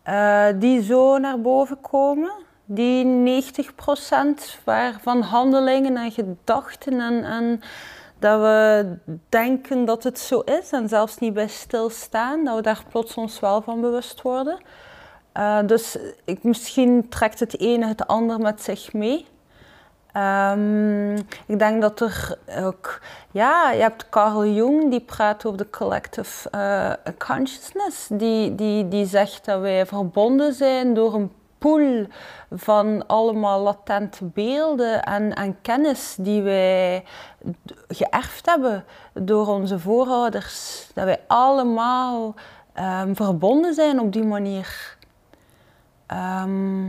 Eh, 0.04 0.48
die 0.56 0.84
zo 0.84 1.18
naar 1.18 1.42
boven 1.42 1.82
komen. 1.82 2.32
Die 2.72 3.06
90% 3.06 4.60
waar- 4.64 5.00
van 5.02 5.22
handelingen 5.22 5.98
en 5.98 6.12
gedachten 6.12 7.00
en, 7.00 7.24
en 7.24 7.62
dat 8.20 8.40
we 8.40 8.86
denken 9.30 9.86
dat 9.86 10.04
het 10.04 10.20
zo 10.20 10.40
is 10.40 10.72
en 10.72 10.90
zelfs 10.90 11.18
niet 11.18 11.34
bij 11.34 11.48
stilstaan, 11.48 12.46
dat 12.46 12.56
we 12.56 12.62
daar 12.62 12.84
plots 12.90 13.16
ons 13.16 13.40
wel 13.40 13.62
van 13.62 13.82
bewust 13.82 14.22
worden. 14.22 14.58
Eh, 15.32 15.60
dus 15.66 15.98
ik, 16.26 16.44
misschien 16.44 17.10
trekt 17.10 17.40
het 17.40 17.60
ene 17.60 17.88
het 17.88 18.08
ander 18.08 18.40
met 18.40 18.62
zich 18.62 18.94
mee. 18.94 19.26
Ehm, 20.12 21.16
ik 21.46 21.60
denk 21.60 21.82
dat 21.82 22.00
er 22.00 22.38
ook, 22.64 23.02
ja, 23.32 23.72
je 23.72 23.82
hebt 23.82 24.10
Carl 24.10 24.46
Jung 24.46 24.90
die 24.90 25.02
praat 25.02 25.46
over 25.46 25.58
de 25.58 25.70
collective 25.70 26.50
eh, 26.50 26.92
consciousness, 27.18 28.08
die, 28.12 28.56
die, 28.56 28.88
die 28.88 29.06
zegt 29.06 29.46
dat 29.46 29.62
wij 29.62 29.86
verbonden 29.86 30.54
zijn 30.54 30.94
door 30.94 31.14
een 31.14 31.32
pool 31.60 32.06
van 32.52 33.08
allemaal 33.08 33.62
latente 33.62 34.26
beelden 34.26 35.04
en, 35.04 35.34
en 35.34 35.62
kennis 35.62 36.16
die 36.20 36.42
wij 36.42 37.04
geërfd 37.88 38.46
hebben 38.46 38.86
door 39.14 39.48
onze 39.48 39.80
voorouders. 39.80 40.88
Dat 40.94 41.06
wij 41.06 41.24
allemaal 41.28 42.34
ehm, 42.74 43.14
verbonden 43.14 43.74
zijn 43.74 44.00
op 44.00 44.14
die 44.14 44.24
manier. 44.26 44.98
Ehm, 46.06 46.88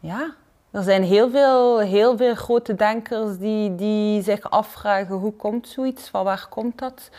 ja, 0.00 0.34
er 0.70 0.82
zijn 0.82 1.02
heel 1.02 1.30
veel, 1.30 1.78
heel 1.78 2.16
veel 2.16 2.34
grote 2.34 2.74
denkers 2.74 3.38
die, 3.38 3.74
die 3.74 4.22
zich 4.22 4.50
afvragen 4.50 5.14
hoe 5.14 5.32
komt 5.32 5.68
zoiets, 5.68 6.08
van 6.08 6.24
waar 6.24 6.46
komt 6.48 6.78
dat? 6.78 7.10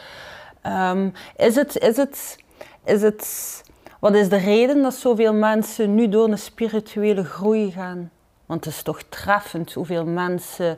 Ehm, 0.62 1.10
is, 1.36 1.56
het, 1.56 1.78
is, 1.78 1.98
het, 1.98 2.38
is 2.84 3.02
het, 3.02 3.64
wat 4.00 4.16
is 4.16 4.30
de 4.30 4.38
reden 4.38 4.82
dat 4.82 4.94
zoveel 4.94 5.34
mensen 5.34 5.96
nu 5.96 6.10
door 6.10 6.30
een 6.30 6.38
spirituele 6.38 7.24
groei 7.24 7.72
gaan? 7.72 8.12
Want 8.46 8.66
het 8.66 8.74
is 8.74 8.82
toch 8.82 9.02
treffend 9.10 9.74
hoeveel 9.74 10.06
mensen 10.06 10.78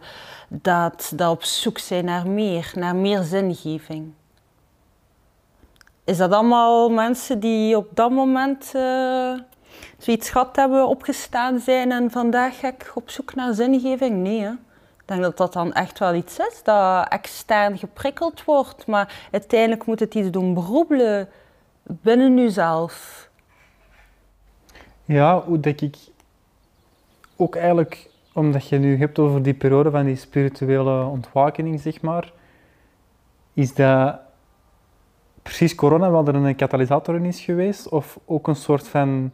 dat, 0.49 1.11
dat 1.15 1.31
op 1.31 1.43
zoek 1.43 1.77
zijn 1.77 2.06
naar 2.06 2.27
meer, 2.27 2.72
naar 2.76 2.95
meer 2.95 3.22
zingeving. 3.22 4.14
Is 6.03 6.18
dat 6.18 6.31
allemaal 6.31 6.89
mensen 6.89 7.39
die 7.39 7.77
op 7.77 7.88
dat 7.93 8.11
moment 8.11 8.72
eh, 8.76 9.34
zoiets 9.98 10.30
gehad 10.30 10.56
hebben, 10.56 10.88
opgestaan 10.88 11.60
zijn 11.60 11.91
en 11.91 12.11
vandaag 12.11 12.60
ga 12.60 12.68
ik 12.68 12.91
op 12.95 13.10
zoek 13.10 13.35
naar 13.35 13.53
zingeving? 13.53 14.15
Nee, 14.15 14.41
hè? 14.41 14.52
ik 14.52 15.07
denk 15.07 15.22
dat 15.22 15.38
dat 15.38 15.53
dan 15.53 15.73
echt 15.73 15.99
wel 15.99 16.14
iets 16.14 16.38
is 16.38 16.64
dat 16.64 17.07
extern 17.07 17.77
geprikkeld 17.77 18.43
wordt, 18.43 18.88
maar 18.88 19.27
uiteindelijk 19.31 19.85
moet 19.85 19.99
het 19.99 20.15
iets 20.15 20.31
doen 20.31 20.53
beroebelen 20.53 21.30
binnen 22.02 22.38
jezelf. 22.38 23.30
Ja, 25.06 25.42
hoe 25.42 25.60
dat 25.60 25.82
ik 25.82 25.98
ook 27.36 27.56
eigenlijk 27.56 28.10
omdat 28.34 28.68
je 28.68 28.78
nu 28.78 28.98
hebt 28.98 29.20
over 29.20 29.44
die 29.44 29.54
periode 29.54 29.92
van 29.92 30.06
die 30.06 30.16
spirituele 30.16 31.04
ontwakening, 31.04 31.80
zeg 31.80 32.02
maar, 32.02 32.32
is 33.54 33.74
dat 33.74 34.20
precies 35.42 35.76
corona 35.76 36.12
wel 36.12 36.28
er 36.28 36.36
een 36.36 36.56
katalysator 36.56 37.16
in 37.16 37.26
is 37.26 37.42
geweest, 37.42 37.90
of 37.90 38.20
ook 38.26 38.48
een 38.48 38.56
soort 38.56 38.88
van, 38.88 39.32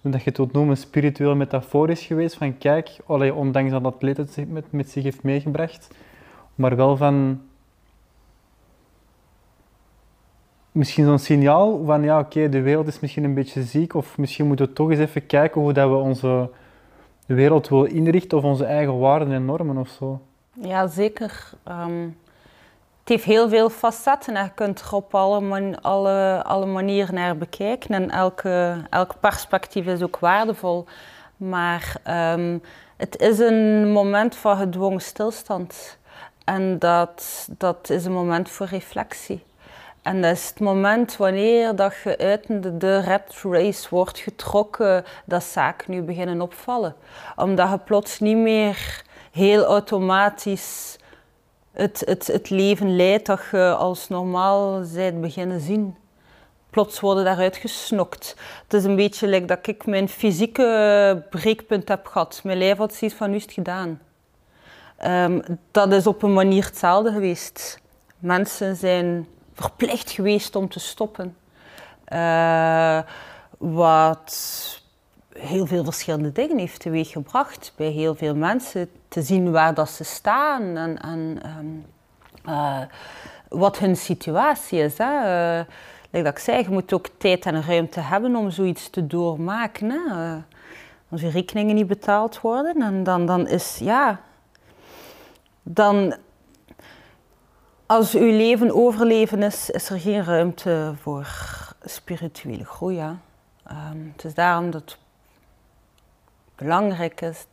dat 0.00 0.22
je 0.22 0.28
het 0.28 0.36
wilt 0.36 0.52
noemen, 0.52 0.76
spirituele 0.76 1.34
metafoor 1.34 1.90
is 1.90 2.06
geweest, 2.06 2.36
van 2.36 2.58
kijk, 2.58 2.96
allee, 3.06 3.34
ondanks 3.34 3.70
dat 3.70 3.94
het 4.00 4.48
met, 4.48 4.72
met 4.72 4.90
zich 4.90 5.02
heeft 5.02 5.22
meegebracht, 5.22 5.88
maar 6.54 6.76
wel 6.76 6.96
van 6.96 7.40
misschien 10.72 11.04
zo'n 11.04 11.18
signaal 11.18 11.84
van 11.84 12.02
ja, 12.02 12.18
oké, 12.18 12.48
de 12.48 12.60
wereld 12.60 12.86
is 12.86 13.00
misschien 13.00 13.24
een 13.24 13.34
beetje 13.34 13.62
ziek, 13.62 13.94
of 13.94 14.18
misschien 14.18 14.46
moeten 14.46 14.66
we 14.66 14.72
toch 14.72 14.90
eens 14.90 15.00
even 15.00 15.26
kijken 15.26 15.60
hoe 15.60 15.72
dat 15.72 15.88
we 15.88 15.96
onze 15.96 16.50
wereld 17.26 17.68
willen 17.68 17.90
inrichten, 17.90 18.38
of 18.38 18.44
onze 18.44 18.64
eigen 18.64 18.98
waarden 18.98 19.32
en 19.32 19.44
normen 19.44 19.76
of 19.76 19.88
zo. 19.88 20.20
Ja, 20.52 20.86
zeker. 20.86 21.50
Ehm, 21.64 22.08
het 23.00 23.08
heeft 23.08 23.24
heel 23.24 23.48
veel 23.48 23.70
facetten 23.70 24.36
en 24.36 24.44
je 24.44 24.50
kunt 24.54 24.80
er 24.80 24.94
op 24.94 25.14
alle, 25.14 26.42
alle 26.44 26.66
manieren 26.66 27.14
naar 27.14 27.36
bekijken 27.36 27.94
en 27.94 28.10
elke, 28.10 28.76
elk 28.90 29.14
perspectief 29.20 29.86
is 29.86 30.02
ook 30.02 30.18
waardevol. 30.18 30.84
Maar 31.36 31.96
ehm, 32.02 32.58
het 32.96 33.18
is 33.20 33.38
een 33.38 33.92
moment 33.92 34.36
van 34.36 34.56
gedwongen 34.56 35.00
stilstand 35.00 35.98
en 36.44 36.78
dat, 36.78 37.48
dat 37.58 37.90
is 37.90 38.04
een 38.04 38.12
moment 38.12 38.50
voor 38.50 38.66
reflectie. 38.66 39.42
En 40.02 40.22
dat 40.22 40.36
is 40.36 40.48
het 40.48 40.60
moment 40.60 41.16
wanneer 41.16 41.76
dat 41.76 41.94
je 42.04 42.18
uit 42.18 42.46
de, 42.80 42.98
red 42.98 43.34
race 43.42 43.86
wordt 43.90 44.18
getrokken, 44.18 45.04
dat 45.24 45.44
zaken 45.44 45.90
nu 45.90 46.02
beginnen 46.02 46.40
opvallen. 46.40 46.94
Omdat 47.36 47.70
je 47.70 47.78
plots 47.78 48.18
niet 48.18 48.36
meer 48.36 49.02
heel 49.32 49.64
automatisch 49.64 50.98
het, 51.72 52.02
het, 52.06 52.26
het 52.26 52.50
leven 52.50 52.96
leidt 52.96 53.26
dat 53.26 53.40
je 53.50 53.74
als 53.74 54.08
normaal 54.08 54.82
bent 54.94 55.20
beginnen 55.20 55.60
zien. 55.60 55.96
Plots 56.70 57.00
worden 57.00 57.24
daaruit 57.24 57.56
gesnokt. 57.56 58.36
Het 58.62 58.74
is 58.74 58.84
een 58.84 58.96
beetje 58.96 59.26
like 59.26 59.44
dat 59.46 59.66
ik 59.66 59.86
mijn 59.86 60.08
fysieke 60.08 61.26
breekpunt 61.30 61.88
heb 61.88 62.06
gehad. 62.06 62.40
Mijn 62.44 62.58
lijf 62.58 62.78
had 62.78 62.94
zoiets 62.94 63.16
van, 63.16 63.30
nu 63.30 63.36
is 63.36 63.42
het 63.42 63.52
gedaan. 63.52 64.00
Ehm, 64.96 65.40
dat 65.70 65.92
is 65.92 66.06
op 66.06 66.22
een 66.22 66.32
manier 66.32 66.64
hetzelfde 66.64 67.12
geweest. 67.12 67.78
Mensen 68.18 68.76
zijn 68.76 69.28
verplicht 69.60 70.10
geweest 70.10 70.56
om 70.56 70.68
te 70.68 70.80
stoppen. 70.80 71.36
Eh, 72.04 73.00
wat 73.58 74.36
heel 75.32 75.66
veel 75.66 75.84
verschillende 75.84 76.32
dingen 76.32 76.58
heeft 76.58 76.80
teweeggebracht 76.80 77.72
bij 77.76 77.90
heel 77.90 78.14
veel 78.14 78.34
mensen. 78.34 78.90
Te 79.08 79.22
zien 79.22 79.50
waar 79.50 79.74
dat 79.74 79.90
ze 79.90 80.04
staan 80.04 80.76
en, 80.76 80.98
en 81.02 81.38
ehm, 81.42 81.66
eh, 82.54 82.80
wat 83.48 83.78
hun 83.78 83.96
situatie 83.96 84.78
is. 84.78 84.98
Hè. 84.98 85.58
Eh, 85.60 85.64
dat 86.10 86.26
ik 86.26 86.38
zei, 86.38 86.62
je 86.62 86.70
moet 86.70 86.92
ook 86.92 87.08
tijd 87.18 87.46
en 87.46 87.62
ruimte 87.62 88.00
hebben 88.00 88.36
om 88.36 88.50
zoiets 88.50 88.90
te 88.90 89.06
doormaken. 89.06 89.90
Hè. 89.90 90.36
Als 91.08 91.20
je 91.20 91.30
rekeningen 91.30 91.74
niet 91.74 91.86
betaald 91.86 92.40
worden, 92.40 92.82
en 92.82 93.02
dan, 93.02 93.26
dan 93.26 93.48
is 93.48 93.78
ja. 93.78 94.20
Dan, 95.62 96.14
als 97.90 98.14
uw 98.14 98.36
leven 98.36 98.74
overleven 98.74 99.42
is, 99.42 99.70
is 99.70 99.90
er 99.90 100.00
geen 100.00 100.24
ruimte 100.24 100.94
voor 101.00 101.28
spirituele 101.84 102.64
groei. 102.64 102.98
hè. 102.98 103.12
Ehm, 103.64 104.06
het 104.12 104.24
is 104.24 104.34
daarom 104.34 104.70
dat 104.70 104.82
het 104.82 104.98
belangrijk 106.54 107.20
is 107.20 107.46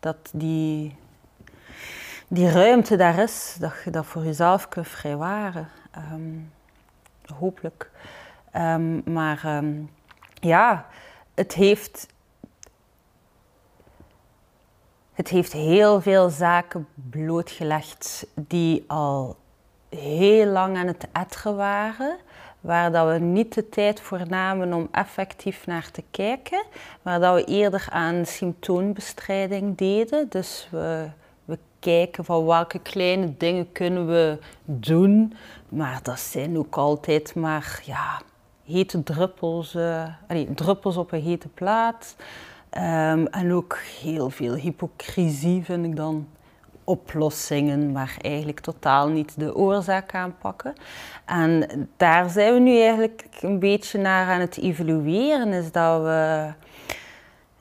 dat 0.00 0.16
die, 0.32 0.96
die 2.28 2.50
ruimte 2.50 2.96
daar 2.96 3.18
is, 3.18 3.56
dat 3.60 3.72
je 3.84 3.90
dat 3.90 4.06
voor 4.06 4.24
jezelf 4.24 4.68
kunt 4.68 4.88
vrijwaren. 4.88 5.68
Ehm, 5.90 6.38
hopelijk. 7.38 7.90
Ehm, 8.50 9.12
maar 9.12 9.62
ja, 10.34 10.86
het 11.34 11.54
heeft, 11.54 12.06
het 15.12 15.28
heeft 15.28 15.52
heel 15.52 16.00
veel 16.00 16.30
zaken 16.30 16.88
blootgelegd 16.94 18.26
die 18.34 18.84
al 18.86 19.40
heel 19.96 20.46
lang 20.46 20.76
aan 20.76 20.86
het 20.86 21.06
etteren 21.12 21.56
waren, 21.56 22.16
waar 22.60 22.92
dat 22.92 23.08
we 23.12 23.18
niet 23.18 23.54
de 23.54 23.68
tijd 23.68 24.00
voor 24.00 24.28
namen 24.28 24.72
om 24.72 24.88
effectief 24.92 25.66
naar 25.66 25.90
te 25.90 26.02
kijken, 26.10 26.64
waar 27.02 27.20
dat 27.20 27.34
we 27.34 27.44
eerder 27.44 27.86
aan 27.90 28.26
symptoombestrijding 28.26 29.76
deden. 29.76 30.26
Dus 30.28 30.68
we, 30.70 31.06
we 31.44 31.58
kijken 31.78 32.24
van 32.24 32.44
welke 32.44 32.78
kleine 32.78 33.36
dingen 33.36 33.72
kunnen 33.72 34.06
we 34.06 34.38
doen, 34.64 35.34
maar 35.68 36.00
dat 36.02 36.20
zijn 36.20 36.58
ook 36.58 36.76
altijd 36.76 37.34
maar 37.34 37.82
ja, 37.84 38.20
hete 38.64 39.02
druppels, 39.02 39.74
eh, 39.74 40.06
druppels 40.54 40.96
op 40.96 41.12
een 41.12 41.22
hete 41.22 41.48
plaat. 41.48 42.16
Ehm, 42.70 43.24
en 43.24 43.52
ook 43.52 43.78
heel 44.00 44.30
veel 44.30 44.54
hypocrisie 44.54 45.64
vind 45.64 45.84
ik 45.84 45.96
dan 45.96 46.26
oplossingen, 46.84 47.92
maar 47.92 48.16
eigenlijk 48.20 48.60
totaal 48.60 49.08
niet 49.08 49.38
de 49.38 49.54
oorzaak 49.54 50.14
aanpakken. 50.14 50.74
En 51.24 51.68
daar 51.96 52.30
zijn 52.30 52.54
we 52.54 52.60
nu 52.60 52.80
eigenlijk 52.80 53.26
een 53.40 53.58
beetje 53.58 53.98
naar 53.98 54.30
aan 54.30 54.40
het 54.40 54.58
evalueren, 54.58 55.52
is 55.52 55.72
dat 55.72 56.02
we, 56.02 56.52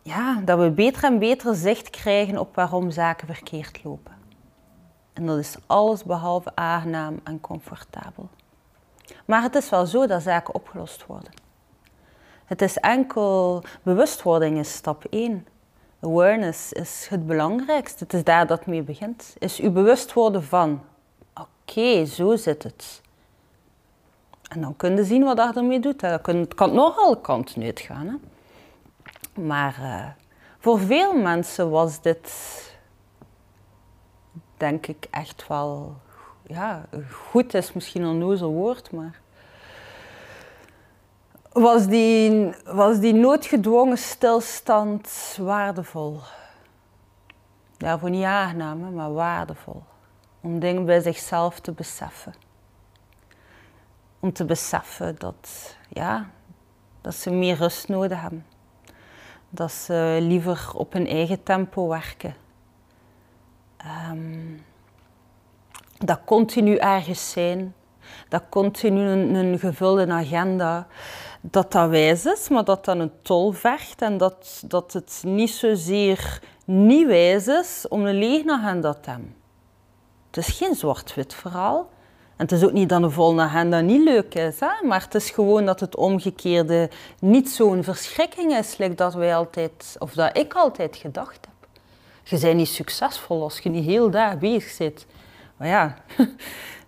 ja, 0.02 0.42
dat 0.46 0.60
we 0.60 0.72
beter 0.72 1.04
en 1.04 1.20
beter 1.20 1.56
zicht 1.56 1.90
krijgen 1.90 2.38
op 2.38 2.56
waarom 2.56 2.92
zaken 2.92 3.28
verkeerd 3.28 3.84
lopen. 3.84 4.14
En 5.14 5.26
dat 5.26 5.38
is 5.38 5.56
alles 5.68 6.04
behalve 6.04 6.52
aangenaam 6.56 7.20
en 7.24 7.40
comfortabel. 7.40 8.30
Maar 9.26 9.42
het 9.42 9.56
is 9.56 9.70
wel 9.70 9.86
zo 9.86 10.08
dat 10.08 10.22
zaken 10.22 10.54
opgelost 10.54 11.06
worden. 11.06 11.32
Het 12.46 12.62
is 12.62 12.78
enkel 12.78 13.64
bewustwording 13.84 14.58
is 14.58 14.74
stap 14.74 15.06
1. 15.10 15.48
Awareness 16.02 16.74
is 16.74 17.08
het 17.10 17.28
belangrijkste. 17.28 18.04
Het 18.04 18.14
is 18.14 18.24
daar 18.24 18.48
dat 18.48 18.66
mee 18.66 18.82
begint. 18.82 19.36
Is 19.40 19.60
u 19.60 19.70
bewust 19.70 20.14
worden 20.14 20.44
van, 20.44 20.82
oké, 21.40 22.06
zo 22.06 22.36
zit 22.36 22.64
het. 22.64 23.02
En 24.50 24.62
dan 24.62 24.76
kun 24.76 24.96
je 24.96 25.04
zien 25.04 25.24
wat 25.24 25.38
dat 25.38 25.56
ermee 25.56 25.80
doet. 25.80 26.00
Dat 26.00 26.22
kun- 26.22 26.38
Het 26.40 26.54
kan 26.54 26.74
nog 26.74 26.98
alle 26.98 27.22
kanten 27.22 27.64
uitgaan. 27.64 28.08
Hè. 28.08 28.16
Maar 29.42 29.76
eh, 29.82 30.06
voor 30.60 30.80
veel 30.80 31.14
mensen 31.18 31.70
was 31.70 32.02
dit, 32.02 32.32
denk 34.58 34.88
ik, 34.88 35.08
echt 35.12 35.48
wel... 35.48 35.96
Ja, 36.48 36.86
goed 37.12 37.54
is 37.54 37.74
misschien 37.74 38.02
een 38.02 38.10
onnozel 38.10 38.52
woord, 38.52 38.92
maar 38.92 39.20
was 41.52 41.88
die, 41.88 42.54
was 42.66 43.00
die 43.00 43.14
noodgedwongen 43.14 43.98
stilstand 43.98 45.38
waardevol. 45.40 46.20
Daarvoor 47.78 48.10
niet 48.10 48.24
aangenaam, 48.24 48.84
hè, 48.84 48.90
maar 48.90 49.14
waardevol. 49.14 49.84
Om 50.42 50.60
dingen 50.60 50.86
bij 50.86 51.00
zichzelf 51.00 51.60
te 51.60 51.72
beseffen. 51.72 52.34
Om 54.20 54.34
te 54.34 54.46
beseffen 54.46 55.16
dat, 55.18 55.76
ja, 55.90 56.30
dat 57.02 57.16
ze 57.16 57.32
meer 57.32 57.56
rust 57.56 57.88
nodig 57.88 58.22
hebben. 58.22 58.46
Dat 59.50 59.72
ze 59.72 60.18
liever 60.22 60.72
op 60.74 60.94
hun 60.94 61.08
eigen 61.08 61.44
tempo 61.44 61.88
werken. 61.88 62.36
Ehm, 63.78 64.58
dat 65.98 66.20
continu 66.26 66.76
ergens 66.76 67.32
zijn. 67.32 67.74
Dat 68.30 68.44
continu 68.50 69.02
een 69.02 69.60
gevulde 69.60 70.12
agenda 70.12 70.88
dat 71.42 71.72
dat 71.72 71.90
wijs 71.90 72.26
is, 72.26 72.50
maar 72.50 72.64
dat 72.64 72.86
dat 72.86 72.98
een 72.98 73.12
tol 73.22 73.52
vergt 73.52 74.02
en 74.02 74.18
dat, 74.18 74.64
dat 74.66 74.94
het 74.94 75.22
niet 75.26 75.50
zozeer 75.50 76.42
niet 76.66 77.08
wijs 77.08 77.48
is 77.48 77.86
om 77.90 78.06
een 78.06 78.18
lege 78.18 78.52
agenda 78.52 78.94
te 78.94 79.10
hebben. 79.10 79.36
Het 80.28 80.38
is 80.38 80.58
geen 80.58 80.76
zwart-wit 80.76 81.34
verhaal. 81.34 81.90
En 82.36 82.48
het 82.48 82.52
is 82.52 82.64
ook 82.64 82.72
niet 82.72 82.90
dat 82.90 83.02
een 83.02 83.12
volle 83.12 83.42
agenda 83.42 83.80
niet 83.80 84.04
leuk 84.04 84.36
is, 84.36 84.60
hè? 84.60 84.88
maar 84.88 85.02
het 85.02 85.16
is 85.16 85.30
gewoon 85.30 85.66
dat 85.66 85.80
het 85.80 85.96
omgekeerde 85.96 86.90
niet 87.20 87.50
zo'n 87.50 87.84
verschrikking 87.84 88.58
is, 88.58 88.78
like 88.78 88.96
dat 88.96 89.14
wij 89.14 89.36
altijd, 89.36 89.96
of 90.00 90.14
dat 90.14 90.38
ik 90.38 90.54
altijd 90.54 90.96
gedacht 90.96 91.40
heb. 91.42 91.70
Je 92.24 92.40
bent 92.40 92.56
niet 92.56 92.68
succesvol 92.68 93.44
als 93.44 93.60
je 93.60 93.70
niet 93.70 93.86
heel 93.86 94.10
daar 94.10 94.38
bezig 94.38 94.70
zit. 94.70 95.06
Maar 95.58 95.68
ja, 95.68 95.96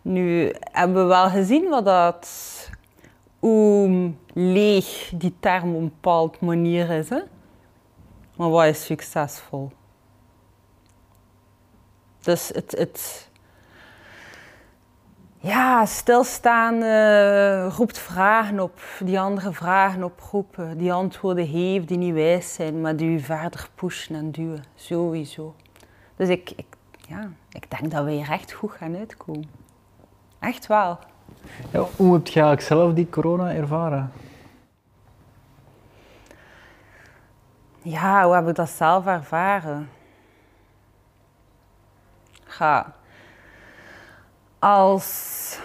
nu 0.02 0.54
hebben 0.62 0.96
we 0.96 1.04
wel 1.04 1.30
gezien 1.30 1.70
wat 1.70 1.86
dat 1.86 2.28
hoe 3.44 4.12
leeg 4.34 5.12
die 5.16 5.36
term 5.40 5.76
op 5.76 5.82
een 5.82 5.90
bepaald 5.90 6.40
manier 6.40 6.90
is. 6.90 7.10
Hè? 7.10 7.20
Maar 8.36 8.50
wat 8.50 8.66
is 8.66 8.86
succesvol? 8.86 9.72
Dus 12.20 12.48
het, 12.48 12.72
het, 12.78 13.30
Ja, 15.38 15.86
stilstaan 15.86 16.82
eh, 16.82 17.76
roept 17.76 17.98
vragen 17.98 18.60
op, 18.60 18.80
die 19.00 19.20
andere 19.20 19.54
vragen 19.54 20.04
oproepen, 20.04 20.78
die 20.78 20.94
antwoorden 20.94 21.46
heeft 21.46 21.88
die 21.88 21.98
niet 21.98 22.14
wijs 22.14 22.54
zijn, 22.54 22.82
maar 22.82 22.96
die 22.96 23.20
verder 23.24 23.70
pushen 23.76 24.16
en 24.16 24.32
duwen, 24.32 24.64
sowieso. 24.76 25.56
Dus 26.16 26.30
ik, 26.30 26.52
ik, 26.56 26.76
ja, 27.08 27.32
ik 27.52 27.80
denk 27.80 27.92
dat 27.92 28.06
we 28.06 28.12
hier 28.12 28.32
echt 28.32 28.52
goed 28.52 28.72
gaan 28.72 28.96
uitkomen. 28.96 29.50
Echt 30.40 30.68
wel. 30.68 31.00
Hoe 31.72 32.14
heb 32.14 32.28
je 32.28 32.40
eigenlijk 32.40 32.62
zelf 32.62 32.94
die 32.94 33.10
corona 33.10 33.54
ervaren? 33.54 34.12
Ja, 37.82 38.26
hoe 38.26 38.36
heb 38.36 38.48
ik 38.48 38.56
dat 38.56 38.70
zelf 38.70 39.06
ervaren? 39.06 39.90
Ga. 42.44 42.94
Als, 44.60 45.60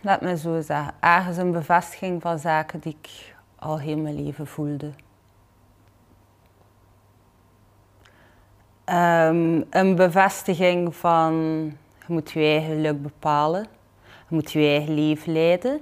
laat 0.00 0.20
me 0.20 0.36
zo 0.36 0.60
zeggen, 0.60 0.94
ergens 1.00 1.36
een 1.36 1.52
bevestiging 1.52 2.22
van 2.22 2.38
zaken 2.38 2.80
die 2.80 2.96
ik 3.00 3.34
al 3.58 3.78
heel 3.78 3.96
mijn 3.96 4.22
leven 4.22 4.46
voelde. 4.46 4.92
Ehm, 8.84 9.62
een 9.70 9.94
bevestiging 9.94 10.96
van 10.96 11.34
je 11.98 12.12
moet 12.12 12.30
je 12.30 12.40
eigen 12.40 12.74
geluk 12.74 13.02
bepalen. 13.02 13.66
Je 14.28 14.34
moet 14.34 14.52
je 14.52 14.58
eigen 14.58 14.94
leven 14.94 15.32
leiden. 15.32 15.72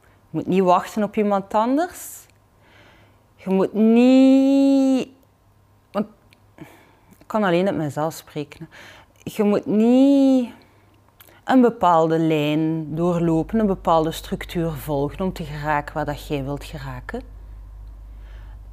Je 0.00 0.28
moet 0.30 0.46
niet 0.46 0.62
wachten 0.62 1.02
op 1.02 1.16
iemand 1.16 1.54
anders. 1.54 2.26
Je 3.36 3.50
moet 3.50 3.72
niet. 3.72 5.08
Want 5.90 6.06
ik 7.18 7.26
kan 7.26 7.44
alleen 7.44 7.64
met 7.64 7.76
mezelf 7.76 8.12
spreken. 8.14 8.68
Je 9.22 9.42
moet 9.42 9.66
niet 9.66 10.52
een 11.44 11.60
bepaalde 11.60 12.18
lijn 12.18 12.94
doorlopen, 12.94 13.58
een 13.58 13.66
bepaalde 13.66 14.12
structuur 14.12 14.70
volgen 14.70 15.20
om 15.20 15.32
te 15.32 15.44
geraken 15.44 15.94
waar 15.94 16.04
dat 16.04 16.26
jij 16.26 16.44
wilt 16.44 16.64
geraken. 16.64 17.22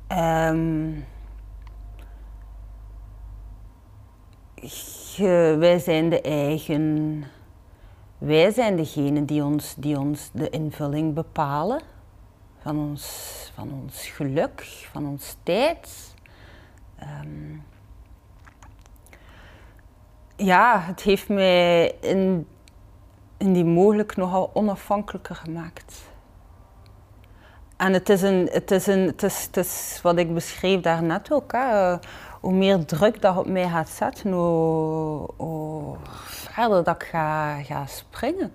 Ehm, 0.07 0.91
wij 5.59 5.79
zijn 5.79 6.09
de 6.09 6.21
eigen. 6.21 7.23
Wij 8.19 8.51
zijn 8.51 8.75
degene 8.75 9.25
die 9.25 9.43
ons, 9.43 9.75
die 9.77 9.99
ons 9.99 10.29
de 10.33 10.49
invulling 10.49 11.13
bepalen 11.13 11.81
van 12.61 12.77
ons, 12.77 13.51
van 13.55 13.71
ons 13.81 14.07
geluk, 14.07 14.61
van 14.91 15.07
ons 15.07 15.35
tijd. 15.43 16.13
Ehm, 16.95 17.57
ja, 20.35 20.79
het 20.79 21.01
heeft 21.01 21.29
mij 21.29 21.95
in, 22.01 22.47
in 23.37 23.53
die 23.53 23.65
mogelijk 23.65 24.15
nogal 24.15 24.49
onafhankelijker 24.53 25.35
gemaakt. 25.35 26.07
En 27.77 27.93
het 27.93 28.09
is, 28.09 28.21
een, 28.21 28.49
het, 28.51 28.71
is 28.71 28.87
een, 28.87 28.99
het, 28.99 29.23
is, 29.23 29.43
het 29.43 29.57
is 29.57 29.99
wat 30.03 30.17
ik 30.17 30.33
beschreef 30.33 30.81
daarnet 30.81 31.31
ook. 31.31 31.51
Hè. 31.51 31.97
Hoe 32.39 32.53
meer 32.53 32.85
druk 32.85 33.21
dat 33.21 33.37
op 33.37 33.47
mij 33.47 33.69
gaat 33.69 33.89
zetten, 33.89 34.31
hoe, 34.31 35.95
verder 36.25 36.83
dat 36.83 36.95
ik 36.95 37.07
ga, 37.07 37.61
ga 37.61 37.85
springen. 37.85 38.51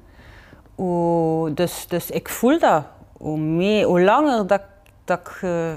Dus, 1.55 1.87
dus 1.89 2.11
ik 2.11 2.29
voel 2.29 2.59
dat. 2.59 2.85
Hoe, 3.13 3.85
hoe 3.85 4.03
langer 4.03 4.47
dat, 4.47 4.63
dat, 5.05 5.21
ik, 5.21 5.43
eh, 5.43 5.73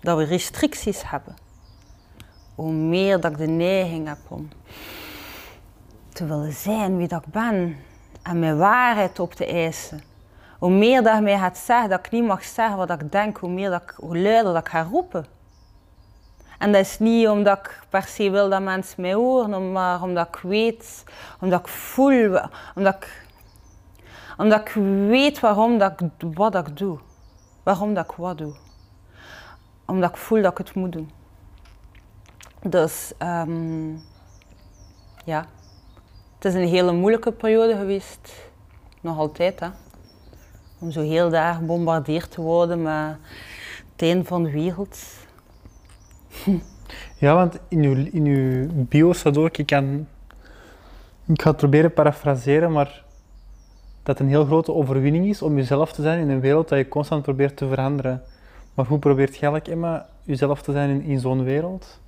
dat 0.00 0.16
we 0.16 0.24
restricties 0.24 1.10
hebben, 1.10 1.36
hoe 2.54 2.72
meer 2.72 3.20
dat 3.20 3.30
ik 3.30 3.38
de 3.38 3.46
neiging 3.46 4.08
heb 4.08 4.18
om 4.28 4.48
te 6.12 6.26
willen 6.26 6.52
zijn 6.52 6.96
wie 6.96 7.08
dat 7.08 7.22
ik 7.26 7.32
ben 7.32 7.76
en 8.22 8.38
mijn 8.38 8.56
waarheid 8.56 9.18
op 9.18 9.32
te 9.32 9.46
eisen. 9.46 10.02
Hoe 10.58 10.70
meer 10.70 11.02
dat 11.02 11.22
mij 11.22 11.38
gaat 11.38 11.58
zeggen 11.58 11.88
dat 11.88 12.06
ik 12.06 12.12
niet 12.12 12.24
mag 12.24 12.44
zeggen 12.44 12.76
wat 12.76 12.90
ik 12.90 13.12
denk, 13.12 13.36
hoe, 13.36 13.50
meer 13.50 13.70
dat 13.70 13.82
ik, 13.82 13.94
hoe 13.96 14.18
luider 14.18 14.52
dat 14.52 14.62
ik 14.62 14.68
ga 14.68 14.82
roepen. 14.82 15.26
En 16.62 16.72
dat 16.72 16.80
is 16.80 16.98
niet 16.98 17.28
omdat 17.28 17.58
ik 17.58 17.80
per 17.88 18.02
se 18.02 18.30
wil 18.30 18.48
dat 18.48 18.62
mensen 18.62 19.00
mij 19.02 19.14
horen, 19.14 19.72
maar 19.72 20.02
omdat 20.02 20.28
ik 20.28 20.36
weet, 20.36 21.04
omdat 21.40 21.60
ik 21.60 21.68
voel, 21.68 22.38
omdat 22.74 22.94
ik, 22.94 23.26
omdat 24.36 24.60
ik 24.60 24.72
weet 25.08 25.40
waarom 25.40 25.78
dat 25.78 26.00
ik, 26.00 26.10
wat 26.34 26.54
ik 26.54 26.76
doe. 26.76 26.98
Waarom 27.62 27.94
dat 27.94 28.04
ik 28.04 28.16
wat 28.16 28.38
doe. 28.38 28.54
Omdat 29.86 30.10
ik 30.10 30.16
voel 30.16 30.42
dat 30.42 30.50
ik 30.50 30.58
het 30.58 30.74
moet 30.74 30.92
doen. 30.92 31.10
Dus 32.62 33.12
ehm, 33.18 33.92
ja, 35.24 35.46
het 36.34 36.44
is 36.44 36.54
een 36.54 36.68
hele 36.68 36.92
moeilijke 36.92 37.32
periode 37.32 37.76
geweest. 37.76 38.34
Nog 39.00 39.18
altijd, 39.18 39.60
hè. 39.60 39.68
Om 40.78 40.90
zo 40.90 41.00
heel 41.00 41.30
daar 41.30 41.54
gebombardeerd 41.54 42.30
te 42.30 42.40
worden 42.40 42.82
met 42.82 43.16
het 43.92 44.02
einde 44.02 44.24
van 44.24 44.42
de 44.42 44.50
wereld. 44.50 44.98
Ja, 47.18 47.34
want 47.34 47.58
in 47.68 47.82
uw, 47.82 48.06
in 48.12 48.24
uw 48.26 48.68
bio 48.88 49.12
ook, 49.36 49.56
ik, 49.56 49.66
kan, 49.66 50.06
ik 51.26 51.42
ga 51.42 51.48
het 51.48 51.56
proberen 51.56 51.92
parafraseren, 51.92 52.72
maar 52.72 53.04
dat 54.02 54.18
een 54.18 54.28
heel 54.28 54.44
grote 54.44 54.72
overwinning 54.72 55.26
is 55.26 55.42
om 55.42 55.56
jezelf 55.56 55.92
te 55.92 56.02
zijn 56.02 56.20
in 56.20 56.30
een 56.30 56.40
wereld 56.40 56.68
dat 56.68 56.78
je 56.78 56.88
constant 56.88 57.22
probeert 57.22 57.56
te 57.56 57.68
veranderen. 57.68 58.22
Maar 58.74 58.86
hoe 58.86 58.98
probeert 58.98 59.30
eigenlijk, 59.30 59.68
Emma, 59.68 60.08
jezelf 60.22 60.62
te 60.62 60.72
zijn 60.72 60.90
in, 60.90 61.02
in 61.02 61.20
zo'n 61.20 61.44
wereld? 61.44 62.00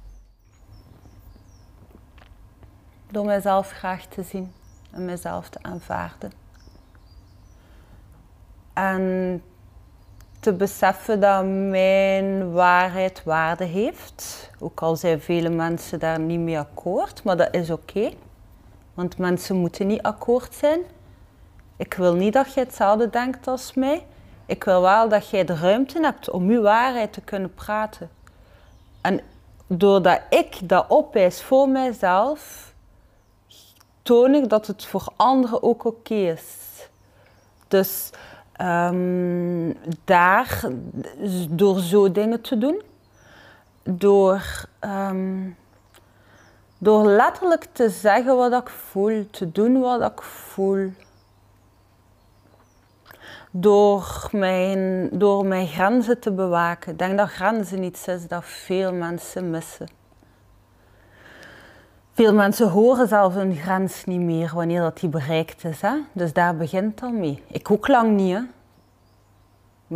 Door 3.10 3.24
mezelf 3.24 3.70
graag 3.70 4.06
te 4.06 4.22
zien 4.22 4.52
en 4.90 5.04
mezelf 5.04 5.48
te 5.48 5.58
aanvaarden. 5.62 6.32
En 8.72 9.42
te 10.44 10.52
beseffen 10.52 11.20
dat 11.20 11.44
mijn 11.44 12.52
waarheid 12.52 13.22
waarde 13.24 13.64
heeft. 13.64 14.50
Ook 14.58 14.82
al 14.82 14.96
zijn 14.96 15.20
vele 15.20 15.48
mensen 15.48 15.98
daar 15.98 16.20
niet 16.20 16.38
mee 16.38 16.58
akkoord, 16.58 17.24
maar 17.24 17.36
dat 17.36 17.54
is 17.54 17.70
oké. 17.70 18.10
Want 18.94 19.18
mensen 19.18 19.56
moeten 19.56 19.86
niet 19.86 20.02
akkoord 20.02 20.54
zijn. 20.54 20.80
Ik 21.76 21.94
wil 21.94 22.14
niet 22.14 22.32
dat 22.32 22.54
jij 22.54 22.62
hetzelfde 22.62 23.10
denkt 23.10 23.46
als 23.46 23.74
mij. 23.74 24.06
Ik 24.46 24.64
wil 24.64 24.80
wel 24.80 25.08
dat 25.08 25.28
jij 25.30 25.44
de 25.44 25.56
ruimte 25.56 26.00
hebt 26.00 26.30
om 26.30 26.48
uw 26.48 26.62
waarheid 26.62 27.12
te 27.12 27.20
kunnen 27.20 27.54
praten. 27.54 28.10
En 29.00 29.20
doordat 29.66 30.20
ik 30.30 30.68
dat 30.68 30.84
opwijs 30.88 31.42
voor 31.42 31.68
mijzelf, 31.68 32.72
toon 34.02 34.34
ik 34.34 34.48
dat 34.48 34.66
het 34.66 34.84
voor 34.84 35.08
anderen 35.16 35.62
ook 35.62 35.84
oké 35.84 36.14
is. 36.14 36.42
Dus 37.68 38.10
ehm, 38.56 39.72
daar, 40.04 40.60
door 41.50 41.78
zo 41.78 42.12
dingen 42.12 42.40
te 42.40 42.58
doen, 42.58 42.82
door, 43.82 44.42
ehm, 44.78 45.50
door 46.78 47.06
letterlijk 47.06 47.66
te 47.72 47.88
zeggen 47.88 48.36
wat 48.36 48.52
ik 48.52 48.68
voel, 48.68 49.26
te 49.30 49.52
doen 49.52 49.80
wat 49.80 50.02
ik 50.12 50.22
voel, 50.22 50.92
door 53.50 54.28
mijn, 54.32 55.08
door 55.12 55.46
mijn 55.46 55.66
grenzen 55.66 56.20
te 56.20 56.32
bewaken. 56.32 56.92
Ik 56.92 56.98
denk 56.98 57.18
dat 57.18 57.28
grenzen 57.30 57.82
iets 57.82 58.06
is 58.06 58.28
dat 58.28 58.44
veel 58.44 58.92
mensen 58.92 59.50
missen. 59.50 60.03
Veel 62.14 62.34
mensen 62.34 62.68
horen 62.68 63.08
zelfs 63.08 63.34
hun 63.34 63.56
grens 63.56 64.04
niet 64.04 64.20
meer 64.20 64.50
wanneer 64.54 64.80
dat 64.80 65.00
die 65.00 65.08
bereikt 65.08 65.64
is. 65.64 65.80
Hè? 65.80 65.96
Dus 66.12 66.32
daar 66.32 66.56
begint 66.56 67.02
al 67.02 67.10
mee. 67.10 67.42
Ik 67.46 67.70
ook 67.70 67.88
lang 67.88 68.16
niet. 68.16 68.34
Hè? 68.34 68.40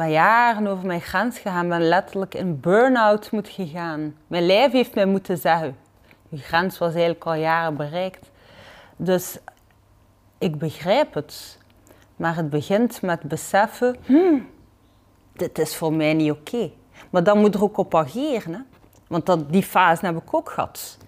Ik 0.04 0.10
jaren 0.10 0.66
over 0.66 0.86
mijn 0.86 1.00
grens 1.00 1.38
gegaan, 1.38 1.68
ben 1.68 1.88
letterlijk 1.88 2.34
in 2.34 2.60
burn-out 2.60 3.30
moet 3.30 3.48
gegaan. 3.48 4.14
Mijn 4.26 4.46
lijf 4.46 4.72
heeft 4.72 4.94
mij 4.94 5.06
moeten 5.06 5.38
zeggen. 5.38 5.76
Die 6.28 6.38
grens 6.38 6.78
was 6.78 6.90
eigenlijk 6.90 7.24
al 7.24 7.34
jaren 7.34 7.76
bereikt. 7.76 8.30
Dus 8.96 9.38
ik 10.38 10.58
begrijp 10.58 11.14
het. 11.14 11.58
Maar 12.16 12.36
het 12.36 12.50
begint 12.50 13.02
met 13.02 13.22
beseffen, 13.22 13.96
hmm, 14.04 14.48
dit 15.32 15.58
is 15.58 15.76
voor 15.76 15.92
mij 15.92 16.14
niet 16.14 16.30
oké. 16.30 16.70
Maar 17.10 17.24
dan 17.24 17.38
moet 17.38 17.54
er 17.54 17.62
ook 17.62 17.76
op 17.76 17.94
ageren. 17.94 18.52
Hè? 18.52 18.60
Want 19.06 19.26
dat, 19.26 19.52
die 19.52 19.62
fase 19.62 20.06
heb 20.06 20.16
ik 20.16 20.34
ook 20.34 20.50
gehad 20.50 20.98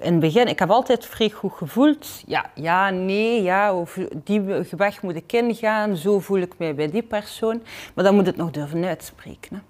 in 0.00 0.12
het 0.12 0.20
begin, 0.20 0.46
ik 0.46 0.58
heb 0.58 0.70
altijd 0.70 1.06
vrij 1.06 1.30
goed 1.30 1.52
gevoeld. 1.52 2.22
Ja, 2.26 2.50
ja, 2.54 2.90
nee, 2.90 3.42
ja, 3.42 3.84
die 4.24 4.40
weg 4.76 5.02
moet 5.02 5.14
ik 5.14 5.32
ingaan, 5.32 5.96
zo 5.96 6.18
voel 6.18 6.38
ik 6.38 6.58
mij 6.58 6.74
bij 6.74 6.90
die 6.90 7.02
persoon. 7.02 7.62
Maar 7.94 8.04
dan 8.04 8.14
moet 8.14 8.26
het 8.26 8.36
nog 8.36 8.50
durven 8.50 8.84
uitspreken 8.84 9.56
hè? 9.56 9.62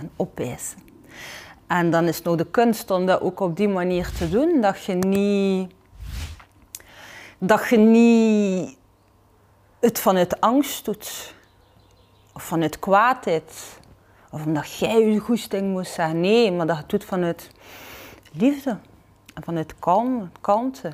en 0.00 0.10
opeisen. 0.16 0.78
En 1.66 1.90
dan 1.90 2.04
is 2.04 2.16
het 2.16 2.24
nog 2.24 2.36
de 2.36 2.46
kunst 2.46 2.90
om 2.90 3.06
dat 3.06 3.20
ook 3.20 3.40
op 3.40 3.56
die 3.56 3.68
manier 3.68 4.10
te 4.18 4.28
doen, 4.28 4.60
dat 4.60 4.84
je 4.84 4.94
niet, 4.94 5.72
dat 7.38 7.68
je 7.68 7.76
niet 7.76 8.76
het 9.80 9.98
vanuit 9.98 10.40
angst 10.40 10.84
doet, 10.84 11.34
of 12.34 12.42
vanuit 12.42 12.78
kwaadheid, 12.78 13.78
of 14.30 14.44
omdat 14.44 14.78
jij 14.78 15.00
je 15.00 15.18
goesting 15.18 15.70
moest 15.70 15.92
zeggen. 15.92 16.20
Nee, 16.20 16.52
maar 16.52 16.66
dat 16.66 16.76
je 16.76 16.82
het 16.82 16.90
doet 16.90 17.04
vanuit 17.04 17.50
liefde 18.32 18.78
en 19.38 19.44
vanuit 19.44 19.78
kalm, 19.78 20.30
kalmte. 20.40 20.92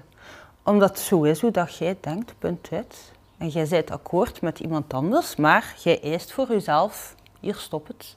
Omdat 0.63 0.89
het 0.89 0.99
zo 0.99 1.23
is 1.23 1.41
hoe 1.41 1.51
dat 1.51 1.77
jij 1.77 1.97
denkt, 2.01 2.35
punt 2.39 2.69
uit. 2.73 3.13
En 3.39 3.49
jij 3.49 3.67
bent 3.69 3.91
akkoord 3.91 4.41
met 4.41 4.61
iemand 4.61 4.95
anders, 4.95 5.37
maar 5.37 5.75
jij 5.83 6.03
eist 6.03 6.33
voor 6.33 6.49
jezelf, 6.49 7.15
hier 7.41 7.55
stop 7.55 7.87
het. 7.87 8.15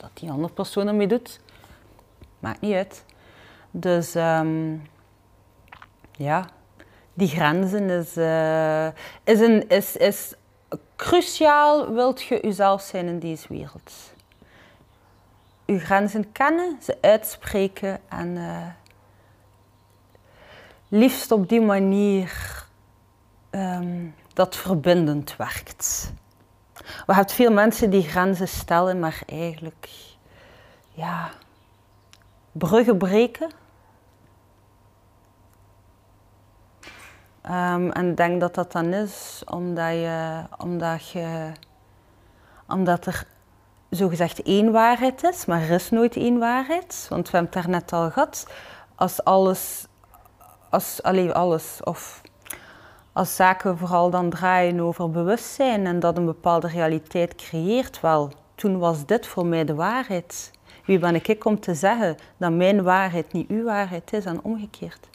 Wat 0.00 0.10
die 0.14 0.30
andere 0.30 0.52
persoon 0.52 0.86
ermee 0.86 1.06
doet, 1.06 1.40
maakt 2.38 2.60
niet 2.60 2.74
uit. 2.74 3.04
Dus 3.70 4.14
ehm, 4.14 4.76
ja, 6.12 6.46
die 7.14 7.28
grenzen 7.28 7.90
is, 7.90 8.16
eh, 8.16 8.86
is, 9.24 9.40
een, 9.40 9.68
is, 9.68 9.96
is 9.96 10.34
cruciaal, 10.96 11.92
wilt 11.92 12.22
je 12.22 12.38
jezelf 12.42 12.82
zijn 12.82 13.06
in 13.06 13.18
deze 13.18 13.48
wereld. 13.48 13.92
Je 15.64 15.78
grenzen 15.78 16.32
kennen, 16.32 16.78
ze 16.82 16.98
uitspreken 17.00 18.00
en 18.08 18.36
eh, 18.36 18.66
liefst 20.94 21.30
op 21.30 21.48
die 21.48 21.60
manier 21.60 22.32
ehm, 23.50 24.06
dat 24.32 24.56
verbindend 24.56 25.36
werkt. 25.36 26.12
We 27.06 27.14
hebben 27.14 27.34
veel 27.34 27.52
mensen 27.52 27.90
die 27.90 28.02
grenzen 28.02 28.48
stellen, 28.48 28.98
maar 28.98 29.22
eigenlijk 29.26 29.88
ja, 30.90 31.30
bruggen 32.52 32.98
breken. 32.98 33.50
Ehm, 37.40 37.90
en 37.90 38.10
ik 38.10 38.16
denk 38.16 38.40
dat 38.40 38.54
dat 38.54 38.72
dan 38.72 38.92
is 38.92 39.42
omdat, 39.46 39.92
je, 39.92 40.42
omdat, 40.58 41.08
je, 41.08 41.52
omdat 42.68 43.06
er 43.06 43.26
zogezegd 43.90 44.42
één 44.42 44.72
waarheid 44.72 45.22
is, 45.22 45.44
maar 45.44 45.60
er 45.60 45.70
is 45.70 45.90
nooit 45.90 46.16
één 46.16 46.38
waarheid. 46.38 47.06
Want 47.08 47.30
we 47.30 47.36
hebben 47.36 47.54
het 47.54 47.64
daar 47.64 47.72
net 47.80 47.92
al 47.92 48.10
gehad. 48.10 48.46
Als 48.94 49.24
alles, 49.24 49.86
als, 50.74 51.02
alleen 51.02 51.32
alles, 51.32 51.80
of 51.84 52.22
als 53.12 53.36
zaken 53.36 53.78
vooral 53.78 54.10
dan 54.10 54.30
draaien 54.30 54.80
over 54.80 55.10
bewustzijn 55.10 55.86
en 55.86 56.00
dat 56.00 56.16
een 56.16 56.24
bepaalde 56.24 56.68
realiteit 56.68 57.34
creëert, 57.34 58.00
wel, 58.00 58.30
toen 58.54 58.78
was 58.78 59.06
dit 59.06 59.26
voor 59.26 59.46
mij 59.46 59.64
de 59.64 59.74
waarheid. 59.74 60.50
Wie 60.84 60.98
ben 60.98 61.14
ik 61.14 61.44
om 61.44 61.60
te 61.60 61.74
zeggen 61.74 62.16
dat 62.36 62.52
mijn 62.52 62.82
waarheid 62.82 63.32
niet 63.32 63.48
uw 63.48 63.64
waarheid 63.64 64.12
is 64.12 64.24
en 64.24 64.40
omgekeerd? 64.42 65.08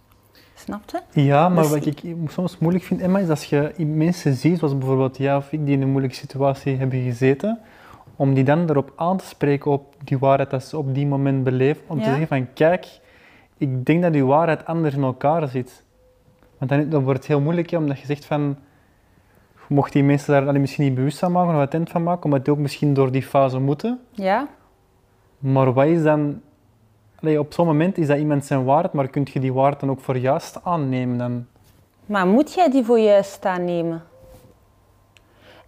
Snapte? 0.56 1.02
Ja, 1.12 1.50
maar 1.50 1.64
Dus- 1.64 1.72
wat 1.72 1.86
ik 1.86 2.02
soms 2.28 2.58
moeilijk 2.58 2.84
vind, 2.86 3.02
Emma, 3.02 3.20
is 3.20 3.30
als 3.30 3.44
je 3.44 3.74
mensen 3.78 4.34
ziet, 4.34 4.58
zoals 4.58 4.78
bijvoorbeeld 4.78 5.18
jij 5.18 5.36
of 5.36 5.52
ik, 5.52 5.66
die 5.66 5.76
in 5.76 5.82
een 5.82 5.90
moeilijke 5.90 6.18
situatie 6.18 6.78
hebben 6.78 7.04
gezeten, 7.04 7.60
om 8.16 8.34
die 8.34 8.44
dan 8.44 8.70
erop 8.70 8.94
aan 8.96 9.18
te 9.18 9.26
spreken 9.26 9.72
op 9.72 9.96
die 10.04 10.18
waarheid 10.18 10.50
dat 10.50 10.64
ze 10.64 10.78
op 10.78 10.94
die 10.94 11.08
moment 11.08 11.44
beleven, 11.44 11.82
om 11.88 11.98
te 11.98 12.04
zeggen 12.06 12.28
van 12.28 12.54
kijk, 12.54 13.00
ik 13.60 13.86
denk 13.86 14.02
dat 14.02 14.14
die 14.14 14.26
waarheid 14.26 14.66
anders 14.66 14.96
in 14.96 15.04
elkaar 15.04 15.48
zit. 15.48 15.84
Want 16.58 16.72
dan, 16.72 16.90
dan 16.90 17.04
wordt 17.04 17.20
het 17.20 17.28
heel 17.28 17.42
moeilijk, 17.42 17.72
omdat 17.72 18.00
je 18.00 18.06
zegt 18.06 18.26
van, 18.26 18.58
mocht 19.68 19.94
die 19.94 20.04
mensen 20.04 20.34
daar 20.34 20.48
allee, 20.48 20.60
misschien 20.60 20.84
niet 20.84 20.96
bewust 20.96 21.20
van 21.20 21.32
maken 21.32 21.56
of 21.56 21.62
attent 21.62 21.90
van 21.90 22.04
maken, 22.04 22.24
omdat 22.24 22.46
die 22.46 22.54
ook 22.54 22.60
misschien 22.60 22.94
door 22.94 23.12
die 23.12 23.24
fase 23.24 23.60
moeten. 23.60 24.00
Ja? 24.12 24.48
Maar 25.40 25.74
wat 25.74 25.86
is 25.86 26.04
dan... 26.04 26.42
Allee, 27.22 27.40
op 27.40 27.54
zo'n 27.54 27.66
moment 27.66 27.98
is 27.98 28.08
dat 28.08 28.18
iemand 28.18 28.46
zijn 28.46 28.64
waarheid, 28.64 28.94
maar 28.94 29.08
kun 29.08 29.28
je 29.34 29.40
die 29.40 29.54
waarheid 29.54 29.80
dan 29.80 29.90
ook 29.90 30.00
voor 30.00 30.18
juist 30.18 30.64
aannemen? 30.64 31.18
Dan? 31.18 31.46
Maar 32.06 32.28
moet 32.28 32.54
jij 32.54 32.70
die 32.70 32.84
voor 32.84 33.00
juist 33.00 33.46
aannemen? 33.46 34.04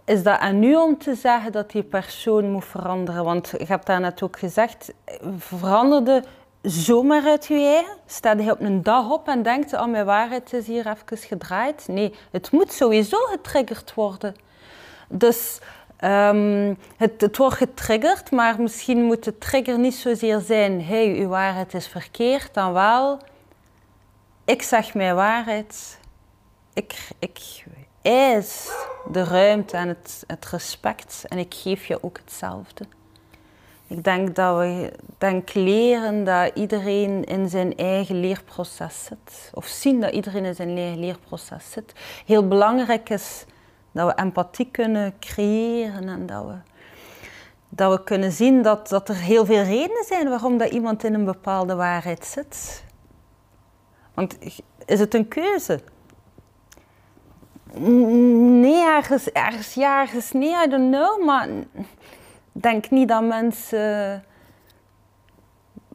Is 0.05 0.23
dat 0.23 0.39
aan 0.39 0.63
u 0.63 0.75
om 0.75 0.97
te 0.97 1.15
zeggen 1.15 1.51
dat 1.51 1.71
die 1.71 1.83
persoon 1.83 2.51
moet 2.51 2.65
veranderen? 2.65 3.23
Want 3.23 3.53
je 3.57 3.65
hebt 3.65 3.85
daarnet 3.85 4.23
ook 4.23 4.39
gezegd, 4.39 4.93
veranderde 5.37 6.23
zomaar 6.61 7.25
uit 7.25 7.45
je 7.45 7.53
eigen? 7.53 7.97
Sta 8.05 8.31
je 8.31 8.51
op 8.51 8.59
een 8.59 8.83
dag 8.83 9.09
op 9.09 9.27
en 9.27 9.43
denkt, 9.43 9.73
oh 9.73 9.85
mijn 9.85 10.05
waarheid 10.05 10.53
is 10.53 10.67
hier 10.67 10.87
even 10.87 11.17
gedraaid? 11.17 11.87
Nee, 11.87 12.13
het 12.31 12.51
moet 12.51 12.71
sowieso 12.71 13.17
getriggerd 13.17 13.93
worden. 13.93 14.35
Dus 15.09 15.59
ehm, 15.97 16.73
het, 16.97 17.37
wordt 17.37 17.55
getriggerd, 17.55 18.31
maar 18.31 18.61
misschien 18.61 19.03
moet 19.03 19.23
de 19.23 19.37
trigger 19.37 19.79
niet 19.79 19.95
zozeer 19.95 20.39
zijn, 20.39 20.83
hey, 20.83 21.15
uw 21.17 21.27
waarheid 21.27 21.73
is 21.73 21.87
verkeerd, 21.87 22.53
dan 22.53 22.73
wel, 22.73 23.19
ik 24.45 24.61
zeg 24.61 24.93
mijn 24.93 25.15
waarheid. 25.15 25.99
Ik, 26.73 27.09
ik 27.19 27.63
eis 28.01 28.71
de 29.11 29.23
ruimte 29.23 29.77
en 29.77 29.87
het, 29.87 30.23
het 30.27 30.45
respect 30.45 31.25
en 31.27 31.37
ik 31.37 31.53
geef 31.53 31.85
je 31.85 32.03
ook 32.03 32.17
hetzelfde. 32.17 32.85
Ik 33.91 34.03
denk 34.03 34.35
dat 34.35 34.57
we 34.57 34.91
denk 35.17 35.53
leren 35.53 36.23
dat 36.23 36.51
iedereen 36.53 37.23
in 37.23 37.49
zijn 37.49 37.75
eigen 37.75 38.19
leerproces 38.19 39.03
zit. 39.03 39.51
Of 39.53 39.65
zien 39.65 39.99
dat 39.99 40.11
iedereen 40.11 40.45
in 40.45 40.55
zijn 40.55 40.77
eigen 40.77 40.99
leerproces 40.99 41.71
zit. 41.71 41.93
Heel 42.25 42.47
belangrijk 42.47 43.09
is 43.09 43.45
dat 43.91 44.07
we 44.07 44.21
empathie 44.21 44.69
kunnen 44.71 45.13
creëren 45.19 46.09
en 46.09 46.25
dat 46.25 46.45
we, 46.45 46.55
dat 47.69 47.97
we 47.97 48.03
kunnen 48.03 48.31
zien 48.31 48.61
dat, 48.61 48.89
dat 48.89 49.09
er 49.09 49.15
heel 49.15 49.45
veel 49.45 49.63
redenen 49.63 50.03
zijn 50.03 50.29
waarom 50.29 50.57
dat 50.57 50.71
iemand 50.71 51.03
in 51.03 51.13
een 51.13 51.25
bepaalde 51.25 51.75
waarheid 51.75 52.25
zit. 52.25 52.83
Want 54.13 54.37
is 54.85 54.99
het 54.99 55.13
een 55.13 55.27
keuze? 55.27 55.79
Nee, 57.73 58.83
ergens, 58.83 59.31
ergens 59.31 59.73
ja, 59.73 60.01
ergens 60.01 60.31
nee, 60.31 60.65
I 60.65 60.69
don't 60.69 60.91
know. 60.91 61.25
Maar 61.25 61.47
denk 62.51 62.89
niet 62.89 63.07
dat 63.07 63.23
mensen 63.23 64.23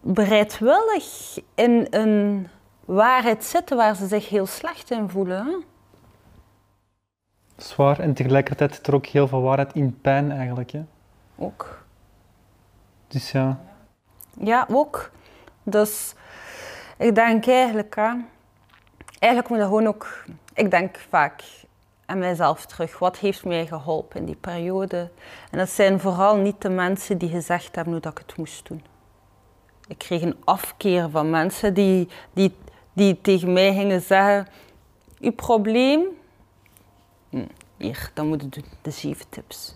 bereidwillig 0.01 1.39
in 1.55 1.87
een 1.91 2.49
waarheid 2.85 3.45
zitten 3.45 3.77
waar 3.77 3.97
ze 3.97 4.07
zich 4.07 4.28
heel 4.28 4.47
slecht 4.47 4.91
in 4.91 5.09
voelen. 5.09 5.47
Hè? 5.47 5.57
Zwaar 7.57 8.01
en 8.01 8.15
tegelijkertijd 8.15 8.74
zit 8.74 8.87
er 8.87 8.95
ook 8.95 9.07
heel 9.07 9.28
veel 9.28 9.43
waarheid 9.43 9.73
in 9.73 10.01
pijn 10.01 10.31
eigenlijk. 10.31 10.70
Hè? 10.70 10.85
Ook. 11.37 11.85
Dus 13.09 13.31
ja, 13.31 13.61
Ja, 14.39 14.66
ook. 14.70 15.11
Dus 15.62 16.15
ik 16.99 17.15
denk 17.15 17.47
eigenlijk, 17.47 17.95
hè, 17.95 18.12
eigenlijk 19.19 19.49
moet 19.49 19.59
je 19.59 19.65
gewoon 19.65 19.87
ook, 19.87 20.24
ik 20.55 20.70
denk 20.70 20.99
vaak 21.09 21.43
aan 22.07 22.19
mijzelf 22.19 22.66
terug. 22.66 22.99
Wat 22.99 23.19
heeft 23.19 23.45
mij 23.45 23.66
geholpen 23.66 24.20
in 24.20 24.27
die 24.27 24.37
periode? 24.37 25.11
En 25.51 25.59
dat 25.59 25.70
zijn 25.70 26.01
vooral 26.01 26.37
niet 26.37 26.61
de 26.61 26.69
mensen 26.69 27.19
die 27.19 27.28
gezegd 27.28 27.74
hebben 27.74 27.93
hoe 27.93 28.03
dat 28.03 28.12
ik 28.12 28.19
het 28.27 28.37
moest 28.37 28.69
doen. 28.69 28.85
Ik 29.89 29.99
kreeg 29.99 30.23
een 30.23 30.37
afkeer 30.45 31.11
van 31.11 31.31
mensen 31.31 31.74
die, 31.74 32.09
die, 32.33 32.57
die 32.93 33.20
tegen 33.20 33.53
mij 33.53 33.74
gingen 33.74 34.01
zeggen, 34.01 34.49
uw 35.20 35.33
probleem? 35.33 36.05
Hm, 37.31 37.47
hier, 37.77 38.11
dan 38.15 38.27
moet 38.27 38.43
je 38.43 38.49
doen, 38.49 38.65
de 38.83 38.91
zeven 38.91 39.28
tips. 39.28 39.74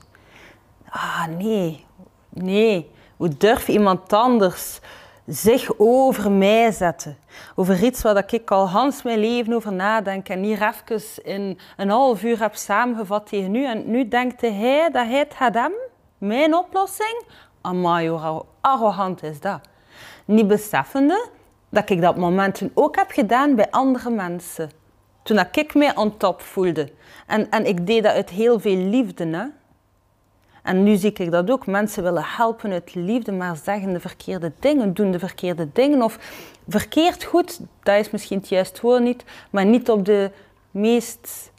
Ah, 0.88 1.26
nee, 1.26 1.84
nee. 2.28 2.90
Hoe 3.16 3.28
durf 3.28 3.68
iemand 3.68 4.12
anders 4.12 4.80
zich 5.26 5.70
over 5.78 6.30
mij 6.30 6.70
zetten? 6.70 7.16
Over 7.54 7.84
iets 7.84 8.02
waar 8.02 8.24
ik 8.32 8.50
al 8.50 8.68
Hans 8.68 9.02
mijn 9.02 9.18
leven 9.18 9.52
over 9.52 9.72
nadenk 9.72 10.28
en 10.28 10.42
hier 10.42 10.62
even 10.62 11.24
in 11.24 11.58
een 11.76 11.88
half 11.88 12.22
uur 12.22 12.40
heb 12.40 12.54
samengevat 12.54 13.26
tegen 13.26 13.54
u. 13.54 13.64
En 13.64 13.90
nu 13.90 14.08
denkt 14.08 14.40
hij 14.40 14.88
dat 14.92 15.06
hij 15.06 15.18
het 15.18 15.34
gaat 15.34 15.54
hebben, 15.54 15.78
mijn 16.18 16.54
oplossing. 16.54 17.22
Amai, 17.60 18.08
hoe 18.08 18.44
arrogant 18.60 19.22
is 19.22 19.40
dat. 19.40 19.60
Niet 20.24 20.46
beseffende 20.46 21.28
dat 21.68 21.90
ik 21.90 22.00
dat 22.00 22.16
momenten 22.16 22.70
ook 22.74 22.96
heb 22.96 23.10
gedaan 23.10 23.54
bij 23.54 23.70
andere 23.70 24.10
mensen. 24.10 24.70
Toen 25.22 25.38
ik 25.52 25.74
mij 25.74 25.96
on 25.96 26.16
top 26.16 26.40
voelde. 26.40 26.92
En, 27.26 27.50
en 27.50 27.66
ik 27.66 27.86
deed 27.86 28.02
dat 28.02 28.12
uit 28.12 28.30
heel 28.30 28.60
veel 28.60 28.76
liefde. 28.76 29.52
En 30.62 30.82
nu 30.82 30.96
zie 30.96 31.12
ik 31.12 31.30
dat 31.30 31.50
ook. 31.50 31.66
Mensen 31.66 32.02
willen 32.02 32.24
helpen 32.24 32.72
uit 32.72 32.94
liefde, 32.94 33.32
maar 33.32 33.56
zeggen 33.56 33.92
de 33.92 34.00
verkeerde 34.00 34.52
dingen, 34.58 34.94
doen 34.94 35.10
de 35.10 35.18
verkeerde 35.18 35.68
dingen. 35.72 36.02
Of 36.02 36.18
verkeerd 36.68 37.24
goed, 37.24 37.60
dat 37.82 37.96
is 37.98 38.10
misschien 38.10 38.38
het 38.38 38.48
juiste 38.48 38.80
woord 38.82 39.02
niet, 39.02 39.24
maar 39.50 39.64
niet 39.64 39.90
op 39.90 40.04
de 40.04 40.30
meest 40.70 41.52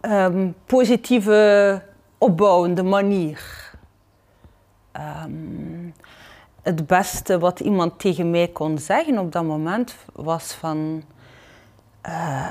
ehm, 0.00 0.50
positieve, 0.66 1.82
opbouwende 2.18 2.82
manier. 2.82 3.68
Ehm, 4.92 5.90
het 6.62 6.86
beste 6.86 7.38
wat 7.38 7.60
iemand 7.60 7.98
tegen 7.98 8.30
mij 8.30 8.48
kon 8.48 8.78
zeggen 8.78 9.18
op 9.18 9.32
dat 9.32 9.44
moment 9.44 9.96
was 10.12 10.52
van... 10.52 11.02
eh, 12.00 12.50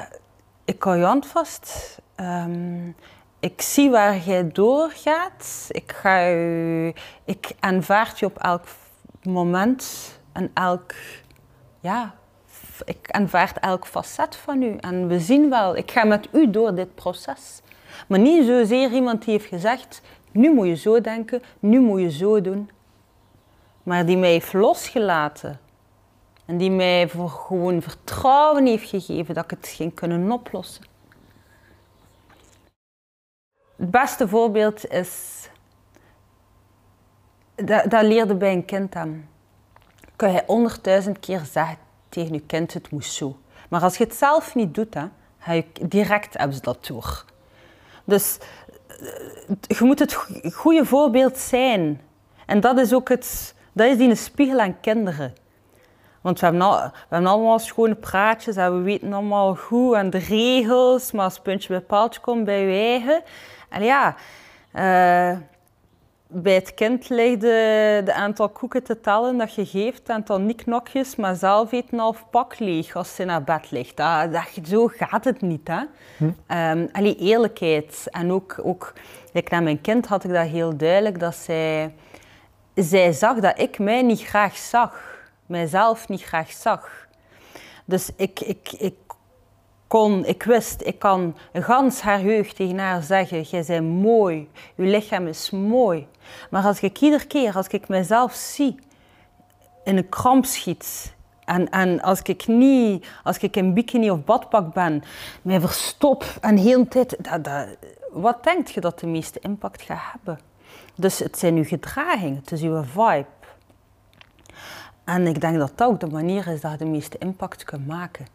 ik 0.65 0.83
hou 0.83 0.97
je 0.97 1.03
hand 1.03 1.25
vast. 1.25 1.97
Ehm, 2.15 2.91
ik 3.39 3.61
zie 3.61 3.89
waar 3.89 4.17
jij 4.17 4.47
doorgaat. 4.51 5.67
Ik, 5.69 5.91
ga 5.91 6.31
u, 6.31 6.93
ik 7.25 7.51
aanvaard 7.59 8.19
je 8.19 8.25
op 8.25 8.37
elk 8.37 8.63
moment 9.23 10.19
en 10.31 10.51
elk... 10.53 10.93
Ja, 11.79 12.15
ik 12.85 13.11
aanvaard 13.11 13.59
elk 13.59 13.87
facet 13.87 14.35
van 14.35 14.61
u. 14.61 14.75
En 14.75 15.07
we 15.07 15.19
zien 15.19 15.49
wel, 15.49 15.75
ik 15.75 15.91
ga 15.91 16.03
met 16.03 16.27
u 16.31 16.49
door 16.49 16.75
dit 16.75 16.95
proces. 16.95 17.61
Maar 18.07 18.19
niet 18.19 18.45
zozeer 18.45 18.91
iemand 18.91 19.23
die 19.23 19.33
heeft 19.33 19.45
gezegd, 19.45 20.01
nu 20.31 20.53
moet 20.53 20.67
je 20.67 20.75
zo 20.75 21.01
denken, 21.01 21.41
nu 21.59 21.79
moet 21.79 22.01
je 22.01 22.11
zo 22.11 22.41
doen. 22.41 22.69
Maar 23.83 24.05
die 24.05 24.17
mij 24.17 24.29
heeft 24.29 24.53
losgelaten 24.53 25.59
En 26.45 26.57
die 26.57 26.71
mij 26.71 27.09
voor 27.09 27.29
gewoon 27.29 27.81
vertrouwen 27.81 28.65
heeft 28.65 28.89
gegeven 28.89 29.35
dat 29.35 29.43
ik 29.43 29.49
het 29.49 29.67
ging 29.67 29.93
kunnen 29.93 30.31
oplossen. 30.31 30.88
Het 33.79 33.91
beste 33.91 34.27
voorbeeld 34.27 34.87
is, 34.87 35.49
dat, 37.55 37.89
dat 37.89 38.03
leerde 38.03 38.35
bij 38.35 38.51
een 38.51 38.65
kind 38.65 38.95
aan. 38.95 39.29
Kun 40.15 40.31
je 40.31 40.43
honderdduizend 40.45 41.19
keer 41.19 41.41
zeggen 41.51 41.77
tegen 42.09 42.33
je 42.33 42.41
kind, 42.41 42.73
het 42.73 42.91
moest 42.91 43.13
zo. 43.13 43.37
Maar 43.69 43.81
als 43.81 43.97
je 43.97 44.03
het 44.03 44.15
zelf 44.15 44.55
niet 44.55 44.73
doet, 44.75 44.93
hè, 44.93 45.05
ga 45.39 45.51
je 45.51 45.65
direct 45.81 46.37
hebben 46.37 46.55
ze 46.55 46.61
dat 46.61 46.87
door. 46.87 47.25
Dus 48.03 48.37
eh, 48.87 48.97
je 49.77 49.83
moet 49.83 49.99
het 49.99 50.13
goede 50.53 50.85
voorbeeld 50.85 51.37
zijn. 51.37 52.01
En 52.45 52.59
dat 52.59 52.77
is 52.77 52.93
ook 52.93 53.09
het, 53.09 53.55
dat 53.73 53.87
is 53.87 53.97
die 53.97 54.15
spiegel 54.15 54.59
aan 54.59 54.79
kinderen. 54.79 55.33
Want 56.21 56.39
we 56.39 56.45
hebben, 56.45 56.91
allemaal 57.09 57.59
schone 57.59 57.95
praatjes 57.95 58.55
en 58.55 58.77
we 58.77 58.81
weten 58.81 59.13
allemaal 59.13 59.55
goed 59.55 59.93
en 59.93 60.09
de 60.09 60.17
regels, 60.17 61.11
maar 61.11 61.23
als 61.23 61.39
puntje 61.39 61.67
bij 61.67 61.81
paaltje 61.81 62.21
komt 62.21 62.45
bij 62.45 62.61
je 62.61 62.87
eigen. 62.87 63.23
En 63.69 63.83
ja, 63.83 64.15
uh, 64.73 65.37
bij 66.31 66.53
het 66.53 66.73
kind 66.73 67.09
ligt 67.09 67.41
de, 67.41 68.01
de, 68.05 68.13
aantal 68.13 68.49
koeken 68.49 68.83
te 68.83 69.01
tellen 69.01 69.37
dat 69.37 69.53
je 69.53 69.65
geeft, 69.65 69.97
het 69.97 70.09
aantal 70.09 70.39
niknokjes, 70.39 71.15
maar 71.15 71.35
zelf 71.35 71.71
eet 71.71 71.91
een 71.91 71.99
half 71.99 72.25
pak 72.29 72.59
leeg 72.59 72.95
als 72.95 73.15
ze 73.15 73.23
naar 73.23 73.43
bed 73.43 73.71
ligt. 73.71 73.97
Dat, 73.97 74.33
dat, 74.33 74.67
zo 74.67 74.87
gaat 74.87 75.25
het 75.25 75.41
niet. 75.41 75.67
Hè? 75.67 75.83
Hm. 76.17 76.23
Um, 76.57 76.89
allee, 76.91 77.15
eerlijkheid. 77.15 78.07
En 78.11 78.31
ook, 78.31 78.59
ook 78.63 78.93
like 79.33 79.51
naar 79.51 79.63
mijn 79.63 79.81
kind 79.81 80.07
had 80.07 80.23
ik 80.23 80.33
dat 80.33 80.47
heel 80.47 80.77
duidelijk, 80.77 81.19
dat 81.19 81.35
zij, 81.35 81.93
zij 82.75 83.11
zag 83.11 83.39
dat 83.39 83.59
ik 83.59 83.79
mij 83.79 84.01
niet 84.01 84.23
graag 84.23 84.57
zag. 84.57 85.17
Mijzelf 85.45 86.07
niet 86.07 86.23
graag 86.23 86.51
zag. 86.51 87.07
Dus 87.85 88.09
ik, 88.15 88.39
ik, 88.39 88.71
ik 88.77 88.95
kon, 89.89 90.25
ik 90.25 90.43
wist, 90.43 90.81
ik 90.85 90.99
kan 90.99 91.35
gans 91.53 92.01
haar 92.01 92.19
tegen 92.55 92.77
haar 92.77 93.01
zeggen, 93.01 93.41
jij 93.41 93.63
bent 93.67 94.01
mooi, 94.01 94.49
je 94.75 94.83
lichaam 94.83 95.27
is 95.27 95.49
mooi. 95.49 96.07
Maar 96.49 96.63
als 96.63 96.79
ik 96.79 97.01
iedere 97.01 97.25
keer, 97.25 97.55
als 97.55 97.67
ik 97.67 97.87
mezelf 97.87 98.33
zie, 98.33 98.75
in 99.83 99.97
een 99.97 100.09
kramp 100.09 100.45
schiet, 100.45 101.13
en, 101.45 101.69
en 101.69 102.01
als 102.01 102.21
ik 102.21 102.47
niet, 102.47 103.07
als 103.23 103.37
ik 103.37 103.55
in 103.55 103.73
bikini 103.73 104.09
of 104.09 104.23
badpak 104.23 104.73
ben, 104.73 105.03
mij 105.41 105.59
verstop 105.59 106.25
en 106.41 106.57
heel 106.57 106.87
tijd, 106.87 107.15
dat, 107.23 107.43
dat, 107.43 107.67
wat 108.11 108.43
denk 108.43 108.67
je 108.67 108.81
dat 108.81 108.99
de 108.99 109.07
meeste 109.07 109.39
impact 109.39 109.81
gaat 109.81 110.11
hebben? 110.11 110.39
Dus 110.95 111.19
het 111.19 111.39
zijn 111.39 111.55
uw 111.55 111.63
gedragingen, 111.63 112.35
het 112.35 112.51
is 112.51 112.61
uw 112.61 112.83
vibe. 112.83 113.25
En 115.03 115.27
ik 115.27 115.41
denk 115.41 115.57
dat 115.57 115.71
dat 115.75 115.87
ook 115.87 115.99
de 115.99 116.07
manier 116.07 116.47
is 116.47 116.61
dat 116.61 116.71
je 116.71 116.77
de 116.77 116.85
meeste 116.85 117.17
impact 117.17 117.63
kunt 117.63 117.87
maken. 117.87 118.25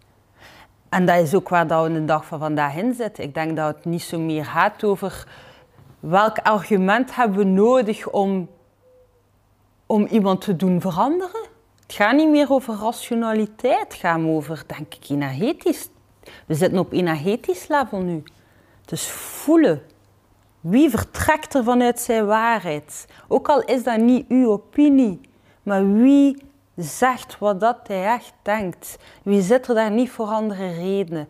En 0.95 1.07
dat 1.07 1.19
is 1.19 1.35
ook 1.35 1.49
waar 1.49 1.67
dat 1.67 1.87
we 1.87 1.93
de 1.93 2.05
dag 2.05 2.27
van 2.27 2.39
vandaag 2.39 2.77
in 2.77 2.95
zitten. 2.95 3.25
Ik 3.25 3.35
denk 3.35 3.57
dat 3.57 3.75
het 3.75 3.85
niet 3.85 4.03
zo 4.03 4.19
meer 4.19 4.45
gaat 4.45 4.85
over 4.85 5.27
welk 6.01 6.39
argument 6.39 7.15
hebben 7.15 7.39
we 7.39 7.45
nodig 7.45 8.09
om, 8.09 8.49
om 9.87 10.07
iemand 10.07 10.41
te 10.41 10.57
doen 10.57 10.81
veranderen. 10.81 11.47
Het 11.83 11.93
gaat 11.93 12.15
niet 12.15 12.29
meer 12.29 12.51
over 12.51 12.75
rationaliteit, 12.75 13.81
het 13.81 13.95
gaat 13.95 14.25
over, 14.25 14.63
denk 14.67 14.95
ik, 14.95 15.11
energetisch. 15.11 15.89
We 16.47 16.55
zitten 16.55 16.79
op 16.79 16.93
energetisch 16.93 17.69
level 17.69 18.01
nu. 18.01 18.23
Dus 18.85 19.07
voelen. 19.11 19.83
Wie 20.61 20.91
vertrekt 20.91 21.55
er 21.55 21.65
vanuit 21.65 22.01
zijn 22.01 22.27
waarheid? 22.27 23.07
Ook 23.29 23.49
al 23.49 23.61
is 23.63 23.83
dat 23.83 23.99
niet 23.99 24.25
uw 24.29 24.51
opinie, 24.51 25.21
maar 25.63 25.93
wie 25.93 26.43
zegt 26.77 27.39
wat 27.39 27.61
dat 27.61 27.79
hij 27.83 28.05
echt 28.05 28.33
denkt. 28.43 28.97
Wie 29.23 29.43
zit 29.43 29.69
er 29.69 29.75
daar 29.75 29.91
niet 29.91 30.11
voor 30.11 30.27
andere 30.27 30.73
redenen? 30.73 31.29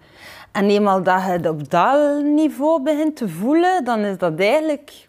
En 0.53 0.71
eenmaal 0.71 1.03
dat 1.03 1.23
je 1.23 1.29
het 1.29 1.49
op 1.49 1.71
dat 1.71 2.23
niveau 2.23 2.83
begint 2.83 3.17
te 3.17 3.29
voelen, 3.29 3.85
dan 3.85 3.99
is 3.99 4.19
dat 4.19 4.41
eigenlijk... 4.41 5.07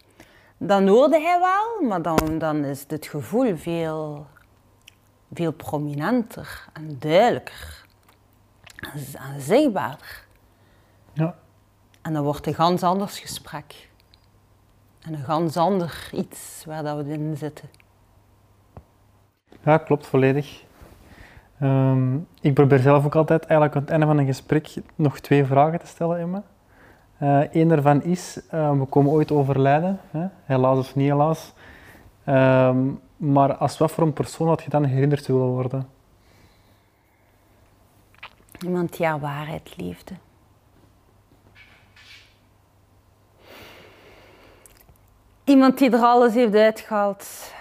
Dan 0.58 0.88
hoorde 0.88 1.22
hij 1.22 1.40
wel, 1.40 1.88
maar 1.90 2.02
dan, 2.02 2.38
dan 2.38 2.64
is 2.64 2.84
het 2.88 3.06
gevoel 3.06 3.58
veel, 3.58 4.26
veel 5.34 5.52
prominenter 5.52 6.68
en 6.74 6.96
duidelijker. 7.00 7.86
En 9.12 9.42
zichtbaarder. 9.42 10.26
Ja. 11.14 11.36
En 12.02 12.14
dan 12.14 12.24
wordt 12.24 12.38
het 12.38 12.48
een 12.48 12.54
ganz 12.54 12.84
anders 12.84 13.20
gesprek. 13.20 13.90
En 15.02 15.14
een 15.14 15.24
ganz 15.24 15.58
ander 15.58 16.10
iets 16.12 16.64
waar 16.66 16.84
dat 16.84 17.06
we 17.06 17.12
in 17.12 17.38
zitten. 17.38 17.70
Ja, 19.66 19.78
klopt 19.78 20.08
volledig. 20.08 20.64
Um, 21.62 22.28
ik 22.42 22.54
probeer 22.54 22.80
zelf 22.80 23.06
ook 23.06 23.16
altijd 23.16 23.46
eigenlijk 23.46 23.76
aan 23.76 23.82
het 23.82 23.92
einde 23.92 24.06
van 24.06 24.18
een 24.18 24.26
gesprek 24.26 24.74
nog 24.96 25.20
twee 25.20 25.46
vragen 25.46 25.80
te 25.80 25.88
stellen, 25.88 26.20
Emma. 26.20 26.44
Uh, 27.22 27.54
Eén 27.54 27.68
daarvan 27.68 28.04
is, 28.04 28.42
uh, 28.54 28.72
we 28.72 28.86
komen 28.86 29.12
ooit 29.12 29.32
overlijden, 29.32 30.00
hè? 30.12 30.28
helaas 30.44 30.78
of 30.78 30.96
niet 30.96 31.10
helaas. 31.10 31.54
Um, 32.26 33.00
maar 33.18 33.56
als 33.56 33.78
wat 33.78 33.92
voor 33.92 34.04
een 34.04 34.14
persoon 34.14 34.48
had 34.48 34.64
je 34.64 34.70
dan 34.70 34.84
herinnerd 34.84 35.28
willen 35.28 35.48
worden? 35.48 35.90
Iemand 38.60 38.98
die 38.98 39.06
haar 39.06 39.20
waarheid 39.20 39.78
liefde. 39.78 40.14
Iemand 45.44 45.78
die 45.78 45.92
er 45.92 46.00
alles 46.00 46.34
heeft 46.34 46.56
uitgehaald 46.56 47.54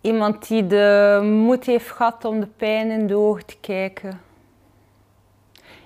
Iemand 0.00 0.48
die 0.48 0.66
de 0.66 1.20
moed 1.22 1.64
heeft 1.64 1.90
gehad 1.90 2.24
om 2.24 2.40
de 2.40 2.46
pijn 2.46 2.90
in 2.90 3.06
de 3.06 3.16
ogen 3.16 3.46
te 3.46 3.56
kijken. 3.60 4.20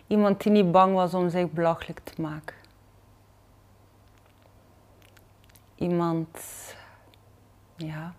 Iemand 0.06 0.42
die 0.42 0.52
niet 0.52 0.72
bang 0.72 0.94
was 0.94 1.14
om 1.14 1.30
zich 1.30 1.50
belachelijk 1.50 2.00
te 2.04 2.20
maken. 2.20 2.56
Iemand, 5.74 6.38
ja. 7.76 8.14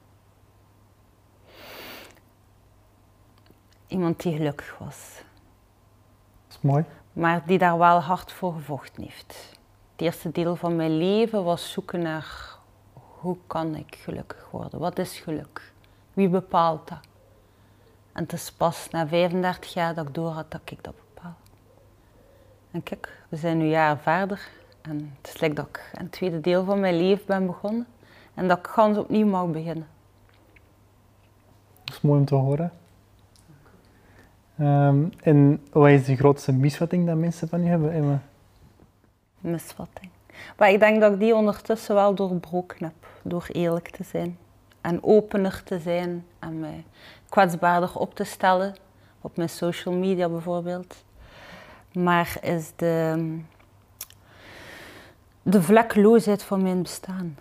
Iemand 3.88 4.22
die 4.22 4.36
gelukkig 4.36 4.78
was. 4.78 5.22
Dat 6.48 6.58
is 6.58 6.62
mooi. 6.62 6.86
Maar 7.14 7.46
die 7.46 7.58
daar 7.58 7.78
wel 7.78 8.00
hard 8.00 8.32
voor 8.32 8.54
gevochten 8.54 9.04
heeft. 9.04 9.58
Het 9.92 10.02
eerste 10.02 10.32
deel 10.32 10.56
van 10.56 10.76
mijn 10.76 10.98
leven 10.98 11.44
was 11.44 11.72
zoeken 11.72 12.02
naar 12.02 12.58
hoe 12.94 13.38
kan 13.48 13.76
ik 13.76 13.96
gelukkig 13.96 14.48
worden? 14.52 14.80
Wat 14.80 15.00
is 15.00 15.20
geluk? 15.20 15.74
Wie 16.16 16.30
bepaalt 16.30 16.88
dat? 16.88 17.00
En 18.12 18.24
het 18.24 18.34
is 18.34 18.52
pas 18.52 18.90
na 18.92 19.08
35 19.08 19.74
jaar 19.74 19.96
dat 19.96 20.08
ik 20.08 20.14
door 20.14 20.30
had 20.30 20.52
dat 20.52 20.62
ik 20.66 20.84
dat 20.84 20.94
bepaal. 21.14 21.36
En 22.72 22.84
kijk, 22.84 23.22
we 23.30 23.38
zijn 23.38 23.58
nu 23.58 23.66
jaar 23.66 23.98
verder. 23.98 24.50
En 24.82 25.16
het 25.22 25.34
is 25.34 25.40
lekker 25.40 25.56
dat 25.56 25.68
ik 25.68 25.92
een 25.94 26.10
tweede 26.10 26.42
deel 26.42 26.64
van 26.64 26.80
mijn 26.80 26.98
leven 26.98 27.26
ben 27.26 27.46
begonnen. 27.46 27.88
En 28.34 28.48
dat 28.48 28.58
ik 28.58 28.68
gans 28.68 28.98
opnieuw 28.98 29.28
mag 29.28 29.48
beginnen. 29.48 29.88
Dat 31.84 31.96
is 31.96 32.02
mooi 32.02 32.20
om 32.20 32.26
te 32.26 32.36
horen. 32.36 32.72
Um, 34.60 35.14
en 35.22 35.66
wat 35.72 35.90
is 35.90 36.06
de 36.06 36.16
grootste 36.16 36.54
misvatting 36.54 37.06
dat 37.06 37.18
mensen 37.18 37.48
van 37.48 37.64
je 37.64 37.70
hebben, 37.70 37.92
Emma? 37.92 38.22
Misvatting. 39.40 40.10
Maar 40.58 40.70
ik 40.70 40.80
denk 40.80 41.02
dat 41.02 41.14
ik 41.14 41.20
die 41.20 41.36
ondertussen 41.36 41.96
wel 41.96 42.16
doorbroken 42.16 42.86
heb, 42.86 43.08
door 43.22 43.48
eerlijk 43.52 43.90
te 43.90 44.04
zijn 44.04 44.38
en 44.86 45.04
opener 45.04 45.64
te 45.64 45.80
zijn 45.80 46.28
en 46.40 46.60
mij 46.60 46.86
kwetsbaarder 47.30 47.96
op 47.96 48.16
te 48.16 48.24
stellen, 48.24 48.76
op 49.22 49.38
mijn 49.38 49.50
social 49.50 49.96
media 49.96 50.30
bijvoorbeeld. 50.30 51.04
Maar 51.94 52.38
is 52.42 52.72
de, 52.76 53.40
de 55.42 55.62
vlekloosheid 55.62 56.44
van 56.44 56.62
mijn 56.64 56.82
bestaan. 56.82 57.38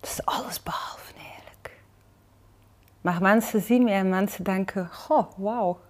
Het 0.00 0.08
is 0.08 0.24
alles 0.24 0.62
behalve 0.62 1.14
eigenlijk. 1.14 1.80
Maar 3.00 3.22
mensen 3.22 3.60
zien 3.60 3.84
mij 3.84 3.94
en 3.94 4.08
mensen 4.08 4.44
denken, 4.44 4.88
goh, 4.92 5.32
wauw. 5.36 5.80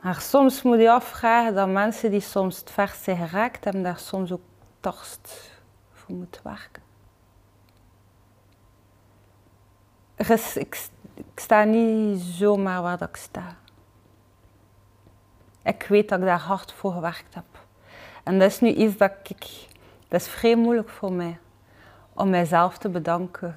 Maar 0.00 0.20
soms 0.20 0.62
moet 0.62 0.80
je 0.80 0.90
afvragen 0.90 1.54
dat 1.54 1.68
mensen 1.68 2.10
die 2.10 2.20
soms 2.20 2.58
het 2.58 2.70
verst 2.70 3.02
zijn 3.02 3.16
geraakt 3.16 3.64
hebben, 3.64 3.82
daar 3.82 3.98
soms 3.98 4.32
ook 4.32 4.40
torst 4.80 5.50
voor 5.92 6.14
moeten 6.14 6.40
werken. 6.44 6.87
Ik, 10.54 10.90
ik 11.14 11.40
sta 11.40 11.64
niet 11.64 12.20
zomaar 12.20 12.82
waar 12.82 12.98
dat 12.98 13.08
ik 13.08 13.16
sta. 13.16 13.56
Ik 15.62 15.86
weet 15.88 16.08
dat 16.08 16.18
ik 16.18 16.24
daar 16.24 16.40
hard 16.40 16.72
voor 16.72 16.92
gewerkt 16.92 17.34
heb. 17.34 17.44
En 18.24 18.38
dat 18.38 18.50
is 18.50 18.60
nu 18.60 18.68
iets 18.68 18.96
dat 18.96 19.12
ik... 19.22 19.66
Dat 20.08 20.20
is 20.20 20.28
vrij 20.28 20.56
moeilijk 20.56 20.88
voor 20.88 21.12
mij. 21.12 21.38
Om 22.14 22.30
mijzelf 22.30 22.78
te 22.78 22.88
bedanken. 22.88 23.54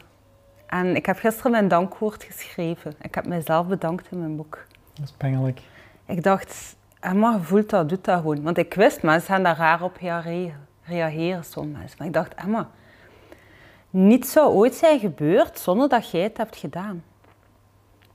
En 0.67 0.95
ik 0.95 1.05
heb 1.05 1.17
gisteren 1.17 1.51
mijn 1.51 1.67
dankwoord 1.67 2.23
geschreven. 2.23 2.93
Ik 3.01 3.15
heb 3.15 3.27
mijzelf 3.27 3.67
bedankt 3.67 4.11
in 4.11 4.19
mijn 4.19 4.35
boek. 4.35 4.65
Dat 4.93 5.05
is 5.05 5.11
pijnlijk. 5.11 5.61
Ik 6.05 6.23
dacht, 6.23 6.75
Emma 6.99 7.39
voelt 7.39 7.69
dat, 7.69 7.89
doet 7.89 8.03
dat 8.03 8.19
gewoon. 8.19 8.41
Want 8.41 8.57
ik 8.57 8.73
wist, 8.73 9.03
mensen 9.03 9.33
gaan 9.33 9.43
daar 9.43 9.57
raar 9.57 9.83
op 9.83 9.97
reageren, 10.83 11.43
soms. 11.43 11.95
Maar 11.97 12.07
ik 12.07 12.13
dacht, 12.13 12.33
Emma, 12.33 12.69
niets 13.91 14.31
zou 14.31 14.53
ooit 14.53 14.75
zijn 14.75 14.99
gebeurd 14.99 15.59
zonder 15.59 15.89
dat 15.89 16.09
jij 16.09 16.21
het 16.21 16.37
hebt 16.37 16.55
gedaan. 16.55 17.03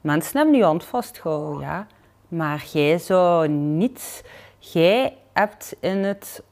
Mensen 0.01 0.36
hebben 0.36 0.57
je 0.57 0.65
hand 0.65 0.85
vastgehouden, 0.85 1.61
ja. 1.61 1.86
Maar 2.28 2.66
jij 2.73 2.98
zou 2.98 3.48
niet... 3.48 4.24
Jij 4.59 5.16
hebt 5.32 5.77
in 5.81 5.97
het 5.97 6.43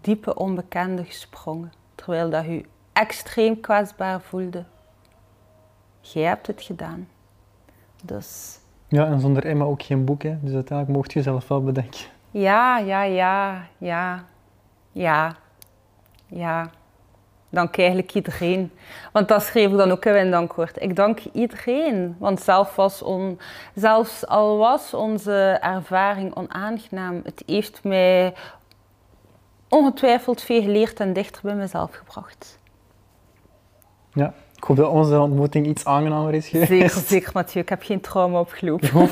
diepe 0.00 0.34
onbekende 0.34 1.04
gesprongen. 1.04 1.72
Terwijl 1.94 2.30
dat 2.30 2.44
je 2.44 2.64
extreem 2.92 3.60
kwetsbaar 3.60 4.20
voelde. 4.20 4.64
Jij 6.00 6.22
hebt 6.22 6.46
het 6.46 6.62
gedaan. 6.62 7.08
Dus 8.04 8.58
Ja, 8.88 9.06
en 9.06 9.20
zonder 9.20 9.44
Emma 9.46 9.64
ook 9.64 9.82
geen 9.82 10.04
boek, 10.04 10.22
hè. 10.22 10.36
Dus 10.40 10.54
uiteindelijk 10.54 10.96
mocht 10.96 11.12
je 11.12 11.22
zelf 11.22 11.48
wel 11.48 11.62
bedenken. 11.62 12.00
ja, 12.30 12.78
ja, 12.78 13.02
ja, 13.02 13.66
ja, 13.78 14.24
ja, 14.92 15.36
ja. 16.26 16.70
Dank 17.50 17.78
eigenlijk 17.78 18.14
iedereen. 18.14 18.70
Want 19.12 19.28
dat 19.28 19.42
schreef 19.42 19.70
ik 19.70 19.76
dan 19.76 19.90
ook 19.90 20.04
in 20.04 20.12
mijn 20.12 20.30
dankwoord. 20.30 20.82
Ik 20.82 20.96
dank 20.96 21.20
iedereen. 21.32 22.16
Want 22.18 22.40
zelf 22.40 22.76
was 22.76 23.02
on, 23.02 23.38
zelfs 23.74 24.26
al 24.26 24.56
was 24.56 24.94
onze 24.94 25.58
ervaring 25.60 26.34
onaangenaam, 26.34 27.20
het 27.24 27.42
heeft 27.46 27.80
mij 27.82 28.34
ongetwijfeld 29.68 30.42
veel 30.42 30.62
geleerd 30.62 31.00
en 31.00 31.12
dichter 31.12 31.42
bij 31.42 31.54
mezelf 31.54 31.90
gebracht. 31.94 32.58
Ja, 34.12 34.34
ik 34.56 34.64
hoop 34.64 34.76
dat 34.76 34.90
onze 34.90 35.20
ontmoeting 35.20 35.66
iets 35.66 35.84
aangenamer 35.84 36.34
is 36.34 36.48
geweest. 36.48 36.68
Zeker, 36.70 36.90
zeker 36.90 37.30
Mathieu. 37.34 37.62
Ik 37.62 37.68
heb 37.68 37.82
geen 37.82 38.00
trauma 38.00 38.40
opgelopen. 38.40 38.88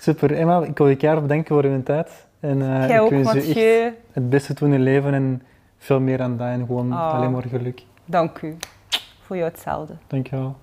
Super. 0.00 0.36
Emma, 0.36 0.62
ik 0.62 0.78
wil 0.78 0.88
je 0.88 0.96
keihard 0.96 1.22
bedanken 1.26 1.54
voor 1.54 1.64
uw 1.64 1.82
tijd. 1.82 2.26
En 2.40 2.62
eh, 2.62 2.88
Jij 2.88 2.96
ik 2.96 3.02
ook, 3.02 3.10
wens 3.10 3.32
je 3.32 3.38
echt 3.38 3.46
Mathieu. 3.46 3.94
het 4.12 4.30
beste 4.30 4.54
doen 4.54 4.72
in 4.72 4.78
je 4.78 4.84
leven 4.84 5.14
en 5.14 5.42
veel 5.82 6.00
meer 6.00 6.22
aan 6.22 6.36
dat 6.36 6.46
en 6.48 6.66
gewoon 6.66 6.92
Ah. 6.92 7.12
alleen 7.12 7.30
maar 7.30 7.42
geluk. 7.48 7.82
Dank 8.04 8.42
u. 8.42 8.56
Voor 9.20 9.36
jou 9.36 9.50
hetzelfde. 9.50 9.94
Dankjewel. 10.06 10.56